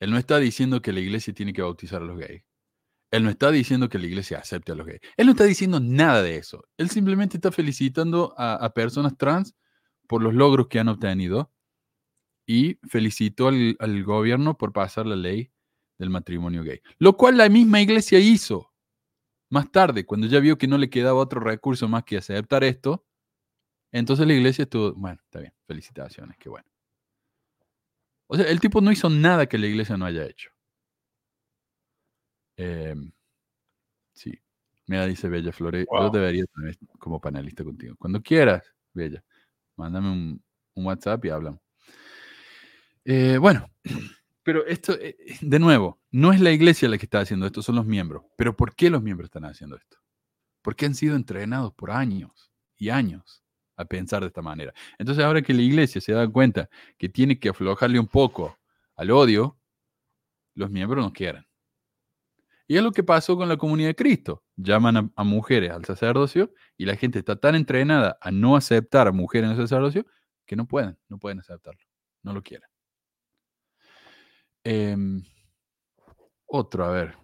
Él 0.00 0.10
no 0.10 0.18
está 0.18 0.38
diciendo 0.38 0.82
que 0.82 0.92
la 0.92 1.00
iglesia 1.00 1.32
tiene 1.32 1.52
que 1.52 1.62
bautizar 1.62 2.02
a 2.02 2.04
los 2.04 2.18
gays. 2.18 2.42
Él 3.10 3.22
no 3.24 3.30
está 3.30 3.50
diciendo 3.50 3.88
que 3.88 3.98
la 3.98 4.06
iglesia 4.06 4.38
acepte 4.38 4.72
a 4.72 4.74
los 4.74 4.86
gays. 4.86 5.00
Él 5.16 5.26
no 5.26 5.32
está 5.32 5.44
diciendo 5.44 5.78
nada 5.80 6.22
de 6.22 6.36
eso. 6.36 6.64
Él 6.78 6.90
simplemente 6.90 7.36
está 7.36 7.52
felicitando 7.52 8.34
a, 8.36 8.72
personas 8.74 9.16
trans 9.16 9.54
por 10.08 10.22
los 10.22 10.34
logros 10.34 10.66
que 10.68 10.80
han 10.80 10.88
obtenido 10.88 11.52
y 12.46 12.78
felicitó 12.88 13.48
al 13.48 14.04
gobierno 14.04 14.56
por 14.58 14.72
pasar 14.72 15.06
la 15.06 15.16
ley 15.16 15.52
del 15.98 16.10
matrimonio 16.10 16.64
gay. 16.64 16.80
Lo 16.98 17.16
cual 17.16 17.36
la 17.36 17.48
misma 17.48 17.80
iglesia 17.80 18.18
hizo 18.18 18.71
más 19.52 19.70
tarde, 19.70 20.06
cuando 20.06 20.26
ya 20.26 20.40
vio 20.40 20.58
que 20.58 20.66
no 20.66 20.78
le 20.78 20.90
quedaba 20.90 21.20
otro 21.20 21.40
recurso 21.40 21.86
más 21.88 22.04
que 22.04 22.16
aceptar 22.16 22.64
esto. 22.64 23.04
Entonces 23.92 24.26
la 24.26 24.34
iglesia 24.34 24.62
estuvo, 24.64 24.94
bueno, 24.94 25.20
está 25.24 25.40
bien, 25.40 25.54
felicitaciones, 25.66 26.36
qué 26.38 26.48
bueno. 26.48 26.66
O 28.28 28.36
sea, 28.36 28.46
el 28.46 28.60
tipo 28.60 28.80
no 28.80 28.90
hizo 28.90 29.10
nada 29.10 29.46
que 29.46 29.58
la 29.58 29.66
iglesia 29.66 29.96
no 29.96 30.06
haya 30.06 30.24
hecho. 30.24 30.50
Em, 32.56 33.12
sí. 34.14 34.32
Mira, 34.86 35.06
dice 35.06 35.28
Bella 35.28 35.52
Flores, 35.52 35.86
yo 35.90 36.10
debería 36.10 36.44
tener 36.54 36.76
como 36.98 37.20
panelista 37.20 37.64
contigo. 37.64 37.94
Cuando 37.98 38.22
quieras, 38.22 38.62
Bella, 38.94 39.22
mándame 39.76 40.10
un, 40.10 40.42
un 40.74 40.86
WhatsApp 40.86 41.24
y 41.26 41.30
hablamos. 41.30 41.60
Eh, 43.04 43.38
bueno, 43.38 43.68
Pero 44.42 44.66
esto, 44.66 44.92
eh, 44.94 45.16
eh, 45.18 45.36
de 45.40 45.58
nuevo, 45.58 46.00
no 46.10 46.32
es 46.32 46.40
la 46.40 46.50
iglesia 46.50 46.88
la 46.88 46.98
que 46.98 47.06
está 47.06 47.20
haciendo 47.20 47.46
esto, 47.46 47.62
son 47.62 47.76
los 47.76 47.86
miembros. 47.86 48.24
Pero 48.36 48.56
¿por 48.56 48.74
qué 48.74 48.90
los 48.90 49.02
miembros 49.02 49.26
están 49.26 49.44
haciendo 49.44 49.76
esto? 49.76 49.98
Porque 50.62 50.86
han 50.86 50.94
sido 50.94 51.16
entrenados 51.16 51.72
por 51.74 51.90
años 51.90 52.52
y 52.76 52.90
años 52.90 53.44
a 53.76 53.84
pensar 53.84 54.22
de 54.22 54.28
esta 54.28 54.42
manera. 54.42 54.72
Entonces 54.98 55.24
ahora 55.24 55.42
que 55.42 55.54
la 55.54 55.62
iglesia 55.62 56.00
se 56.00 56.12
da 56.12 56.28
cuenta 56.28 56.68
que 56.98 57.08
tiene 57.08 57.38
que 57.38 57.48
aflojarle 57.48 57.98
un 57.98 58.08
poco 58.08 58.58
al 58.96 59.10
odio, 59.10 59.58
los 60.54 60.70
miembros 60.70 61.04
no 61.04 61.12
quieren. 61.12 61.46
Y 62.66 62.76
es 62.76 62.82
lo 62.82 62.92
que 62.92 63.02
pasó 63.02 63.36
con 63.36 63.48
la 63.48 63.56
comunidad 63.56 63.88
de 63.88 63.94
Cristo. 63.94 64.44
Llaman 64.56 64.96
a, 64.96 65.10
a, 65.16 65.24
mujeres 65.24 65.70
al 65.70 65.84
sacerdocio 65.84 66.52
y 66.76 66.84
la 66.86 66.96
gente 66.96 67.18
está 67.18 67.36
tan 67.36 67.54
entrenada 67.54 68.18
a 68.20 68.30
no 68.30 68.56
aceptar 68.56 69.08
a 69.08 69.12
mujeres 69.12 69.50
en 69.50 69.56
el 69.56 69.62
sacerdocio 69.62 70.06
que 70.46 70.56
no 70.56 70.66
pueden, 70.66 70.98
no 71.08 71.18
pueden 71.18 71.40
aceptarlo, 71.40 71.80
no 72.22 72.32
lo 72.32 72.42
quieren. 72.42 72.71
Eh, 74.64 74.96
otro, 76.46 76.84
a 76.84 76.90
ver. 76.90 77.14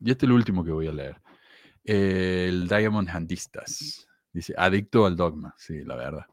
Y 0.00 0.10
este 0.10 0.26
es 0.26 0.30
el 0.30 0.32
último 0.32 0.64
que 0.64 0.72
voy 0.72 0.88
a 0.88 0.92
leer. 0.92 1.20
El 1.84 2.68
Diamond 2.68 3.08
Handistas. 3.08 4.08
Dice, 4.32 4.54
adicto 4.56 5.06
al 5.06 5.16
dogma. 5.16 5.54
Sí, 5.56 5.84
la 5.84 5.96
verdad. 5.96 6.26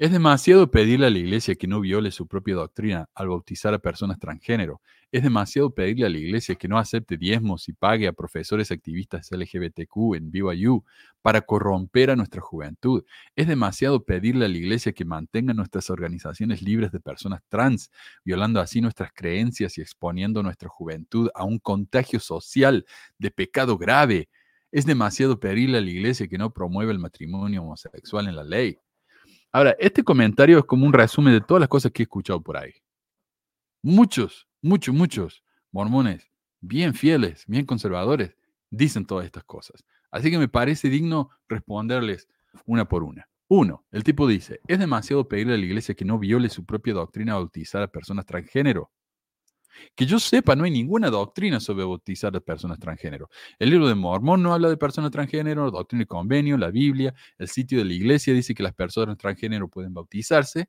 Es 0.00 0.12
demasiado 0.12 0.70
pedirle 0.70 1.06
a 1.06 1.10
la 1.10 1.18
iglesia 1.18 1.56
que 1.56 1.66
no 1.66 1.80
viole 1.80 2.12
su 2.12 2.28
propia 2.28 2.54
doctrina 2.54 3.10
al 3.16 3.30
bautizar 3.30 3.74
a 3.74 3.80
personas 3.80 4.20
transgénero. 4.20 4.80
Es 5.10 5.24
demasiado 5.24 5.74
pedirle 5.74 6.06
a 6.06 6.08
la 6.08 6.18
iglesia 6.18 6.54
que 6.54 6.68
no 6.68 6.78
acepte 6.78 7.16
diezmos 7.16 7.68
y 7.68 7.72
pague 7.72 8.06
a 8.06 8.12
profesores 8.12 8.70
activistas 8.70 9.32
LGBTQ 9.32 10.14
en 10.14 10.30
BYU 10.30 10.84
para 11.20 11.40
corromper 11.40 12.12
a 12.12 12.16
nuestra 12.16 12.40
juventud. 12.40 13.04
Es 13.34 13.48
demasiado 13.48 14.04
pedirle 14.04 14.44
a 14.44 14.48
la 14.48 14.56
iglesia 14.56 14.92
que 14.92 15.04
mantenga 15.04 15.52
nuestras 15.52 15.90
organizaciones 15.90 16.62
libres 16.62 16.92
de 16.92 17.00
personas 17.00 17.42
trans, 17.48 17.90
violando 18.24 18.60
así 18.60 18.80
nuestras 18.80 19.10
creencias 19.12 19.78
y 19.78 19.80
exponiendo 19.80 20.44
nuestra 20.44 20.68
juventud 20.68 21.28
a 21.34 21.42
un 21.42 21.58
contagio 21.58 22.20
social 22.20 22.86
de 23.18 23.32
pecado 23.32 23.76
grave. 23.76 24.28
Es 24.70 24.86
demasiado 24.86 25.40
pedirle 25.40 25.78
a 25.78 25.80
la 25.80 25.90
iglesia 25.90 26.28
que 26.28 26.38
no 26.38 26.52
promueva 26.52 26.92
el 26.92 27.00
matrimonio 27.00 27.62
homosexual 27.62 28.28
en 28.28 28.36
la 28.36 28.44
ley. 28.44 28.78
Ahora, 29.52 29.74
este 29.78 30.02
comentario 30.02 30.58
es 30.58 30.64
como 30.64 30.86
un 30.86 30.92
resumen 30.92 31.32
de 31.32 31.40
todas 31.40 31.60
las 31.60 31.68
cosas 31.68 31.90
que 31.90 32.02
he 32.02 32.04
escuchado 32.04 32.42
por 32.42 32.56
ahí. 32.56 32.72
Muchos, 33.82 34.46
muchos, 34.60 34.94
muchos 34.94 35.42
mormones, 35.72 36.30
bien 36.60 36.94
fieles, 36.94 37.44
bien 37.46 37.64
conservadores, 37.64 38.36
dicen 38.70 39.06
todas 39.06 39.24
estas 39.24 39.44
cosas. 39.44 39.84
Así 40.10 40.30
que 40.30 40.38
me 40.38 40.48
parece 40.48 40.90
digno 40.90 41.30
responderles 41.48 42.28
una 42.66 42.86
por 42.86 43.02
una. 43.02 43.28
Uno, 43.48 43.86
el 43.90 44.04
tipo 44.04 44.26
dice, 44.26 44.60
es 44.66 44.78
demasiado 44.78 45.26
pedirle 45.26 45.54
a 45.54 45.56
la 45.56 45.64
iglesia 45.64 45.94
que 45.94 46.04
no 46.04 46.18
viole 46.18 46.50
su 46.50 46.66
propia 46.66 46.92
doctrina 46.92 47.34
bautizar 47.34 47.82
a 47.82 47.88
personas 47.88 48.26
transgénero. 48.26 48.90
Que 49.94 50.06
yo 50.06 50.18
sepa, 50.18 50.56
no 50.56 50.64
hay 50.64 50.70
ninguna 50.70 51.10
doctrina 51.10 51.60
sobre 51.60 51.84
bautizar 51.84 52.34
a 52.36 52.40
personas 52.40 52.78
transgénero. 52.78 53.28
El 53.58 53.70
libro 53.70 53.88
de 53.88 53.94
Mormón 53.94 54.42
no 54.42 54.52
habla 54.52 54.68
de 54.68 54.76
personas 54.76 55.10
transgénero, 55.10 55.70
doctrina 55.70 56.02
y 56.02 56.06
convenio, 56.06 56.56
la 56.56 56.70
Biblia, 56.70 57.14
el 57.38 57.48
sitio 57.48 57.78
de 57.78 57.84
la 57.84 57.92
iglesia 57.92 58.34
dice 58.34 58.54
que 58.54 58.62
las 58.62 58.74
personas 58.74 59.16
transgénero 59.18 59.68
pueden 59.68 59.94
bautizarse, 59.94 60.68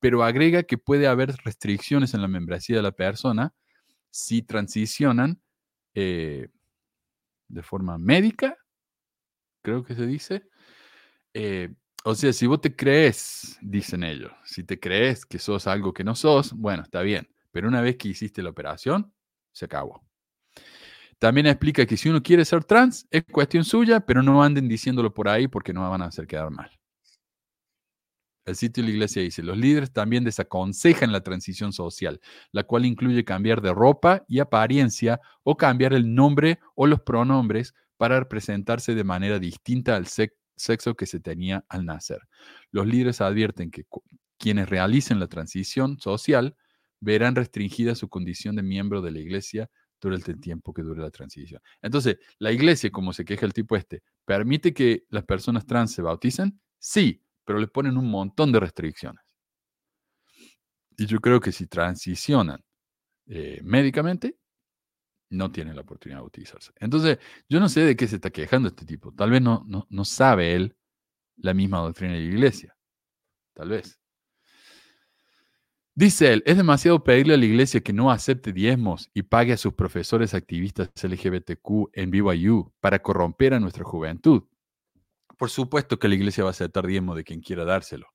pero 0.00 0.24
agrega 0.24 0.64
que 0.64 0.78
puede 0.78 1.06
haber 1.06 1.34
restricciones 1.44 2.14
en 2.14 2.22
la 2.22 2.28
membresía 2.28 2.76
de 2.76 2.82
la 2.82 2.92
persona 2.92 3.54
si 4.10 4.42
transicionan 4.42 5.40
eh, 5.94 6.48
de 7.48 7.62
forma 7.62 7.98
médica, 7.98 8.56
creo 9.62 9.84
que 9.84 9.94
se 9.94 10.06
dice. 10.06 10.42
Eh, 11.34 11.72
o 12.04 12.14
sea, 12.14 12.32
si 12.32 12.46
vos 12.46 12.60
te 12.60 12.74
crees, 12.74 13.58
dicen 13.60 14.02
ellos, 14.02 14.32
si 14.44 14.64
te 14.64 14.80
crees 14.80 15.24
que 15.24 15.38
sos 15.38 15.66
algo 15.66 15.92
que 15.92 16.04
no 16.04 16.14
sos, 16.14 16.52
bueno, 16.52 16.82
está 16.82 17.02
bien. 17.02 17.28
Pero 17.52 17.68
una 17.68 17.80
vez 17.80 17.96
que 17.96 18.08
hiciste 18.08 18.42
la 18.42 18.50
operación, 18.50 19.14
se 19.52 19.66
acabó. 19.66 20.02
También 21.18 21.46
explica 21.46 21.86
que 21.86 21.96
si 21.96 22.08
uno 22.08 22.20
quiere 22.20 22.44
ser 22.44 22.64
trans, 22.64 23.06
es 23.10 23.22
cuestión 23.30 23.64
suya, 23.64 24.00
pero 24.00 24.24
no 24.24 24.42
anden 24.42 24.66
diciéndolo 24.66 25.14
por 25.14 25.28
ahí 25.28 25.46
porque 25.46 25.72
no 25.72 25.88
van 25.88 26.02
a 26.02 26.06
hacer 26.06 26.26
quedar 26.26 26.50
mal. 26.50 26.70
El 28.44 28.56
sitio 28.56 28.82
de 28.82 28.88
la 28.88 28.94
iglesia 28.94 29.22
dice, 29.22 29.40
los 29.40 29.56
líderes 29.56 29.92
también 29.92 30.24
desaconsejan 30.24 31.12
la 31.12 31.20
transición 31.20 31.72
social, 31.72 32.20
la 32.50 32.64
cual 32.64 32.86
incluye 32.86 33.24
cambiar 33.24 33.60
de 33.60 33.72
ropa 33.72 34.24
y 34.26 34.40
apariencia 34.40 35.20
o 35.44 35.56
cambiar 35.56 35.94
el 35.94 36.12
nombre 36.12 36.58
o 36.74 36.88
los 36.88 37.00
pronombres 37.02 37.72
para 37.96 38.28
presentarse 38.28 38.96
de 38.96 39.04
manera 39.04 39.38
distinta 39.38 39.94
al 39.94 40.06
sexo 40.08 40.96
que 40.96 41.06
se 41.06 41.20
tenía 41.20 41.64
al 41.68 41.84
nacer. 41.86 42.18
Los 42.72 42.88
líderes 42.88 43.20
advierten 43.20 43.70
que 43.70 43.84
quienes 44.38 44.68
realicen 44.68 45.20
la 45.20 45.28
transición 45.28 46.00
social 46.00 46.56
verán 47.02 47.34
restringida 47.34 47.94
su 47.94 48.08
condición 48.08 48.54
de 48.56 48.62
miembro 48.62 49.02
de 49.02 49.10
la 49.10 49.18
iglesia 49.18 49.68
durante 50.00 50.30
el 50.30 50.40
tiempo 50.40 50.72
que 50.72 50.82
dure 50.82 51.02
la 51.02 51.10
transición. 51.10 51.60
Entonces, 51.82 52.16
la 52.38 52.52
iglesia, 52.52 52.90
como 52.90 53.12
se 53.12 53.24
queja 53.24 53.44
el 53.44 53.52
tipo 53.52 53.76
este, 53.76 54.02
¿permite 54.24 54.72
que 54.72 55.04
las 55.10 55.24
personas 55.24 55.66
trans 55.66 55.92
se 55.92 56.02
bauticen? 56.02 56.60
Sí, 56.78 57.22
pero 57.44 57.58
le 57.58 57.66
ponen 57.66 57.96
un 57.98 58.08
montón 58.08 58.52
de 58.52 58.60
restricciones. 58.60 59.22
Y 60.96 61.06
yo 61.06 61.20
creo 61.20 61.40
que 61.40 61.50
si 61.50 61.66
transicionan 61.66 62.62
eh, 63.26 63.60
médicamente, 63.64 64.38
no 65.30 65.50
tienen 65.50 65.74
la 65.74 65.82
oportunidad 65.82 66.18
de 66.18 66.22
bautizarse. 66.22 66.72
Entonces, 66.78 67.18
yo 67.48 67.58
no 67.58 67.68
sé 67.68 67.80
de 67.80 67.96
qué 67.96 68.06
se 68.06 68.16
está 68.16 68.30
quejando 68.30 68.68
este 68.68 68.84
tipo. 68.84 69.12
Tal 69.12 69.30
vez 69.30 69.42
no, 69.42 69.64
no, 69.66 69.86
no 69.90 70.04
sabe 70.04 70.54
él 70.54 70.76
la 71.36 71.54
misma 71.54 71.78
doctrina 71.78 72.12
de 72.14 72.20
la 72.20 72.26
iglesia. 72.26 72.76
Tal 73.54 73.70
vez. 73.70 74.01
Dice 75.94 76.32
él, 76.32 76.42
es 76.46 76.56
demasiado 76.56 77.04
pedirle 77.04 77.34
a 77.34 77.36
la 77.36 77.44
iglesia 77.44 77.82
que 77.82 77.92
no 77.92 78.10
acepte 78.10 78.54
diezmos 78.54 79.10
y 79.12 79.24
pague 79.24 79.52
a 79.52 79.58
sus 79.58 79.74
profesores 79.74 80.32
activistas 80.32 80.90
LGBTQ 81.02 81.90
en 81.92 82.10
BYU 82.10 82.72
para 82.80 83.02
corromper 83.02 83.52
a 83.52 83.60
nuestra 83.60 83.84
juventud. 83.84 84.44
Por 85.36 85.50
supuesto 85.50 85.98
que 85.98 86.08
la 86.08 86.14
iglesia 86.14 86.44
va 86.44 86.50
a 86.50 86.52
aceptar 86.52 86.86
diezmo 86.86 87.14
de 87.14 87.24
quien 87.24 87.42
quiera 87.42 87.66
dárselo, 87.66 88.06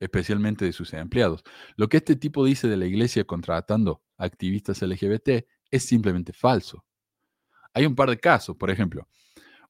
especialmente 0.00 0.66
de 0.66 0.74
sus 0.74 0.92
empleados. 0.92 1.42
Lo 1.76 1.88
que 1.88 1.96
este 1.96 2.14
tipo 2.14 2.44
dice 2.44 2.68
de 2.68 2.76
la 2.76 2.84
iglesia 2.84 3.24
contratando 3.24 4.02
activistas 4.18 4.82
LGBT 4.82 5.46
es 5.70 5.82
simplemente 5.82 6.34
falso. 6.34 6.84
Hay 7.72 7.86
un 7.86 7.94
par 7.94 8.10
de 8.10 8.20
casos, 8.20 8.54
por 8.54 8.70
ejemplo, 8.70 9.08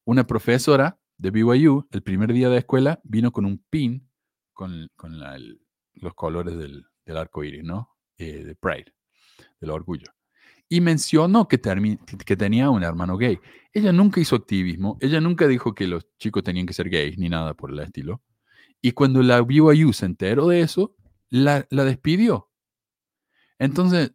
una 0.05 0.27
profesora 0.27 0.99
de 1.19 1.31
BYU 1.31 1.87
el 1.93 2.03
primer 2.03 2.33
día 2.33 2.49
de 2.49 2.59
escuela 2.59 3.01
vino 3.05 3.31
con 3.31 3.45
un 3.45 3.65
pin 3.71 4.11
con, 4.53 4.91
con 4.97 5.21
la, 5.21 5.39
los 5.95 6.15
colores 6.15 6.59
del, 6.59 6.85
del 7.05 7.17
arco 7.17 7.45
iris, 7.45 7.65
¿no? 7.65 7.91
Eh, 8.17 8.45
de 8.45 8.55
Pride, 8.55 8.95
del 9.61 9.71
orgullo. 9.71 10.13
Y 10.69 10.81
mencionó 10.81 11.47
que, 11.47 11.59
tenía 11.59 12.71
un 12.71 12.83
hermano 12.83 13.17
gay. 13.17 13.39
Ella 13.73 13.93
nunca 13.93 14.21
hizo 14.21 14.37
activismo, 14.37 14.97
ella 15.01 15.21
nunca 15.21 15.47
dijo 15.47 15.75
que 15.75 15.87
los 15.87 16.07
chicos 16.17 16.43
tenían 16.43 16.67
que 16.67 16.73
ser 16.73 16.89
gays, 16.89 17.19
ni 17.19 17.29
nada 17.29 17.55
por 17.55 17.71
el 17.71 17.79
estilo. 17.81 18.23
Y 18.81 18.93
cuando 18.93 19.23
la 19.23 19.41
BYU 19.41 19.93
se 19.93 20.07
enteró 20.07 20.49
de 20.49 20.61
eso, 20.61 20.97
la, 21.31 21.67
despidió. 21.71 22.51
Entonces, 23.59 24.13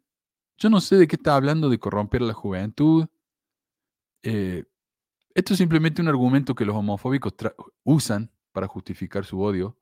yo 0.57 0.69
no 0.69 0.81
sé 0.81 0.97
de 0.97 1.07
qué 1.07 1.15
está 1.15 1.35
hablando 1.35 1.69
de 1.69 1.79
corromper 1.79 2.21
la 2.21 2.33
juventud. 2.33 3.07
Eh, 4.23 4.65
esto 5.33 5.53
es 5.53 5.57
simplemente 5.57 6.01
un 6.01 6.07
argumento 6.07 6.55
que 6.55 6.65
los 6.65 6.75
homofóbicos 6.75 7.33
usan 7.83 8.31
para 8.51 8.67
justificar 8.67 9.25
su 9.25 9.41
odio 9.41 9.77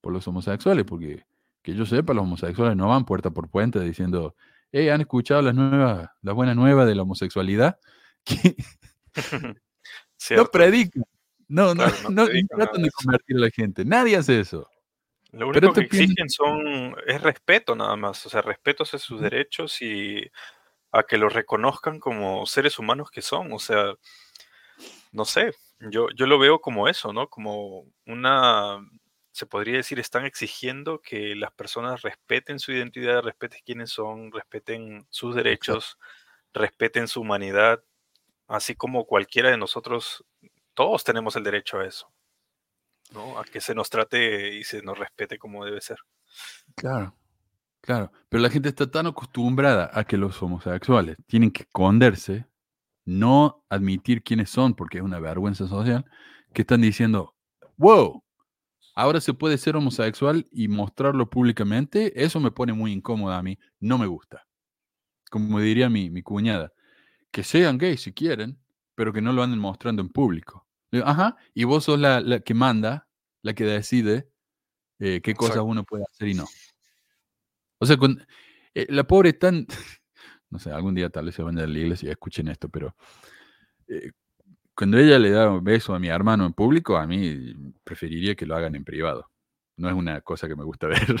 por 0.00 0.12
los 0.12 0.26
homosexuales, 0.28 0.84
porque 0.84 1.24
que 1.62 1.74
yo 1.74 1.86
sepa, 1.86 2.14
los 2.14 2.24
homosexuales 2.24 2.76
no 2.76 2.88
van 2.88 3.04
puerta 3.04 3.30
por 3.30 3.48
puerta 3.50 3.80
diciendo, 3.80 4.34
hey, 4.72 4.88
¿han 4.88 5.00
escuchado 5.00 5.42
las 5.42 5.54
nuevas, 5.54 6.10
las 6.22 6.34
buenas 6.34 6.56
nuevas 6.56 6.86
de 6.86 6.94
la 6.94 7.02
homosexualidad? 7.02 7.78
no 10.30 10.46
predican. 10.46 11.04
No, 11.48 11.74
no, 11.74 11.84
no, 12.10 12.26
tratan 12.48 12.82
de 12.82 12.90
convertir 12.90 13.36
a 13.36 13.40
la 13.40 13.50
gente. 13.50 13.84
Nadie 13.84 14.16
hace 14.16 14.38
eso. 14.38 14.68
Lo 15.32 15.48
único 15.48 15.72
que 15.72 15.80
exigen 15.80 16.28
son, 16.28 16.94
es 17.06 17.20
respeto 17.20 17.74
nada 17.74 17.96
más, 17.96 18.24
o 18.26 18.30
sea, 18.30 18.40
respeto 18.40 18.84
hacia 18.84 18.98
sus 18.98 19.20
derechos 19.20 19.80
y 19.82 20.30
a 20.92 21.04
que 21.04 21.18
los 21.18 21.32
reconozcan 21.32 22.00
como 22.00 22.46
seres 22.46 22.78
humanos 22.78 23.10
que 23.10 23.22
son, 23.22 23.52
o 23.52 23.58
sea, 23.58 23.94
no 25.12 25.24
sé, 25.24 25.52
yo, 25.90 26.08
yo 26.16 26.26
lo 26.26 26.38
veo 26.38 26.60
como 26.60 26.88
eso, 26.88 27.12
¿no? 27.12 27.28
Como 27.28 27.84
una 28.06 28.78
se 29.40 29.46
podría 29.46 29.78
decir, 29.78 29.98
están 29.98 30.26
exigiendo 30.26 31.00
que 31.00 31.34
las 31.34 31.50
personas 31.52 32.02
respeten 32.02 32.58
su 32.58 32.72
identidad, 32.72 33.22
respeten 33.22 33.60
quiénes 33.64 33.88
son, 33.88 34.30
respeten 34.32 35.06
sus 35.08 35.34
derechos, 35.34 35.96
respeten 36.52 37.08
su 37.08 37.22
humanidad, 37.22 37.82
así 38.48 38.74
como 38.74 39.06
cualquiera 39.06 39.50
de 39.50 39.56
nosotros, 39.56 40.26
todos 40.74 41.04
tenemos 41.04 41.36
el 41.36 41.44
derecho 41.44 41.78
a 41.78 41.86
eso, 41.86 42.12
¿no? 43.12 43.38
A 43.38 43.44
que 43.44 43.62
se 43.62 43.74
nos 43.74 43.88
trate 43.88 44.56
y 44.56 44.62
se 44.62 44.82
nos 44.82 44.98
respete 44.98 45.38
como 45.38 45.64
debe 45.64 45.80
ser. 45.80 45.96
Claro, 46.76 47.16
claro, 47.80 48.12
pero 48.28 48.42
la 48.42 48.50
gente 48.50 48.68
está 48.68 48.90
tan 48.90 49.06
acostumbrada 49.06 49.90
a 49.94 50.04
que 50.04 50.18
los 50.18 50.42
homosexuales 50.42 51.16
tienen 51.26 51.50
que 51.50 51.62
esconderse, 51.62 52.44
no 53.06 53.64
admitir 53.70 54.22
quiénes 54.22 54.50
son 54.50 54.74
porque 54.74 54.98
es 54.98 55.04
una 55.04 55.18
vergüenza 55.18 55.66
social, 55.66 56.04
que 56.52 56.60
están 56.60 56.82
diciendo, 56.82 57.34
wow, 57.78 58.22
ahora 59.00 59.20
se 59.20 59.34
puede 59.34 59.56
ser 59.58 59.76
homosexual 59.76 60.46
y 60.52 60.68
mostrarlo 60.68 61.30
públicamente, 61.30 62.22
eso 62.22 62.38
me 62.40 62.50
pone 62.50 62.72
muy 62.72 62.92
incómoda 62.92 63.38
a 63.38 63.42
mí, 63.42 63.58
no 63.80 63.98
me 63.98 64.06
gusta. 64.06 64.46
como 65.30 65.60
diría 65.60 65.88
mi, 65.88 66.10
mi 66.10 66.22
cuñada, 66.22 66.72
que 67.30 67.42
sean 67.44 67.78
gays 67.78 68.02
si 68.02 68.12
quieren, 68.12 68.58
pero 68.94 69.12
que 69.12 69.22
no 69.22 69.32
lo 69.32 69.42
anden 69.42 69.60
mostrando 69.60 70.02
en 70.02 70.08
público. 70.08 70.66
Digo, 70.90 71.06
Ajá, 71.06 71.36
y 71.54 71.64
vos 71.64 71.84
sos 71.84 71.98
la, 71.98 72.20
la 72.20 72.40
que 72.40 72.54
manda, 72.54 73.08
la 73.42 73.54
que 73.54 73.64
decide 73.64 74.28
eh, 74.98 75.20
qué 75.22 75.34
cosas 75.34 75.62
uno 75.64 75.84
puede 75.84 76.04
hacer 76.04 76.28
y 76.28 76.34
no. 76.34 76.46
O 77.78 77.86
sea, 77.86 77.96
con, 77.96 78.26
eh, 78.74 78.86
la 78.90 79.04
pobre 79.04 79.32
tan, 79.32 79.66
no 80.50 80.58
sé, 80.58 80.70
algún 80.70 80.94
día 80.94 81.10
tal 81.10 81.26
vez 81.26 81.34
se 81.34 81.42
van 81.42 81.58
a 81.58 81.66
la 81.66 81.78
iglesia 81.78 82.08
y 82.08 82.12
escuchen 82.12 82.48
esto, 82.48 82.68
pero 82.68 82.94
eh, 83.88 84.10
cuando 84.80 84.96
ella 84.96 85.18
le 85.18 85.28
da 85.28 85.50
un 85.50 85.62
beso 85.62 85.94
a 85.94 85.98
mi 85.98 86.08
hermano 86.08 86.46
en 86.46 86.54
público, 86.54 86.96
a 86.96 87.06
mí 87.06 87.52
preferiría 87.84 88.34
que 88.34 88.46
lo 88.46 88.56
hagan 88.56 88.74
en 88.74 88.82
privado. 88.82 89.30
No 89.76 89.90
es 89.90 89.94
una 89.94 90.22
cosa 90.22 90.48
que 90.48 90.56
me 90.56 90.64
gusta 90.64 90.86
ver. 90.86 91.20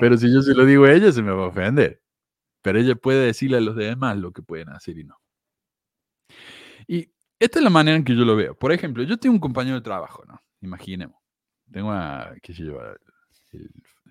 pero 0.00 0.16
si 0.16 0.34
yo 0.34 0.42
se 0.42 0.52
lo 0.52 0.64
digo 0.64 0.84
a 0.86 0.92
ella, 0.94 1.12
se 1.12 1.22
me 1.22 1.30
va 1.30 1.44
a 1.44 1.46
ofender. 1.46 2.02
Pero 2.60 2.80
ella 2.80 2.96
puede 2.96 3.24
decirle 3.24 3.58
a 3.58 3.60
los 3.60 3.76
demás 3.76 4.16
lo 4.16 4.32
que 4.32 4.42
pueden 4.42 4.68
hacer 4.70 4.98
y 4.98 5.04
no. 5.04 5.14
Y 6.88 7.08
esta 7.38 7.60
es 7.60 7.62
la 7.62 7.70
manera 7.70 7.96
en 7.96 8.02
que 8.02 8.16
yo 8.16 8.24
lo 8.24 8.34
veo. 8.34 8.58
Por 8.58 8.72
ejemplo, 8.72 9.04
yo 9.04 9.16
tengo 9.16 9.34
un 9.36 9.40
compañero 9.40 9.76
de 9.76 9.82
trabajo, 9.82 10.24
¿no? 10.26 10.42
Imaginemos. 10.60 11.20
Tengo 11.70 11.92
a, 11.92 12.34
qué 12.42 12.52
sé 12.52 12.64
yo, 12.64 12.80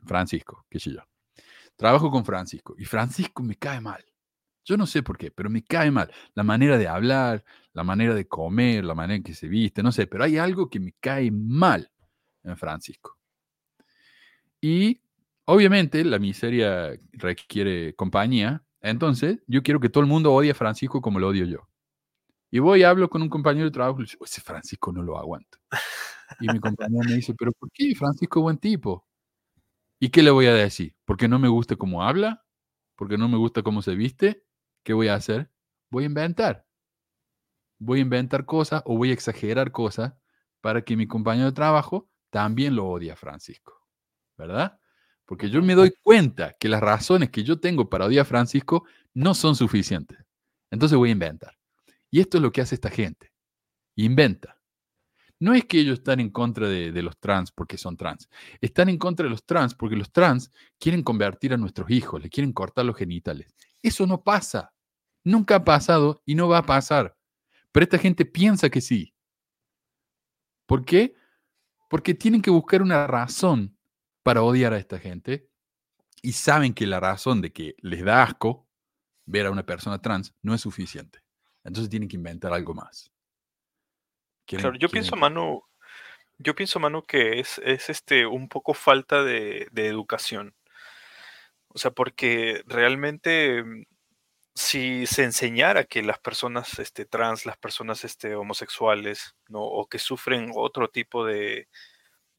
Francisco, 0.05 0.65
qué 0.69 0.79
sé 0.79 0.93
yo. 0.93 1.01
Trabajo 1.75 2.09
con 2.09 2.23
Francisco 2.23 2.73
y 2.77 2.85
Francisco 2.85 3.43
me 3.43 3.57
cae 3.57 3.81
mal. 3.81 4.01
Yo 4.67 4.75
no 4.75 4.85
sé 4.85 5.01
por 5.01 5.17
qué, 5.17 5.31
pero 5.31 5.49
me 5.49 5.63
cae 5.63 5.89
mal. 5.91 6.11
La 6.33 6.43
manera 6.43 6.77
de 6.77 6.89
hablar, 6.89 7.45
la 7.71 7.85
manera 7.85 8.13
de 8.13 8.27
comer, 8.27 8.83
la 8.83 8.93
manera 8.93 9.15
en 9.15 9.23
que 9.23 9.33
se 9.33 9.47
viste, 9.47 9.81
no 9.81 9.93
sé, 9.93 10.07
pero 10.07 10.25
hay 10.25 10.37
algo 10.37 10.69
que 10.69 10.81
me 10.81 10.93
cae 10.99 11.31
mal 11.31 11.89
en 12.43 12.57
Francisco. 12.57 13.17
Y 14.59 14.99
obviamente 15.45 16.03
la 16.03 16.19
miseria 16.19 16.99
requiere 17.13 17.95
compañía, 17.95 18.61
entonces 18.81 19.39
yo 19.47 19.63
quiero 19.63 19.79
que 19.79 19.87
todo 19.87 20.01
el 20.01 20.09
mundo 20.09 20.33
odie 20.33 20.51
a 20.51 20.55
Francisco 20.55 21.01
como 21.01 21.21
lo 21.21 21.29
odio 21.29 21.45
yo. 21.45 21.69
Y 22.51 22.59
voy 22.59 22.81
y 22.81 22.83
hablo 22.83 23.09
con 23.09 23.21
un 23.21 23.29
compañero 23.29 23.65
de 23.67 23.71
trabajo 23.71 23.99
y 24.01 24.03
le 24.03 24.09
digo, 24.11 24.25
ese 24.25 24.41
Francisco 24.41 24.91
no 24.91 25.01
lo 25.01 25.17
aguanto. 25.17 25.59
Y 26.41 26.47
mi 26.49 26.59
compañero 26.59 27.07
me 27.07 27.15
dice, 27.15 27.33
pero 27.35 27.53
¿por 27.53 27.71
qué? 27.71 27.95
Francisco 27.95 28.41
buen 28.41 28.57
tipo. 28.57 29.07
¿Y 29.97 30.09
qué 30.09 30.21
le 30.23 30.31
voy 30.31 30.47
a 30.47 30.53
decir? 30.53 30.93
¿Porque 31.05 31.29
no 31.29 31.39
me 31.39 31.47
gusta 31.47 31.77
cómo 31.77 32.03
habla? 32.03 32.43
¿Porque 32.97 33.17
no 33.17 33.29
me 33.29 33.37
gusta 33.37 33.63
cómo 33.63 33.81
se 33.81 33.95
viste? 33.95 34.46
¿Qué 34.87 34.93
voy 34.93 35.09
a 35.09 35.15
hacer? 35.15 35.51
Voy 35.91 36.03
a 36.03 36.05
inventar. 36.05 36.65
Voy 37.77 37.99
a 37.99 38.03
inventar 38.03 38.45
cosas 38.45 38.83
o 38.85 38.95
voy 38.95 39.09
a 39.09 39.13
exagerar 39.13 39.73
cosas 39.73 40.13
para 40.61 40.85
que 40.85 40.95
mi 40.95 41.07
compañero 41.07 41.47
de 41.47 41.51
trabajo 41.51 42.09
también 42.29 42.73
lo 42.73 42.87
odie 42.87 43.11
a 43.11 43.17
Francisco. 43.17 43.85
¿Verdad? 44.37 44.79
Porque 45.25 45.49
yo 45.49 45.61
me 45.61 45.75
doy 45.75 45.91
cuenta 46.01 46.55
que 46.57 46.69
las 46.69 46.79
razones 46.79 47.31
que 47.31 47.43
yo 47.43 47.59
tengo 47.59 47.89
para 47.89 48.05
odiar 48.05 48.21
a 48.21 48.29
Francisco 48.29 48.85
no 49.13 49.33
son 49.33 49.57
suficientes. 49.57 50.19
Entonces 50.71 50.97
voy 50.97 51.09
a 51.09 51.11
inventar. 51.11 51.57
Y 52.09 52.21
esto 52.21 52.37
es 52.37 52.43
lo 52.43 52.53
que 52.53 52.61
hace 52.61 52.75
esta 52.75 52.89
gente. 52.89 53.33
Inventa. 53.97 54.57
No 55.37 55.53
es 55.53 55.65
que 55.65 55.81
ellos 55.81 55.99
están 55.99 56.21
en 56.21 56.29
contra 56.29 56.69
de, 56.69 56.93
de 56.93 57.01
los 57.03 57.19
trans 57.19 57.51
porque 57.51 57.77
son 57.77 57.97
trans. 57.97 58.29
Están 58.61 58.87
en 58.87 58.97
contra 58.97 59.25
de 59.25 59.31
los 59.31 59.45
trans 59.45 59.75
porque 59.75 59.97
los 59.97 60.13
trans 60.13 60.49
quieren 60.79 61.03
convertir 61.03 61.53
a 61.53 61.57
nuestros 61.57 61.91
hijos, 61.91 62.21
le 62.21 62.29
quieren 62.29 62.53
cortar 62.53 62.85
los 62.85 62.95
genitales. 62.95 63.53
Eso 63.83 64.07
no 64.07 64.23
pasa. 64.23 64.73
Nunca 65.27 65.55
ha 65.55 65.65
pasado 65.65 66.21
y 66.25 66.35
no 66.35 66.47
va 66.47 66.59
a 66.59 66.65
pasar. 66.65 67.17
Pero 67.73 67.83
esta 67.83 67.97
gente 67.97 68.23
piensa 68.23 68.69
que 68.69 68.79
sí. 68.79 69.13
¿Por 70.65 70.85
qué? 70.85 71.15
Porque 71.89 72.13
tienen 72.13 72.41
que 72.41 72.49
buscar 72.49 72.81
una 72.81 73.05
razón 73.07 73.77
para 74.23 74.41
odiar 74.41 74.71
a 74.71 74.77
esta 74.77 74.97
gente 74.99 75.49
y 76.21 76.31
saben 76.31 76.73
que 76.73 76.87
la 76.87 77.01
razón 77.01 77.41
de 77.41 77.51
que 77.51 77.75
les 77.79 78.05
da 78.05 78.23
asco 78.23 78.69
ver 79.25 79.47
a 79.47 79.51
una 79.51 79.65
persona 79.65 80.01
trans 80.01 80.33
no 80.41 80.53
es 80.53 80.61
suficiente. 80.61 81.19
Entonces 81.65 81.89
tienen 81.89 82.07
que 82.07 82.15
inventar 82.15 82.53
algo 82.53 82.73
más. 82.73 83.11
Claro, 84.45 84.71
yo 84.75 84.87
quieren- 84.87 84.91
pienso, 84.91 85.17
Manu, 85.17 85.61
yo 86.37 86.55
pienso, 86.55 86.79
Manu, 86.79 87.03
que 87.03 87.41
es, 87.41 87.59
es 87.65 87.89
este 87.89 88.25
un 88.25 88.47
poco 88.47 88.73
falta 88.73 89.23
de, 89.25 89.67
de 89.73 89.87
educación. 89.87 90.55
O 91.67 91.77
sea, 91.77 91.91
porque 91.91 92.63
realmente 92.65 93.61
si 94.57 95.05
se 95.07 95.23
enseñara 95.23 95.85
que 95.85 96.03
las 96.03 96.19
personas 96.19 96.79
este, 96.79 97.05
trans, 97.05 97.45
las 97.45 97.57
personas 97.57 98.03
este, 98.05 98.35
homosexuales, 98.35 99.35
¿no? 99.49 99.61
o 99.63 99.87
que 99.87 99.99
sufren 99.99 100.51
otro 100.55 100.89
tipo 100.89 101.25
de, 101.25 101.69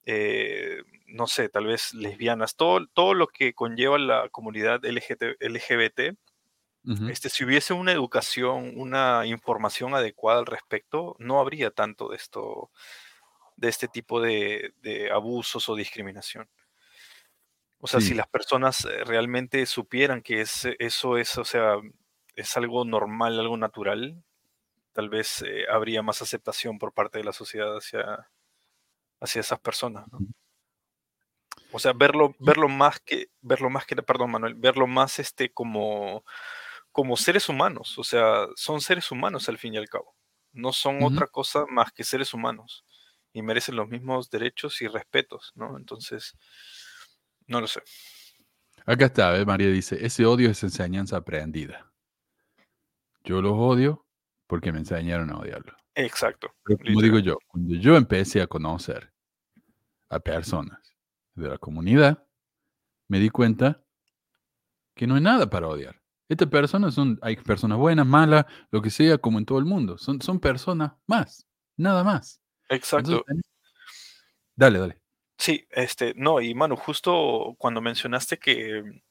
eh, 0.06 0.82
no 1.08 1.26
sé, 1.28 1.48
tal 1.50 1.66
vez 1.66 1.94
lesbianas, 1.94 2.56
todo, 2.56 2.86
todo 2.94 3.14
lo 3.14 3.28
que 3.28 3.54
conlleva 3.54 3.98
la 3.98 4.28
comunidad 4.30 4.84
LGT 4.84 5.36
LGBT, 5.40 6.16
este, 7.06 7.30
si 7.30 7.44
hubiese 7.44 7.74
una 7.74 7.92
educación, 7.92 8.74
una 8.76 9.26
información 9.26 9.94
adecuada 9.94 10.40
al 10.40 10.46
respecto, 10.46 11.16
no 11.18 11.40
habría 11.40 11.70
tanto 11.72 12.08
de 12.10 12.16
esto, 12.16 12.70
de 13.56 13.68
este 13.68 13.88
tipo 13.88 14.20
de, 14.22 14.74
de 14.82 15.10
abusos 15.12 15.68
o 15.70 15.76
discriminación. 15.76 16.48
O 17.80 17.86
sea, 17.86 18.00
Sí. 18.00 18.08
si 18.08 18.14
las 18.14 18.26
personas 18.28 18.84
eh, 18.84 19.04
realmente 19.04 19.64
supieran 19.66 20.22
que 20.22 20.40
es, 20.40 20.66
eso 20.78 21.16
es, 21.16 21.38
o 21.38 21.44
sea, 21.44 21.76
es 22.38 22.56
algo 22.56 22.84
normal, 22.84 23.38
algo 23.38 23.56
natural, 23.56 24.22
tal 24.92 25.08
vez 25.08 25.42
eh, 25.42 25.64
habría 25.70 26.02
más 26.02 26.22
aceptación 26.22 26.78
por 26.78 26.92
parte 26.92 27.18
de 27.18 27.24
la 27.24 27.32
sociedad 27.32 27.76
hacia, 27.76 28.28
hacia 29.20 29.40
esas 29.40 29.58
personas, 29.58 30.06
¿no? 30.12 30.20
O 31.72 31.78
sea, 31.78 31.92
verlo, 31.92 32.34
verlo 32.38 32.68
más 32.68 33.00
que, 33.00 33.30
verlo 33.42 33.68
más 33.68 33.84
que, 33.84 33.96
perdón, 33.96 34.30
Manuel, 34.30 34.54
verlo 34.54 34.86
más 34.86 35.18
este 35.18 35.52
como, 35.52 36.24
como 36.92 37.16
seres 37.16 37.48
humanos. 37.48 37.98
O 37.98 38.04
sea, 38.04 38.46
son 38.54 38.80
seres 38.80 39.10
humanos 39.10 39.48
al 39.48 39.58
fin 39.58 39.74
y 39.74 39.76
al 39.76 39.88
cabo. 39.88 40.16
No 40.52 40.72
son 40.72 41.02
otra 41.02 41.26
cosa 41.26 41.66
más 41.68 41.92
que 41.92 42.04
seres 42.04 42.32
humanos. 42.32 42.86
Y 43.34 43.42
merecen 43.42 43.76
los 43.76 43.88
mismos 43.88 44.30
derechos 44.30 44.80
y 44.80 44.86
respetos, 44.86 45.52
¿no? 45.56 45.76
Entonces, 45.76 46.36
no 47.46 47.60
lo 47.60 47.66
sé. 47.66 47.82
Acá 48.86 49.04
está, 49.06 49.30
¿ves? 49.32 49.44
María 49.44 49.68
dice, 49.68 49.98
ese 50.06 50.24
odio 50.24 50.50
es 50.50 50.62
enseñanza 50.62 51.18
aprendida. 51.18 51.87
Yo 53.28 53.42
los 53.42 53.52
odio 53.52 54.06
porque 54.46 54.72
me 54.72 54.78
enseñaron 54.78 55.30
a 55.30 55.36
odiarlos. 55.36 55.76
Exacto. 55.94 56.54
Pero 56.64 56.78
como 56.78 57.02
digo 57.02 57.18
yo, 57.18 57.36
cuando 57.46 57.74
yo 57.74 57.94
empecé 57.94 58.40
a 58.40 58.46
conocer 58.46 59.12
a 60.08 60.18
personas 60.18 60.96
de 61.34 61.50
la 61.50 61.58
comunidad, 61.58 62.26
me 63.06 63.18
di 63.18 63.28
cuenta 63.28 63.84
que 64.94 65.06
no 65.06 65.16
hay 65.16 65.20
nada 65.20 65.50
para 65.50 65.68
odiar. 65.68 66.00
Estas 66.26 66.48
personas 66.48 66.94
son, 66.94 67.18
hay 67.20 67.36
personas 67.36 67.76
buenas, 67.76 68.06
malas, 68.06 68.46
lo 68.70 68.80
que 68.80 68.88
sea, 68.88 69.18
como 69.18 69.38
en 69.38 69.44
todo 69.44 69.58
el 69.58 69.66
mundo. 69.66 69.98
Son, 69.98 70.22
son 70.22 70.40
personas 70.40 70.92
más, 71.06 71.46
nada 71.76 72.02
más. 72.02 72.40
Exacto. 72.70 73.10
Entonces, 73.10 73.44
dale, 74.56 74.78
dale. 74.78 75.02
Sí, 75.36 75.66
este, 75.70 76.14
no, 76.16 76.40
y 76.40 76.54
Manu, 76.54 76.76
justo 76.76 77.54
cuando 77.58 77.82
mencionaste 77.82 78.38
que 78.38 79.02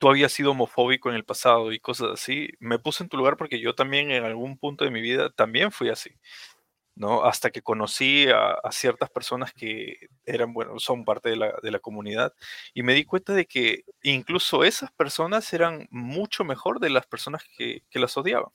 tú 0.00 0.08
habías 0.08 0.32
sido 0.32 0.52
homofóbico 0.52 1.10
en 1.10 1.16
el 1.16 1.24
pasado 1.24 1.72
y 1.72 1.80
cosas 1.80 2.10
así, 2.14 2.48
me 2.60 2.78
puse 2.78 3.02
en 3.04 3.08
tu 3.08 3.16
lugar 3.16 3.36
porque 3.36 3.60
yo 3.60 3.74
también 3.74 4.10
en 4.10 4.24
algún 4.24 4.58
punto 4.58 4.84
de 4.84 4.90
mi 4.90 5.00
vida 5.00 5.30
también 5.30 5.72
fui 5.72 5.88
así, 5.90 6.10
¿no? 6.96 7.24
Hasta 7.24 7.50
que 7.50 7.62
conocí 7.62 8.28
a, 8.28 8.52
a 8.54 8.72
ciertas 8.72 9.10
personas 9.10 9.52
que 9.52 9.96
eran, 10.26 10.52
bueno, 10.54 10.78
son 10.80 11.04
parte 11.04 11.30
de 11.30 11.36
la, 11.36 11.54
de 11.62 11.70
la 11.70 11.78
comunidad 11.80 12.32
y 12.74 12.82
me 12.82 12.94
di 12.94 13.04
cuenta 13.04 13.34
de 13.34 13.46
que 13.46 13.84
incluso 14.02 14.64
esas 14.64 14.92
personas 14.92 15.52
eran 15.52 15.88
mucho 15.90 16.44
mejor 16.44 16.80
de 16.80 16.90
las 16.90 17.06
personas 17.06 17.42
que, 17.56 17.82
que 17.90 18.00
las 18.00 18.16
odiaban. 18.16 18.50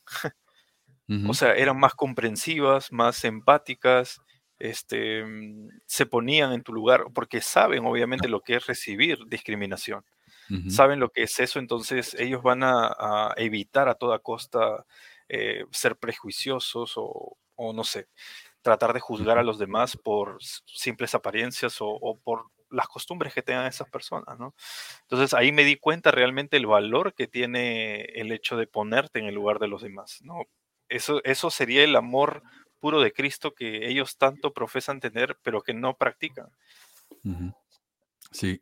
O 1.28 1.34
sea, 1.34 1.54
eran 1.54 1.80
más 1.80 1.94
comprensivas, 1.96 2.92
más 2.92 3.24
empáticas, 3.26 4.22
este, 4.60 5.24
mm, 5.26 5.70
se 5.86 6.06
ponían 6.06 6.54
en 6.54 6.64
tu 6.64 6.74
lugar, 6.74 7.06
porque 7.14 7.42
saben 7.42 7.86
obviamente 7.86 8.28
lo 8.30 8.42
que 8.42 8.56
es 8.56 8.66
recibir 8.68 9.20
discriminación, 9.28 10.04
saben 10.70 11.00
lo 11.00 11.10
que 11.10 11.24
es 11.24 11.40
eso, 11.40 11.60
entonces 11.60 12.16
ellos 12.16 12.44
van 12.44 12.64
a, 12.64 12.88
a 12.88 13.34
evitar 13.38 13.90
a 13.90 13.96
toda 13.96 14.20
costa 14.20 14.86
eh, 15.30 15.66
ser 15.72 15.96
prejuiciosos 15.96 16.94
o, 16.98 17.38
o 17.56 17.74
no 17.74 17.84
sé, 17.84 18.08
tratar 18.62 18.94
de 18.94 19.00
juzgar 19.00 19.38
a 19.38 19.44
los 19.44 19.58
demás 19.58 19.98
por 19.98 20.38
simples 20.42 21.16
apariencias 21.16 21.82
o, 21.82 21.88
o 21.88 22.18
por 22.18 22.48
las 22.70 22.88
costumbres 22.88 23.34
que 23.34 23.42
tengan 23.42 23.68
esas 23.68 23.90
personas, 23.90 24.38
¿no? 24.40 24.56
Entonces 25.02 25.34
ahí 25.34 25.52
me 25.52 25.64
di 25.64 25.78
cuenta 25.78 26.12
realmente 26.12 26.58
el 26.58 26.66
valor 26.66 27.14
que 27.14 27.28
tiene 27.28 28.02
el 28.16 28.32
hecho 28.32 28.58
de 28.58 28.68
ponerte 28.68 29.20
en 29.20 29.26
el 29.26 29.36
lugar 29.36 29.60
de 29.60 29.68
los 29.68 29.82
demás, 29.82 30.20
¿no? 30.24 30.44
Eso, 30.90 31.24
eso 31.24 31.50
sería 31.50 31.84
el 31.84 31.96
amor 31.96 32.44
puro 32.80 33.00
de 33.00 33.14
Cristo 33.14 33.54
que 33.54 33.88
ellos 33.88 34.18
tanto 34.18 34.54
profesan 34.54 35.00
tener, 35.00 35.38
pero 35.42 35.62
que 35.62 35.74
no 35.74 35.96
practican. 35.96 36.50
Sí, 38.32 38.62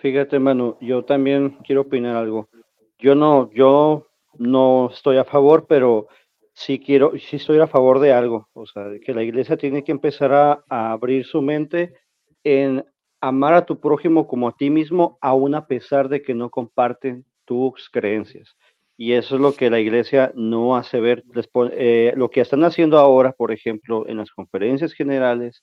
Fíjate, 0.00 0.38
Manu, 0.38 0.76
yo 0.80 1.04
también 1.04 1.58
quiero 1.64 1.82
opinar 1.82 2.16
algo. 2.16 2.48
Yo 2.98 3.14
no, 3.14 3.50
yo 3.52 4.06
no 4.38 4.90
estoy 4.90 5.18
a 5.18 5.24
favor, 5.24 5.66
pero 5.68 6.08
sí 6.54 6.78
quiero, 6.78 7.12
sí 7.18 7.36
estoy 7.36 7.58
a 7.58 7.66
favor 7.66 7.98
de 8.00 8.12
algo. 8.12 8.48
O 8.54 8.66
sea, 8.66 8.84
de 8.84 9.00
que 9.00 9.12
la 9.12 9.22
iglesia 9.22 9.58
tiene 9.58 9.84
que 9.84 9.92
empezar 9.92 10.32
a, 10.32 10.64
a 10.70 10.92
abrir 10.92 11.26
su 11.26 11.42
mente 11.42 11.94
en 12.44 12.84
amar 13.20 13.52
a 13.52 13.66
tu 13.66 13.78
prójimo 13.78 14.26
como 14.26 14.48
a 14.48 14.56
ti 14.56 14.70
mismo, 14.70 15.18
aun 15.20 15.54
a 15.54 15.66
pesar 15.66 16.08
de 16.08 16.22
que 16.22 16.34
no 16.34 16.48
comparten 16.48 17.26
tus 17.44 17.90
creencias. 17.90 18.56
Y 18.96 19.12
eso 19.12 19.34
es 19.34 19.40
lo 19.40 19.54
que 19.54 19.68
la 19.68 19.80
iglesia 19.80 20.32
no 20.34 20.76
hace 20.76 21.00
ver. 21.00 21.24
Eh, 21.72 22.12
lo 22.16 22.30
que 22.30 22.40
están 22.40 22.64
haciendo 22.64 22.98
ahora, 22.98 23.32
por 23.32 23.52
ejemplo, 23.52 24.06
en 24.08 24.16
las 24.16 24.30
conferencias 24.30 24.94
generales, 24.94 25.62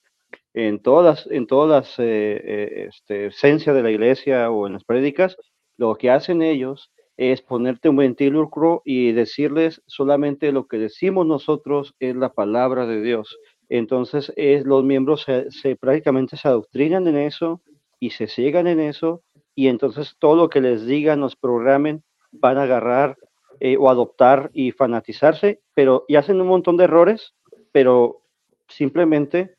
en 0.58 0.80
todas, 0.80 1.28
en 1.30 1.46
todas 1.46 1.70
las 1.70 2.00
eh, 2.00 2.42
eh, 2.44 2.88
este, 2.90 3.28
esencias 3.28 3.76
de 3.76 3.84
la 3.84 3.92
iglesia 3.92 4.50
o 4.50 4.66
en 4.66 4.74
las 4.74 4.84
prédicas, 4.84 5.38
lo 5.78 5.94
que 5.96 6.10
hacen 6.10 6.42
ellos 6.42 6.92
es 7.16 7.44
ponerte 7.44 7.90
un 7.90 7.98
ventílucro 7.98 8.82
y 8.84 9.12
decirles 9.12 9.84
solamente 9.86 10.52
lo 10.52 10.66
que 10.68 10.80
decimos 10.80 11.28
nosotros 11.28 11.94
es 12.00 12.16
la 12.16 12.34
palabra 12.34 12.88
de 12.88 13.04
Dios. 13.04 13.38
Entonces, 13.70 14.34
es, 14.36 14.66
los 14.66 14.84
miembros 14.84 15.28
se, 15.50 15.76
prácticamente 15.76 16.38
se 16.38 16.48
adoctrinan 16.48 17.08
en 17.08 17.18
eso 17.18 17.62
y 18.00 18.10
se 18.12 18.26
ciegan 18.26 18.66
en 18.66 18.80
eso, 18.80 19.22
y 19.54 19.68
entonces 19.68 20.16
todo 20.18 20.36
lo 20.36 20.50
que 20.50 20.62
les 20.62 20.88
digan, 20.88 21.20
nos 21.20 21.36
programen, 21.36 22.04
van 22.32 22.58
a 22.58 22.64
agarrar 22.64 23.16
eh, 23.60 23.78
o 23.78 23.92
adoptar 23.92 24.50
y 24.54 24.72
fanatizarse, 24.72 25.62
pero 25.76 26.04
y 26.08 26.16
hacen 26.16 26.42
un 26.42 26.48
montón 26.48 26.78
de 26.78 26.86
errores, 26.86 27.36
pero 27.72 28.24
simplemente, 28.68 29.56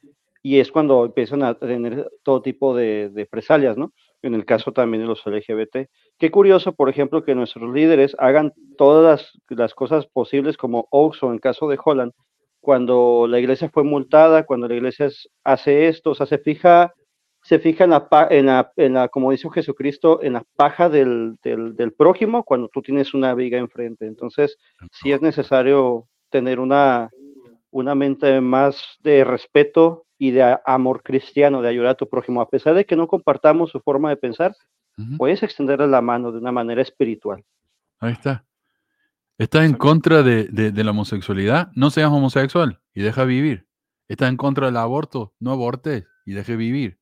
y 0.49 0.61
es 0.61 0.73
cuando 0.73 1.05
empiezan 1.05 1.43
a 1.43 1.59
tener 1.59 2.11
todo 2.23 2.41
tipo 2.41 2.75
de, 2.75 3.11
de 3.11 3.27
presalias, 3.27 3.77
¿no? 3.77 3.93
En 4.23 4.33
el 4.33 4.47
caso 4.47 4.73
también 4.73 5.03
de 5.03 5.07
los 5.07 5.23
LGBT. 5.27 5.91
Qué 6.19 6.31
curioso, 6.31 6.73
por 6.73 6.89
ejemplo, 6.89 7.23
que 7.23 7.35
nuestros 7.35 7.71
líderes 7.71 8.17
hagan 8.19 8.55
todas 8.79 9.31
las, 9.51 9.75
cosas 9.75 10.07
posibles 10.07 10.57
como 10.57 10.89
Oxo 10.91 11.27
en 11.27 11.35
el 11.35 11.41
caso 11.43 11.69
de 11.69 11.79
Holland, 11.85 12.13
cuando 12.63 13.27
la 13.29 13.39
iglesia 13.39 13.69
fue 13.69 13.85
multada, 13.85 14.47
cuando 14.47 14.69
la 14.69 14.77
iglesia 14.77 15.11
hace 15.45 15.89
esto, 15.89 16.13
o 16.13 16.15
sea, 16.15 16.25
se 16.25 16.39
fija 16.39 16.95
se 17.43 17.59
fija 17.59 17.85
en 17.85 17.91
la, 17.91 18.09
en 18.31 18.49
en 18.77 18.95
la 18.95 19.09
como 19.09 19.31
dice 19.31 19.51
Jesucristo, 19.53 20.23
en 20.23 20.33
la 20.33 20.45
paja 20.57 20.89
del, 20.89 21.37
del, 21.43 21.77
del, 21.77 21.93
prójimo 21.93 22.43
cuando 22.43 22.69
tú 22.69 22.81
tienes 22.81 23.13
una 23.13 23.35
viga 23.35 23.59
enfrente. 23.59 24.07
Entonces, 24.07 24.57
sí 24.93 25.13
es 25.13 25.21
necesario 25.21 26.09
tener 26.31 26.59
una, 26.59 27.11
una 27.71 27.95
mente 27.95 28.41
más 28.41 28.97
de 29.01 29.25
respeto 29.25 30.07
y 30.19 30.33
de 30.33 30.59
amor 30.65 31.03
cristiano, 31.03 31.63
de 31.63 31.69
ayudar 31.69 31.91
a 31.91 31.95
tu 31.95 32.09
prójimo. 32.09 32.41
A 32.41 32.49
pesar 32.49 32.75
de 32.75 32.85
que 32.85 32.97
no 32.97 33.07
compartamos 33.07 33.71
su 33.71 33.81
forma 33.81 34.11
de 34.11 34.17
pensar, 34.17 34.55
puedes 35.17 35.43
extenderle 35.43 35.87
la 35.87 36.01
mano 36.01 36.33
de 36.33 36.39
una 36.39 36.51
manera 36.51 36.83
espiritual. 36.83 37.45
Ahí 38.01 38.13
está. 38.13 38.45
Estás 39.39 39.65
en 39.65 39.75
contra 39.75 40.25
de, 40.25 40.45
de, 40.49 40.73
de 40.73 40.85
la 40.85 40.91
homosexualidad, 40.91 41.71
no 41.75 41.91
seas 41.91 42.11
homosexual 42.11 42.81
y 42.93 43.03
deja 43.03 43.25
vivir. 43.25 43.69
Estás 44.09 44.31
en 44.31 44.37
contra 44.37 44.67
del 44.67 44.77
aborto, 44.77 45.35
no 45.39 45.53
abortes 45.53 46.05
y 46.27 46.33
deje 46.33 46.57
vivir. 46.57 46.99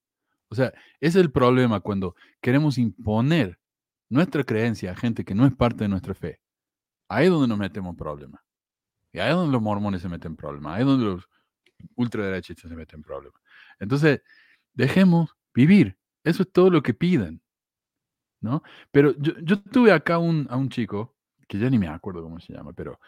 O 0.49 0.55
sea, 0.55 0.67
ese 1.01 1.19
es 1.19 1.25
el 1.25 1.33
problema 1.33 1.81
cuando 1.81 2.15
queremos 2.41 2.79
imponer 2.79 3.59
nuestra 4.09 4.45
creencia 4.45 4.93
a 4.93 4.97
gente 4.97 5.25
que 5.25 5.35
no 5.35 5.47
es 5.47 5.55
parte 5.55 5.85
de 5.85 5.89
nuestra 5.89 6.15
fe. 6.15 6.41
Ahí 7.09 7.27
es 7.27 7.31
donde 7.31 7.49
nos 7.49 7.59
metemos 7.59 7.91
en 7.91 7.97
problemas. 7.97 8.41
Ahí 9.21 9.31
es 9.31 9.37
donde 9.37 9.53
los 9.53 9.63
mormones 9.63 10.03
se 10.03 10.09
meten 10.09 10.33
en 10.33 10.37
problemas. 10.37 10.75
Ahí 10.75 10.81
es 10.81 10.87
donde 10.87 11.07
los 11.07 11.29
ultraderechistas 11.95 12.71
se 12.71 12.77
meten 12.77 13.01
en 13.01 13.03
problemas. 13.03 13.41
Entonces, 13.79 14.23
dejemos 14.75 15.37
vivir. 15.55 15.99
Eso 16.25 16.43
es 16.43 16.53
todo 16.53 16.71
lo 16.71 16.83
que 16.83 16.95
piden. 16.95 17.43
¿no? 18.41 18.63
Pero 18.91 19.15
yo, 19.19 19.61
tuve 19.63 19.93
acá 19.93 20.15
a 20.15 20.19
un 20.19 20.69
chico, 20.69 21.17
que 21.49 21.59
ya 21.59 21.71
ni 21.71 21.79
me 21.79 21.89
acuerdo 21.89 22.23
cómo 22.23 22.41
se 22.41 22.53
llama, 22.53 22.73
pero 22.73 22.99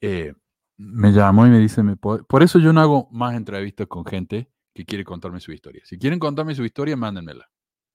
eh, 0.00 0.34
me 0.76 1.12
llamó 1.12 1.46
y 1.46 1.50
me 1.50 1.58
dice, 1.58 1.82
por 1.96 2.42
eso 2.42 2.58
yo 2.58 2.72
no 2.72 2.80
hago 2.80 3.08
más 3.10 3.34
entrevistas 3.34 3.86
con 3.86 4.04
gente 4.04 4.50
que 4.74 4.84
quiere 4.84 5.04
contarme 5.04 5.40
su 5.40 5.52
historia. 5.52 5.82
Si 5.84 5.98
quieren 5.98 6.18
contarme 6.18 6.54
su 6.54 6.64
historia, 6.64 6.96
mándenmela. 6.96 7.48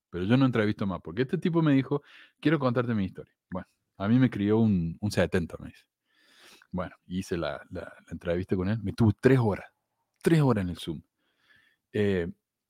Pero 0.10 0.24
yo 0.26 0.38
no 0.38 0.46
entrevisto 0.46 0.88
más, 0.88 1.02
porque 1.04 1.24
este 1.24 1.38
tipo 1.38 1.62
me 1.62 1.74
dijo, 1.74 2.02
quiero 2.40 2.58
contarte 2.58 2.94
mi 2.94 3.06
historia. 3.06 3.34
Bueno, 3.52 3.68
a 3.98 4.08
mí 4.08 4.18
me 4.18 4.30
crió 4.30 4.58
un, 4.58 4.98
un 5.00 5.12
70, 5.12 5.58
me 5.60 5.68
dice. 5.68 5.84
Bueno, 6.72 6.96
hice 7.08 7.38
la, 7.38 7.62
entrevista 8.12 8.56
con 8.56 8.70
él. 8.70 8.80
Me 8.84 8.94
tuvo 8.94 9.12
tres 9.20 9.40
horas, 9.40 9.68
tres 10.22 10.41
horas 10.41 10.64
en 10.64 10.70
el 10.70 10.78
Zoom. 10.78 11.02
Eh, 11.94 12.28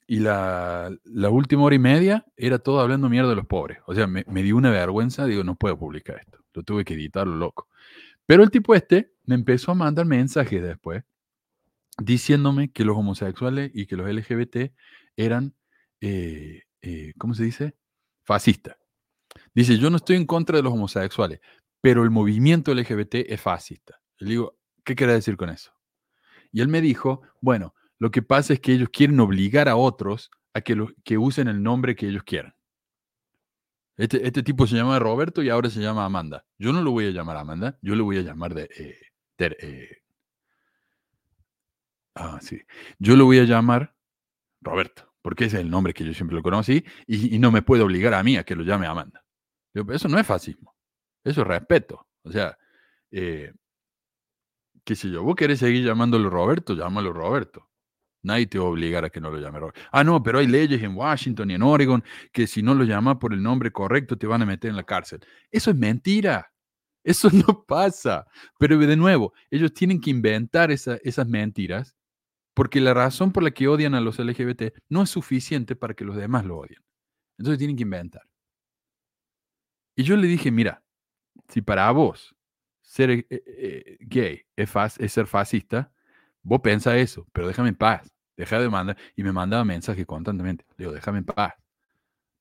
y 0.08 0.20
la, 0.20 0.90
última 1.30 1.64
hora 1.64 1.76
y 1.76 1.80
media 1.80 2.26
era 2.36 2.58
todo 2.58 2.80
hablando 2.80 3.10
mierda 3.10 3.30
de 3.30 3.36
los 3.36 3.46
pobres. 3.46 3.80
O 3.86 3.94
sea, 3.94 4.08
me, 4.08 4.24
dio 4.44 4.58
una 4.58 4.72
vergüenza, 4.72 5.26
digo, 5.26 5.44
no 5.44 5.56
puedo 5.56 5.78
publicar 5.78 6.18
esto. 6.20 6.40
Lo 6.54 6.64
tuve 6.64 6.84
que 6.84 6.96
editarlo 6.96 7.36
loco. 7.36 7.68
Pero 8.26 8.44
el 8.44 8.50
tipo 8.50 8.74
este 8.74 9.14
me 9.26 9.36
empezó 9.36 9.72
a 9.72 9.76
mandar 9.76 10.06
mensajes 10.06 10.62
después 10.62 11.04
diciéndome 12.02 12.72
que 12.72 12.86
los 12.86 12.98
homosexuales 12.98 13.72
y 13.74 13.86
que 13.86 13.98
los 13.98 14.10
LGBT 14.10 14.72
eran, 15.16 15.54
eh, 16.02 16.64
eh, 16.82 17.14
¿cómo 17.18 17.34
se 17.34 17.44
dice? 17.44 17.76
Fascistas. 18.24 18.78
Dice, 19.54 19.78
yo 19.78 19.90
no 19.90 19.98
estoy 19.98 20.16
en 20.16 20.26
contra 20.26 20.58
de 20.58 20.64
los 20.64 20.74
homosexuales, 20.74 21.40
pero 21.82 22.04
el 22.04 22.10
movimiento 22.10 22.74
LGBT 22.74 23.16
es 23.28 23.42
fascista. 23.42 24.02
Le 24.18 24.30
digo, 24.30 24.60
¿qué 24.84 24.96
quiere 24.96 25.14
decir 25.14 25.38
con 25.38 25.50
eso? 25.50 25.72
Y 26.52 26.62
él 26.62 26.68
me 26.68 26.82
dijo, 26.82 27.22
bueno, 27.42 27.74
lo 28.00 28.12
que 28.12 28.22
pasa 28.22 28.54
es 28.54 28.60
que 28.60 28.74
ellos 28.74 28.90
quieren 28.92 29.20
obligar 29.20 29.70
a 29.70 29.76
otros 29.76 30.32
a 30.54 30.62
que, 30.62 30.76
lo, 30.76 30.90
que 31.04 31.18
usen 31.18 31.48
el 31.48 31.62
nombre 31.62 31.96
que 31.96 32.08
ellos 32.08 32.24
quieran. 32.24 32.56
Este, 33.98 34.26
este, 34.26 34.44
tipo 34.44 34.66
se 34.66 34.78
llama 34.78 34.98
Roberto 34.98 35.44
y 35.44 35.50
ahora 35.50 35.70
se 35.70 35.82
llama 35.82 36.06
Amanda. 36.06 36.46
Yo 36.58 36.72
no 36.72 36.82
lo 36.82 36.92
voy 36.92 37.08
a 37.08 37.12
llamar 37.12 37.36
Amanda, 37.36 37.78
yo 37.82 37.96
le 37.96 38.02
voy 38.02 38.18
a 38.18 38.22
llamar 38.22 38.54
de, 38.54 38.70
eh, 38.78 39.98
Ah, 42.16 42.40
sí. 42.42 42.62
Yo 42.98 43.16
lo 43.16 43.26
voy 43.26 43.40
a 43.40 43.44
llamar 43.44 43.96
Roberto, 44.62 45.14
porque 45.22 45.46
ese 45.46 45.58
es 45.58 45.64
el 45.64 45.70
nombre 45.70 45.94
que 45.94 46.06
yo 46.06 46.14
siempre 46.14 46.36
lo 46.36 46.44
conocí 46.44 46.84
y, 47.08 47.36
y 47.36 47.40
no 47.40 47.52
me 47.52 47.62
puede 47.62 47.84
obligar 47.84 48.14
a 48.14 48.24
mí 48.24 48.38
a 48.38 48.44
que 48.44 48.56
lo 48.56 48.64
llame 48.64 48.88
Amanda. 48.88 49.24
eso 49.74 50.08
no 50.08 50.18
es 50.18 50.26
fascismo, 50.26 50.76
eso 51.24 51.42
es 51.42 51.48
respeto. 51.48 52.08
O 52.24 52.32
sea, 52.32 52.58
eh, 53.12 53.52
qué 54.84 54.96
sé 54.96 55.10
yo, 55.10 55.24
vos 55.24 55.36
querés 55.36 55.60
seguir 55.60 55.84
llamándolo 55.86 56.30
Roberto, 56.30 56.74
llámalo 56.74 57.14
Roberto. 57.14 57.70
Nadie 58.22 58.48
te 58.48 58.60
va 58.60 58.66
a 58.66 58.70
obligar 58.70 59.06
a 59.06 59.10
que 59.10 59.22
no 59.22 59.32
lo 59.32 59.40
llame 59.40 59.60
Roberto. 59.60 59.80
Ah, 59.92 60.04
no, 60.04 60.22
pero 60.22 60.40
hay 60.40 60.48
leyes 60.48 60.82
en 60.84 60.96
Washington 60.96 61.52
y 61.52 61.54
en 61.56 61.64
Oregon 61.64 62.04
que 62.34 62.48
si 62.48 62.62
no 62.62 62.76
lo 62.76 62.84
llamas 62.84 63.18
por 63.18 63.34
el 63.34 63.42
nombre 63.42 63.72
correcto 63.72 64.18
te 64.18 64.28
van 64.28 64.42
a 64.42 64.46
meter 64.46 64.70
en 64.70 64.76
la 64.76 64.84
cárcel. 64.84 65.22
Eso 65.52 65.72
es 65.72 65.78
mentira. 65.78 66.52
Eso 67.04 67.30
no 67.32 67.64
pasa. 67.66 68.28
Pero 68.60 68.78
de 68.78 68.98
nuevo, 68.98 69.34
ellos 69.50 69.74
tienen 69.74 70.02
que 70.02 70.10
inventar 70.10 70.70
esas 70.72 71.28
mentiras 71.28 71.96
porque 72.54 72.82
la 72.82 72.94
razón 72.94 73.32
por 73.32 73.42
la 73.44 73.52
que 73.52 73.70
odian 73.70 73.96
a 73.96 74.02
los 74.02 74.20
LGBT 74.20 74.74
no 74.90 75.04
es 75.04 75.10
suficiente 75.10 75.78
para 75.78 75.94
que 75.94 76.04
los 76.04 76.18
demás 76.18 76.46
lo 76.46 76.58
odien. 76.58 76.84
Entonces 77.38 77.58
tienen 77.58 77.78
que 77.78 77.84
inventar. 77.84 78.24
Y 79.96 80.04
yo 80.04 80.18
le 80.18 80.28
dije, 80.28 80.52
mira, 80.52 80.84
si 81.50 81.62
para 81.62 81.92
vos 81.92 82.36
ser 82.82 83.12
eh, 83.12 83.26
eh, 83.30 83.98
gay 84.00 84.42
es, 84.56 84.72
es, 84.98 85.14
ser 85.14 85.28
fascista, 85.28 85.92
vos 86.42 86.62
pensás 86.62 86.96
eso, 86.96 87.28
pero 87.34 87.48
déjame 87.48 87.70
en 87.70 87.76
paz. 87.76 88.10
Deja 88.38 88.60
de 88.60 88.70
mandar. 88.70 88.98
Y 89.18 89.24
me 89.24 89.34
mandaba 89.34 89.66
mensajes 89.66 90.06
constantemente. 90.06 90.66
Le 90.78 90.86
digo, 90.86 90.94
déjame 90.94 91.20
en 91.20 91.26
paz. 91.26 91.54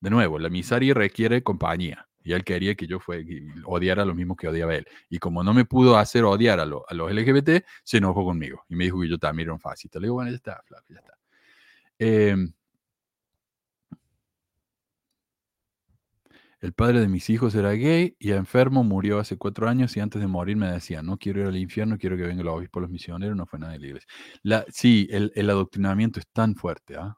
De 0.01 0.11
nuevo, 0.11 0.39
la 0.39 0.49
miseria 0.49 0.95
requiere 0.95 1.43
compañía. 1.43 2.09
Y 2.23 2.33
él 2.33 2.45
quería 2.45 2.75
que 2.75 2.87
yo 2.87 3.01
fue, 3.01 3.25
odiara 3.65 4.05
lo 4.05 4.15
mismo 4.15 4.37
que 4.37 4.47
odiaba 4.47 4.75
él. 4.77 4.87
Y 5.09 5.19
como 5.19 5.43
no 5.43 5.55
me 5.55 5.65
pudo 5.65 5.97
hacer 5.97 6.25
odiar 6.25 6.61
a, 6.61 6.67
los 6.67 6.85
LGBT, 6.91 7.65
se 7.83 7.97
enojó 7.99 8.25
conmigo. 8.25 8.65
Y 8.69 8.77
me 8.77 8.85
dijo 8.85 9.01
que 9.01 9.09
yo 9.09 9.19
también 9.19 9.49
era 9.49 9.55
un 9.55 9.61
fascista. 9.61 9.99
Le 9.99 10.07
digo, 10.07 10.15
bueno, 10.15 10.31
ya 10.31 10.37
está, 10.37 10.63
Flavio, 10.65 10.87
ya 10.91 11.01
está. 11.01 11.15
Em, 11.99 12.53
el 16.61 16.73
padre 16.73 17.01
de 17.01 17.09
mis 17.09 17.31
hijos 17.31 17.55
era 17.55 17.73
gay 17.73 18.17
y 18.19 18.33
enfermo, 18.33 18.83
murió 18.83 19.21
hace 19.21 19.37
cuatro 19.37 19.69
años 19.69 19.97
y 19.97 20.01
antes 20.01 20.21
de 20.21 20.27
morir 20.27 20.57
me 20.57 20.71
decía, 20.71 21.03
no 21.03 21.17
quiero 21.17 21.41
ir 21.41 21.47
al 21.47 21.57
infierno, 21.57 21.99
quiero 21.99 22.17
que 22.17 22.25
venga 22.25 22.43
el 22.43 22.49
obispo, 22.49 22.81
los 22.81 22.91
misioneros, 22.91 23.37
no 23.37 23.47
fue 23.47 23.61
nada 23.61 23.75
de 23.75 23.79
la 23.79 23.87
iglesia. 23.87 24.09
Sí, 24.71 25.07
el, 25.11 25.31
el, 25.37 25.51
adoctrinamiento 25.51 26.19
es 26.19 26.27
tan 26.33 26.57
fuerte, 26.57 26.97
¿ah? 26.97 27.17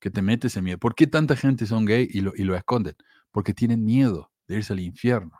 Que 0.00 0.10
te 0.10 0.22
metes 0.22 0.56
en 0.56 0.64
miedo. 0.64 0.78
¿Por 0.78 0.94
qué 0.94 1.06
tanta 1.06 1.36
gente 1.36 1.66
son 1.66 1.86
gay 1.86 2.08
y 2.10 2.20
lo, 2.20 2.32
y 2.36 2.44
lo 2.44 2.56
esconden? 2.56 2.96
Porque 3.30 3.54
tienen 3.54 3.84
miedo 3.84 4.32
de 4.48 4.56
irse 4.56 4.72
al 4.72 4.80
infierno. 4.80 5.38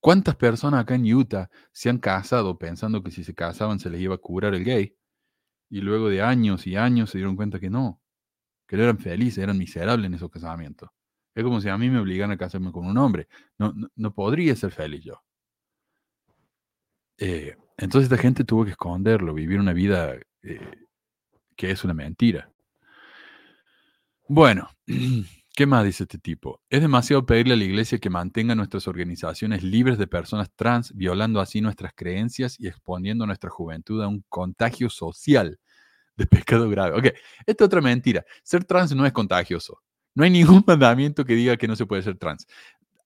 ¿Cuántas 0.00 0.34
personas 0.34 0.80
acá 0.80 0.96
en 0.96 1.04
Utah 1.14 1.48
se 1.72 1.88
han 1.88 1.98
casado 1.98 2.58
pensando 2.58 3.02
que 3.04 3.12
si 3.12 3.22
se 3.22 3.34
casaban 3.34 3.78
se 3.78 3.88
les 3.88 4.00
iba 4.00 4.16
a 4.16 4.18
curar 4.18 4.54
el 4.54 4.64
gay? 4.64 4.96
Y 5.70 5.80
luego 5.80 6.08
de 6.08 6.22
años 6.22 6.66
y 6.66 6.76
años 6.76 7.10
se 7.10 7.18
dieron 7.18 7.36
cuenta 7.36 7.60
que 7.60 7.70
no, 7.70 8.00
que 8.66 8.76
no 8.76 8.82
eran 8.82 8.98
felices, 8.98 9.38
eran 9.38 9.58
miserables 9.58 10.06
en 10.06 10.14
esos 10.14 10.30
casamientos. 10.30 10.90
Es 11.34 11.44
como 11.44 11.60
si 11.60 11.68
a 11.68 11.78
mí 11.78 11.88
me 11.90 11.98
obligaran 11.98 12.32
a 12.32 12.36
casarme 12.36 12.72
con 12.72 12.86
un 12.86 12.98
hombre. 12.98 13.28
No, 13.58 13.72
no, 13.96 14.14
podría 14.14 14.54
ser 14.56 14.72
feliz 14.72 15.04
yo. 15.04 15.22
Eh, 17.18 17.56
entonces 17.76 18.10
esta 18.10 18.20
gente 18.20 18.44
tuvo 18.44 18.64
que 18.64 18.72
esconderlo, 18.72 19.34
vivir 19.34 19.58
una 19.60 19.72
vida 19.72 20.14
eh, 20.42 20.86
que 21.56 21.70
es 21.70 21.84
una 21.84 21.94
mentira. 21.94 22.50
Bueno, 24.28 24.68
¿Qué 25.54 25.66
más 25.66 25.84
dice 25.84 26.04
este 26.04 26.16
tipo? 26.16 26.62
Es 26.70 26.80
demasiado 26.80 27.26
pedirle 27.26 27.52
a 27.52 27.56
la 27.58 27.64
iglesia 27.64 27.98
que 27.98 28.08
mantenga 28.08 28.54
nuestras 28.54 28.88
organizaciones 28.88 29.62
libres 29.62 29.98
de 29.98 30.06
personas 30.06 30.50
trans, 30.56 30.94
violando 30.94 31.40
así 31.40 31.60
nuestras 31.60 31.92
creencias 31.94 32.58
y 32.58 32.68
exponiendo 32.68 33.26
nuestra 33.26 33.50
juventud 33.50 34.02
a 34.02 34.08
un 34.08 34.24
contagio 34.30 34.88
social 34.88 35.58
de 36.16 36.26
pecado 36.26 36.70
grave. 36.70 36.96
Ok, 36.96 37.04
esta 37.44 37.64
es 37.64 37.66
otra 37.66 37.82
mentira. 37.82 38.24
Ser 38.42 38.64
trans 38.64 38.94
no 38.94 39.04
es 39.04 39.12
contagioso. 39.12 39.82
No 40.14 40.24
hay 40.24 40.30
ningún 40.30 40.64
mandamiento 40.66 41.24
que 41.24 41.34
diga 41.34 41.56
que 41.56 41.68
no 41.68 41.76
se 41.76 41.86
puede 41.86 42.02
ser 42.02 42.18
trans. 42.18 42.46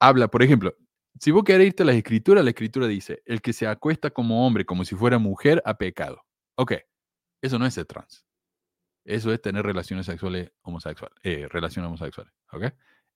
Habla, 0.01 0.29
por 0.29 0.43
ejemplo, 0.43 0.75
si 1.19 1.31
vos 1.31 1.45
querés 1.45 1.69
irte 1.69 1.83
a 1.83 1.87
la 1.87 1.93
escritura, 1.93 2.43
la 2.43 2.51
escritura 2.51 2.87
dice, 2.87 3.23
el 3.25 3.41
que 3.41 3.53
se 3.53 3.67
acuesta 3.67 4.11
como 4.11 4.47
hombre, 4.47 4.67
como 4.67 4.85
si 4.85 4.95
fuera 4.95 5.19
mujer, 5.19 5.63
ha 5.65 5.79
pecado. 5.79 6.23
Ok, 6.57 6.73
eso 7.43 7.59
no 7.59 7.67
es 7.67 7.75
ser 7.75 7.87
trans. 7.87 8.27
Eso 9.05 9.33
es 9.33 9.41
tener 9.41 9.65
relaciones 9.65 10.07
sexuales 10.07 10.51
homosexuales, 10.63 11.17
eh, 11.23 11.47
relaciones 11.49 11.89
homosexuales, 11.89 12.33
¿ok? 12.53 12.65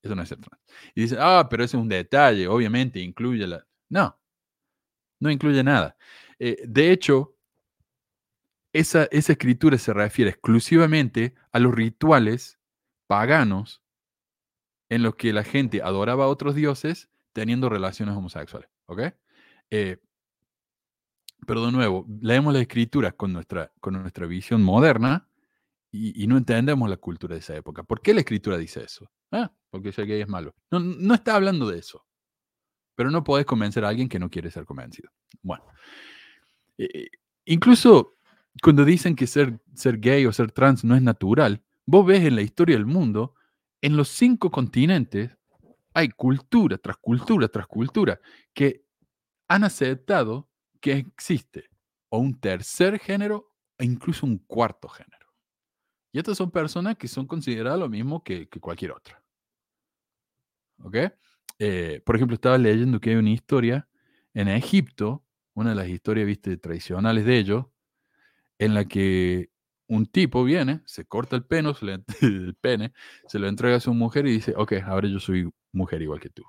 Eso 0.03 0.15
no 0.15 0.23
es 0.23 0.29
ser 0.29 0.39
trans. 0.39 0.63
Y 0.95 1.03
dice, 1.03 1.17
ah, 1.19 1.47
pero 1.51 1.65
ese 1.65 1.77
es 1.77 1.83
un 1.83 1.89
detalle, 1.89 2.47
obviamente 2.49 3.01
incluye 3.01 3.47
la... 3.47 3.67
No, 3.89 4.17
no 5.21 5.31
incluye 5.31 5.63
nada. 5.65 5.97
Eh, 6.39 6.63
de 6.67 6.93
hecho, 6.93 7.37
esa 8.73 9.05
escritura 9.11 9.77
se 9.79 9.93
refiere 9.93 10.31
exclusivamente 10.31 11.35
a 11.51 11.59
los 11.59 11.75
rituales 11.75 12.60
paganos 13.11 13.83
en 14.89 15.03
los 15.03 15.17
que 15.17 15.33
la 15.33 15.43
gente 15.43 15.83
adoraba 15.83 16.27
a 16.27 16.29
otros 16.29 16.55
dioses 16.55 17.11
teniendo 17.33 17.69
relaciones 17.69 18.15
homosexuales, 18.15 18.71
¿ok? 18.87 19.01
Eh, 19.69 19.97
pero 21.45 21.67
de 21.67 21.73
nuevo, 21.73 22.07
leemos 22.23 22.55
la 22.55 22.61
escritura 22.61 23.11
con 23.11 23.33
nuestra, 23.33 23.73
con 23.81 24.01
nuestra 24.01 24.27
visión 24.27 24.63
moderna 24.63 25.29
y, 25.91 26.23
y, 26.23 26.29
no 26.29 26.37
entendemos 26.37 26.89
la 26.89 26.99
cultura 26.99 27.35
de 27.35 27.41
esa 27.41 27.57
época. 27.57 27.83
¿Por 27.83 28.01
qué 28.01 28.15
la 28.15 28.21
escritura 28.21 28.57
dice 28.57 28.85
eso? 28.85 29.11
Ah, 29.33 29.51
porque 29.71 29.91
ser 29.91 30.07
gay 30.07 30.21
es 30.21 30.29
malo. 30.29 30.55
No, 30.71 30.79
no 30.79 31.15
está 31.15 31.35
hablando 31.35 31.69
de 31.69 31.81
eso. 31.81 32.07
Pero 32.95 33.11
no 33.11 33.25
podés 33.25 33.45
convencer 33.45 33.85
a 33.85 33.89
alguien 33.89 34.09
que 34.09 34.21
no 34.21 34.31
quiere 34.31 34.53
ser 34.53 34.65
convencido. 34.65 35.11
Bueno, 35.43 35.65
eh, 36.79 37.09
incluso 37.45 38.15
cuando 38.63 38.85
dicen 38.85 39.17
que 39.17 39.27
ser, 39.27 39.59
ser 39.75 39.99
gay 39.99 40.27
o 40.27 40.33
ser 40.33 40.53
trans 40.53 40.85
no 40.85 40.95
es 40.95 41.03
natural, 41.03 41.65
vos 41.91 42.07
ves 42.07 42.25
en 42.25 42.37
la 42.37 42.43
historia 42.43 42.77
del 42.77 42.87
mundo, 42.87 43.35
en 43.81 43.97
los 43.97 44.09
cinco 44.09 44.51
continentes, 44.53 45.37
hay 45.93 46.09
cultura 46.11 46.79
tras 46.79 46.97
cultura 46.99 47.49
tras 47.49 47.67
cultura 47.67 48.21
que 48.55 48.85
han 49.49 49.65
aceptado 49.65 50.49
que 50.81 50.93
existe 50.93 51.69
o 52.09 52.19
un 52.19 52.39
tercer 52.39 53.01
género 53.01 53.53
e 53.77 53.85
incluso 53.85 54.25
un 54.25 54.39
cuarto 54.39 54.89
género. 54.89 55.27
Y 56.13 56.19
estas 56.21 56.39
son 56.39 56.53
personas 56.53 56.97
que 56.97 57.09
son 57.09 57.27
consideradas 57.27 57.81
lo 57.81 57.89
mismo 57.89 58.23
que, 58.23 58.49
que 58.49 58.61
cualquier 58.61 58.93
otra. 58.93 59.21
¿Ok? 60.85 60.97
Eh, 61.59 62.03
por 62.07 62.15
ejemplo, 62.15 62.35
estaba 62.35 62.57
leyendo 62.57 63.01
que 63.01 63.11
hay 63.11 63.17
una 63.17 63.31
historia 63.31 63.89
en 64.33 64.47
Egipto, 64.47 65.25
una 65.55 65.71
de 65.71 65.77
las 65.77 65.89
historias, 65.89 66.27
viste, 66.27 66.57
tradicionales 66.57 67.25
de 67.25 67.39
ellos, 67.39 67.67
en 68.59 68.75
la 68.75 68.85
que 68.85 69.50
un 69.91 70.07
tipo 70.07 70.45
viene, 70.45 70.83
se 70.87 71.05
corta 71.05 71.35
el 71.35 71.45
pene, 71.45 71.75
se, 71.75 71.85
le, 71.85 72.05
el 72.23 72.55
pene, 72.55 72.93
se 73.27 73.41
lo 73.41 73.49
entrega 73.49 73.77
a 73.77 73.81
su 73.81 73.93
mujer 73.93 74.25
y 74.27 74.33
dice, 74.33 74.55
ok, 74.57 74.75
ahora 74.85 75.09
yo 75.09 75.19
soy 75.19 75.51
mujer 75.73 76.01
igual 76.01 76.21
que 76.21 76.31
tú. 76.31 76.45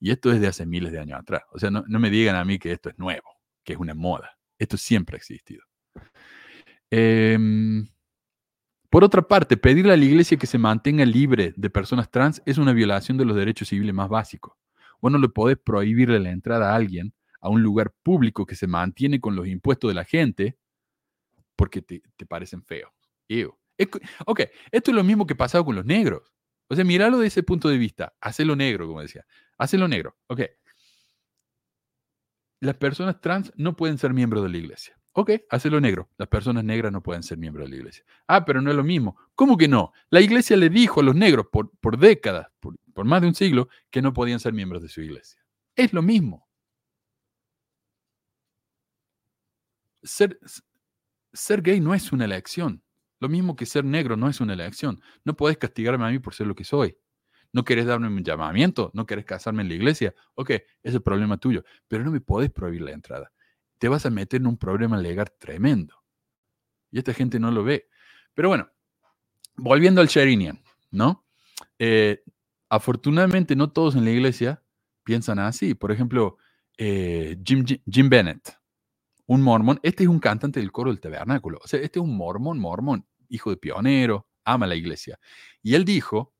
Y 0.00 0.10
esto 0.10 0.32
es 0.32 0.40
de 0.40 0.48
hace 0.48 0.66
miles 0.66 0.90
de 0.90 0.98
años 0.98 1.20
atrás. 1.20 1.42
O 1.52 1.58
sea, 1.58 1.70
no, 1.70 1.84
me 1.86 2.10
digan 2.10 2.34
a 2.34 2.44
mí 2.44 2.58
que 2.58 2.72
esto 2.72 2.90
es 2.90 2.98
nuevo, 2.98 3.28
que 3.62 3.74
es 3.74 3.78
una 3.78 3.94
moda. 3.94 4.38
Esto 4.58 4.76
siempre 4.76 5.14
ha 5.14 5.18
existido. 5.18 5.62
Eh, 6.90 7.38
por 8.90 9.04
otra 9.04 9.22
parte, 9.22 9.56
pedirle 9.56 9.92
a 9.92 9.96
la 9.96 10.04
iglesia 10.04 10.36
que 10.36 10.46
se 10.48 10.58
mantenga 10.58 11.04
libre 11.04 11.54
de 11.56 11.70
personas 11.70 12.10
trans 12.10 12.42
es 12.44 12.58
una 12.58 12.72
violación 12.72 13.16
de 13.16 13.24
los 13.24 13.36
derechos 13.36 13.68
civiles 13.68 13.94
más 13.94 14.08
básicos. 14.08 14.54
Vos 15.00 15.12
no 15.12 15.18
le 15.18 15.28
podés 15.28 15.58
prohibirle 15.58 16.18
la 16.18 16.30
entrada 16.30 16.72
a 16.72 16.74
alguien 16.74 17.14
a 17.40 17.48
un 17.48 17.62
lugar 17.62 17.92
público 18.02 18.46
que 18.46 18.56
se 18.56 18.66
mantiene 18.66 19.20
con 19.20 19.36
los 19.36 19.46
impuestos 19.46 19.88
de 19.88 19.94
la 19.94 20.04
gente 20.04 20.58
porque 21.56 21.82
te, 21.82 22.02
te 22.16 22.26
parecen 22.26 22.62
feos. 22.64 22.92
ok, 24.26 24.40
esto 24.70 24.90
es 24.90 24.94
lo 24.94 25.04
mismo 25.04 25.26
que 25.26 25.34
pasado 25.34 25.64
con 25.64 25.76
los 25.76 25.84
negros. 25.84 26.34
O 26.68 26.74
sea, 26.74 26.84
míralo 26.84 27.18
de 27.18 27.26
ese 27.26 27.42
punto 27.42 27.68
de 27.68 27.78
vista. 27.78 28.14
Hacelo 28.20 28.56
negro, 28.56 28.86
como 28.86 29.00
decía. 29.00 29.26
Hacelo 29.58 29.86
negro. 29.88 30.16
Ok. 30.28 30.42
Las 32.60 32.76
personas 32.76 33.20
trans 33.20 33.52
no 33.56 33.76
pueden 33.76 33.98
ser 33.98 34.14
miembros 34.14 34.42
de 34.42 34.48
la 34.48 34.56
iglesia. 34.56 34.98
Ok, 35.12 35.30
hacelo 35.50 35.80
negro. 35.80 36.08
Las 36.16 36.28
personas 36.28 36.64
negras 36.64 36.90
no 36.90 37.02
pueden 37.02 37.22
ser 37.22 37.38
miembros 37.38 37.66
de 37.66 37.70
la 37.70 37.76
iglesia. 37.76 38.04
Ah, 38.26 38.44
pero 38.44 38.60
no 38.60 38.70
es 38.70 38.76
lo 38.76 38.82
mismo. 38.82 39.16
¿Cómo 39.34 39.56
que 39.56 39.68
no? 39.68 39.92
La 40.10 40.20
iglesia 40.20 40.56
le 40.56 40.70
dijo 40.70 41.00
a 41.00 41.04
los 41.04 41.14
negros 41.14 41.46
por, 41.52 41.70
por 41.78 41.98
décadas, 41.98 42.48
por, 42.58 42.76
por 42.92 43.04
más 43.04 43.20
de 43.20 43.28
un 43.28 43.34
siglo, 43.34 43.68
que 43.90 44.02
no 44.02 44.12
podían 44.12 44.40
ser 44.40 44.52
miembros 44.52 44.82
de 44.82 44.88
su 44.88 45.02
iglesia. 45.02 45.40
Es 45.76 45.92
lo 45.92 46.02
mismo. 46.02 46.48
Ser, 50.02 50.38
ser 51.34 51.60
gay 51.60 51.80
no 51.80 51.94
es 51.94 52.12
una 52.12 52.24
elección. 52.24 52.82
Lo 53.20 53.28
mismo 53.28 53.56
que 53.56 53.66
ser 53.66 53.84
negro 53.84 54.16
no 54.16 54.28
es 54.28 54.40
una 54.40 54.54
elección. 54.54 55.00
No 55.24 55.36
puedes 55.36 55.58
castigarme 55.58 56.06
a 56.06 56.10
mí 56.10 56.18
por 56.18 56.34
ser 56.34 56.46
lo 56.46 56.54
que 56.54 56.64
soy. 56.64 56.96
No 57.52 57.64
querés 57.64 57.86
darme 57.86 58.08
un 58.08 58.24
llamamiento, 58.24 58.90
no 58.94 59.06
querés 59.06 59.24
casarme 59.26 59.62
en 59.62 59.68
la 59.68 59.74
iglesia. 59.74 60.14
Ok, 60.34 60.50
es 60.50 60.94
el 60.94 61.02
problema 61.02 61.36
tuyo. 61.36 61.64
Pero 61.86 62.04
no 62.04 62.10
me 62.10 62.20
podés 62.20 62.50
prohibir 62.50 62.82
la 62.82 62.92
entrada 62.92 63.30
te 63.84 63.88
vas 63.90 64.06
a 64.06 64.10
meter 64.10 64.40
en 64.40 64.46
un 64.46 64.56
problema 64.56 64.96
legal 64.96 65.30
tremendo. 65.38 66.02
Y 66.90 66.98
esta 66.98 67.12
gente 67.12 67.38
no 67.38 67.50
lo 67.50 67.64
ve. 67.64 67.88
Pero 68.32 68.48
bueno, 68.48 68.70
volviendo 69.56 70.00
al 70.00 70.06
Sherinian, 70.06 70.58
¿no? 70.90 71.26
Eh, 71.78 72.22
afortunadamente 72.70 73.56
no 73.56 73.72
todos 73.72 73.94
en 73.94 74.06
la 74.06 74.10
iglesia 74.10 74.62
piensan 75.02 75.38
así. 75.38 75.74
Por 75.74 75.92
ejemplo, 75.92 76.38
eh, 76.78 77.36
Jim, 77.44 78.08
Bennett, 78.08 78.58
un 79.26 79.42
mormón, 79.42 79.80
este 79.82 80.04
es 80.04 80.08
un 80.08 80.20
cantante 80.20 80.60
del 80.60 80.72
coro 80.72 80.90
del 80.90 81.00
tabernáculo. 81.00 81.58
O 81.62 81.68
sea, 81.68 81.80
este 81.80 81.98
es 81.98 82.04
un 82.04 82.16
mormón, 82.16 82.58
mormón, 82.58 83.06
hijo 83.28 83.50
de 83.50 83.56
pionero, 83.56 84.26
ama 84.44 84.66
la 84.66 84.74
iglesia. 84.74 85.18
Y 85.62 85.74
él 85.74 85.84
dijo, 85.84 86.34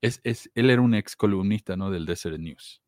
es, 0.00 0.20
es, 0.24 0.50
él 0.54 0.70
era 0.70 0.80
un 0.80 0.94
ex 0.94 1.16
columnista 1.16 1.76
¿no? 1.76 1.90
del 1.90 2.06
Desert 2.06 2.38
News 2.38 2.82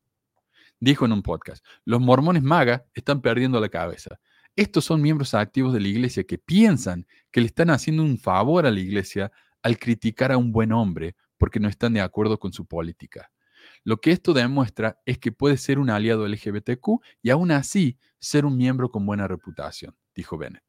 dijo 0.83 1.05
en 1.05 1.13
un 1.13 1.23
podcast, 1.23 1.65
los 1.85 2.01
mormones 2.01 2.43
maga 2.43 2.85
están 2.93 3.21
perdiendo 3.21 3.59
la 3.61 3.69
cabeza. 3.69 4.19
Estos 4.55 4.83
son 4.85 5.01
miembros 5.01 5.33
activos 5.33 5.73
de 5.73 5.79
la 5.79 5.87
iglesia 5.87 6.25
que 6.25 6.37
piensan 6.37 7.07
que 7.31 7.39
le 7.39 7.47
están 7.47 7.69
haciendo 7.69 8.03
un 8.03 8.17
favor 8.17 8.65
a 8.65 8.71
la 8.71 8.79
iglesia 8.79 9.31
al 9.61 9.79
criticar 9.79 10.31
a 10.31 10.37
un 10.37 10.51
buen 10.51 10.73
hombre 10.73 11.15
porque 11.37 11.59
no 11.59 11.69
están 11.69 11.93
de 11.93 12.01
acuerdo 12.01 12.37
con 12.37 12.51
su 12.51 12.65
política. 12.65 13.31
Lo 13.83 13.99
que 13.99 14.11
esto 14.11 14.33
demuestra 14.33 15.01
es 15.05 15.17
que 15.17 15.31
puede 15.31 15.57
ser 15.57 15.79
un 15.79 15.89
aliado 15.89 16.27
LGBTQ 16.27 17.01
y 17.21 17.29
aún 17.29 17.51
así 17.51 17.97
ser 18.19 18.45
un 18.45 18.55
miembro 18.55 18.89
con 18.89 19.05
buena 19.05 19.27
reputación, 19.27 19.95
dijo 20.15 20.37
Bennett. 20.37 20.63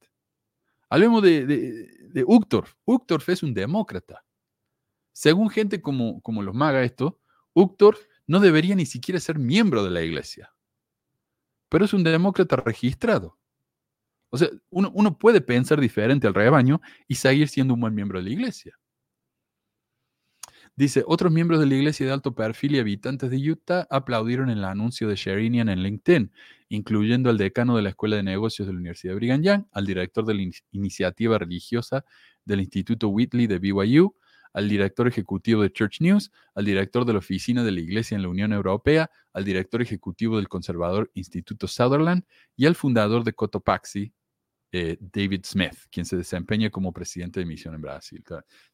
Hablemos 0.88 1.22
de, 1.22 1.46
de, 1.46 2.24
Uchtdorf. 2.26 2.74
Uchtdorf 2.84 3.28
es 3.28 3.42
un 3.42 3.54
demócrata. 3.54 4.24
Según 5.12 5.50
gente 5.50 5.80
como, 5.80 6.20
como 6.20 6.42
los 6.42 6.54
maga 6.54 6.82
esto, 6.82 7.20
Uchtdorf 7.52 8.00
no 8.26 8.40
debería 8.40 8.74
ni 8.74 8.86
siquiera 8.86 9.20
ser 9.20 9.38
miembro 9.38 9.84
de 9.84 9.90
la 9.90 10.02
iglesia. 10.02 10.52
Pero 11.68 11.84
es 11.84 11.92
un 11.92 12.04
demócrata 12.04 12.56
registrado. 12.56 13.38
O 14.30 14.36
sea, 14.38 14.48
uno, 14.70 15.16
puede 15.16 15.40
pensar 15.40 15.80
diferente 15.80 16.26
al 16.26 16.34
rebaño 16.34 16.80
y 17.06 17.14
seguir 17.14 17.48
siendo 17.48 17.74
un 17.74 17.80
buen 17.80 17.94
miembro 17.94 18.18
de 18.18 18.24
la 18.24 18.30
iglesia. 18.30 18.76
Dice, 20.76 21.04
otros 21.06 21.30
miembros 21.30 21.60
de 21.60 21.66
la 21.66 21.76
iglesia 21.76 22.04
de 22.04 22.12
alto 22.12 22.34
perfil 22.34 22.74
y 22.74 22.80
habitantes 22.80 23.30
de 23.30 23.36
Utah 23.50 23.86
aplaudieron 23.90 24.50
el 24.50 24.64
anuncio 24.64 25.06
de 25.06 25.14
Sherinian 25.14 25.68
en 25.68 25.84
LinkedIn, 25.84 26.32
incluyendo 26.68 27.30
al 27.30 27.38
decano 27.38 27.76
de 27.76 27.82
la 27.82 27.90
Escuela 27.90 28.16
de 28.16 28.24
Negocios 28.24 28.66
de 28.66 28.72
la 28.72 28.80
Universidad 28.80 29.12
de 29.12 29.16
Brigham 29.16 29.42
Young, 29.42 29.64
al 29.70 29.86
director 29.86 30.24
de 30.24 30.34
la 30.34 30.50
iniciativa 30.72 31.38
religiosa 31.38 32.04
del 32.44 32.60
Instituto 32.60 33.06
Whitley 33.06 33.46
de 33.46 33.60
BYU, 33.60 34.16
al 34.52 34.68
director 34.68 35.06
ejecutivo 35.06 35.62
de 35.62 35.72
Church 35.72 36.00
News, 36.00 36.32
al 36.56 36.64
director 36.64 37.04
de 37.04 37.12
la 37.12 37.20
oficina 37.20 37.62
de 37.62 37.70
la 37.70 37.80
Iglesia 37.80 38.16
en 38.16 38.22
la 38.22 38.28
Unión 38.28 38.52
Europea, 38.52 39.08
al 39.32 39.44
director 39.44 39.80
ejecutivo 39.80 40.38
del 40.38 40.48
conservador 40.48 41.08
Instituto 41.14 41.68
Sutherland 41.68 42.24
y 42.56 42.66
al 42.66 42.74
fundador 42.74 43.22
de 43.22 43.32
Cotopaxi, 43.32 44.12
eh, 44.72 44.96
David 44.98 45.42
Smith, 45.44 45.76
quien 45.88 46.04
se 46.04 46.16
desempeña 46.16 46.68
como 46.68 46.92
presidente 46.92 47.38
de 47.38 47.46
misión 47.46 47.76
en 47.76 47.80
Brasil. 47.80 48.24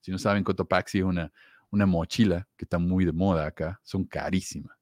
Si 0.00 0.10
no 0.10 0.18
saben, 0.18 0.44
Cotopaxi 0.44 0.98
es 0.98 1.04
una, 1.04 1.30
una 1.70 1.86
mochila 1.86 2.48
que 2.56 2.64
está 2.64 2.78
muy 2.78 3.04
de 3.04 3.12
moda 3.12 3.46
acá, 3.46 3.80
son 3.82 4.04
carísimas, 4.04 4.76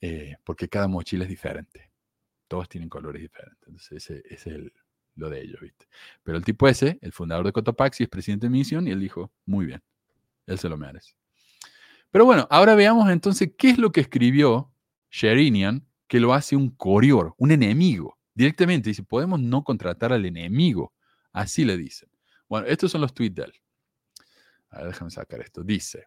eh, 0.00 0.36
porque 0.44 0.68
cada 0.68 0.88
mochila 0.88 1.24
es 1.24 1.30
diferente. 1.30 1.90
Todos 2.48 2.68
tienen 2.68 2.88
colores 2.88 3.22
diferentes. 3.22 3.68
Entonces, 3.68 4.10
ese, 4.10 4.22
es 4.28 4.46
el, 4.46 4.72
lo 5.16 5.28
de 5.28 5.42
ellos, 5.42 5.60
¿viste? 5.60 5.86
Pero 6.22 6.38
el 6.38 6.44
tipo 6.44 6.66
ese, 6.68 6.98
el 7.02 7.12
fundador 7.12 7.46
de 7.46 7.52
Cotopaxi, 7.52 8.04
es 8.04 8.08
presidente 8.08 8.46
de 8.46 8.50
misión 8.50 8.88
y 8.88 8.90
él 8.90 9.00
dijo, 9.00 9.32
muy 9.44 9.66
bien, 9.66 9.82
él 10.46 10.58
se 10.58 10.68
lo 10.68 10.76
merece. 10.76 11.14
Pero 12.10 12.24
bueno, 12.24 12.46
ahora 12.50 12.74
veamos 12.74 13.10
entonces 13.10 13.52
qué 13.58 13.70
es 13.70 13.78
lo 13.78 13.92
que 13.92 14.00
escribió 14.00 14.72
Sherinian 15.10 15.86
que 16.06 16.20
lo 16.20 16.32
hace 16.32 16.56
un 16.56 16.70
corior, 16.70 17.34
un 17.36 17.52
enemigo. 17.52 18.18
Directamente 18.34 18.90
dice, 18.90 19.02
podemos 19.02 19.40
no 19.40 19.62
contratar 19.62 20.12
al 20.12 20.24
enemigo. 20.24 20.94
Así 21.32 21.64
le 21.64 21.76
dicen. 21.76 22.08
Bueno, 22.48 22.66
estos 22.66 22.90
son 22.90 23.02
los 23.02 23.12
tweets 23.12 23.34
de 23.36 23.42
él. 23.42 23.52
A 24.70 24.78
ver, 24.78 24.88
déjame 24.88 25.10
sacar 25.10 25.40
esto. 25.40 25.62
Dice, 25.62 26.06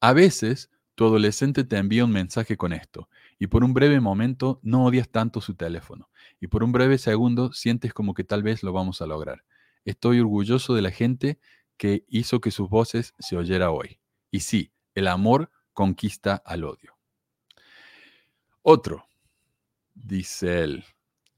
a 0.00 0.12
veces 0.12 0.70
tu 0.94 1.06
adolescente 1.06 1.64
te 1.64 1.76
envía 1.76 2.04
un 2.04 2.12
mensaje 2.12 2.56
con 2.56 2.72
esto 2.72 3.08
y 3.38 3.46
por 3.48 3.64
un 3.64 3.74
breve 3.74 4.00
momento 4.00 4.60
no 4.62 4.84
odias 4.84 5.08
tanto 5.08 5.40
su 5.40 5.54
teléfono 5.54 6.08
y 6.40 6.46
por 6.46 6.62
un 6.62 6.72
breve 6.72 6.98
segundo 6.98 7.52
sientes 7.52 7.92
como 7.92 8.14
que 8.14 8.24
tal 8.24 8.42
vez 8.42 8.62
lo 8.62 8.72
vamos 8.72 9.02
a 9.02 9.06
lograr. 9.06 9.44
Estoy 9.84 10.20
orgulloso 10.20 10.74
de 10.74 10.82
la 10.82 10.90
gente 10.90 11.38
que 11.76 12.04
hizo 12.08 12.40
que 12.40 12.50
sus 12.50 12.68
voces 12.68 13.14
se 13.18 13.36
oyera 13.36 13.70
hoy. 13.70 13.98
Y 14.30 14.40
sí, 14.40 14.72
el 14.94 15.08
amor 15.08 15.50
conquista 15.72 16.36
al 16.44 16.64
odio. 16.64 16.96
Otro, 18.62 19.06
dice 19.94 20.62
él, 20.62 20.84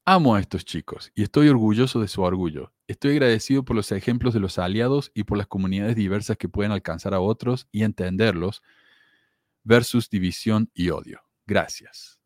amo 0.04 0.34
a 0.34 0.40
estos 0.40 0.64
chicos 0.64 1.10
y 1.14 1.22
estoy 1.22 1.48
orgulloso 1.48 2.00
de 2.00 2.08
su 2.08 2.22
orgullo. 2.22 2.72
Estoy 2.88 3.12
agradecido 3.12 3.64
por 3.64 3.74
los 3.76 3.90
ejemplos 3.92 4.32
de 4.34 4.40
los 4.40 4.58
aliados 4.58 5.10
y 5.14 5.24
por 5.24 5.38
las 5.38 5.46
comunidades 5.48 5.96
diversas 5.96 6.36
que 6.36 6.48
pueden 6.48 6.72
alcanzar 6.72 7.14
a 7.14 7.20
otros 7.20 7.66
y 7.72 7.82
entenderlos 7.82 8.62
versus 9.64 10.08
división 10.08 10.70
y 10.74 10.90
odio. 10.90 11.20
Gracias. 11.46 12.20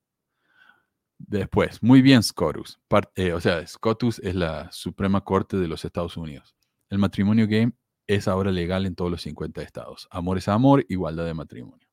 Después, 1.18 1.82
muy 1.82 2.02
bien, 2.02 2.22
Scotus. 2.22 2.78
Eh, 3.14 3.32
o 3.32 3.40
sea, 3.40 3.66
Scotus 3.66 4.18
es 4.20 4.34
la 4.34 4.70
Suprema 4.72 5.22
Corte 5.22 5.56
de 5.58 5.68
los 5.68 5.84
Estados 5.84 6.16
Unidos. 6.16 6.54
El 6.88 6.98
matrimonio 6.98 7.46
game 7.46 7.72
es 8.06 8.26
ahora 8.26 8.50
legal 8.50 8.86
en 8.86 8.94
todos 8.94 9.10
los 9.10 9.22
50 9.22 9.62
estados. 9.62 10.08
Amor 10.10 10.38
es 10.38 10.48
amor, 10.48 10.84
igualdad 10.88 11.24
de 11.26 11.34
matrimonio. 11.34 11.86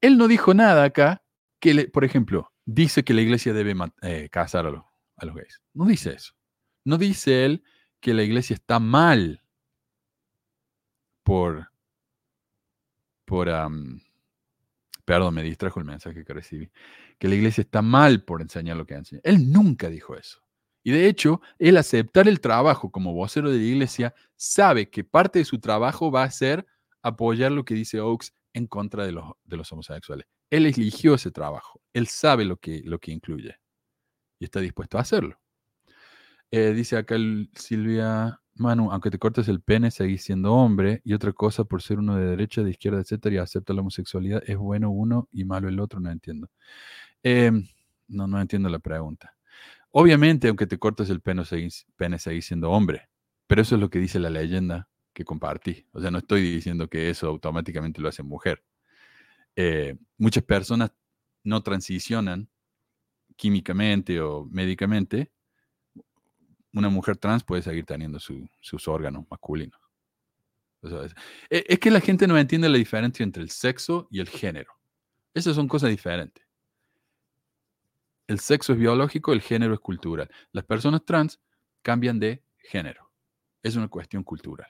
Él 0.00 0.18
no 0.18 0.28
dijo 0.28 0.52
nada 0.52 0.84
acá 0.84 1.22
que, 1.60 1.74
le- 1.74 1.88
por 1.88 2.04
ejemplo, 2.04 2.52
dice 2.66 3.04
que 3.04 3.14
la 3.14 3.22
iglesia 3.22 3.52
debe 3.52 3.74
eh, 4.02 4.28
casar 4.30 4.66
a 4.66 4.84
a 5.16 5.24
los 5.26 5.34
gays. 5.36 5.60
No 5.72 5.84
dice 5.86 6.12
eso. 6.12 6.32
No 6.84 6.98
dice 6.98 7.44
él 7.44 7.64
que 8.00 8.14
la 8.14 8.22
iglesia 8.22 8.54
está 8.54 8.80
mal 8.80 9.42
por, 11.22 11.70
por, 13.24 13.48
perdón, 15.04 15.34
me 15.34 15.42
distrajo 15.42 15.78
el 15.80 15.86
mensaje 15.86 16.24
que 16.24 16.32
recibí, 16.32 16.70
que 17.18 17.28
la 17.28 17.34
iglesia 17.36 17.62
está 17.62 17.82
mal 17.82 18.24
por 18.24 18.42
enseñar 18.42 18.76
lo 18.76 18.86
que 18.86 18.94
enseña. 18.94 19.20
Él 19.24 19.50
nunca 19.52 19.88
dijo 19.88 20.16
eso. 20.16 20.40
Y 20.84 20.90
de 20.90 21.06
hecho, 21.06 21.40
él 21.58 21.76
aceptar 21.76 22.26
el 22.26 22.40
trabajo 22.40 22.90
como 22.90 23.14
vocero 23.14 23.50
de 23.50 23.58
la 23.58 23.64
iglesia 23.64 24.14
sabe 24.36 24.90
que 24.90 25.04
parte 25.04 25.38
de 25.38 25.44
su 25.44 25.60
trabajo 25.60 26.10
va 26.10 26.24
a 26.24 26.30
ser 26.30 26.66
apoyar 27.02 27.52
lo 27.52 27.64
que 27.64 27.74
dice 27.74 28.00
Oaks 28.00 28.34
en 28.52 28.66
contra 28.66 29.06
de 29.06 29.12
los, 29.12 29.24
de 29.44 29.56
los 29.56 29.70
homosexuales. 29.72 30.26
Él 30.50 30.66
eligió 30.66 31.14
ese 31.14 31.30
trabajo. 31.30 31.80
Él 31.92 32.08
sabe 32.08 32.44
lo 32.44 32.56
que, 32.56 32.82
lo 32.84 32.98
que 32.98 33.12
incluye 33.12 33.56
y 34.38 34.44
está 34.44 34.60
dispuesto 34.60 34.98
a 34.98 35.02
hacerlo. 35.02 35.41
Eh, 36.54 36.74
dice 36.74 36.98
acá 36.98 37.16
Silvia, 37.54 38.38
Manu, 38.56 38.92
aunque 38.92 39.10
te 39.10 39.18
cortes 39.18 39.48
el 39.48 39.62
pene, 39.62 39.90
seguís 39.90 40.22
siendo 40.22 40.52
hombre. 40.52 41.00
Y 41.02 41.14
otra 41.14 41.32
cosa, 41.32 41.64
por 41.64 41.80
ser 41.80 41.98
uno 41.98 42.14
de 42.16 42.26
derecha, 42.26 42.62
de 42.62 42.70
izquierda, 42.70 43.00
etcétera, 43.00 43.34
y 43.36 43.38
acepta 43.38 43.72
la 43.72 43.80
homosexualidad, 43.80 44.42
es 44.46 44.58
bueno 44.58 44.90
uno 44.90 45.28
y 45.32 45.44
malo 45.44 45.68
el 45.70 45.80
otro, 45.80 45.98
no 45.98 46.10
entiendo. 46.10 46.50
Em, 47.22 47.66
no, 48.08 48.26
no 48.26 48.40
entiendo 48.40 48.68
la 48.68 48.80
pregunta. 48.80 49.34
Obviamente, 49.92 50.48
aunque 50.48 50.66
te 50.66 50.78
cortes 50.78 51.10
el 51.10 51.20
pene, 51.22 51.44
seguís, 51.46 51.86
pene, 51.96 52.18
seguís 52.18 52.46
siendo 52.46 52.70
hombre. 52.70 53.08
Pero 53.48 53.62
eso 53.62 53.76
es 53.76 53.80
lo 53.80 53.90
que 53.90 53.98
dice 54.00 54.20
la 54.20 54.30
leyenda 54.30 54.88
que 55.14 55.24
compartí. 55.24 55.86
O 55.92 56.00
sea, 56.00 56.10
no 56.10 56.18
estoy 56.18 56.42
diciendo 56.42 56.88
que 56.88 57.10
eso 57.10 57.28
automáticamente 57.28 58.00
lo 58.02 58.08
hace 58.08 58.22
mujer. 58.22 58.64
Eh, 59.56 59.96
muchas 60.18 60.44
personas 60.44 60.92
no 61.44 61.62
transicionan 61.62 62.48
químicamente 63.36 64.20
o 64.20 64.46
médicamente. 64.46 65.32
Una 66.74 66.88
mujer 66.90 67.16
trans 67.16 67.44
puede 67.44 67.62
seguir 67.62 67.86
teniendo 67.86 68.18
su- 68.20 68.48
sus 68.60 68.88
órganos 68.88 69.24
masculinos. 69.30 69.80
E- 71.50 71.64
es 71.68 71.78
que 71.78 71.90
la 71.90 72.00
gente 72.00 72.26
no 72.26 72.36
entiende 72.38 72.68
la 72.68 72.78
diferencia 72.78 73.22
entre 73.24 73.42
el 73.42 73.50
sexo 73.50 74.08
y 74.10 74.20
el 74.20 74.28
género. 74.28 74.72
Esas 75.34 75.56
son 75.56 75.68
cosas 75.68 75.90
diferentes. 75.90 76.44
El 78.26 78.38
sexo 78.40 78.72
es 78.72 78.78
biológico, 78.78 79.32
el 79.32 79.40
género 79.42 79.74
es 79.74 79.80
cultural. 79.80 80.30
Las 80.52 80.64
personas 80.64 81.04
trans 81.04 81.40
cambian 81.82 82.18
de 82.18 82.42
género. 82.56 83.10
Es 83.62 83.76
una 83.76 83.88
cuestión 83.88 84.24
cultural. 84.24 84.68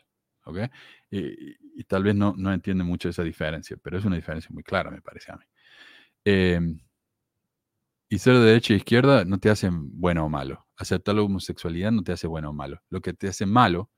Y, 1.11 1.85
tal 1.85 2.03
vez 2.05 2.15
no, 2.15 2.35
no 2.37 2.53
entiende 2.53 2.85
mucho 2.85 3.09
esa 3.09 3.23
diferencia, 3.23 3.77
pero 3.83 3.99
es 3.99 4.05
una 4.05 4.17
diferencia 4.17 4.51
muy 4.53 4.63
clara, 4.63 4.91
me 4.91 5.01
parece 5.03 5.33
a 5.33 5.37
mí. 5.37 5.45
Em, 6.25 6.81
y 8.09 8.19
ser 8.19 8.35
de 8.35 8.41
derecha 8.45 8.75
e 8.75 8.77
izquierda 8.77 9.25
no 9.25 9.39
te 9.39 9.51
hacen 9.51 9.99
bueno 9.99 10.25
o 10.25 10.29
malo. 10.29 10.67
Aceptar 10.83 11.15
la 11.15 11.23
homosexualidad 11.23 11.93
no 11.93 12.03
te 12.03 12.11
hace 12.11 12.27
bueno 12.27 12.51
o 12.51 12.53
malo. 12.53 12.83
Lo 12.91 13.01
que 13.01 13.15
te 13.15 13.29
hace 13.29 13.47
malo 13.47 13.89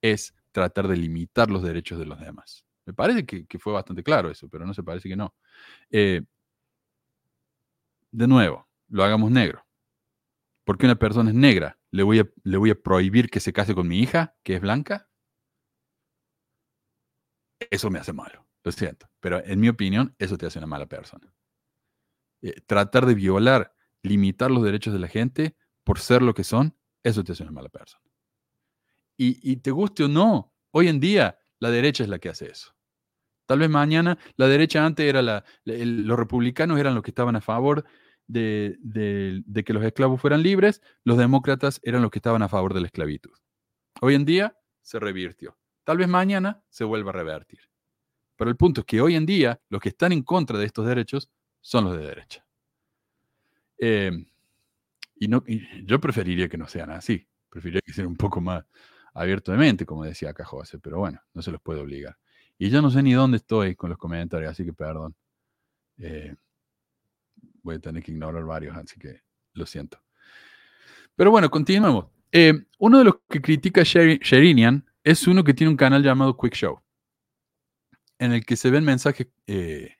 es 0.00 0.34
tratar 0.52 0.88
de 0.88 0.96
limitar 0.96 1.50
los 1.50 1.62
derechos 1.62 1.98
de 1.98 2.06
los 2.06 2.18
demás. 2.18 2.64
Me 2.86 2.94
parece 2.94 3.26
que, 3.26 3.58
fue 3.58 3.74
bastante 3.74 4.02
claro 4.02 4.30
eso, 4.30 4.48
pero 4.48 4.64
no 4.64 4.72
se 4.72 4.82
parece 4.82 5.06
que 5.10 5.16
no. 5.16 5.34
Eh, 5.90 6.22
de 8.10 8.26
nuevo, 8.26 8.66
lo 8.88 9.04
hagamos 9.04 9.30
negro. 9.30 9.66
Porque 10.64 10.86
una 10.86 10.94
persona 10.94 11.28
es 11.28 11.36
negra, 11.36 11.78
¿le 11.90 12.02
voy, 12.04 12.20
a, 12.20 12.30
¿le 12.42 12.56
voy 12.56 12.70
a 12.70 12.74
prohibir 12.74 13.28
que 13.28 13.40
se 13.40 13.52
case 13.52 13.74
con 13.74 13.86
mi 13.86 13.98
hija, 13.98 14.34
que 14.42 14.54
es 14.54 14.62
blanca? 14.62 15.10
Eso 17.70 17.90
me 17.90 17.98
hace 17.98 18.14
malo, 18.14 18.46
lo 18.64 18.72
siento. 18.72 19.10
Pero 19.20 19.44
en 19.44 19.60
mi 19.60 19.68
opinión, 19.68 20.14
eso 20.18 20.38
te 20.38 20.46
hace 20.46 20.58
una 20.58 20.66
mala 20.66 20.86
persona. 20.86 21.34
Eh, 22.40 22.62
tratar 22.66 23.04
de 23.04 23.12
violar, 23.12 23.74
limitar 24.02 24.50
los 24.50 24.64
derechos 24.64 24.94
de 24.94 25.00
la 25.00 25.08
gente 25.08 25.54
por 25.84 25.98
ser 25.98 26.22
lo 26.22 26.34
que 26.34 26.44
son, 26.44 26.76
eso 27.02 27.24
te 27.24 27.32
hace 27.32 27.42
una 27.42 27.52
mala 27.52 27.68
persona. 27.68 28.02
Y, 29.16 29.38
y 29.52 29.56
te 29.56 29.70
guste 29.70 30.04
o 30.04 30.08
no, 30.08 30.54
hoy 30.72 30.88
en 30.88 31.00
día 31.00 31.38
la 31.58 31.70
derecha 31.70 32.02
es 32.04 32.08
la 32.08 32.18
que 32.18 32.28
hace 32.30 32.50
eso. 32.50 32.74
Tal 33.46 33.58
vez 33.58 33.68
mañana 33.68 34.18
la 34.36 34.46
derecha 34.48 34.84
antes 34.86 35.06
era 35.06 35.22
la, 35.22 35.44
los 35.64 36.18
republicanos 36.18 36.78
eran 36.78 36.94
los 36.94 37.02
que 37.02 37.10
estaban 37.10 37.36
a 37.36 37.40
favor 37.40 37.84
de, 38.26 38.76
de- 38.80 39.42
de 39.44 39.64
que 39.64 39.72
los 39.72 39.84
esclavos 39.84 40.20
fueran 40.20 40.42
libres, 40.42 40.80
los 41.04 41.18
demócratas 41.18 41.80
eran 41.82 42.00
los 42.02 42.10
que 42.12 42.18
estaban 42.20 42.42
a 42.42 42.48
favor 42.48 42.72
de 42.74 42.80
la 42.80 42.86
esclavitud. 42.86 43.32
Hoy 44.00 44.14
en 44.14 44.24
día 44.24 44.56
se 44.82 45.00
revirtió. 45.00 45.58
Tal 45.84 45.98
vez 45.98 46.06
mañana 46.08 46.62
se 46.68 46.84
vuelva 46.84 47.10
a 47.10 47.14
revertir. 47.14 47.60
Pero 48.36 48.50
el 48.50 48.56
punto 48.56 48.82
es 48.82 48.86
que 48.86 49.00
hoy 49.00 49.16
en 49.16 49.26
día 49.26 49.60
los 49.68 49.80
que 49.82 49.88
están 49.90 50.12
en 50.12 50.22
contra 50.22 50.56
de 50.58 50.66
estos 50.66 50.86
derechos 50.86 51.28
son 51.60 51.84
los 51.84 51.98
de 51.98 52.06
derecha. 52.06 52.46
Eh, 53.78 54.12
y, 55.20 55.86
yo 55.86 56.00
preferiría 56.00 56.48
que 56.48 56.58
no 56.58 56.66
sean 56.68 56.90
así. 56.90 57.26
Preferiría 57.50 57.82
que 57.84 57.92
sean 57.92 58.08
un 58.08 58.16
poco 58.16 58.40
más 58.40 58.64
abierto 59.14 59.52
de 59.52 59.58
mente, 59.58 59.86
como 59.86 60.04
decía 60.04 60.30
acá 60.30 60.44
José, 60.44 60.78
pero 60.78 60.98
bueno, 60.98 61.20
no 61.34 61.42
se 61.42 61.50
los 61.52 61.60
puede 61.60 61.80
obligar. 61.80 62.16
Y 62.58 62.70
yo 62.70 62.82
no 62.82 62.90
sé 62.90 63.02
ni 63.02 63.12
dónde 63.12 63.38
estoy 63.38 63.74
con 63.76 63.90
los 63.90 63.98
comentarios, 63.98 64.50
así 64.52 64.64
que 64.64 64.72
perdón. 64.72 65.14
Eh, 65.98 66.34
voy 67.62 67.76
a 67.76 67.78
tener 67.80 68.02
que 68.02 68.12
ignorar 68.12 68.44
varios, 68.44 68.76
así 68.76 68.98
que 68.98 69.22
lo 69.54 69.66
siento. 69.66 70.00
Pero 71.16 71.30
bueno, 71.30 71.50
continuemos. 71.50 72.06
Eh, 72.32 72.54
uno 72.78 72.98
de 72.98 73.04
los 73.04 73.14
que 73.28 73.40
critica 73.40 73.82
Sher- 73.82 74.20
Sherinian 74.20 74.86
es 75.04 75.26
uno 75.26 75.44
que 75.44 75.54
tiene 75.54 75.70
un 75.70 75.76
canal 75.76 76.02
llamado 76.02 76.36
Quick 76.36 76.54
Show, 76.54 76.80
en 78.18 78.32
el 78.32 78.44
que 78.44 78.56
se 78.56 78.70
ven 78.70 78.84
mensajes. 78.84 79.28
eh, 79.46 79.96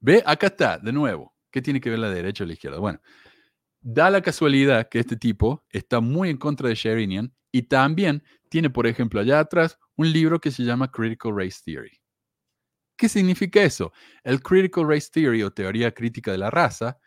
Ve, 0.00 0.22
acá 0.26 0.48
está, 0.48 0.78
de 0.78 0.92
nuevo. 0.92 1.32
¿Qué 1.50 1.62
tiene 1.62 1.80
que 1.80 1.90
ver 1.90 1.98
la 1.98 2.10
derecha 2.10 2.44
o 2.44 2.46
la 2.46 2.54
izquierda? 2.54 2.78
Bueno, 2.78 3.00
da 3.82 4.10
la 4.10 4.22
casualidad 4.22 4.88
que 4.88 5.00
este 5.00 5.16
tipo 5.16 5.64
está 5.70 6.00
muy 6.00 6.30
en 6.30 6.38
contra 6.38 6.68
de 6.68 6.74
Sherinian 6.74 7.34
y 7.50 7.62
también 7.62 8.24
tiene, 8.48 8.70
por 8.70 8.86
ejemplo, 8.86 9.20
allá 9.20 9.40
atrás 9.40 9.78
un 9.96 10.10
libro 10.12 10.40
que 10.40 10.50
se 10.50 10.62
llama 10.62 10.90
Critical 10.90 11.36
Race 11.36 11.60
Theory. 11.64 12.00
¿Qué 12.96 13.08
significa 13.08 13.62
eso? 13.62 13.92
El 14.22 14.42
Critical 14.42 14.88
Race 14.88 15.08
Theory 15.12 15.42
o 15.42 15.52
teoría 15.52 15.92
crítica 15.92 16.30
de 16.30 16.38
la 16.38 16.50
raza 16.50 16.98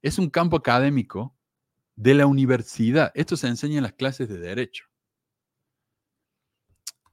es 0.00 0.18
un 0.18 0.30
campo 0.30 0.56
académico 0.56 1.36
de 1.94 2.14
la 2.14 2.26
universidad. 2.26 3.12
Esto 3.14 3.36
se 3.36 3.48
enseña 3.48 3.76
en 3.76 3.82
las 3.82 3.92
clases 3.92 4.28
de 4.28 4.38
derecho. 4.38 4.86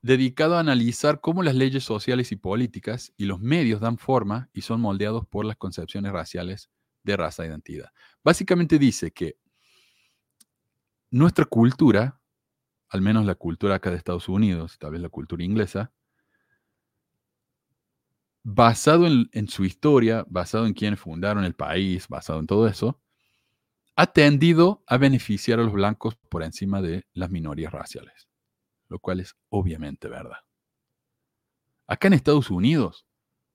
Dedicado 0.01 0.55
a 0.55 0.59
analizar 0.59 1.21
cómo 1.21 1.43
las 1.43 1.55
leyes 1.55 1.83
sociales 1.83 2.31
y 2.31 2.35
políticas 2.35 3.13
y 3.17 3.25
los 3.25 3.39
medios 3.39 3.81
dan 3.81 3.97
forma 3.97 4.49
y 4.53 4.61
son 4.61 4.81
moldeados 4.81 5.25
por 5.27 5.45
las 5.45 5.57
concepciones 5.57 6.11
raciales 6.11 6.69
de 7.03 7.17
raza 7.17 7.43
e 7.43 7.47
identidad. 7.47 7.89
Básicamente 8.23 8.79
dice 8.79 9.11
que 9.11 9.37
nuestra 11.11 11.45
cultura, 11.45 12.19
al 12.89 13.01
menos 13.01 13.25
la 13.25 13.35
cultura 13.35 13.75
acá 13.75 13.91
de 13.91 13.97
Estados 13.97 14.29
Unidos, 14.29 14.77
tal 14.79 14.91
vez 14.91 15.01
la 15.01 15.09
cultura 15.09 15.43
inglesa, 15.43 15.93
basado 18.43 19.07
en, 19.07 19.47
su 19.47 19.63
historia, 19.65 20.25
basado 20.29 20.65
en 20.65 20.73
quienes 20.73 20.99
fundaron 20.99 21.43
el 21.45 21.55
país, 21.55 22.07
basado 22.07 22.39
en 22.39 22.47
todo 22.47 22.67
eso, 22.67 22.99
ha 23.95 24.07
tendido 24.07 24.83
a 24.87 24.97
beneficiar 24.97 25.59
a 25.59 25.63
los 25.63 25.73
blancos 25.73 26.15
por 26.29 26.43
encima 26.43 26.81
de 26.81 27.05
las 27.13 27.31
minorías 27.31 27.71
raciales, 27.73 28.27
lo 28.89 28.99
cual 28.99 29.21
es 29.21 29.35
obviamente 29.49 30.09
verdad. 30.09 30.39
Acá 31.87 32.07
en 32.07 32.13
Estados 32.13 32.49
Unidos, 32.49 33.05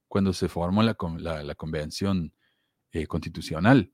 cuando 0.08 0.32
se 0.32 0.48
formó 0.48 0.82
la- 0.82 0.96
la 1.44 1.54
convención 1.56 2.34
eh, 2.92 3.06
constitucional, 3.06 3.92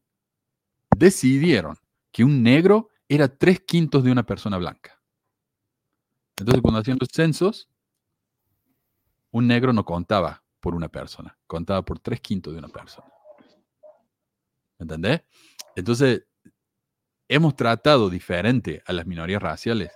decidieron 0.97 1.77
que 2.13 2.25
un 2.25 2.43
negro 2.43 2.91
era 3.09 3.29
tres 3.29 3.61
quintos 3.61 4.05
de 4.05 4.13
una 4.13 4.25
persona 4.25 4.57
blanca. 4.57 5.01
Entonces, 6.37 6.63
cuando 6.63 6.81
hacían 6.81 6.99
los 7.01 7.09
censos, 7.13 7.69
un 9.31 9.47
negro 9.47 9.73
no 9.73 9.85
contaba 9.85 10.43
por 10.61 10.75
una 10.75 10.89
persona, 10.89 11.37
contaba 11.47 11.85
por 11.85 11.99
tres 11.99 12.21
quintos 12.21 12.53
de 12.53 12.59
una 12.59 12.69
persona. 12.69 13.09
¿Me 14.79 14.85
entendés? 14.85 15.23
Entonces, 15.77 16.27
hemos 17.29 17.55
tratado 17.55 18.11
diferente 18.11 18.83
a 18.87 18.93
las 18.93 19.07
minorías 19.07 19.43
raciales 19.43 19.93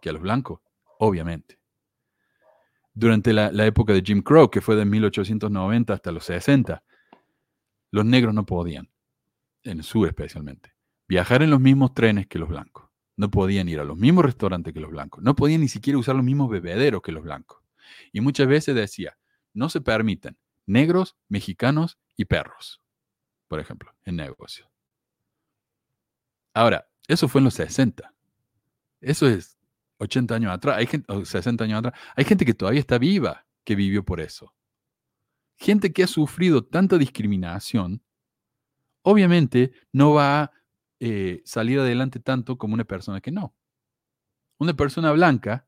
que 0.00 0.10
a 0.10 0.12
los 0.12 0.22
blancos, 0.22 0.60
obviamente. 0.98 1.58
Durante 2.92 3.32
la, 3.32 3.52
la 3.52 3.66
época 3.66 3.92
de 3.92 4.02
Jim 4.02 4.22
Crow, 4.22 4.50
que 4.50 4.60
fue 4.60 4.74
de 4.76 4.84
1890 4.84 5.94
hasta 5.94 6.12
los 6.12 6.24
60, 6.24 6.82
los 7.90 8.04
negros 8.04 8.34
no 8.34 8.44
podían, 8.44 8.90
en 9.70 9.78
el 9.78 9.84
sur 9.84 10.08
especialmente, 10.08 10.74
viajar 11.06 11.42
en 11.42 11.50
los 11.50 11.60
mismos 11.60 11.94
trenes 11.94 12.26
que 12.26 12.38
los 12.38 12.48
blancos. 12.48 12.88
No 13.16 13.30
podían 13.30 13.68
ir 13.68 13.80
a 13.80 13.84
los 13.84 13.96
mismos 13.96 14.24
restaurantes 14.24 14.72
que 14.72 14.80
los 14.80 14.90
blancos. 14.90 15.22
No 15.22 15.34
podían 15.34 15.60
ni 15.60 15.68
siquiera 15.68 15.98
usar 15.98 16.14
los 16.14 16.24
mismos 16.24 16.50
bebederos 16.50 17.02
que 17.02 17.12
los 17.12 17.24
blancos. 17.24 17.58
Y 18.12 18.20
muchas 18.20 18.46
veces 18.46 18.74
decía, 18.74 19.18
no 19.52 19.68
se 19.68 19.80
permiten 19.80 20.38
negros, 20.66 21.16
mexicanos 21.28 21.98
y 22.16 22.26
perros, 22.26 22.80
por 23.48 23.58
ejemplo, 23.58 23.92
en 24.04 24.16
negocios. 24.16 24.68
Ahora, 26.54 26.88
eso 27.08 27.26
fue 27.26 27.40
en 27.40 27.46
los 27.46 27.54
60. 27.54 28.12
Eso 29.00 29.26
es 29.26 29.58
80 29.98 30.34
años 30.34 30.52
atrás, 30.52 30.76
hay 30.76 30.86
gente, 30.86 31.12
o 31.12 31.24
60 31.24 31.64
años 31.64 31.78
atrás. 31.78 31.94
Hay 32.16 32.24
gente 32.24 32.44
que 32.44 32.54
todavía 32.54 32.80
está 32.80 32.98
viva 32.98 33.46
que 33.64 33.74
vivió 33.74 34.04
por 34.04 34.20
eso. 34.20 34.54
Gente 35.56 35.92
que 35.92 36.04
ha 36.04 36.06
sufrido 36.06 36.64
tanta 36.64 36.98
discriminación, 36.98 38.02
obviamente 39.08 39.72
no 39.92 40.12
va 40.12 40.42
a 40.42 40.52
eh, 41.00 41.40
salir 41.44 41.80
adelante 41.80 42.20
tanto 42.20 42.58
como 42.58 42.74
una 42.74 42.84
persona 42.84 43.20
que 43.20 43.30
no. 43.30 43.54
Una 44.58 44.74
persona 44.74 45.12
blanca 45.12 45.66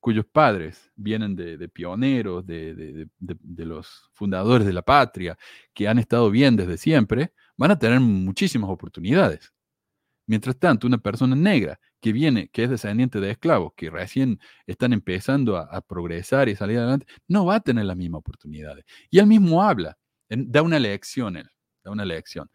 cuyos 0.00 0.24
padres 0.24 0.90
vienen 0.96 1.36
de, 1.36 1.68
pioneros, 1.68 2.46
de, 2.46 3.06
los 3.18 4.10
fundadores 4.14 4.66
de 4.66 4.72
la 4.72 4.82
patria, 4.82 5.36
que 5.74 5.88
han 5.88 5.98
estado 5.98 6.30
bien 6.30 6.56
desde 6.56 6.78
siempre, 6.78 7.34
van 7.56 7.72
a 7.72 7.78
tener 7.78 8.00
muchísimas 8.00 8.70
oportunidades. 8.70 9.52
Mientras 10.26 10.56
tanto, 10.58 10.86
una 10.86 10.98
persona 10.98 11.36
negra 11.36 11.78
que 12.00 12.12
viene, 12.12 12.48
que 12.48 12.64
es 12.64 12.70
descendiente 12.70 13.20
de 13.20 13.32
esclavos, 13.32 13.72
que 13.76 13.90
recién 13.90 14.40
están 14.66 14.94
empezando 14.94 15.58
a, 15.58 15.80
progresar 15.82 16.48
y 16.48 16.56
salir 16.56 16.78
adelante, 16.78 17.06
no 17.28 17.44
va 17.44 17.56
a 17.56 17.60
tener 17.60 17.84
las 17.84 17.96
mismas 17.96 18.20
oportunidades. 18.20 18.84
Y 19.10 19.18
él 19.18 19.26
mismo 19.26 19.62
habla, 19.62 19.98
da 20.30 20.62
una 20.62 20.78
lección, 20.78 21.36
él, 21.36 21.50
da 21.82 21.90
una 21.90 22.04
lección, 22.04 22.50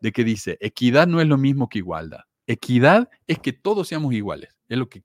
de 0.00 0.12
que 0.12 0.24
dice, 0.24 0.56
equidad 0.60 1.06
no 1.06 1.20
es 1.20 1.28
lo 1.28 1.38
mismo 1.38 1.68
que 1.68 1.78
igualdad. 1.78 2.20
Equidad 2.46 3.08
es 3.26 3.38
que 3.38 3.52
todos 3.52 3.88
seamos 3.88 4.12
iguales, 4.14 4.56
es 4.68 4.78
lo 4.78 4.88
que 4.88 5.04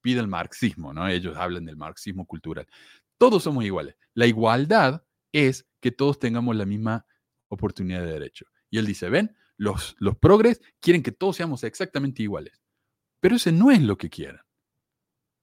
pide 0.00 0.20
el 0.20 0.28
marxismo, 0.28 0.92
¿no? 0.92 1.08
Ellos 1.08 1.36
hablan 1.36 1.64
del 1.64 1.76
marxismo 1.76 2.26
cultural. 2.26 2.66
Todos 3.18 3.42
somos 3.42 3.64
iguales. 3.64 3.96
La 4.14 4.26
igualdad 4.26 5.04
es 5.32 5.66
que 5.80 5.92
todos 5.92 6.18
tengamos 6.18 6.56
la 6.56 6.64
misma 6.64 7.06
oportunidad 7.48 8.00
de 8.00 8.12
derecho. 8.12 8.46
Y 8.70 8.78
él 8.78 8.86
dice, 8.86 9.10
ven, 9.10 9.36
los, 9.56 9.94
los 9.98 10.16
progres 10.16 10.60
quieren 10.80 11.02
que 11.02 11.12
todos 11.12 11.36
seamos 11.36 11.64
exactamente 11.64 12.22
iguales. 12.22 12.62
Pero 13.20 13.36
ese 13.36 13.52
no 13.52 13.70
es 13.70 13.82
lo 13.82 13.98
que 13.98 14.08
quieren. 14.08 14.40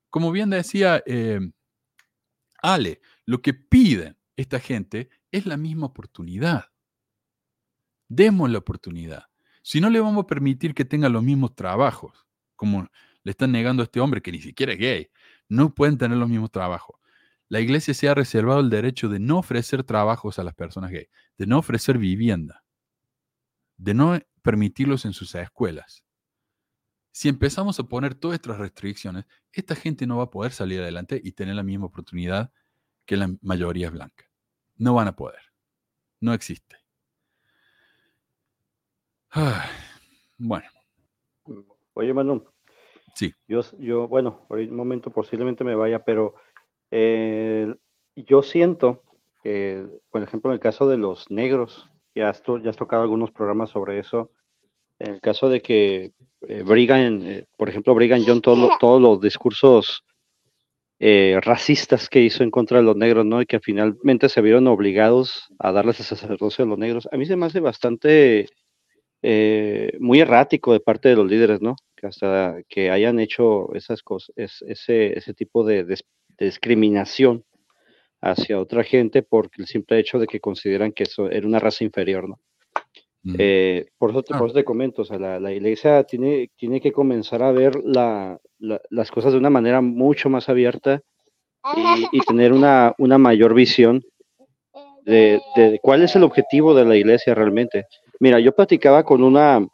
Como 0.09 0.31
bien 0.31 0.49
decía 0.49 1.03
eh, 1.05 1.39
Ale, 2.61 3.01
lo 3.25 3.41
que 3.41 3.53
piden 3.53 4.17
esta 4.35 4.59
gente 4.59 5.09
es 5.31 5.45
la 5.45 5.57
misma 5.57 5.87
oportunidad. 5.87 6.65
Demos 8.07 8.49
la 8.49 8.59
oportunidad. 8.59 9.25
Si 9.61 9.81
no 9.81 9.89
le 9.89 9.99
vamos 9.99 10.23
a 10.23 10.27
permitir 10.27 10.73
que 10.73 10.85
tenga 10.85 11.09
los 11.09 11.23
mismos 11.23 11.55
trabajos, 11.55 12.25
como 12.55 12.87
le 13.23 13.31
están 13.31 13.51
negando 13.51 13.83
a 13.83 13.85
este 13.85 13.99
hombre 13.99 14.21
que 14.21 14.31
ni 14.31 14.39
siquiera 14.39 14.73
es 14.73 14.79
gay, 14.79 15.09
no 15.49 15.73
pueden 15.73 15.97
tener 15.97 16.17
los 16.17 16.29
mismos 16.29 16.51
trabajos. 16.51 16.99
La 17.49 17.59
iglesia 17.59 17.93
se 17.93 18.09
ha 18.09 18.13
reservado 18.13 18.59
el 18.59 18.69
derecho 18.69 19.09
de 19.09 19.19
no 19.19 19.39
ofrecer 19.39 19.83
trabajos 19.83 20.39
a 20.39 20.43
las 20.43 20.53
personas 20.53 20.91
gay, 20.91 21.07
de 21.37 21.47
no 21.47 21.59
ofrecer 21.59 21.97
vivienda 21.97 22.63
de 23.77 23.93
no 23.93 24.19
permitirlos 24.41 25.05
en 25.05 25.13
sus 25.13 25.33
escuelas. 25.35 26.03
Si 27.11 27.29
empezamos 27.29 27.79
a 27.79 27.83
poner 27.83 28.15
todas 28.15 28.35
estas 28.35 28.57
restricciones, 28.57 29.25
esta 29.51 29.75
gente 29.75 30.05
no 30.05 30.17
va 30.17 30.25
a 30.25 30.29
poder 30.29 30.51
salir 30.51 30.81
adelante 30.81 31.19
y 31.23 31.31
tener 31.31 31.55
la 31.55 31.63
misma 31.63 31.85
oportunidad 31.85 32.51
que 33.05 33.17
la 33.17 33.35
mayoría 33.41 33.89
blanca. 33.89 34.25
No 34.75 34.93
van 34.93 35.07
a 35.07 35.15
poder. 35.15 35.41
No 36.19 36.33
existe. 36.33 36.75
Bueno. 40.37 40.67
Oye, 41.93 42.13
Manu. 42.13 42.45
Sí. 43.15 43.33
Yo, 43.47 43.61
yo, 43.79 44.07
bueno, 44.07 44.45
por 44.47 44.59
un 44.59 44.75
momento 44.75 45.11
posiblemente 45.11 45.63
me 45.63 45.75
vaya, 45.75 46.03
pero 46.03 46.35
eh, 46.91 47.73
yo 48.15 48.43
siento 48.43 49.03
que, 49.43 49.85
por 50.09 50.21
ejemplo, 50.21 50.51
en 50.51 50.55
el 50.55 50.59
caso 50.59 50.87
de 50.87 50.97
los 50.97 51.29
negros, 51.31 51.89
ya 52.13 52.29
has, 52.29 52.43
ya 52.63 52.69
has 52.69 52.77
tocado 52.77 53.03
algunos 53.03 53.31
programas 53.31 53.71
sobre 53.71 53.99
eso. 53.99 54.31
En 54.99 55.15
el 55.15 55.21
caso 55.21 55.49
de 55.49 55.61
que 55.61 56.11
eh, 56.41 56.63
Brigham, 56.63 57.21
eh, 57.23 57.45
por 57.55 57.69
ejemplo, 57.69 57.95
Brigham 57.95 58.23
John, 58.25 58.41
todos 58.41 59.01
los 59.01 59.21
discursos 59.21 60.03
eh, 60.99 61.39
racistas 61.43 62.09
que 62.09 62.21
hizo 62.21 62.43
en 62.43 62.49
contra 62.49 62.77
de 62.77 62.83
los 62.83 62.95
negros, 62.95 63.25
¿no? 63.25 63.41
Y 63.41 63.45
que 63.45 63.59
finalmente 63.59 64.29
se 64.29 64.41
vieron 64.41 64.67
obligados 64.67 65.47
a 65.59 65.71
darles 65.71 65.99
ese 65.99 66.15
sacerdocio 66.15 66.65
a 66.65 66.67
los 66.67 66.79
negros. 66.79 67.07
A 67.11 67.17
mí 67.17 67.25
se 67.25 67.35
me 67.35 67.45
hace 67.45 67.59
bastante 67.59 68.47
muy 69.21 70.19
errático 70.19 70.73
de 70.73 70.79
parte 70.79 71.09
de 71.09 71.15
los 71.15 71.27
líderes, 71.29 71.61
¿no? 71.61 71.75
Que 71.95 72.07
hasta 72.07 72.57
que 72.69 72.91
hayan 72.91 73.19
hecho 73.19 73.73
esas 73.73 74.03
cosas, 74.03 74.31
ese, 74.35 75.17
ese 75.17 75.33
tipo 75.33 75.63
de, 75.63 75.83
de 75.83 75.97
discriminación 76.39 77.43
hacia 78.21 78.59
otra 78.59 78.83
gente 78.83 79.23
por 79.23 79.49
el 79.57 79.67
simple 79.67 79.99
hecho 79.99 80.19
de 80.19 80.27
que 80.27 80.39
consideran 80.39 80.91
que 80.91 81.03
eso 81.03 81.29
era 81.29 81.47
una 81.47 81.59
raza 81.59 81.83
inferior, 81.83 82.29
¿no? 82.29 82.39
Eh, 83.37 83.87
por, 83.97 84.11
eso 84.11 84.23
te, 84.23 84.33
ah. 84.33 84.41
te 84.53 84.63
comento, 84.63 85.01
o 85.01 85.05
sea, 85.05 85.17
la, 85.17 85.51
iglesia 85.51 86.03
tiene, 86.03 86.49
tiene 86.55 86.79
que 86.79 86.93
comenzar 86.93 87.43
a 87.43 87.51
ver 87.51 87.73
las 87.83 89.11
cosas 89.11 89.33
de 89.33 89.39
una 89.39 89.49
manera 89.49 89.81
mucho 89.81 90.29
más 90.29 90.47
abierta 90.47 91.01
y, 92.13 92.19
tener 92.21 92.53
una, 92.53 92.93
una, 92.97 93.17
mayor 93.17 93.53
visión 93.53 94.01
de, 95.03 95.41
de, 95.57 95.79
cuál 95.81 96.03
es 96.03 96.15
el 96.15 96.23
objetivo 96.23 96.73
de 96.73 96.85
la 96.85 96.95
iglesia 96.95 97.35
realmente. 97.35 97.87
Mira, 98.19 98.39
yo 98.39 98.53
platicaba 98.53 99.03
con, 99.03 99.23
una, 99.23 99.65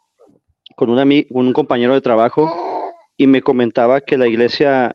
con 0.76 0.90
un 0.90 1.52
compañero 1.52 1.94
de 1.94 2.00
trabajo 2.00 2.92
y 3.16 3.26
me 3.26 3.42
comentaba 3.42 4.00
que 4.00 4.18
la 4.18 4.26
iglesia 4.26 4.94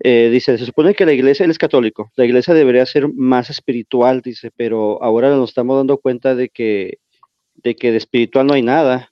eh, 0.00 0.28
dice, 0.30 0.58
se 0.58 0.66
supone 0.66 0.94
que 0.94 1.06
la 1.06 1.12
iglesia, 1.12 1.44
él 1.44 1.50
es 1.50 1.58
católico, 1.58 2.10
la 2.16 2.24
iglesia 2.26 2.52
debería 2.52 2.84
ser 2.84 3.08
más 3.14 3.48
espiritual, 3.48 4.20
dice, 4.20 4.50
pero 4.54 5.02
ahora 5.02 5.30
nos 5.30 5.50
estamos 5.50 5.76
dando 5.76 5.98
cuenta 5.98 6.34
de 6.34 6.50
que 6.50 6.98
de, 7.54 7.74
que 7.74 7.90
de 7.90 7.96
espiritual 7.96 8.46
no 8.46 8.54
hay 8.54 8.62
nada. 8.62 9.10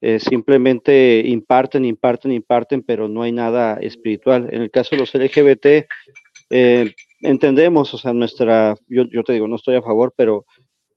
Eh, 0.00 0.18
simplemente 0.18 1.22
imparten, 1.24 1.84
imparten, 1.84 2.32
imparten, 2.32 2.82
pero 2.82 3.06
no 3.06 3.22
hay 3.22 3.30
nada 3.30 3.78
espiritual. 3.80 4.48
En 4.50 4.62
el 4.62 4.70
caso 4.70 4.96
de 4.96 5.00
los 5.00 5.14
LGBT, 5.14 5.86
eh, 6.50 6.92
entendemos, 7.20 7.94
o 7.94 7.98
sea, 7.98 8.12
nuestra, 8.12 8.74
yo, 8.88 9.04
yo, 9.04 9.22
te 9.22 9.34
digo, 9.34 9.46
no 9.46 9.54
estoy 9.54 9.76
a 9.76 9.82
favor, 9.82 10.12
pero 10.16 10.44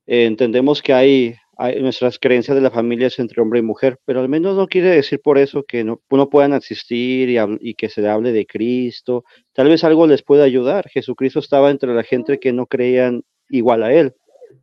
entendemos 0.07 0.81
que 0.81 0.93
hay 0.93 1.35
nuestras 1.82 2.19
creencias 2.19 2.56
de 2.56 2.61
la 2.61 2.72
familia 2.72 3.07
es 3.07 3.19
entre 3.19 3.41
hombre 3.41 3.60
y 3.60 3.64
mujer, 3.64 3.99
pero 4.06 4.19
al 4.19 4.30
menos 4.30 4.56
no 4.56 4.68
quiere 4.68 4.90
decir 4.90 5.22
por 5.22 5.38
eso 5.38 5.64
que 5.64 5.84
no, 5.84 5.99
puedan 6.30 6.53
existir 6.53 7.30
y, 7.61 7.76
que 7.76 7.90
se 7.90 8.07
hable 8.07 8.32
de 8.32 8.45
Cristo. 8.45 9.23
Tal 9.53 9.68
vez 9.68 9.84
algo 9.84 10.07
les 10.07 10.23
pueda 10.23 10.44
ayudar. 10.44 10.90
Jesucristo 10.90 11.40
estaba 11.40 11.72
entre 11.72 11.94
la 11.94 12.03
gente 12.03 12.40
que 12.40 12.53
no 12.53 12.65
creían 12.65 13.23
igual 13.49 13.84
a 13.84 13.94
él. 13.94 14.14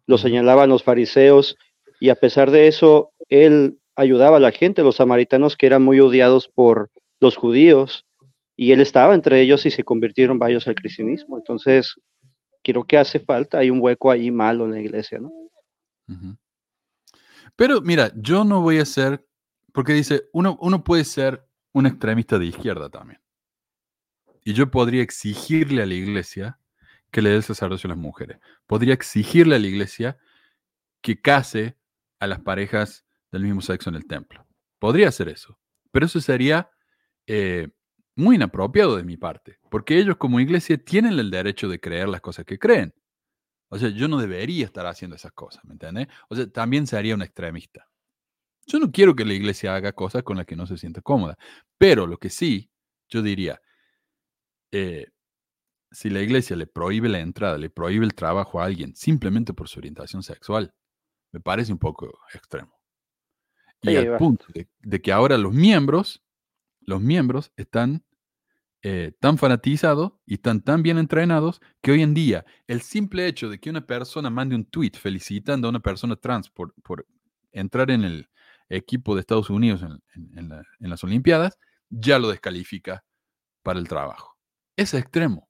Lo 0.07 0.19
señalaban 0.19 0.69
los 0.69 0.83
fariseos 0.83 1.57
y 2.01 2.09
a 2.09 2.17
pesar 2.17 2.51
de 2.51 2.67
eso, 2.67 3.13
él 3.29 3.79
ayudaba 3.95 4.39
a 4.39 4.41
la 4.41 4.51
gente, 4.51 4.83
los 4.83 4.97
samaritanos 4.97 5.57
que 5.57 5.67
eran 5.67 5.83
muy 5.83 6.01
odiados 6.01 6.49
por 6.49 6.91
los 7.21 7.37
judíos, 7.37 8.05
y 8.57 8.73
él 8.73 8.81
estaba 8.81 9.15
entre 9.15 9.41
ellos 9.41 9.65
y 9.67 9.71
se 9.71 9.85
convirtieron 9.85 10.39
varios 10.39 10.67
al 10.67 10.75
cristianismo. 10.75 11.39
Entonces, 11.39 11.95
creo 12.63 12.85
que 12.85 12.99
hace 12.99 13.21
falta, 13.21 13.59
hay 13.59 13.71
un 13.71 13.81
hueco 13.81 14.11
ahí 14.11 14.31
malo 14.31 14.65
en 14.65 14.73
la 14.73 14.81
iglesia, 14.81 15.19
¿no? 15.21 15.31
Pero 17.57 17.81
mira, 17.81 18.13
yo 18.17 18.45
no 18.45 18.61
voy 18.61 18.79
a 18.79 18.85
ser, 18.85 19.27
porque 19.73 19.93
dice, 19.93 20.25
uno, 20.33 20.59
uno 20.61 20.85
puede 20.85 21.05
ser 21.05 21.47
un 21.73 21.87
extremista 21.87 22.39
de 22.39 22.47
izquierda 22.47 22.89
también. 22.89 23.21
Y 24.45 24.55
yo 24.55 24.71
podría 24.71 25.03
exigirle 25.03 25.83
a 25.83 25.87
la 25.87 25.95
iglesia 25.95 26.59
que 27.11 27.23
le 27.23 27.31
dé 27.31 27.37
el 27.37 27.43
sacerdocio 27.43 27.89
a 27.89 27.93
las 27.93 27.99
mujeres. 27.99 28.39
Podría 28.67 28.95
exigirle 28.95 29.57
a 29.57 29.59
la 29.59 29.67
iglesia 29.67 30.19
que 31.01 31.21
case 31.21 31.77
a 32.19 32.27
las 32.27 32.41
parejas 32.41 33.05
del 33.31 33.43
mismo 33.43 33.61
sexo 33.61 33.91
en 33.91 33.97
el 33.97 34.07
templo. 34.07 34.47
Podría 34.79 35.09
hacer 35.09 35.29
eso. 35.29 35.59
Pero 35.91 36.07
eso 36.07 36.21
sería 36.21 36.71
eh, 37.27 37.69
muy 38.17 38.37
inapropiado 38.37 38.97
de 38.97 39.05
mi 39.05 39.17
parte, 39.17 39.59
porque 39.71 39.99
ellos 39.99 40.17
como 40.17 40.41
iglesia 40.41 40.77
tienen 40.79 41.19
el 41.19 41.31
derecho 41.31 41.69
de 41.69 41.81
creer 41.81 42.09
las 42.09 42.21
cosas 42.21 42.45
que 42.45 42.59
creen. 42.59 42.95
O 43.73 43.79
sea, 43.79 43.89
yo 43.89 44.07
no 44.07 44.19
debería 44.21 44.67
estar 44.67 44.85
haciendo 44.87 45.17
esas 45.17 45.33
cosas, 45.33 45.65
¿me 45.65 45.73
entiendes? 45.73 46.09
O 46.29 46.37
sea, 46.37 46.47
también 46.47 46.87
sería 46.87 47.15
un 47.15 47.23
extremista. 47.23 47.89
Yo 48.67 48.79
no 48.79 48.93
quiero 48.93 49.17
que 49.17 49.25
la 49.25 49.33
iglesia 49.33 49.75
haga 49.75 49.95
cosas 49.95 50.23
con 50.25 50.37
las 50.37 50.45
que 50.45 50.57
no 50.57 50.67
se 50.67 50.77
sienta 50.77 51.01
cómoda, 51.01 51.39
pero 51.79 52.07
lo 52.07 52.19
que 52.19 52.29
sí, 52.29 52.71
yo 53.09 53.23
diría, 53.23 53.63
eh, 54.73 55.07
si 55.91 56.11
la 56.11 56.21
iglesia 56.21 56.55
le 56.55 56.67
prohíbe 56.67 57.09
la 57.09 57.21
entrada, 57.21 57.57
le 57.57 57.71
prohíbe 57.71 58.05
el 58.05 58.15
trabajo 58.15 58.61
a 58.61 58.67
alguien 58.67 58.95
simplemente 58.95 59.55
por 59.55 59.69
su 59.69 59.79
orientación 59.79 60.23
sexual, 60.23 60.75
me 61.33 61.41
parece 61.41 61.73
un 61.73 61.79
poco 61.79 62.13
extremo. 62.35 62.79
Y 63.81 63.97
al 63.97 64.19
punto 64.19 64.45
de, 64.53 65.01
que 65.01 65.13
ahora 65.13 65.39
los 65.39 65.55
miembros, 65.55 66.23
los 66.83 67.01
miembros 67.01 67.53
están 67.57 68.05
eh, 68.83 69.13
tan 69.21 69.39
fanatizados 69.39 70.13
y 70.27 70.35
están 70.35 70.61
tan 70.63 70.83
bien 70.83 70.99
entrenados 70.99 71.61
que 71.81 71.93
hoy 71.93 72.03
en 72.03 72.15
día 72.15 72.45
el 72.67 72.81
simple 72.83 73.27
hecho 73.27 73.49
de 73.49 73.59
que 73.61 73.71
una 73.71 73.87
persona 73.87 74.29
mande 74.31 74.57
un 74.57 74.65
tweet 74.65 74.93
felicitando 75.01 75.69
a 75.69 75.71
una 75.71 75.81
persona 75.81 76.17
trans 76.17 76.51
por, 76.51 76.75
por 76.83 77.07
entrar 77.53 77.91
en 77.91 78.05
el 78.05 78.29
equipo 78.69 79.15
de 79.15 79.21
Estados 79.21 79.51
Unidos 79.51 79.83
en, 79.83 80.03
en- 80.15 80.39
en 80.39 80.49
la- 80.49 80.65
en 80.81 80.91
las 80.91 81.05
Olimpiadas, 81.05 81.59
ya 81.91 82.19
lo 82.19 82.29
descalifica 82.31 83.05
para 83.63 83.79
el 83.79 83.87
trabajo. 83.89 84.37
Es 84.77 84.95
extremo. 84.95 85.49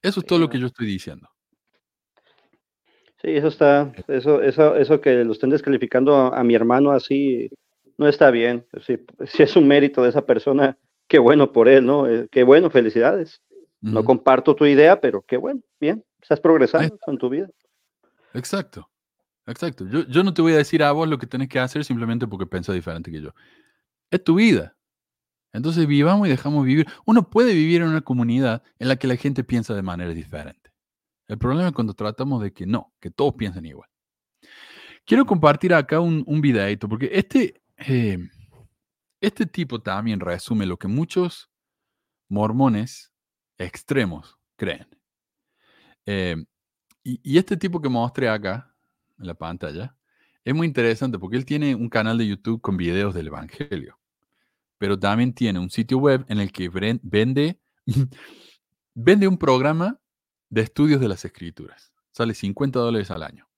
Eso 0.00 0.20
es 0.20 0.26
todo 0.26 0.38
lo 0.38 0.48
que 0.48 0.58
yo 0.60 0.66
estoy 0.68 0.86
diciendo. 0.86 1.28
Sí, 3.20 3.30
eso 3.32 3.48
está, 3.48 3.92
eso, 4.06 4.42
eso, 4.42 4.76
eso 4.76 5.00
que 5.00 5.24
lo 5.24 5.32
estén 5.32 5.50
descalificando 5.50 6.14
a, 6.14 6.38
a 6.38 6.44
mi 6.44 6.54
hermano 6.54 6.92
así, 6.92 7.50
no 7.96 8.06
está 8.08 8.30
bien. 8.30 8.64
Si, 8.86 8.96
si 9.26 9.42
es 9.42 9.56
un 9.56 9.66
mérito 9.66 10.02
de 10.02 10.10
esa 10.10 10.24
persona, 10.24 10.78
qué 11.08 11.18
bueno 11.18 11.52
por 11.52 11.68
él, 11.68 11.84
¿no? 11.84 12.06
Eh, 12.06 12.28
qué 12.30 12.44
bueno, 12.44 12.70
felicidades. 12.70 13.42
No 13.80 14.04
comparto 14.04 14.56
tu 14.56 14.66
idea, 14.66 15.00
pero 15.00 15.22
qué 15.22 15.36
bueno, 15.36 15.60
bien, 15.80 16.04
estás 16.20 16.40
progresando 16.40 16.98
en 17.06 17.18
tu 17.18 17.28
vida. 17.28 17.48
Exacto. 18.34 18.88
Exacto. 19.46 19.86
Yo, 19.88 20.06
yo 20.06 20.22
no 20.22 20.34
te 20.34 20.42
voy 20.42 20.52
a 20.52 20.58
decir 20.58 20.82
a 20.82 20.92
vos 20.92 21.08
lo 21.08 21.16
que 21.16 21.26
tenés 21.26 21.48
que 21.48 21.58
hacer 21.58 21.84
simplemente 21.84 22.26
porque 22.26 22.44
pensás 22.44 22.74
diferente 22.74 23.10
que 23.10 23.22
yo. 23.22 23.30
Es 24.10 24.22
tu 24.22 24.34
vida. 24.34 24.76
Entonces 25.52 25.86
vivamos 25.86 26.26
y 26.26 26.30
dejamos 26.30 26.66
vivir. 26.66 26.86
Uno 27.06 27.30
puede 27.30 27.54
vivir 27.54 27.80
en 27.80 27.88
una 27.88 28.02
comunidad 28.02 28.62
en 28.78 28.88
la 28.88 28.96
que 28.96 29.06
la 29.06 29.16
gente 29.16 29.44
piensa 29.44 29.74
de 29.74 29.82
manera 29.82 30.12
diferente. 30.12 30.70
El 31.26 31.38
problema 31.38 31.68
es 31.68 31.74
cuando 31.74 31.94
tratamos 31.94 32.42
de 32.42 32.52
que 32.52 32.66
no, 32.66 32.92
que 33.00 33.10
todos 33.10 33.34
piensen 33.34 33.64
igual. 33.64 33.88
Quiero 35.06 35.24
compartir 35.24 35.72
acá 35.72 36.00
un, 36.00 36.22
un 36.26 36.40
videito, 36.42 36.86
porque 36.86 37.10
este, 37.12 37.62
eh, 37.78 38.18
este 39.20 39.46
tipo 39.46 39.80
también 39.80 40.20
resume 40.20 40.66
lo 40.66 40.78
que 40.78 40.88
muchos 40.88 41.50
mormones 42.28 43.12
extremos 43.58 44.38
creen. 44.56 44.88
Eh, 46.06 46.36
y, 47.02 47.38
este 47.38 47.56
tipo 47.56 47.80
que 47.80 47.88
mostré 47.88 48.28
acá 48.28 48.74
en 49.18 49.26
la 49.26 49.34
pantalla 49.34 49.96
es 50.44 50.54
muy 50.54 50.66
interesante 50.66 51.18
porque 51.18 51.36
él 51.36 51.44
tiene 51.44 51.74
un 51.74 51.88
canal 51.88 52.18
de 52.18 52.26
YouTube 52.26 52.60
con 52.60 52.76
videos 52.76 53.14
del 53.14 53.28
Evangelio, 53.28 53.98
pero 54.78 54.98
también 54.98 55.32
tiene 55.34 55.58
un 55.58 55.70
sitio 55.70 55.98
web 55.98 56.24
en 56.28 56.38
el 56.38 56.52
que 56.52 56.68
ven- 56.68 57.00
vende, 57.02 57.60
vende 58.94 59.28
un 59.28 59.38
programa 59.38 60.00
de 60.48 60.62
estudios 60.62 61.00
de 61.00 61.08
las 61.08 61.24
escrituras. 61.24 61.92
Sale 62.12 62.34
50 62.34 62.78
dólares 62.78 63.10
al 63.10 63.22
año. 63.22 63.48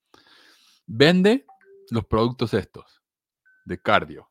Vende 0.85 1.45
los 1.89 2.05
productos 2.05 2.53
estos 2.53 3.01
de 3.65 3.81
cardio. 3.81 4.30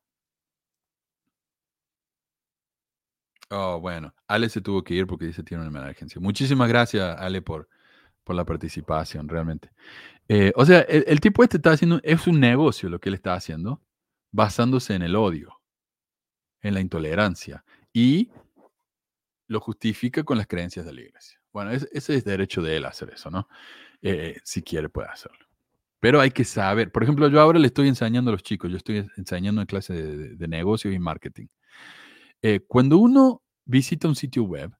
Oh, 3.53 3.79
bueno, 3.81 4.13
Ale 4.27 4.47
se 4.49 4.61
tuvo 4.61 4.83
que 4.83 4.93
ir 4.93 5.05
porque 5.07 5.25
dice 5.25 5.43
tiene 5.43 5.67
una 5.67 5.79
emergencia. 5.81 6.21
Muchísimas 6.21 6.69
gracias, 6.69 7.17
Ale, 7.19 7.41
por, 7.41 7.67
por 8.23 8.35
la 8.35 8.45
participación, 8.45 9.29
realmente. 9.29 9.71
Eh, 10.29 10.53
o 10.55 10.65
sea, 10.65 10.81
el, 10.81 11.19
tipo 11.21 11.43
este 11.43 11.57
está 11.57 11.71
haciendo, 11.71 11.99
es 12.03 12.27
un 12.27 12.39
negocio 12.39 12.89
lo 12.89 12.99
que 12.99 13.09
él 13.09 13.15
está 13.15 13.35
haciendo, 13.35 13.81
basándose 14.31 14.95
en 14.95 15.03
el 15.03 15.15
odio, 15.15 15.59
en 16.61 16.73
la 16.73 16.81
intolerancia, 16.81 17.63
y 17.93 18.29
lo 19.47 19.59
justifica 19.59 20.23
con 20.23 20.37
las 20.37 20.47
creencias 20.47 20.85
de 20.85 20.93
la 20.93 21.01
iglesia. 21.01 21.39
Bueno, 21.51 21.71
es- 21.71 21.87
ese 21.91 22.15
es 22.15 22.23
derecho 22.23 22.61
de 22.61 22.77
él 22.77 22.85
hacer 22.85 23.09
eso, 23.13 23.29
¿no? 23.29 23.47
Eh, 24.01 24.39
si 24.43 24.61
quiere, 24.63 24.89
puede 24.89 25.09
hacerlo. 25.09 25.45
Pero 26.01 26.21
hay 26.21 26.31
que 26.31 26.45
saber. 26.45 26.91
Por 26.91 27.03
ejemplo, 27.03 27.29
yo 27.29 27.41
ahora 27.41 27.59
le 27.59 27.67
estoy 27.67 27.87
enseñando 27.89 28.31
a 28.31 28.33
los 28.33 28.43
chicos, 28.43 28.71
yo 28.71 28.77
estoy 28.77 29.07
enseñando 29.17 29.61
en 29.61 29.67
clase 29.67 29.93
de, 29.93 30.17
de- 30.17 30.35
de 30.35 30.47
negocios 30.47 30.93
y 30.93 30.99
marketing. 30.99 31.47
Eh, 32.41 32.61
cuando 32.67 32.97
uno 32.97 33.43
visita 33.65 34.07
un 34.07 34.15
sitio 34.15 34.43
web, 34.43 34.75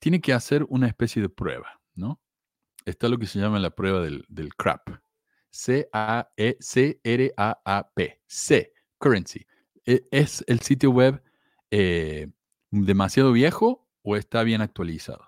tiene 0.00 0.20
que 0.20 0.32
hacer 0.32 0.66
una 0.68 0.88
especie 0.88 1.22
de 1.22 1.28
prueba, 1.28 1.80
¿no? 1.94 2.20
Está 2.84 3.08
lo 3.08 3.18
que 3.18 3.26
se 3.26 3.38
llama 3.38 3.60
la 3.60 3.70
prueba 3.70 4.00
del, 4.00 4.26
CRAP. 4.56 4.88
C-A-E-C-R-A-A-P. 5.50 6.20
C, 8.26 8.72
currency. 8.98 9.46
E- 9.86 10.02
¿Es 10.10 10.42
el 10.48 10.60
sitio 10.60 10.90
web 10.90 11.22
eh, 11.70 12.28
demasiado 12.70 13.30
viejo 13.32 13.88
o 14.02 14.16
está 14.16 14.42
bien 14.42 14.60
actualizado? 14.60 15.24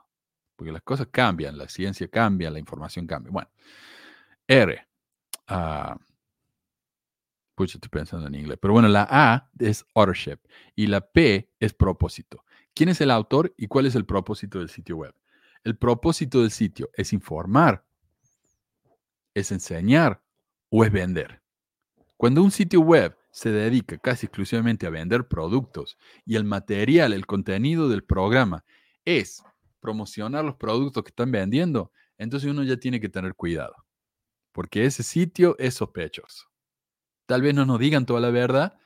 Porque 0.57 0.73
las 0.73 0.83
cosas 0.83 1.07
cambian, 1.11 1.57
la 1.57 1.69
ciencia 1.69 2.09
cambia, 2.09 2.51
la 2.51 2.59
información 2.59 3.07
cambia. 3.07 3.31
Bueno, 3.31 3.51
R. 4.49 4.89
ah, 5.47 5.97
pucha, 7.55 7.78
estoy 7.78 7.90
pensando 7.90 8.26
en 8.26 8.35
inglés. 8.35 8.59
Pero 8.60 8.72
bueno, 8.72 8.89
la 8.89 9.06
A 9.10 9.51
es 9.59 9.85
authorship 9.94 10.39
y 10.74 10.86
la 10.86 11.01
P 11.01 11.51
es 11.60 11.72
propósito. 11.74 12.44
¿Quién 12.74 12.89
es 12.89 13.01
el 13.01 13.10
autor 13.10 13.55
y 13.56 13.66
cuál 13.68 13.86
es 13.86 13.94
el 13.94 14.05
propósito 14.05 14.59
del 14.59 14.68
sitio 14.68 14.97
web? 14.97 15.14
El 15.62 15.76
propósito 15.76 16.43
del 16.43 16.51
sitio 16.51 16.90
es 16.94 17.12
informar, 17.12 17.86
es 19.32 19.52
enseñar 19.52 20.22
o 20.68 20.85
es 20.85 20.93
vender. 20.93 21.43
Cuando 22.16 22.43
un 22.43 22.51
sitio 22.51 22.81
web 22.81 23.16
se 23.31 23.51
dedica 23.51 23.98
casi 23.98 24.26
exclusivamente 24.26 24.86
a 24.86 24.90
vender 24.90 25.26
productos 25.26 25.97
y 26.24 26.36
el 26.36 26.44
material, 26.44 27.12
el 27.12 27.26
contenido 27.26 27.89
del 27.89 28.05
programa 28.05 28.64
es 29.05 29.43
promocionar 29.81 30.44
los 30.44 30.56
productos 30.56 31.02
que 31.02 31.10
están 31.10 31.31
vendiendo, 31.31 31.93
entonces 32.16 32.51
uno 32.51 32.62
ya 32.62 32.76
tiene 32.76 33.01
que 33.01 33.09
tener 33.09 33.35
cuidado, 33.35 33.74
porque 34.52 34.85
ese 34.85 35.02
sitio 35.02 35.56
es 35.59 35.74
sospechoso. 35.74 36.53
Tal 37.27 37.43
vez 37.43 37.55
no 37.55 37.65
nos 37.65 37.79
digan 37.79 38.07
toda 38.07 38.21
la 38.21 38.31
verdad, 38.31 38.79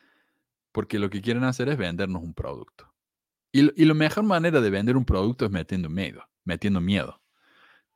porque 0.73 0.98
lo 0.98 1.10
que 1.10 1.20
quieren 1.20 1.44
hacer 1.44 1.69
es 1.69 1.77
vendernos 1.77 2.23
un 2.23 2.35
producto. 2.35 2.93
Y, 3.52 3.81
y 3.81 3.85
la 3.86 3.94
mejor 3.94 4.24
manera 4.24 4.60
de 4.60 4.70
vender 4.70 4.97
un 4.97 5.05
producto 5.05 5.44
es 5.44 5.51
metiendo 5.51 5.89
miedo, 5.89 6.23
metiendo 6.44 6.81
miedo. 6.81 7.23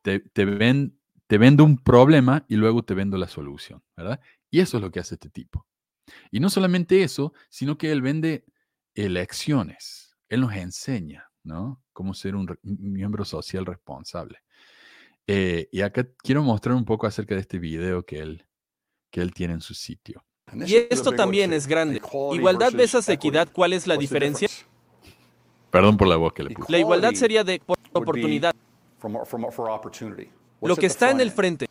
Te, 0.03 0.21
te, 0.21 0.45
ven, 0.45 0.99
te 1.27 1.39
vendo 1.39 1.65
un 1.65 1.79
problema 1.79 2.45
y 2.49 2.57
luego 2.57 2.83
te 2.83 2.95
vendo 2.95 3.17
la 3.19 3.29
solución, 3.29 3.83
¿verdad? 3.97 4.21
Y 4.51 4.61
eso 4.61 4.79
es 4.79 4.83
lo 4.83 4.91
que 4.91 5.01
hace 5.01 5.15
este 5.15 5.31
tipo. 5.31 5.67
Y 6.31 6.41
no 6.41 6.51
solamente 6.51 7.03
eso, 7.03 7.33
sino 7.49 7.79
que 7.79 7.93
él 7.93 8.03
vende 8.03 8.45
elecciones. 8.95 10.17
Él 10.29 10.41
nos 10.41 10.55
enseña, 10.55 11.31
¿no? 11.45 11.83
Cómo 11.93 12.15
ser 12.15 12.35
un 12.35 12.59
miembro 12.63 13.25
social 13.25 13.67
responsable. 13.67 14.39
Eh, 15.27 15.69
y 15.71 15.83
acá 15.83 16.09
quiero 16.19 16.43
mostrar 16.43 16.75
un 16.75 16.85
poco 16.85 17.07
acerca 17.07 17.35
de 17.35 17.43
este 17.43 17.59
video 17.59 18.05
que 18.05 18.19
él, 18.19 18.47
que 19.11 19.21
él 19.21 19.33
tiene 19.33 19.55
en 19.55 19.61
su 19.61 19.75
sitio. 19.75 20.25
Y 20.67 20.77
esto 20.91 21.13
también 21.13 21.53
es 21.53 21.67
grande. 21.67 22.01
Igualdad 22.33 22.73
versus 22.73 23.09
equidad, 23.09 23.49
¿cuál 23.53 23.73
es 23.73 23.87
la 23.87 23.97
diferencia? 23.97 24.49
Perdón 25.71 25.97
por 25.97 26.09
la 26.09 26.17
voz 26.17 26.33
que 26.33 26.43
le 26.43 26.51
puse. 26.51 26.71
La 26.71 26.79
igualdad 26.79 27.13
sería 27.15 27.45
de 27.45 27.61
por- 27.65 27.79
oportunidad, 27.93 28.55
lo 30.61 30.77
que 30.77 30.87
está 30.87 31.11
en 31.11 31.21
el 31.21 31.31
frente. 31.31 31.69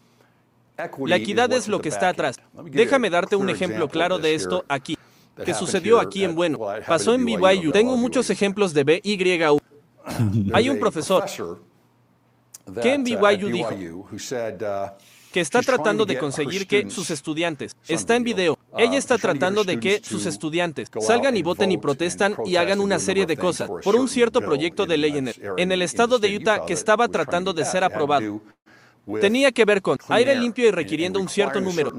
La 1.06 1.15
equidad 1.18 1.52
es 1.53 1.68
lo 1.68 1.80
que 1.80 1.89
está 1.89 2.10
atrás. 2.10 2.38
Déjame 2.72 3.10
darte 3.10 3.35
un 3.35 3.49
ejemplo 3.49 3.88
claro 3.88 4.18
de 4.18 4.34
esto 4.34 4.65
aquí, 4.68 4.98
que 5.45 5.53
sucedió 5.53 5.99
aquí 5.99 6.23
en 6.23 6.34
Bueno. 6.35 6.60
Pasó 6.88 7.14
en 7.14 7.26
BYU. 7.26 7.72
Tengo 7.72 7.95
muchos 7.98 8.30
ejemplos 8.30 8.73
de 8.73 8.84
BYU. 8.84 9.60
Hay 10.53 10.69
un 10.69 10.80
profesor 10.80 11.26
que 12.81 12.93
en 12.93 13.03
BYU 13.03 13.49
dijo 13.49 14.07
que 15.31 15.39
está 15.39 15.61
tratando 15.61 16.05
de 16.05 16.17
conseguir 16.17 16.67
que 16.67 16.89
sus 16.89 17.09
estudiantes, 17.09 17.75
está 17.87 18.15
en 18.15 18.23
video, 18.23 18.57
ella 18.77 18.97
está 18.97 19.17
tratando 19.17 19.63
de 19.63 19.79
que 19.79 20.01
sus 20.03 20.25
estudiantes 20.25 20.89
salgan 20.99 21.37
y 21.37 21.41
voten 21.41 21.71
y 21.71 21.77
protestan 21.77 22.35
y 22.45 22.55
hagan 22.57 22.79
una 22.79 22.99
serie 22.99 23.25
de 23.25 23.37
cosas 23.37 23.69
por 23.83 23.95
un 23.95 24.07
cierto 24.07 24.41
proyecto 24.41 24.85
de 24.85 24.97
ley 24.97 25.17
en 25.17 25.27
el, 25.29 25.35
en 25.57 25.71
el 25.71 25.81
estado 25.81 26.19
de 26.19 26.35
Utah 26.35 26.65
que 26.65 26.73
estaba 26.73 27.07
tratando 27.07 27.53
de 27.53 27.65
ser 27.65 27.83
aprobado. 27.83 28.41
Tenía 29.19 29.51
que 29.51 29.65
ver 29.65 29.81
con 29.81 29.97
aire 30.09 30.35
limpio 30.35 30.67
y 30.67 30.71
requiriendo 30.71 31.19
un 31.19 31.27
cierto 31.27 31.59
número 31.59 31.91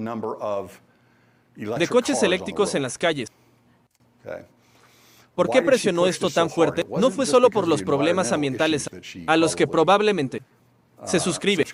de 1.55 1.89
coches 1.89 2.23
eléctricos 2.23 2.75
en 2.75 2.83
las 2.83 2.99
calles. 2.99 3.29
¿Por 5.35 5.49
qué 5.49 5.63
presionó 5.63 6.07
esto 6.07 6.29
tan 6.29 6.51
fuerte? 6.51 6.87
No 6.89 7.11
fue 7.11 7.25
solo 7.27 7.49
por 7.49 7.67
los 7.67 7.83
problemas 7.83 8.33
ambientales 8.33 8.89
a 9.27 9.37
los 9.37 9.57
que 9.57 9.67
probablemente 9.67 10.43
se 11.07 11.19
suscribe. 11.19 11.65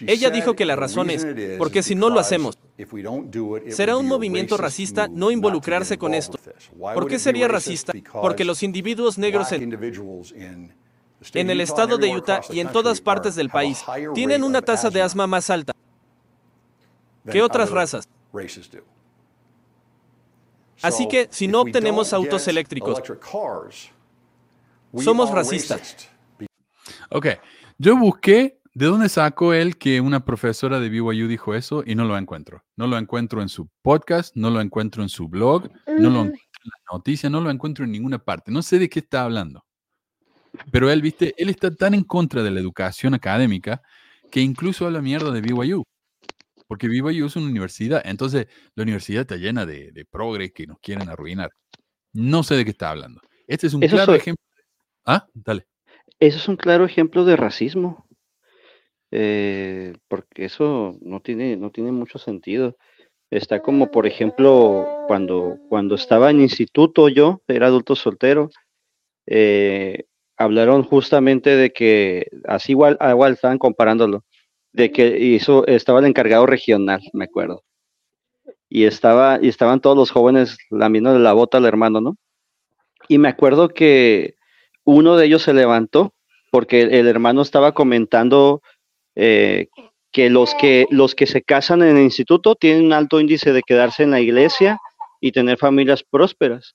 Ella 0.00 0.30
dijo 0.30 0.54
que 0.54 0.64
la 0.64 0.76
razón 0.76 1.10
es, 1.10 1.26
porque 1.58 1.82
si 1.82 1.94
no 1.94 2.10
lo 2.10 2.20
hacemos, 2.20 2.58
será 3.68 3.96
un 3.96 4.06
movimiento 4.06 4.56
racista 4.56 5.08
no 5.08 5.30
involucrarse 5.30 5.98
con 5.98 6.14
esto. 6.14 6.38
¿Por 6.78 7.06
qué 7.06 7.18
sería 7.18 7.48
racista? 7.48 7.92
Porque 8.12 8.44
los 8.44 8.62
individuos 8.62 9.18
negros 9.18 9.52
en, 9.52 10.74
en 11.34 11.50
el 11.50 11.60
estado 11.60 11.98
de 11.98 12.14
Utah 12.14 12.40
y 12.50 12.60
en 12.60 12.68
todas 12.72 13.00
partes 13.00 13.34
del 13.34 13.50
país 13.50 13.82
tienen 14.14 14.42
una 14.42 14.62
tasa 14.62 14.90
de 14.90 15.02
asma 15.02 15.26
más 15.26 15.50
alta 15.50 15.74
que 17.30 17.42
otras 17.42 17.70
razas. 17.70 18.08
Así 20.82 21.08
que 21.08 21.28
si 21.30 21.48
no 21.48 21.62
obtenemos 21.62 22.12
autos 22.12 22.46
eléctricos, 22.48 23.02
somos 24.98 25.30
racistas. 25.30 25.96
Ok, 27.10 27.26
yo 27.78 27.96
busqué 27.96 28.58
de 28.74 28.86
dónde 28.86 29.08
sacó 29.08 29.54
él 29.54 29.78
que 29.78 30.00
una 30.00 30.24
profesora 30.24 30.80
de 30.80 30.88
BYU 30.88 31.28
dijo 31.28 31.54
eso 31.54 31.84
y 31.86 31.94
no 31.94 32.04
lo 32.04 32.18
encuentro. 32.18 32.64
No 32.76 32.88
lo 32.88 32.98
encuentro 32.98 33.40
en 33.40 33.48
su 33.48 33.68
podcast, 33.82 34.34
no 34.34 34.50
lo 34.50 34.60
encuentro 34.60 35.02
en 35.02 35.08
su 35.08 35.28
blog, 35.28 35.70
no 35.86 36.10
lo 36.10 36.20
encuentro 36.22 36.60
en 36.64 36.70
las 36.70 36.92
noticias, 36.92 37.30
no 37.30 37.40
lo 37.40 37.50
encuentro 37.50 37.84
en 37.84 37.92
ninguna 37.92 38.18
parte. 38.18 38.50
No 38.50 38.62
sé 38.62 38.80
de 38.80 38.88
qué 38.88 38.98
está 38.98 39.22
hablando. 39.22 39.64
Pero 40.72 40.90
él, 40.90 41.02
viste, 41.02 41.34
él 41.36 41.50
está 41.50 41.72
tan 41.74 41.94
en 41.94 42.02
contra 42.02 42.42
de 42.42 42.50
la 42.50 42.60
educación 42.60 43.14
académica 43.14 43.80
que 44.30 44.40
incluso 44.40 44.86
habla 44.86 45.00
mierda 45.00 45.30
de 45.30 45.40
BYU. 45.40 45.84
Porque 46.66 46.88
BYU 46.88 47.26
es 47.26 47.36
una 47.36 47.46
universidad. 47.46 48.02
Entonces, 48.04 48.48
la 48.74 48.82
universidad 48.82 49.20
está 49.20 49.36
llena 49.36 49.66
de, 49.66 49.92
de 49.92 50.04
progres 50.04 50.52
que 50.52 50.66
nos 50.66 50.80
quieren 50.80 51.08
arruinar. 51.08 51.50
No 52.12 52.42
sé 52.42 52.56
de 52.56 52.64
qué 52.64 52.72
está 52.72 52.90
hablando. 52.90 53.20
Este 53.46 53.68
es 53.68 53.74
un 53.74 53.82
claro 53.82 54.14
ejemplo. 54.14 54.44
Ah, 55.04 55.28
dale. 55.32 55.66
Eso 56.20 56.38
es 56.38 56.48
un 56.48 56.56
claro 56.56 56.84
ejemplo 56.84 57.24
de 57.24 57.36
racismo. 57.36 58.03
Eh, 59.16 59.94
porque 60.08 60.46
eso 60.46 60.98
no 61.00 61.20
tiene, 61.20 61.56
no 61.56 61.70
tiene 61.70 61.92
mucho 61.92 62.18
sentido. 62.18 62.76
Está 63.30 63.60
como, 63.62 63.92
por 63.92 64.08
ejemplo, 64.08 64.88
cuando, 65.06 65.56
cuando 65.68 65.94
estaba 65.94 66.30
en 66.30 66.40
instituto 66.40 67.08
yo, 67.08 67.40
era 67.46 67.68
adulto 67.68 67.94
soltero, 67.94 68.50
eh, 69.26 70.06
hablaron 70.36 70.82
justamente 70.82 71.50
de 71.50 71.72
que, 71.72 72.26
así 72.48 72.72
igual, 72.72 72.96
ah, 72.98 73.10
igual 73.10 73.34
estaban 73.34 73.58
comparándolo, 73.58 74.24
de 74.72 74.90
que 74.90 75.16
hizo, 75.16 75.64
estaba 75.68 76.00
el 76.00 76.06
encargado 76.06 76.46
regional, 76.46 77.00
me 77.12 77.26
acuerdo. 77.26 77.62
Y, 78.68 78.82
estaba, 78.82 79.38
y 79.40 79.46
estaban 79.46 79.80
todos 79.80 79.96
los 79.96 80.10
jóvenes 80.10 80.58
lamiendo 80.70 81.16
la 81.20 81.34
bota 81.34 81.58
al 81.58 81.66
hermano, 81.66 82.00
¿no? 82.00 82.16
Y 83.08 83.18
me 83.18 83.28
acuerdo 83.28 83.68
que 83.68 84.34
uno 84.82 85.16
de 85.16 85.26
ellos 85.26 85.42
se 85.42 85.54
levantó 85.54 86.14
porque 86.50 86.82
el 86.82 87.06
hermano 87.06 87.42
estaba 87.42 87.74
comentando 87.74 88.60
eh, 89.16 89.68
que 90.12 90.30
los 90.30 90.54
que 90.54 90.86
los 90.90 91.14
que 91.14 91.26
se 91.26 91.42
casan 91.42 91.82
en 91.82 91.96
el 91.96 92.04
instituto 92.04 92.54
tienen 92.54 92.86
un 92.86 92.92
alto 92.92 93.20
índice 93.20 93.52
de 93.52 93.62
quedarse 93.62 94.04
en 94.04 94.12
la 94.12 94.20
iglesia 94.20 94.78
y 95.20 95.32
tener 95.32 95.58
familias 95.58 96.04
prósperas. 96.08 96.74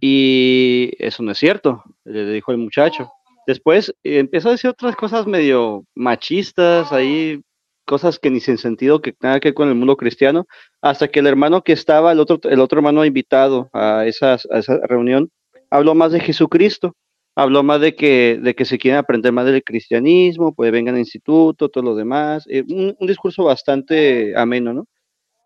Y 0.00 0.92
eso 1.00 1.24
no 1.24 1.32
es 1.32 1.38
cierto, 1.38 1.82
le 2.04 2.30
dijo 2.30 2.52
el 2.52 2.58
muchacho. 2.58 3.10
Después 3.48 3.92
eh, 4.04 4.18
empezó 4.18 4.48
a 4.48 4.52
decir 4.52 4.70
otras 4.70 4.94
cosas 4.94 5.26
medio 5.26 5.84
machistas, 5.96 6.92
ahí 6.92 7.40
cosas 7.84 8.20
que 8.20 8.30
ni 8.30 8.38
sin 8.38 8.58
sentido, 8.58 9.02
que 9.02 9.14
nada 9.20 9.40
que 9.40 9.48
ver 9.48 9.54
con 9.54 9.68
el 9.68 9.74
mundo 9.74 9.96
cristiano, 9.96 10.46
hasta 10.82 11.08
que 11.08 11.18
el 11.18 11.26
hermano 11.26 11.62
que 11.62 11.72
estaba, 11.72 12.12
el 12.12 12.20
otro, 12.20 12.38
el 12.44 12.60
otro 12.60 12.78
hermano 12.78 13.04
invitado 13.04 13.68
a, 13.72 14.00
a 14.00 14.06
esa 14.06 14.38
reunión, 14.84 15.30
habló 15.70 15.96
más 15.96 16.12
de 16.12 16.20
Jesucristo 16.20 16.94
habló 17.36 17.62
más 17.62 17.80
de 17.82 17.94
que, 17.94 18.40
de 18.42 18.54
que 18.54 18.64
se 18.64 18.78
quieren 18.78 18.98
aprender 18.98 19.30
más 19.30 19.44
del 19.44 19.62
cristianismo, 19.62 20.54
pues 20.54 20.72
vengan 20.72 20.94
al 20.94 21.00
instituto, 21.00 21.68
todo 21.68 21.84
lo 21.84 21.94
demás, 21.94 22.46
eh, 22.48 22.64
un, 22.66 22.96
discurso 23.06 23.44
bastante 23.44 24.34
ameno, 24.36 24.72
¿no? 24.72 24.86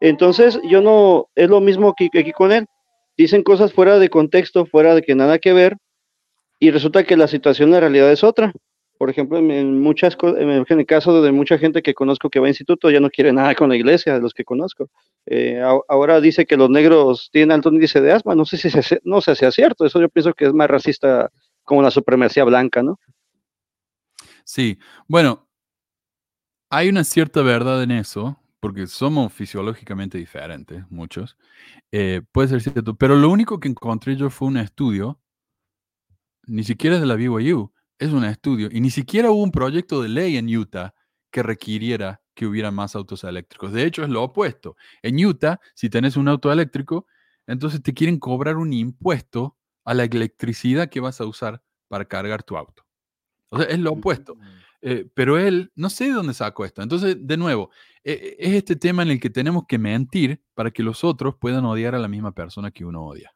Entonces, 0.00 0.58
yo 0.70 0.80
no, 0.80 1.26
es 1.34 1.50
lo 1.50 1.60
mismo 1.60 1.94
que, 1.94 2.08
aquí 2.18 2.32
con 2.32 2.52
él, 2.52 2.66
dicen 3.18 3.42
cosas 3.42 3.72
fuera 3.72 3.98
de 3.98 4.08
contexto, 4.08 4.66
fuera 4.66 4.94
de 4.94 5.02
que 5.02 5.16
nada 5.16 5.38
que 5.40 5.52
ver, 5.52 5.76
y 6.60 6.70
resulta 6.70 7.04
que 7.04 7.16
la 7.16 7.26
situación 7.26 7.74
en 7.74 7.80
realidad 7.80 8.10
es 8.12 8.22
otra. 8.22 8.52
Por 8.96 9.10
ejemplo, 9.10 9.38
en, 9.38 9.80
muchas 9.80 10.16
en 10.22 10.78
el 10.78 10.86
caso 10.86 11.22
de 11.22 11.32
mucha 11.32 11.58
gente 11.58 11.82
que 11.82 11.94
conozco 11.94 12.30
que 12.30 12.38
va 12.38 12.46
a 12.46 12.50
instituto, 12.50 12.90
ya 12.90 13.00
no 13.00 13.10
quiere 13.10 13.32
nada 13.32 13.54
con 13.54 13.70
la 13.70 13.76
iglesia, 13.76 14.14
de 14.14 14.20
los 14.20 14.34
que 14.34 14.44
conozco. 14.44 14.88
Eh, 15.26 15.60
ahora 15.88 16.20
dice 16.20 16.46
que 16.46 16.56
los 16.56 16.70
negros 16.70 17.30
tienen 17.32 17.52
alto 17.52 17.70
índice 17.70 18.00
de 18.00 18.12
asma, 18.12 18.34
no 18.34 18.44
sé 18.44 18.58
si 18.58 18.70
se, 18.70 19.00
no 19.02 19.20
sé 19.20 19.34
si 19.34 19.44
es 19.44 19.54
cierto, 19.54 19.86
eso 19.86 20.00
yo 20.00 20.08
pienso 20.08 20.34
que 20.34 20.44
es 20.44 20.52
más 20.52 20.68
racista 20.68 21.30
como 21.70 21.82
la 21.82 21.92
supremacía 21.92 22.42
blanca, 22.42 22.82
¿no? 22.82 22.98
Sí, 24.42 24.80
bueno, 25.06 25.48
hay 26.68 26.88
una 26.88 27.04
cierta 27.04 27.42
verdad 27.42 27.80
en 27.84 27.92
eso, 27.92 28.42
porque 28.58 28.88
somos 28.88 29.32
fisiológicamente 29.32 30.18
diferentes, 30.18 30.82
muchos. 30.90 31.38
Eh, 31.92 32.22
puede 32.32 32.48
ser 32.48 32.60
cierto, 32.60 32.96
pero 32.96 33.14
lo 33.14 33.30
único 33.30 33.60
que 33.60 33.68
encontré 33.68 34.16
yo 34.16 34.30
fue 34.30 34.48
un 34.48 34.56
estudio, 34.56 35.20
ni 36.48 36.64
siquiera 36.64 36.98
de 36.98 37.06
la 37.06 37.14
BYU, 37.14 37.72
es 38.00 38.10
un 38.10 38.24
estudio, 38.24 38.68
y 38.72 38.80
ni 38.80 38.90
siquiera 38.90 39.30
hubo 39.30 39.44
un 39.44 39.52
proyecto 39.52 40.02
de 40.02 40.08
ley 40.08 40.38
en 40.38 40.48
Utah 40.48 40.92
que 41.30 41.44
requiriera 41.44 42.20
que 42.34 42.46
hubiera 42.46 42.72
más 42.72 42.96
autos 42.96 43.22
eléctricos. 43.22 43.72
De 43.72 43.84
hecho, 43.84 44.02
es 44.02 44.08
lo 44.08 44.24
opuesto. 44.24 44.74
En 45.02 45.24
Utah, 45.24 45.60
si 45.76 45.88
tenés 45.88 46.16
un 46.16 46.26
auto 46.26 46.50
eléctrico, 46.50 47.06
entonces 47.46 47.80
te 47.80 47.94
quieren 47.94 48.18
cobrar 48.18 48.56
un 48.56 48.72
impuesto 48.72 49.56
a 49.90 49.94
la 49.94 50.04
electricidad 50.04 50.88
que 50.88 51.00
vas 51.00 51.20
a 51.20 51.26
usar 51.26 51.64
para 51.88 52.04
cargar 52.04 52.44
tu 52.44 52.56
auto. 52.56 52.86
O 53.48 53.58
sea, 53.58 53.66
es 53.66 53.80
lo 53.80 53.90
opuesto. 53.90 54.36
Eh, 54.80 55.10
pero 55.14 55.36
él, 55.36 55.72
no 55.74 55.90
sé 55.90 56.04
de 56.04 56.12
dónde 56.12 56.32
sacó 56.32 56.64
esto. 56.64 56.80
Entonces, 56.80 57.16
de 57.18 57.36
nuevo, 57.36 57.70
e, 58.04 58.12
e, 58.12 58.36
es 58.38 58.54
este 58.54 58.76
tema 58.76 59.02
en 59.02 59.10
el 59.10 59.18
que 59.18 59.30
tenemos 59.30 59.64
que 59.66 59.78
mentir 59.78 60.44
para 60.54 60.70
que 60.70 60.84
los 60.84 61.02
otros 61.02 61.34
puedan 61.34 61.64
odiar 61.64 61.96
a 61.96 61.98
la 61.98 62.06
misma 62.06 62.32
persona 62.32 62.70
que 62.70 62.84
uno 62.84 63.04
odia. 63.04 63.34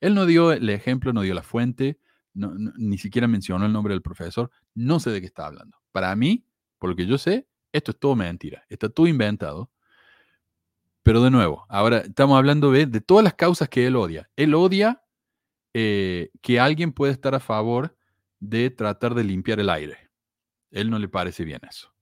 Él 0.00 0.14
no 0.14 0.24
dio 0.24 0.52
el 0.52 0.70
ejemplo, 0.70 1.12
no 1.12 1.20
dio 1.20 1.34
la 1.34 1.42
fuente, 1.42 2.00
ni 2.32 2.96
siquiera 2.96 3.28
mencionó 3.28 3.66
el 3.66 3.72
nombre 3.74 3.92
del 3.92 4.00
profesor. 4.00 4.50
No 4.74 5.00
sé 5.00 5.10
de 5.10 5.20
qué 5.20 5.26
está 5.26 5.48
hablando. 5.48 5.76
Para 5.92 6.16
mí, 6.16 6.46
por 6.78 6.88
lo 6.88 6.96
que 6.96 7.04
yo 7.04 7.18
sé, 7.18 7.46
esto 7.72 7.90
es 7.90 7.98
todo 7.98 8.16
mentira. 8.16 8.64
Está 8.70 8.88
todo 8.88 9.06
inventado. 9.06 9.70
Pero 11.02 11.22
de 11.22 11.30
nuevo, 11.30 11.66
ahora 11.68 11.98
estamos 11.98 12.38
hablando 12.38 12.72
de, 12.72 12.86
de 12.86 13.02
todas 13.02 13.22
las 13.22 13.34
causas 13.34 13.68
que 13.68 13.86
él 13.86 13.96
odia. 13.96 14.30
Él 14.34 14.54
odia 14.54 15.02
eh, 15.74 16.30
que 16.40 16.60
alguien 16.60 16.92
puede 16.92 17.12
estar 17.12 17.34
a 17.34 17.40
favor 17.40 17.96
de 18.40 18.70
tratar 18.70 19.14
de 19.14 19.24
limpiar 19.24 19.60
el 19.60 19.70
aire. 19.70 20.10
Él 20.70 20.90
no 20.90 20.98
le 20.98 21.08
parece 21.08 21.44
bien 21.44 21.60
eso. 21.68 21.92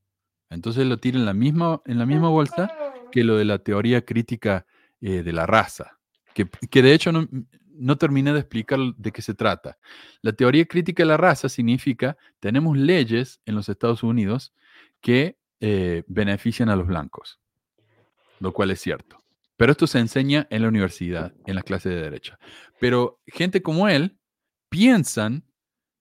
Entonces 0.51 0.87
lo 0.87 0.99
tira 0.99 1.19
en 1.19 1.27
la 1.27 1.35
misma, 1.35 1.83
en 1.87 1.99
la 1.99 2.07
misma 2.07 2.29
bolsa 2.29 2.71
que 3.11 3.25
lo 3.25 3.37
de 3.37 3.45
la 3.45 3.59
teoría 3.59 4.05
crítica 4.05 4.67
eh, 5.01 5.23
de 5.23 5.33
la 5.33 5.47
raza, 5.47 5.99
que, 6.35 6.83
de 6.83 6.93
hecho 6.93 7.13
no, 7.13 7.27
no, 7.75 7.97
terminé 7.97 8.33
de 8.33 8.41
explicar 8.41 8.79
de 8.97 9.13
qué 9.13 9.23
se 9.23 9.35
trata. 9.35 9.79
La 10.21 10.33
teoría 10.33 10.67
crítica 10.67 11.03
de 11.03 11.09
la 11.09 11.17
raza 11.17 11.49
significa, 11.49 12.17
tenemos 12.41 12.77
leyes 12.77 13.41
en 13.47 13.55
los 13.55 13.69
Estados 13.69 14.03
Unidos 14.03 14.55
que 15.01 15.39
eh, 15.61 16.05
benefician 16.07 16.69
a 16.69 16.77
los 16.77 16.87
blancos, 16.87 17.41
lo 18.41 18.53
cual 18.53 18.71
es 18.71 18.81
cierto. 18.81 19.19
Pero 19.57 19.73
esto 19.73 19.87
se 19.87 19.99
enseña 19.99 20.47
en 20.51 20.63
la 20.63 20.69
universidad, 20.69 21.35
en 21.47 21.55
las 21.55 21.65
clases 21.65 21.95
de 21.95 22.03
derecha. 22.03 22.39
Pero 22.79 23.21
gente 23.27 23.63
como 23.63 23.89
él 23.89 24.19
piensan 24.69 25.45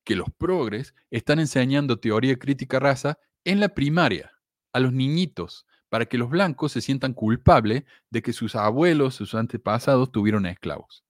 que 0.04 0.16
los 0.16 0.30
progres 0.38 0.94
están 1.10 1.40
enseñando 1.40 2.00
teoría 2.00 2.38
crítica 2.38 2.80
raza 2.80 3.18
en 3.44 3.60
la 3.60 3.70
primaria, 3.70 4.32
a 4.74 4.80
los 4.80 4.92
niñitos, 4.92 5.66
para 5.90 6.06
que 6.06 6.18
los 6.18 6.30
blancos 6.30 6.74
se 6.74 6.82
sientan 6.82 7.14
culpables 7.14 7.84
de 8.10 8.22
que 8.22 8.34
sus 8.34 8.56
abuelos, 8.56 9.16
sus 9.16 9.34
antepasados 9.36 10.12
tuvieron 10.12 10.46
esclavos. 10.46 11.06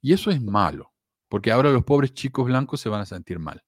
Y 0.00 0.12
eso 0.12 0.30
es 0.30 0.42
malo, 0.42 0.92
porque 1.28 1.52
ahora 1.52 1.70
los 1.70 1.84
pobres 1.84 2.12
chicos 2.12 2.46
blancos 2.46 2.80
se 2.80 2.88
van 2.88 3.00
a 3.00 3.06
sentir 3.06 3.38
mal. 3.38 3.62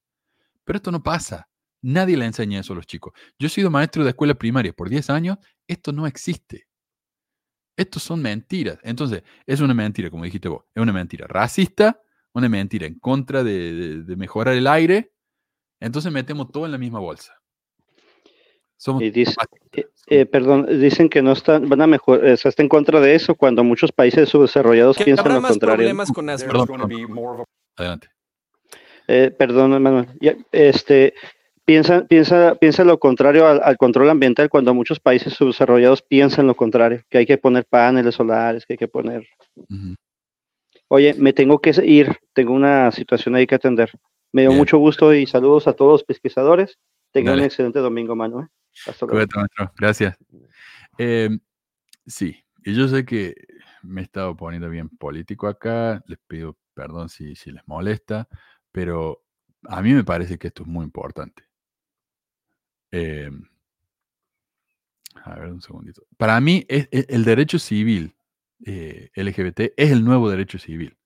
Pero 0.65 0.77
esto 0.77 0.91
no 0.91 1.01
pasa. 1.01 1.47
Nadie 1.81 2.17
le 2.17 2.25
enseña 2.25 2.59
eso 2.59 2.73
a 2.73 2.75
los 2.75 2.85
chicos. 2.85 3.13
Yo 3.39 3.47
he 3.47 3.49
sido 3.49 3.71
maestro 3.71 4.03
de 4.03 4.09
escuela 4.09 4.33
primaria 4.33 4.73
por 4.73 4.89
10 4.89 5.09
años. 5.09 5.37
Esto 5.67 5.93
no 5.93 6.05
existe. 6.05 6.66
Estos 7.77 8.01
son 8.01 8.21
mentiras. 8.23 8.79
Entonces, 8.81 9.23
es 9.45 9.61
una 9.61 9.75
mentira, 9.75 10.09
como 10.09 10.23
dijiste 10.23 10.49
vos, 10.49 10.65
es 10.73 10.81
una 10.81 10.91
mentira 10.91 11.27
racista, 11.27 12.01
una 12.33 12.49
mentira 12.49 12.87
en 12.87 12.99
contra 12.99 13.43
de, 13.43 14.03
mejorar 14.17 14.55
el 14.55 14.65
aire. 14.65 15.13
Entonces 15.79 16.11
metemos 16.11 16.51
todo 16.51 16.65
en 16.65 16.71
la 16.71 16.79
misma 16.79 16.99
bolsa. 16.99 17.33
Somos 18.77 19.01
eh, 19.03 19.25
eh, 20.07 20.25
perdón, 20.25 20.67
dicen 20.79 21.09
que 21.09 21.21
no 21.21 21.31
están, 21.33 21.67
van 21.67 21.81
a 21.81 21.87
mejorar, 21.87 22.25
o 22.25 22.33
está 22.33 22.61
en 22.61 22.69
contra 22.69 22.99
de 22.99 23.15
eso 23.15 23.35
cuando 23.35 23.63
muchos 23.63 23.91
países 23.91 24.29
subdesarrollados 24.29 24.97
piensan 24.97 25.33
lo 25.33 25.41
contrario. 25.41 25.77
problemas 25.77 26.11
con 26.11 26.29
Adelante. 27.75 28.09
Eh, 29.07 29.31
perdón, 29.37 29.81
Manuel. 29.81 30.07
este, 30.51 31.13
piensa, 31.67 32.07
piensa, 32.07 32.55
piensa 32.55 32.85
lo 32.85 32.97
contrario 32.97 33.45
al, 33.45 33.77
control 33.77 34.09
ambiental 34.09 34.49
cuando 34.49 34.73
muchos 34.73 35.01
países 35.01 35.33
subdesarrollados 35.33 36.01
piensan 36.01 36.47
lo 36.47 36.55
contrario, 36.55 37.03
que 37.09 37.17
hay 37.17 37.25
que 37.25 37.37
poner 37.37 37.65
paneles 37.65 38.15
solares, 38.15 38.65
que 38.65 38.73
hay 38.73 38.77
que 38.77 38.87
poner... 38.87 39.27
Oye, 40.87 41.13
me 41.15 41.33
tengo 41.33 41.59
que 41.59 41.71
ir, 41.83 42.15
tengo 42.31 42.53
una 42.53 42.89
situación 42.93 43.35
ahí 43.35 43.45
que 43.45 43.55
atender. 43.55 43.91
Me 44.31 44.43
dio 44.43 44.53
mucho 44.53 44.77
gusto 44.77 45.13
y 45.13 45.25
saludos 45.25 45.67
a 45.67 45.73
todos 45.73 45.91
los 45.91 46.03
pesquisadores. 46.05 46.79
Tengan 47.11 47.39
un 47.39 47.43
excelente 47.43 47.79
domingo, 47.79 48.15
Manuel. 48.15 48.47
Hasta 48.87 49.05
luego. 49.05 49.27
Gracias. 49.77 50.17
Em, 50.97 51.37
sí, 52.05 52.37
y 52.63 52.73
yo 52.73 52.87
sé 52.87 53.03
que 53.03 53.35
me 53.83 53.99
he 53.99 54.03
estado 54.05 54.37
poniendo 54.37 54.69
bien 54.69 54.87
político 54.87 55.47
acá, 55.47 56.01
les 56.07 56.19
pido 56.27 56.57
perdón 56.73 57.09
si, 57.09 57.35
si 57.35 57.51
les 57.51 57.67
molesta, 57.67 58.29
pero 58.71 59.25
a 59.67 59.81
mí 59.81 59.91
me 59.91 60.05
parece 60.05 60.37
que 60.37 60.47
esto 60.47 60.63
es 60.63 60.69
muy 60.69 60.85
importante. 60.85 61.46
Em, 62.91 63.43
a 65.23 65.35
ver, 65.35 65.49
un 65.49 65.61
segundito. 65.61 66.03
Para 66.17 66.39
mí, 66.39 66.65
es, 66.67 66.87
e, 66.91 67.05
el 67.09 67.25
derecho 67.25 67.59
civil 67.59 68.15
eh, 68.65 69.09
LGBT 69.15 69.73
es 69.77 69.91
el 69.91 70.03
nuevo 70.03 70.29
derecho 70.29 70.57
civil. 70.57 70.97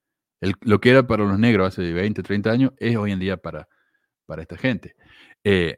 lo 0.61 0.81
que 0.81 0.89
era 0.89 1.05
para 1.05 1.23
los 1.25 1.37
negros 1.37 1.67
hace 1.67 1.93
20, 1.93 2.23
30 2.23 2.51
años 2.51 2.71
es 2.77 2.95
hoy 2.95 3.11
en 3.11 3.19
día 3.19 3.37
para, 3.37 3.67
para 4.25 4.41
esta 4.41 4.57
gente. 4.57 4.95
Eh, 5.43 5.77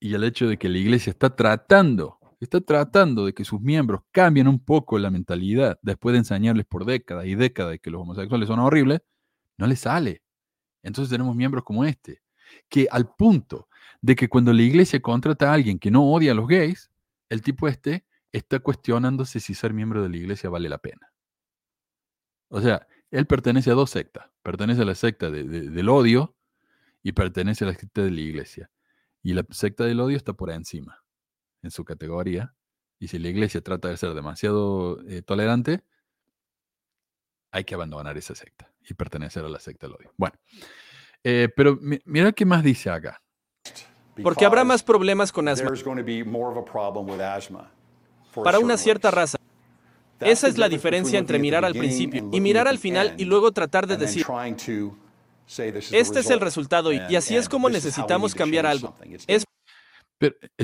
y 0.00 0.14
el 0.14 0.24
hecho 0.24 0.48
de 0.48 0.58
que 0.58 0.68
la 0.68 0.78
iglesia 0.78 1.10
está 1.10 1.34
tratando 1.34 2.18
está 2.40 2.60
tratando 2.60 3.26
de 3.26 3.32
que 3.34 3.44
sus 3.44 3.60
miembros 3.60 4.02
cambien 4.12 4.48
un 4.48 4.60
poco 4.64 4.98
la 4.98 5.10
mentalidad 5.10 5.78
después 5.82 6.12
de 6.12 6.18
enseñarles 6.18 6.66
por 6.66 6.84
décadas 6.84 7.26
y 7.26 7.34
décadas 7.34 7.72
de 7.72 7.78
que 7.80 7.90
los 7.90 8.02
homosexuales 8.02 8.48
son 8.48 8.60
horribles, 8.60 9.00
no 9.56 9.66
les 9.66 9.80
sale. 9.80 10.22
Entonces 10.82 11.10
tenemos 11.10 11.34
miembros 11.34 11.64
como 11.64 11.84
este, 11.84 12.22
que 12.68 12.86
al 12.90 13.14
punto 13.14 13.68
de 14.00 14.14
que 14.16 14.28
cuando 14.28 14.52
la 14.52 14.62
iglesia 14.62 15.00
contrata 15.00 15.50
a 15.50 15.54
alguien 15.54 15.78
que 15.78 15.90
no 15.90 16.04
odia 16.04 16.32
a 16.32 16.34
los 16.34 16.46
gays, 16.46 16.90
el 17.28 17.42
tipo 17.42 17.68
este 17.68 18.06
está 18.32 18.60
cuestionándose 18.60 19.40
si 19.40 19.54
ser 19.54 19.72
miembro 19.72 20.02
de 20.02 20.08
la 20.08 20.16
iglesia 20.16 20.50
vale 20.50 20.68
la 20.68 20.78
pena. 20.78 21.12
O 22.48 22.60
sea, 22.60 22.86
él 23.10 23.26
pertenece 23.26 23.70
a 23.70 23.74
dos 23.74 23.90
sectas. 23.90 24.30
Pertenece 24.42 24.82
a 24.82 24.84
la 24.84 24.94
secta 24.94 25.30
del 25.30 25.88
odio 25.88 26.36
y 27.02 27.12
pertenece 27.12 27.64
a 27.64 27.68
la 27.68 27.74
secta 27.74 28.02
de 28.02 28.10
la 28.10 28.20
iglesia. 28.20 28.70
Y 29.22 29.34
la 29.34 29.44
secta 29.50 29.84
del 29.84 30.00
odio 30.00 30.16
está 30.16 30.32
por 30.32 30.50
encima 30.50 31.02
en 31.62 31.70
su 31.70 31.84
categoría. 31.84 32.54
Y 32.98 33.08
si 33.08 33.18
la 33.18 33.28
iglesia 33.28 33.60
trata 33.60 33.88
de 33.88 33.96
ser 33.96 34.14
demasiado 34.14 35.00
eh, 35.06 35.22
tolerante, 35.22 35.84
hay 37.50 37.64
que 37.64 37.74
abandonar 37.74 38.16
esa 38.16 38.34
secta 38.34 38.72
y 38.88 38.94
pertenecer 38.94 39.44
a 39.44 39.48
la 39.48 39.60
secta 39.60 39.86
del 39.86 39.96
odio. 39.96 40.12
Bueno, 40.16 40.38
eh, 41.24 41.48
pero 41.54 41.78
mira 41.80 42.32
qué 42.32 42.44
más 42.44 42.62
dice 42.62 42.90
acá. 42.90 43.22
Porque 44.22 44.44
habrá 44.44 44.64
más 44.64 44.82
problemas 44.82 45.32
con 45.32 45.48
asma. 45.48 45.70
Para 48.34 48.58
una 48.58 48.76
cierta 48.76 49.10
raza. 49.10 49.38
Esa 50.20 50.48
es 50.48 50.58
la 50.58 50.68
diferencia 50.68 51.18
entre 51.18 51.38
mirar 51.38 51.64
al 51.64 51.74
principio 51.74 52.28
y 52.32 52.40
mirar 52.40 52.68
al 52.68 52.78
final 52.78 53.14
y 53.18 53.24
luego 53.24 53.52
tratar 53.52 53.86
de 53.86 53.96
decir, 53.96 54.26
este 55.46 56.20
es 56.20 56.30
el 56.30 56.40
resultado 56.40 56.92
y, 56.92 57.16
así 57.16 57.36
es 57.36 57.48
como 57.48 57.70
necesitamos 57.70 58.34
cambiar 58.34 58.66
algo. 58.66 58.96
Es, 59.26 59.44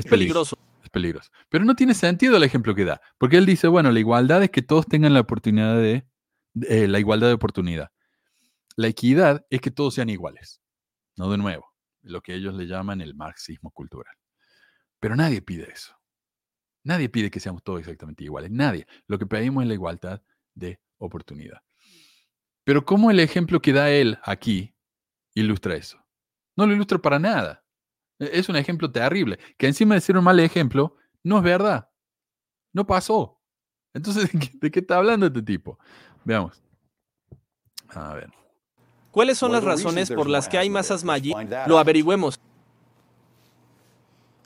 peligroso. 0.09 0.57
Es 0.83 0.89
peligroso. 0.89 1.31
Pero 1.49 1.63
no 1.65 1.75
tiene 1.75 1.93
sentido 1.93 2.37
el 2.37 2.43
ejemplo 2.43 2.75
que 2.75 2.85
da, 2.85 3.01
porque 3.17 3.37
él 3.37 3.45
dice, 3.45 3.67
bueno, 3.67 3.91
la 3.91 3.99
igualdad 3.99 4.43
es 4.43 4.49
que 4.49 4.61
todos 4.61 4.85
tengan 4.85 5.13
la 5.13 5.21
oportunidad 5.21 5.77
de, 5.77 6.05
eh, 6.67 6.87
la 6.87 6.99
igualdad 6.99 7.27
de 7.27 7.33
oportunidad. 7.33 7.91
La 8.75 8.87
equidad 8.87 9.45
es 9.49 9.61
que 9.61 9.71
todos 9.71 9.93
sean 9.93 10.09
iguales. 10.09 10.61
No 11.15 11.31
de 11.31 11.37
nuevo, 11.37 11.73
lo 12.05 12.21
que 12.21 12.33
ellos 12.33 12.53
le 12.53 12.67
llaman 12.67 13.01
el 13.01 13.15
marxismo 13.15 13.71
cultural. 13.71 14.15
Pero 14.99 15.15
nadie 15.15 15.41
pide 15.41 15.71
eso. 15.71 15.95
Nadie 16.83 17.09
pide 17.09 17.31
que 17.31 17.39
seamos 17.39 17.63
todos 17.63 17.79
exactamente 17.79 18.23
iguales. 18.23 18.51
Nadie. 18.51 18.85
Lo 19.07 19.17
que 19.17 19.25
pedimos 19.25 19.63
es 19.63 19.67
la 19.67 19.73
igualdad 19.73 20.21
de 20.53 20.79
oportunidad. 20.97 21.61
Pero 22.63 22.85
¿cómo 22.85 23.11
el 23.11 23.19
ejemplo 23.19 23.61
que 23.61 23.73
da 23.73 23.89
él 23.89 24.17
aquí 24.23 24.75
ilustra 25.33 25.75
eso? 25.75 26.03
No 26.55 26.65
lo 26.65 26.73
ilustra 26.73 26.97
para 26.99 27.19
nada. 27.19 27.63
E-, 28.19 28.31
es 28.33 28.49
un 28.49 28.55
ejemplo 28.55 28.91
terrible, 28.91 29.39
que 29.57 29.67
encima 29.67 29.95
de 29.95 30.01
ser 30.01 30.17
un 30.17 30.23
mal 30.23 30.39
ejemplo, 30.39 30.95
no 31.23 31.37
es 31.37 31.43
verdad. 31.43 31.89
No 32.73 32.85
pasó. 32.85 33.41
Entonces, 33.93 34.29
¿de 34.59 34.71
qué, 34.71 34.79
está 34.79 34.97
hablando 34.97 35.27
este 35.27 35.41
tipo? 35.41 35.79
Veamos. 36.23 36.61
A 37.89 38.13
ver. 38.13 38.31
¿Cuáles 39.15 39.37
son 39.37 39.53
las 39.53 39.63
razones 39.63 40.11
por 40.11 40.27
las 40.27 40.49
que 40.49 40.57
hay 40.57 40.69
más 40.69 40.91
asma 40.91 41.13
allí? 41.13 41.33
Lo 41.67 41.79
averigüemos. 41.79 42.37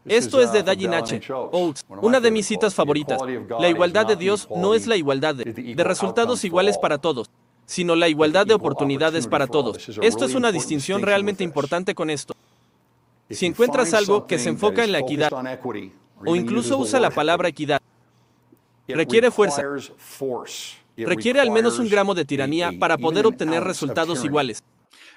Esto 0.06 0.40
es 0.40 0.52
de 0.52 0.62
Dallin 0.62 0.94
H. 0.94 1.22
Oates, 1.34 1.84
una 2.04 2.20
de 2.20 2.30
mis 2.30 2.46
citas 2.46 2.76
favoritas. 2.76 3.20
La 3.60 3.68
igualdad 3.68 4.06
de 4.06 4.16
Dios 4.16 4.48
no 4.56 4.76
es 4.76 4.86
la 4.86 4.96
igualdad 4.96 5.34
de, 5.34 5.84
resultados 5.84 6.44
iguales 6.46 6.78
para 6.78 7.00
todos, 7.00 7.32
sino 7.66 7.96
la 7.96 8.10
igualdad 8.10 8.46
de 8.46 8.54
oportunidades 8.54 9.26
para 9.26 9.48
todos. 9.48 9.90
Esto 10.04 10.26
es 10.26 10.36
una 10.36 10.52
distinción 10.52 11.02
realmente 11.02 11.44
importante 11.44 11.96
con 11.96 12.12
esto. 12.12 12.36
Si 13.28 13.48
encuentras 13.48 13.96
algo 13.96 14.28
que 14.28 14.38
se 14.38 14.50
enfoca 14.50 14.84
en 14.84 14.92
la 14.92 15.00
equidad, 15.00 15.32
o 16.24 16.36
incluso 16.36 16.78
usa 16.78 17.00
la 17.00 17.10
palabra 17.10 17.50
equidad, 17.50 17.82
requiere 18.88 19.32
fuerza. 19.32 19.64
Requiere 21.06 21.40
al 21.40 21.52
menos 21.52 21.80
un 21.80 21.90
gramo 21.90 22.14
de 22.14 22.26
tiranía 22.26 22.72
para 22.80 22.98
poder 22.98 23.26
obtener 23.26 23.64
resultados 23.64 24.24
iguales. 24.24 24.64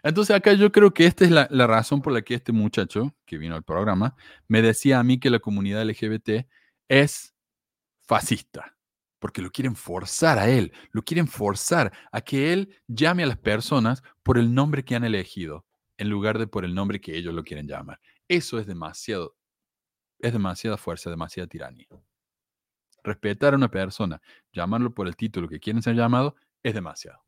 Entonces 0.03 0.35
acá 0.35 0.53
yo 0.55 0.73
creo 0.73 0.93
que 0.93 1.07
esta 1.07 1.25
es 1.25 1.31
la, 1.31 1.47
razón 1.67 2.03
por 2.03 2.13
la 2.13 2.23
que 2.23 2.35
este 2.35 2.53
muchacho 2.53 3.15
que 3.25 3.39
vino 3.39 3.55
al 3.55 3.63
programa 3.63 4.17
me 4.49 4.61
decía 4.61 4.99
a 4.99 5.05
mí 5.05 5.19
que 5.19 5.31
la 5.31 5.39
comunidad 5.39 5.85
LGBT 5.85 6.47
es 6.89 7.35
fascista, 8.01 8.77
porque 9.21 9.43
lo 9.43 9.51
quieren 9.51 9.77
forzar 9.77 10.39
a 10.39 10.49
él, 10.49 10.73
lo 10.91 11.03
quieren 11.03 11.29
forzar 11.29 11.93
a 12.11 12.21
que 12.21 12.53
él 12.53 12.77
llame 12.89 13.23
a 13.23 13.27
las 13.27 13.39
personas 13.39 14.03
por 14.25 14.39
el 14.39 14.53
nombre 14.53 14.85
que 14.85 14.97
han 14.97 15.05
elegido, 15.05 15.65
en 15.97 16.11
lugar 16.11 16.39
de 16.39 16.49
por 16.49 16.65
el 16.65 16.75
nombre 16.75 17.01
que 17.01 17.17
ellos 17.17 17.33
lo 17.33 17.45
quieren 17.45 17.69
llamar. 17.69 18.01
Eso 18.27 18.59
es 18.59 18.67
demasiado, 18.67 19.37
es 20.19 20.33
demasiada 20.33 20.77
fuerza, 20.77 21.11
demasiada 21.11 21.47
tiranía. 21.47 21.87
Respetar 23.05 23.55
a 23.55 23.57
una 23.57 23.70
persona, 23.70 24.20
llamarlo 24.53 24.95
por 24.95 25.09
el 25.09 25.16
título 25.16 25.49
que 25.49 25.61
quieren 25.61 25.83
ser 25.83 25.97
llamado, 25.97 26.37
es 26.62 26.74
demasiado. 26.74 27.23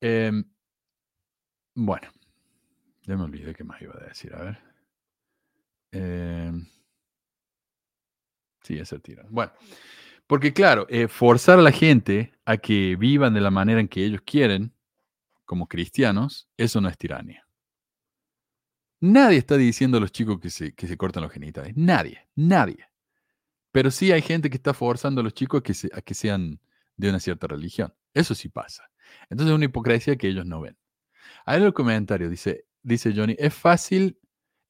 Eh, 0.00 0.30
bueno, 1.74 2.08
ya 3.02 3.16
me 3.16 3.24
olvidé 3.24 3.54
qué 3.54 3.64
más 3.64 3.80
iba 3.82 3.94
a 3.94 4.04
decir. 4.04 4.34
A 4.34 4.42
ver. 4.42 4.58
Eh, 5.92 6.52
sí, 8.62 8.78
es 8.78 8.94
tiro. 9.02 9.24
Bueno, 9.30 9.52
porque 10.26 10.52
claro, 10.52 10.86
eh, 10.88 11.08
forzar 11.08 11.58
a 11.58 11.62
la 11.62 11.72
gente 11.72 12.32
a 12.44 12.56
que 12.56 12.96
vivan 12.96 13.34
de 13.34 13.40
la 13.40 13.50
manera 13.50 13.80
en 13.80 13.88
que 13.88 14.04
ellos 14.04 14.22
quieren, 14.24 14.72
como 15.44 15.68
cristianos, 15.68 16.48
eso 16.56 16.80
no 16.80 16.88
es 16.88 16.98
tiranía. 16.98 17.46
Nadie 19.00 19.38
está 19.38 19.56
diciendo 19.56 19.98
a 19.98 20.00
los 20.00 20.10
chicos 20.10 20.40
que 20.40 20.50
se, 20.50 20.74
que 20.74 20.86
se 20.86 20.96
cortan 20.96 21.22
los 21.22 21.32
genitales. 21.32 21.76
Nadie, 21.76 22.26
nadie. 22.34 22.88
Pero 23.76 23.90
sí 23.90 24.10
hay 24.10 24.22
gente 24.22 24.48
que 24.48 24.56
está 24.56 24.72
forzando 24.72 25.20
a 25.20 25.24
los 25.24 25.34
chicos 25.34 25.60
a 25.60 25.62
que, 25.62 25.74
a 25.92 26.00
que 26.00 26.14
sean 26.14 26.58
de 26.96 27.10
una 27.10 27.20
cierta 27.20 27.46
religión. 27.46 27.92
Eso 28.14 28.34
sí 28.34 28.48
pasa. 28.48 28.88
Entonces 29.28 29.50
es 29.50 29.54
una 29.54 29.66
hipocresía 29.66 30.16
que 30.16 30.28
ellos 30.28 30.46
no 30.46 30.62
ven. 30.62 30.78
Ahí 31.44 31.58
en 31.58 31.64
el 31.64 31.74
comentario 31.74 32.30
dice, 32.30 32.64
dice 32.82 33.12
Johnny, 33.14 33.36
es 33.38 33.52
fácil, 33.52 34.18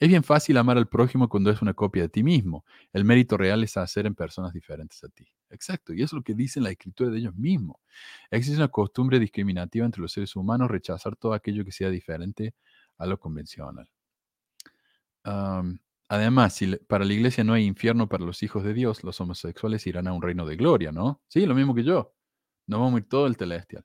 es 0.01 0.09
bien 0.09 0.25
fácil 0.25 0.57
amar 0.57 0.77
al 0.77 0.89
prójimo 0.89 1.29
cuando 1.29 1.53
es 1.53 1.63
una 1.63 1.73
copia 1.73 2.03
de 2.03 2.09
ti 2.09 2.25
mismo. 2.25 2.65
El 2.93 3.05
mérito 3.05 3.37
real 3.37 3.63
es 3.63 3.77
hacer 3.77 4.07
en 4.07 4.17
personas 4.17 4.53
diferentes 4.53 5.05
a 5.05 5.09
ti. 5.09 5.29
Exacto, 5.51 5.95
y 5.95 5.99
eso 6.03 6.17
es 6.17 6.19
lo 6.19 6.23
que 6.25 6.35
dice 6.35 6.61
la 6.61 6.71
escritura 6.71 7.09
de 7.09 7.19
ellos 7.19 7.37
mismos. 7.37 7.77
Existe 8.29 8.57
una 8.57 8.67
costumbre 8.73 9.21
discriminativa 9.21 9.87
entre 9.87 10.03
los 10.03 10.11
seres 10.11 10.35
humanos, 10.35 10.69
rechazar 10.69 11.15
todo 11.15 11.33
aquello 11.33 11.65
que 11.65 11.71
sea 11.71 11.91
diferente 11.91 12.57
a 12.99 13.07
lo 13.07 13.21
convencional. 13.21 13.89
Además, 16.09 16.55
si 16.55 16.77
para 16.89 17.05
la 17.05 17.13
iglesia 17.13 17.45
no 17.45 17.53
hay 17.53 17.65
infierno 17.65 18.09
para 18.09 18.25
los 18.25 18.43
hijos 18.43 18.65
de 18.65 18.75
Dios, 18.75 19.05
los 19.05 19.21
homosexuales 19.21 19.87
irán 19.87 20.09
a 20.09 20.13
un 20.13 20.23
reino 20.23 20.47
de 20.47 20.57
gloria, 20.57 20.93
¿no? 20.93 21.23
Sí, 21.29 21.47
lo 21.47 21.55
mismo 21.55 21.75
que 21.75 21.85
yo. 21.85 22.15
No 22.67 22.81
vamos 22.81 22.97
a 22.97 22.99
ir 22.99 23.09
todo 23.09 23.27
el 23.27 23.37
celestial. 23.37 23.85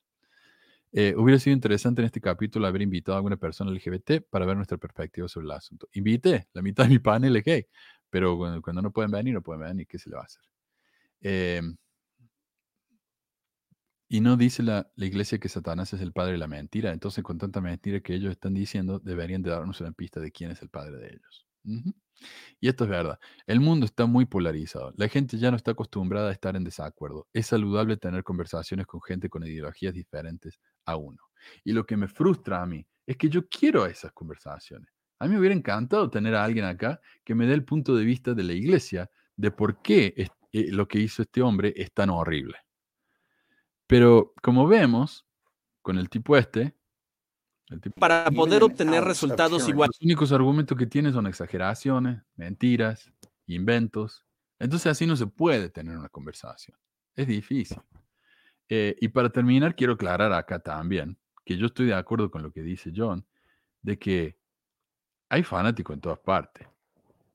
Eh, 0.93 1.13
hubiera 1.17 1.39
sido 1.39 1.53
interesante 1.53 2.01
en 2.01 2.07
este 2.07 2.19
capítulo 2.19 2.67
haber 2.67 2.81
invitado 2.81 3.15
a 3.15 3.19
alguna 3.19 3.37
persona 3.37 3.71
LGBT 3.71 4.23
para 4.29 4.45
ver 4.45 4.57
nuestra 4.57 4.77
perspectiva 4.77 5.27
sobre 5.27 5.45
el 5.45 5.51
asunto. 5.51 5.87
Invité, 5.93 6.47
la 6.53 6.61
mitad 6.61 6.83
de 6.83 6.89
mi 6.89 6.99
panel 6.99 7.35
es 7.37 7.43
gay, 7.45 7.65
pero 8.09 8.37
cuando, 8.37 8.81
no 8.81 8.91
pueden 8.91 9.11
venir, 9.11 9.33
no 9.33 9.41
pueden 9.41 9.61
venir, 9.61 9.87
¿qué 9.87 9.97
se 9.97 10.09
le 10.09 10.15
va 10.17 10.23
a 10.23 10.25
hacer? 10.25 10.41
Em, 11.21 11.77
y 14.09 14.19
no 14.19 14.35
dice 14.35 14.61
la, 14.63 14.91
iglesia 14.97 15.39
que 15.39 15.47
Satanás 15.47 15.93
es 15.93 16.01
el 16.01 16.11
padre 16.11 16.33
de 16.33 16.37
la 16.37 16.47
mentira. 16.47 16.91
Entonces, 16.91 17.23
con 17.23 17.37
tanta 17.37 17.61
mentira 17.61 18.01
que 18.01 18.13
ellos 18.13 18.31
están 18.31 18.53
diciendo, 18.53 18.99
deberían 18.99 19.41
de 19.41 19.51
darnos 19.51 19.79
una 19.79 19.93
pista 19.93 20.19
de 20.19 20.31
quién 20.31 20.51
es 20.51 20.61
el 20.61 20.69
padre 20.69 20.97
de 20.97 21.07
ellos. 21.13 21.47
Y 21.63 22.67
esto 22.67 22.83
es 22.83 22.89
verdad. 22.89 23.19
El 23.47 23.59
mundo 23.59 23.85
está 23.85 24.05
muy 24.05 24.25
polarizado. 24.25 24.93
La 24.95 25.07
gente 25.07 25.37
ya 25.37 25.49
no 25.49 25.57
está 25.57 25.71
acostumbrada 25.71 26.29
a 26.29 26.33
estar 26.33 26.55
en 26.55 26.63
desacuerdo. 26.63 27.27
Es 27.33 27.47
saludable 27.47 27.97
tener 27.97 28.23
conversaciones 28.23 28.85
con 28.85 29.01
gente 29.01 29.29
con 29.29 29.45
ideologías 29.45 29.93
diferentes 29.93 30.59
a 30.85 30.95
uno. 30.97 31.17
Y 31.63 31.73
lo 31.73 31.85
que 31.85 31.97
me 31.97 32.07
frustra 32.07 32.61
a 32.61 32.65
mí 32.65 32.85
es 33.07 33.17
que 33.17 33.29
yo 33.29 33.47
quiero 33.47 33.85
esas 33.85 34.11
conversaciones. 34.11 34.89
A 35.19 35.25
mí 35.25 35.33
me 35.33 35.39
hubiera 35.39 35.55
encantado 35.55 36.09
tener 36.09 36.35
a 36.35 36.43
alguien 36.43 36.65
acá 36.65 36.99
que 37.23 37.35
me 37.35 37.45
dé 37.45 37.53
el 37.53 37.65
punto 37.65 37.95
de 37.95 38.05
vista 38.05 38.33
de 38.33 38.43
la 38.43 38.53
iglesia 38.53 39.09
de 39.35 39.51
por 39.51 39.81
qué 39.81 40.13
eh, 40.51 40.71
lo 40.71 40.87
que 40.87 40.99
hizo 40.99 41.21
este 41.21 41.41
hombre 41.41 41.73
es 41.75 41.91
tan 41.93 42.09
horrible. 42.09 42.57
Pero 43.87 44.33
como 44.41 44.67
vemos, 44.67 45.27
con 45.81 45.97
el 45.97 46.09
tipo 46.09 46.37
este, 46.37 46.75
para 47.97 48.29
poder 48.31 48.63
obtener 48.63 49.03
resultados 49.03 49.67
iguales. 49.67 49.95
Los 49.99 50.05
únicos 50.05 50.31
argumentos 50.31 50.77
que 50.77 50.85
tiene 50.85 51.11
son 51.11 51.27
exageraciones, 51.27 52.21
mentiras, 52.35 53.11
inventos. 53.47 54.25
Entonces 54.59 54.87
así 54.91 55.05
no 55.05 55.15
se 55.15 55.27
puede 55.27 55.69
tener 55.69 55.97
una 55.97 56.09
conversación. 56.09 56.77
Es 57.15 57.27
difícil. 57.27 57.81
Eh, 58.69 58.95
y 58.99 59.07
para 59.09 59.29
terminar, 59.29 59.75
quiero 59.75 59.93
aclarar 59.93 60.31
acá 60.33 60.59
también 60.59 61.17
que 61.43 61.57
yo 61.57 61.67
estoy 61.67 61.87
de 61.87 61.95
acuerdo 61.95 62.29
con 62.29 62.43
lo 62.43 62.51
que 62.51 62.61
dice 62.61 62.91
John, 62.95 63.25
de 63.81 63.97
que 63.97 64.37
hay 65.29 65.43
fanáticos 65.43 65.93
en 65.95 66.01
todas 66.01 66.19
partes. 66.19 66.67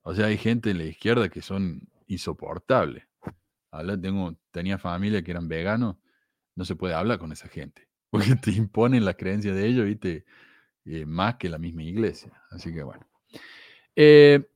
O 0.02 0.14
sea, 0.14 0.26
hay 0.26 0.38
gente 0.38 0.70
en 0.70 0.78
la 0.78 0.84
izquierda 0.84 1.28
que 1.28 1.42
son 1.42 1.88
insoportables. 2.06 3.04
tengo, 4.00 4.36
tenía 4.50 4.78
familia 4.78 5.22
que 5.22 5.32
eran 5.32 5.48
veganos, 5.48 5.96
no 6.54 6.64
se 6.64 6.76
puede 6.76 6.94
hablar 6.94 7.18
con 7.18 7.32
esa 7.32 7.48
gente 7.48 7.86
porque 8.10 8.36
te 8.36 8.52
imponen 8.52 9.04
la 9.04 9.14
creencia 9.14 9.52
de 9.52 9.66
ellos, 9.66 9.86
¿viste? 9.86 10.24
Eh, 10.84 11.04
más 11.04 11.36
que 11.36 11.48
la 11.48 11.58
misma 11.58 11.82
iglesia. 11.82 12.32
Así 12.50 12.72
que 12.72 12.82
bueno. 12.82 13.06
Eh, 13.96 14.46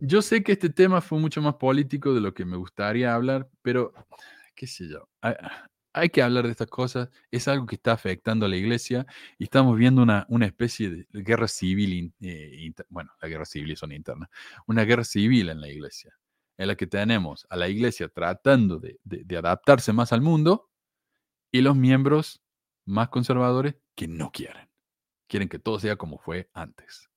yo 0.00 0.22
sé 0.22 0.42
que 0.42 0.52
este 0.52 0.70
tema 0.70 1.00
fue 1.00 1.18
mucho 1.18 1.40
más 1.42 1.54
político 1.54 2.14
de 2.14 2.20
lo 2.20 2.34
que 2.34 2.44
me 2.44 2.56
gustaría 2.56 3.14
hablar, 3.14 3.48
pero 3.62 3.92
qué 4.54 4.66
sé 4.66 4.88
yo. 4.88 5.08
Hay, 5.92 6.10
que 6.10 6.22
hablar 6.22 6.44
de 6.44 6.52
estas 6.52 6.68
cosas. 6.68 7.08
Es 7.30 7.48
algo 7.48 7.66
que 7.66 7.76
está 7.76 7.92
afectando 7.92 8.46
a 8.46 8.48
la 8.48 8.56
iglesia 8.56 9.06
y 9.38 9.44
estamos 9.44 9.76
viendo 9.76 10.02
una, 10.02 10.26
una 10.28 10.46
especie 10.46 10.90
de 10.90 11.06
guerra 11.12 11.48
civil, 11.48 12.12
eh, 12.20 12.72
bueno, 12.88 13.10
la 13.20 13.28
guerra 13.28 13.44
civil 13.44 13.76
son 13.76 13.92
internas, 13.92 14.28
una 14.66 14.84
guerra 14.84 15.04
civil 15.04 15.48
en 15.48 15.60
la 15.60 15.68
iglesia, 15.68 16.14
en 16.56 16.68
la 16.68 16.76
que 16.76 16.86
tenemos 16.86 17.46
a 17.50 17.56
la 17.56 17.68
iglesia 17.68 18.08
tratando 18.08 18.78
de, 18.78 19.00
de 19.02 19.36
adaptarse 19.36 19.92
más 19.92 20.12
al 20.12 20.20
mundo 20.20 20.70
y 21.50 21.62
los 21.62 21.74
miembros 21.74 22.42
más 22.88 23.10
conservadores 23.10 23.76
que 23.94 24.08
no 24.08 24.32
quieren. 24.32 24.68
Quieren 25.28 25.48
que 25.48 25.58
todo 25.58 25.78
sea 25.78 25.96
como 25.96 26.18
fue 26.18 26.48
antes. 26.54 27.08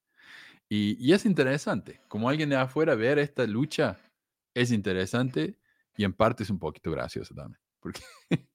Y, 0.69 1.11
es 1.11 1.26
interesante, 1.26 1.99
como 2.07 2.30
alguien 2.30 2.49
de 2.49 2.56
afuera, 2.56 2.95
ver 2.95 3.19
esta 3.19 3.45
lucha 3.45 3.98
es 4.53 4.72
interesante 4.72 5.57
y 5.98 6.06
en 6.06 6.14
parte 6.14 6.43
es 6.43 6.49
un 6.49 6.60
poquito 6.60 6.91
gracioso 6.91 7.35
también, 7.35 7.60
porque 7.81 7.99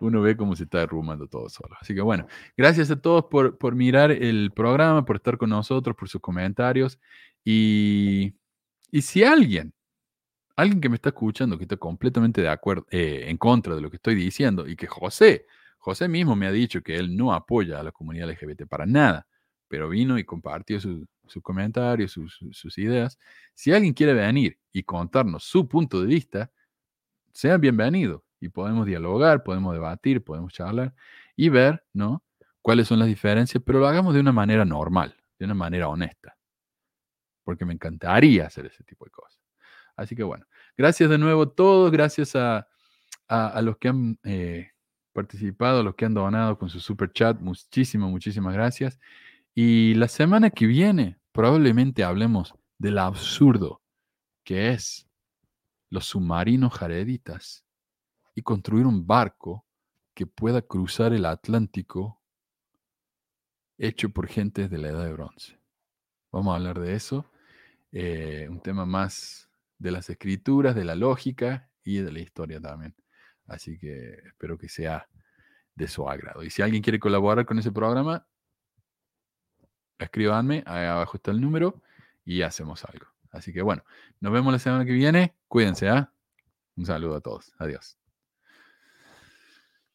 uno 0.00 0.22
ve 0.22 0.38
cómo 0.38 0.56
se 0.56 0.64
está 0.64 0.78
derrumbando 0.78 1.26
todo 1.26 1.50
solo. 1.50 1.76
Así 1.78 1.94
que 1.94 2.00
bueno, 2.00 2.26
gracias 2.56 2.90
a 2.90 2.96
todos 2.96 3.26
por, 3.26 3.58
por 3.58 3.74
mirar 3.74 4.10
el 4.10 4.52
programa, 4.52 5.04
por 5.04 5.16
estar 5.16 5.36
con 5.36 5.50
nosotros, 5.50 5.94
por 5.96 6.08
sus 6.08 6.22
comentarios. 6.22 6.98
Y, 7.44 8.34
y 8.90 9.02
si 9.02 9.22
alguien, 9.22 9.74
alguien 10.56 10.80
que 10.80 10.88
me 10.88 10.94
está 10.94 11.10
escuchando, 11.10 11.58
que 11.58 11.64
está 11.64 11.76
completamente 11.76 12.40
de 12.40 12.48
acuerdo, 12.48 12.86
eh, 12.90 13.24
en 13.26 13.36
contra 13.36 13.74
de 13.74 13.82
lo 13.82 13.90
que 13.90 13.96
estoy 13.96 14.14
diciendo, 14.14 14.66
y 14.66 14.76
que 14.76 14.86
José, 14.86 15.46
José 15.84 16.08
mismo 16.08 16.34
me 16.34 16.46
ha 16.46 16.50
dicho 16.50 16.82
que 16.82 16.96
él 16.96 17.14
no 17.14 17.34
apoya 17.34 17.78
a 17.78 17.82
la 17.82 17.92
comunidad 17.92 18.30
LGBT 18.30 18.66
para 18.66 18.86
nada, 18.86 19.26
pero 19.68 19.90
vino 19.90 20.18
y 20.18 20.24
compartió 20.24 20.80
su, 20.80 21.06
sus 21.26 21.42
comentarios, 21.42 22.10
sus, 22.10 22.78
ideas. 22.78 23.18
Si 23.52 23.70
alguien 23.70 23.92
quiere 23.92 24.14
venir 24.14 24.58
y 24.72 24.82
contarnos 24.82 25.44
su 25.44 25.68
punto 25.68 26.00
de 26.00 26.06
vista, 26.06 26.50
sean 27.34 27.60
bienvenidos 27.60 28.22
y 28.40 28.48
podemos 28.48 28.86
dialogar, 28.86 29.42
podemos 29.42 29.74
debatir, 29.74 30.24
podemos 30.24 30.54
charlar 30.54 30.94
y 31.36 31.50
ver, 31.50 31.84
¿no? 31.92 32.24
Cuáles 32.62 32.88
son 32.88 32.98
las 32.98 33.08
diferencias, 33.08 33.62
pero 33.62 33.78
lo 33.78 33.86
hagamos 33.86 34.14
de 34.14 34.20
una 34.20 34.32
manera 34.32 34.64
normal, 34.64 35.14
de 35.38 35.44
una 35.44 35.54
manera 35.54 35.88
honesta, 35.88 36.34
porque 37.42 37.66
me 37.66 37.74
encantaría 37.74 38.46
hacer 38.46 38.64
ese 38.64 38.84
tipo 38.84 39.04
de 39.04 39.10
cosas. 39.10 39.38
Así 39.96 40.16
que 40.16 40.22
bueno, 40.22 40.46
gracias 40.78 41.10
de 41.10 41.18
nuevo 41.18 41.42
a 41.42 41.54
todos, 41.54 41.92
gracias 41.92 42.34
a, 42.36 42.66
los 43.60 43.76
que 43.76 43.88
han 43.88 44.18
eh, 44.24 44.70
participado, 45.14 45.82
los 45.82 45.94
que 45.94 46.04
han 46.04 46.12
donado 46.12 46.58
con 46.58 46.68
su 46.68 46.80
super 46.80 47.10
chat, 47.12 47.40
muchísimas, 47.40 48.10
muchísimas 48.10 48.52
gracias. 48.52 48.98
Y 49.54 49.94
la 49.94 50.08
semana 50.08 50.50
que 50.50 50.66
viene 50.66 51.18
probablemente 51.32 52.04
hablemos 52.04 52.54
del 52.78 52.98
absurdo 52.98 53.80
que 54.44 54.70
es 54.70 55.08
los 55.88 56.06
submarinos 56.06 56.74
jareditas 56.74 57.64
y 58.34 58.42
construir 58.42 58.86
un 58.86 59.06
barco 59.06 59.64
que 60.12 60.26
pueda 60.26 60.62
cruzar 60.62 61.12
el 61.12 61.24
Atlántico 61.24 62.20
hecho 63.78 64.10
por 64.10 64.28
gente 64.28 64.68
de 64.68 64.78
la 64.78 64.88
edad 64.88 65.04
de 65.04 65.12
bronce. 65.12 65.58
Vamos 66.30 66.52
a 66.52 66.56
hablar 66.56 66.78
de 66.78 66.94
eso, 66.94 67.30
eh, 67.90 68.46
un 68.50 68.60
tema 68.60 68.84
más 68.84 69.48
de 69.78 69.90
las 69.90 70.10
escrituras, 70.10 70.74
de 70.74 70.84
la 70.84 70.94
lógica 70.94 71.70
y 71.82 71.98
de 71.98 72.12
la 72.12 72.20
historia 72.20 72.60
también. 72.60 72.94
Así 73.46 73.78
que 73.78 74.20
espero 74.26 74.58
que 74.58 74.68
sea 74.68 75.08
de 75.74 75.88
su 75.88 76.08
agrado. 76.08 76.42
Y 76.42 76.50
si 76.50 76.62
alguien 76.62 76.82
quiere 76.82 76.98
colaborar 76.98 77.44
con 77.46 77.58
ese 77.58 77.72
programa, 77.72 78.26
escríbanme, 79.98 80.62
ahí 80.66 80.86
abajo 80.86 81.16
está 81.16 81.30
el 81.30 81.40
número 81.40 81.82
y 82.24 82.42
hacemos 82.42 82.84
algo. 82.84 83.06
Así 83.30 83.52
que 83.52 83.62
bueno, 83.62 83.84
nos 84.20 84.32
vemos 84.32 84.52
la 84.52 84.58
semana 84.58 84.84
que 84.84 84.92
viene. 84.92 85.34
Cuídense, 85.48 85.88
¿ah? 85.88 86.12
Un 86.76 86.86
saludo 86.86 87.16
a 87.16 87.20
todos. 87.20 87.52
Adiós. 87.58 87.98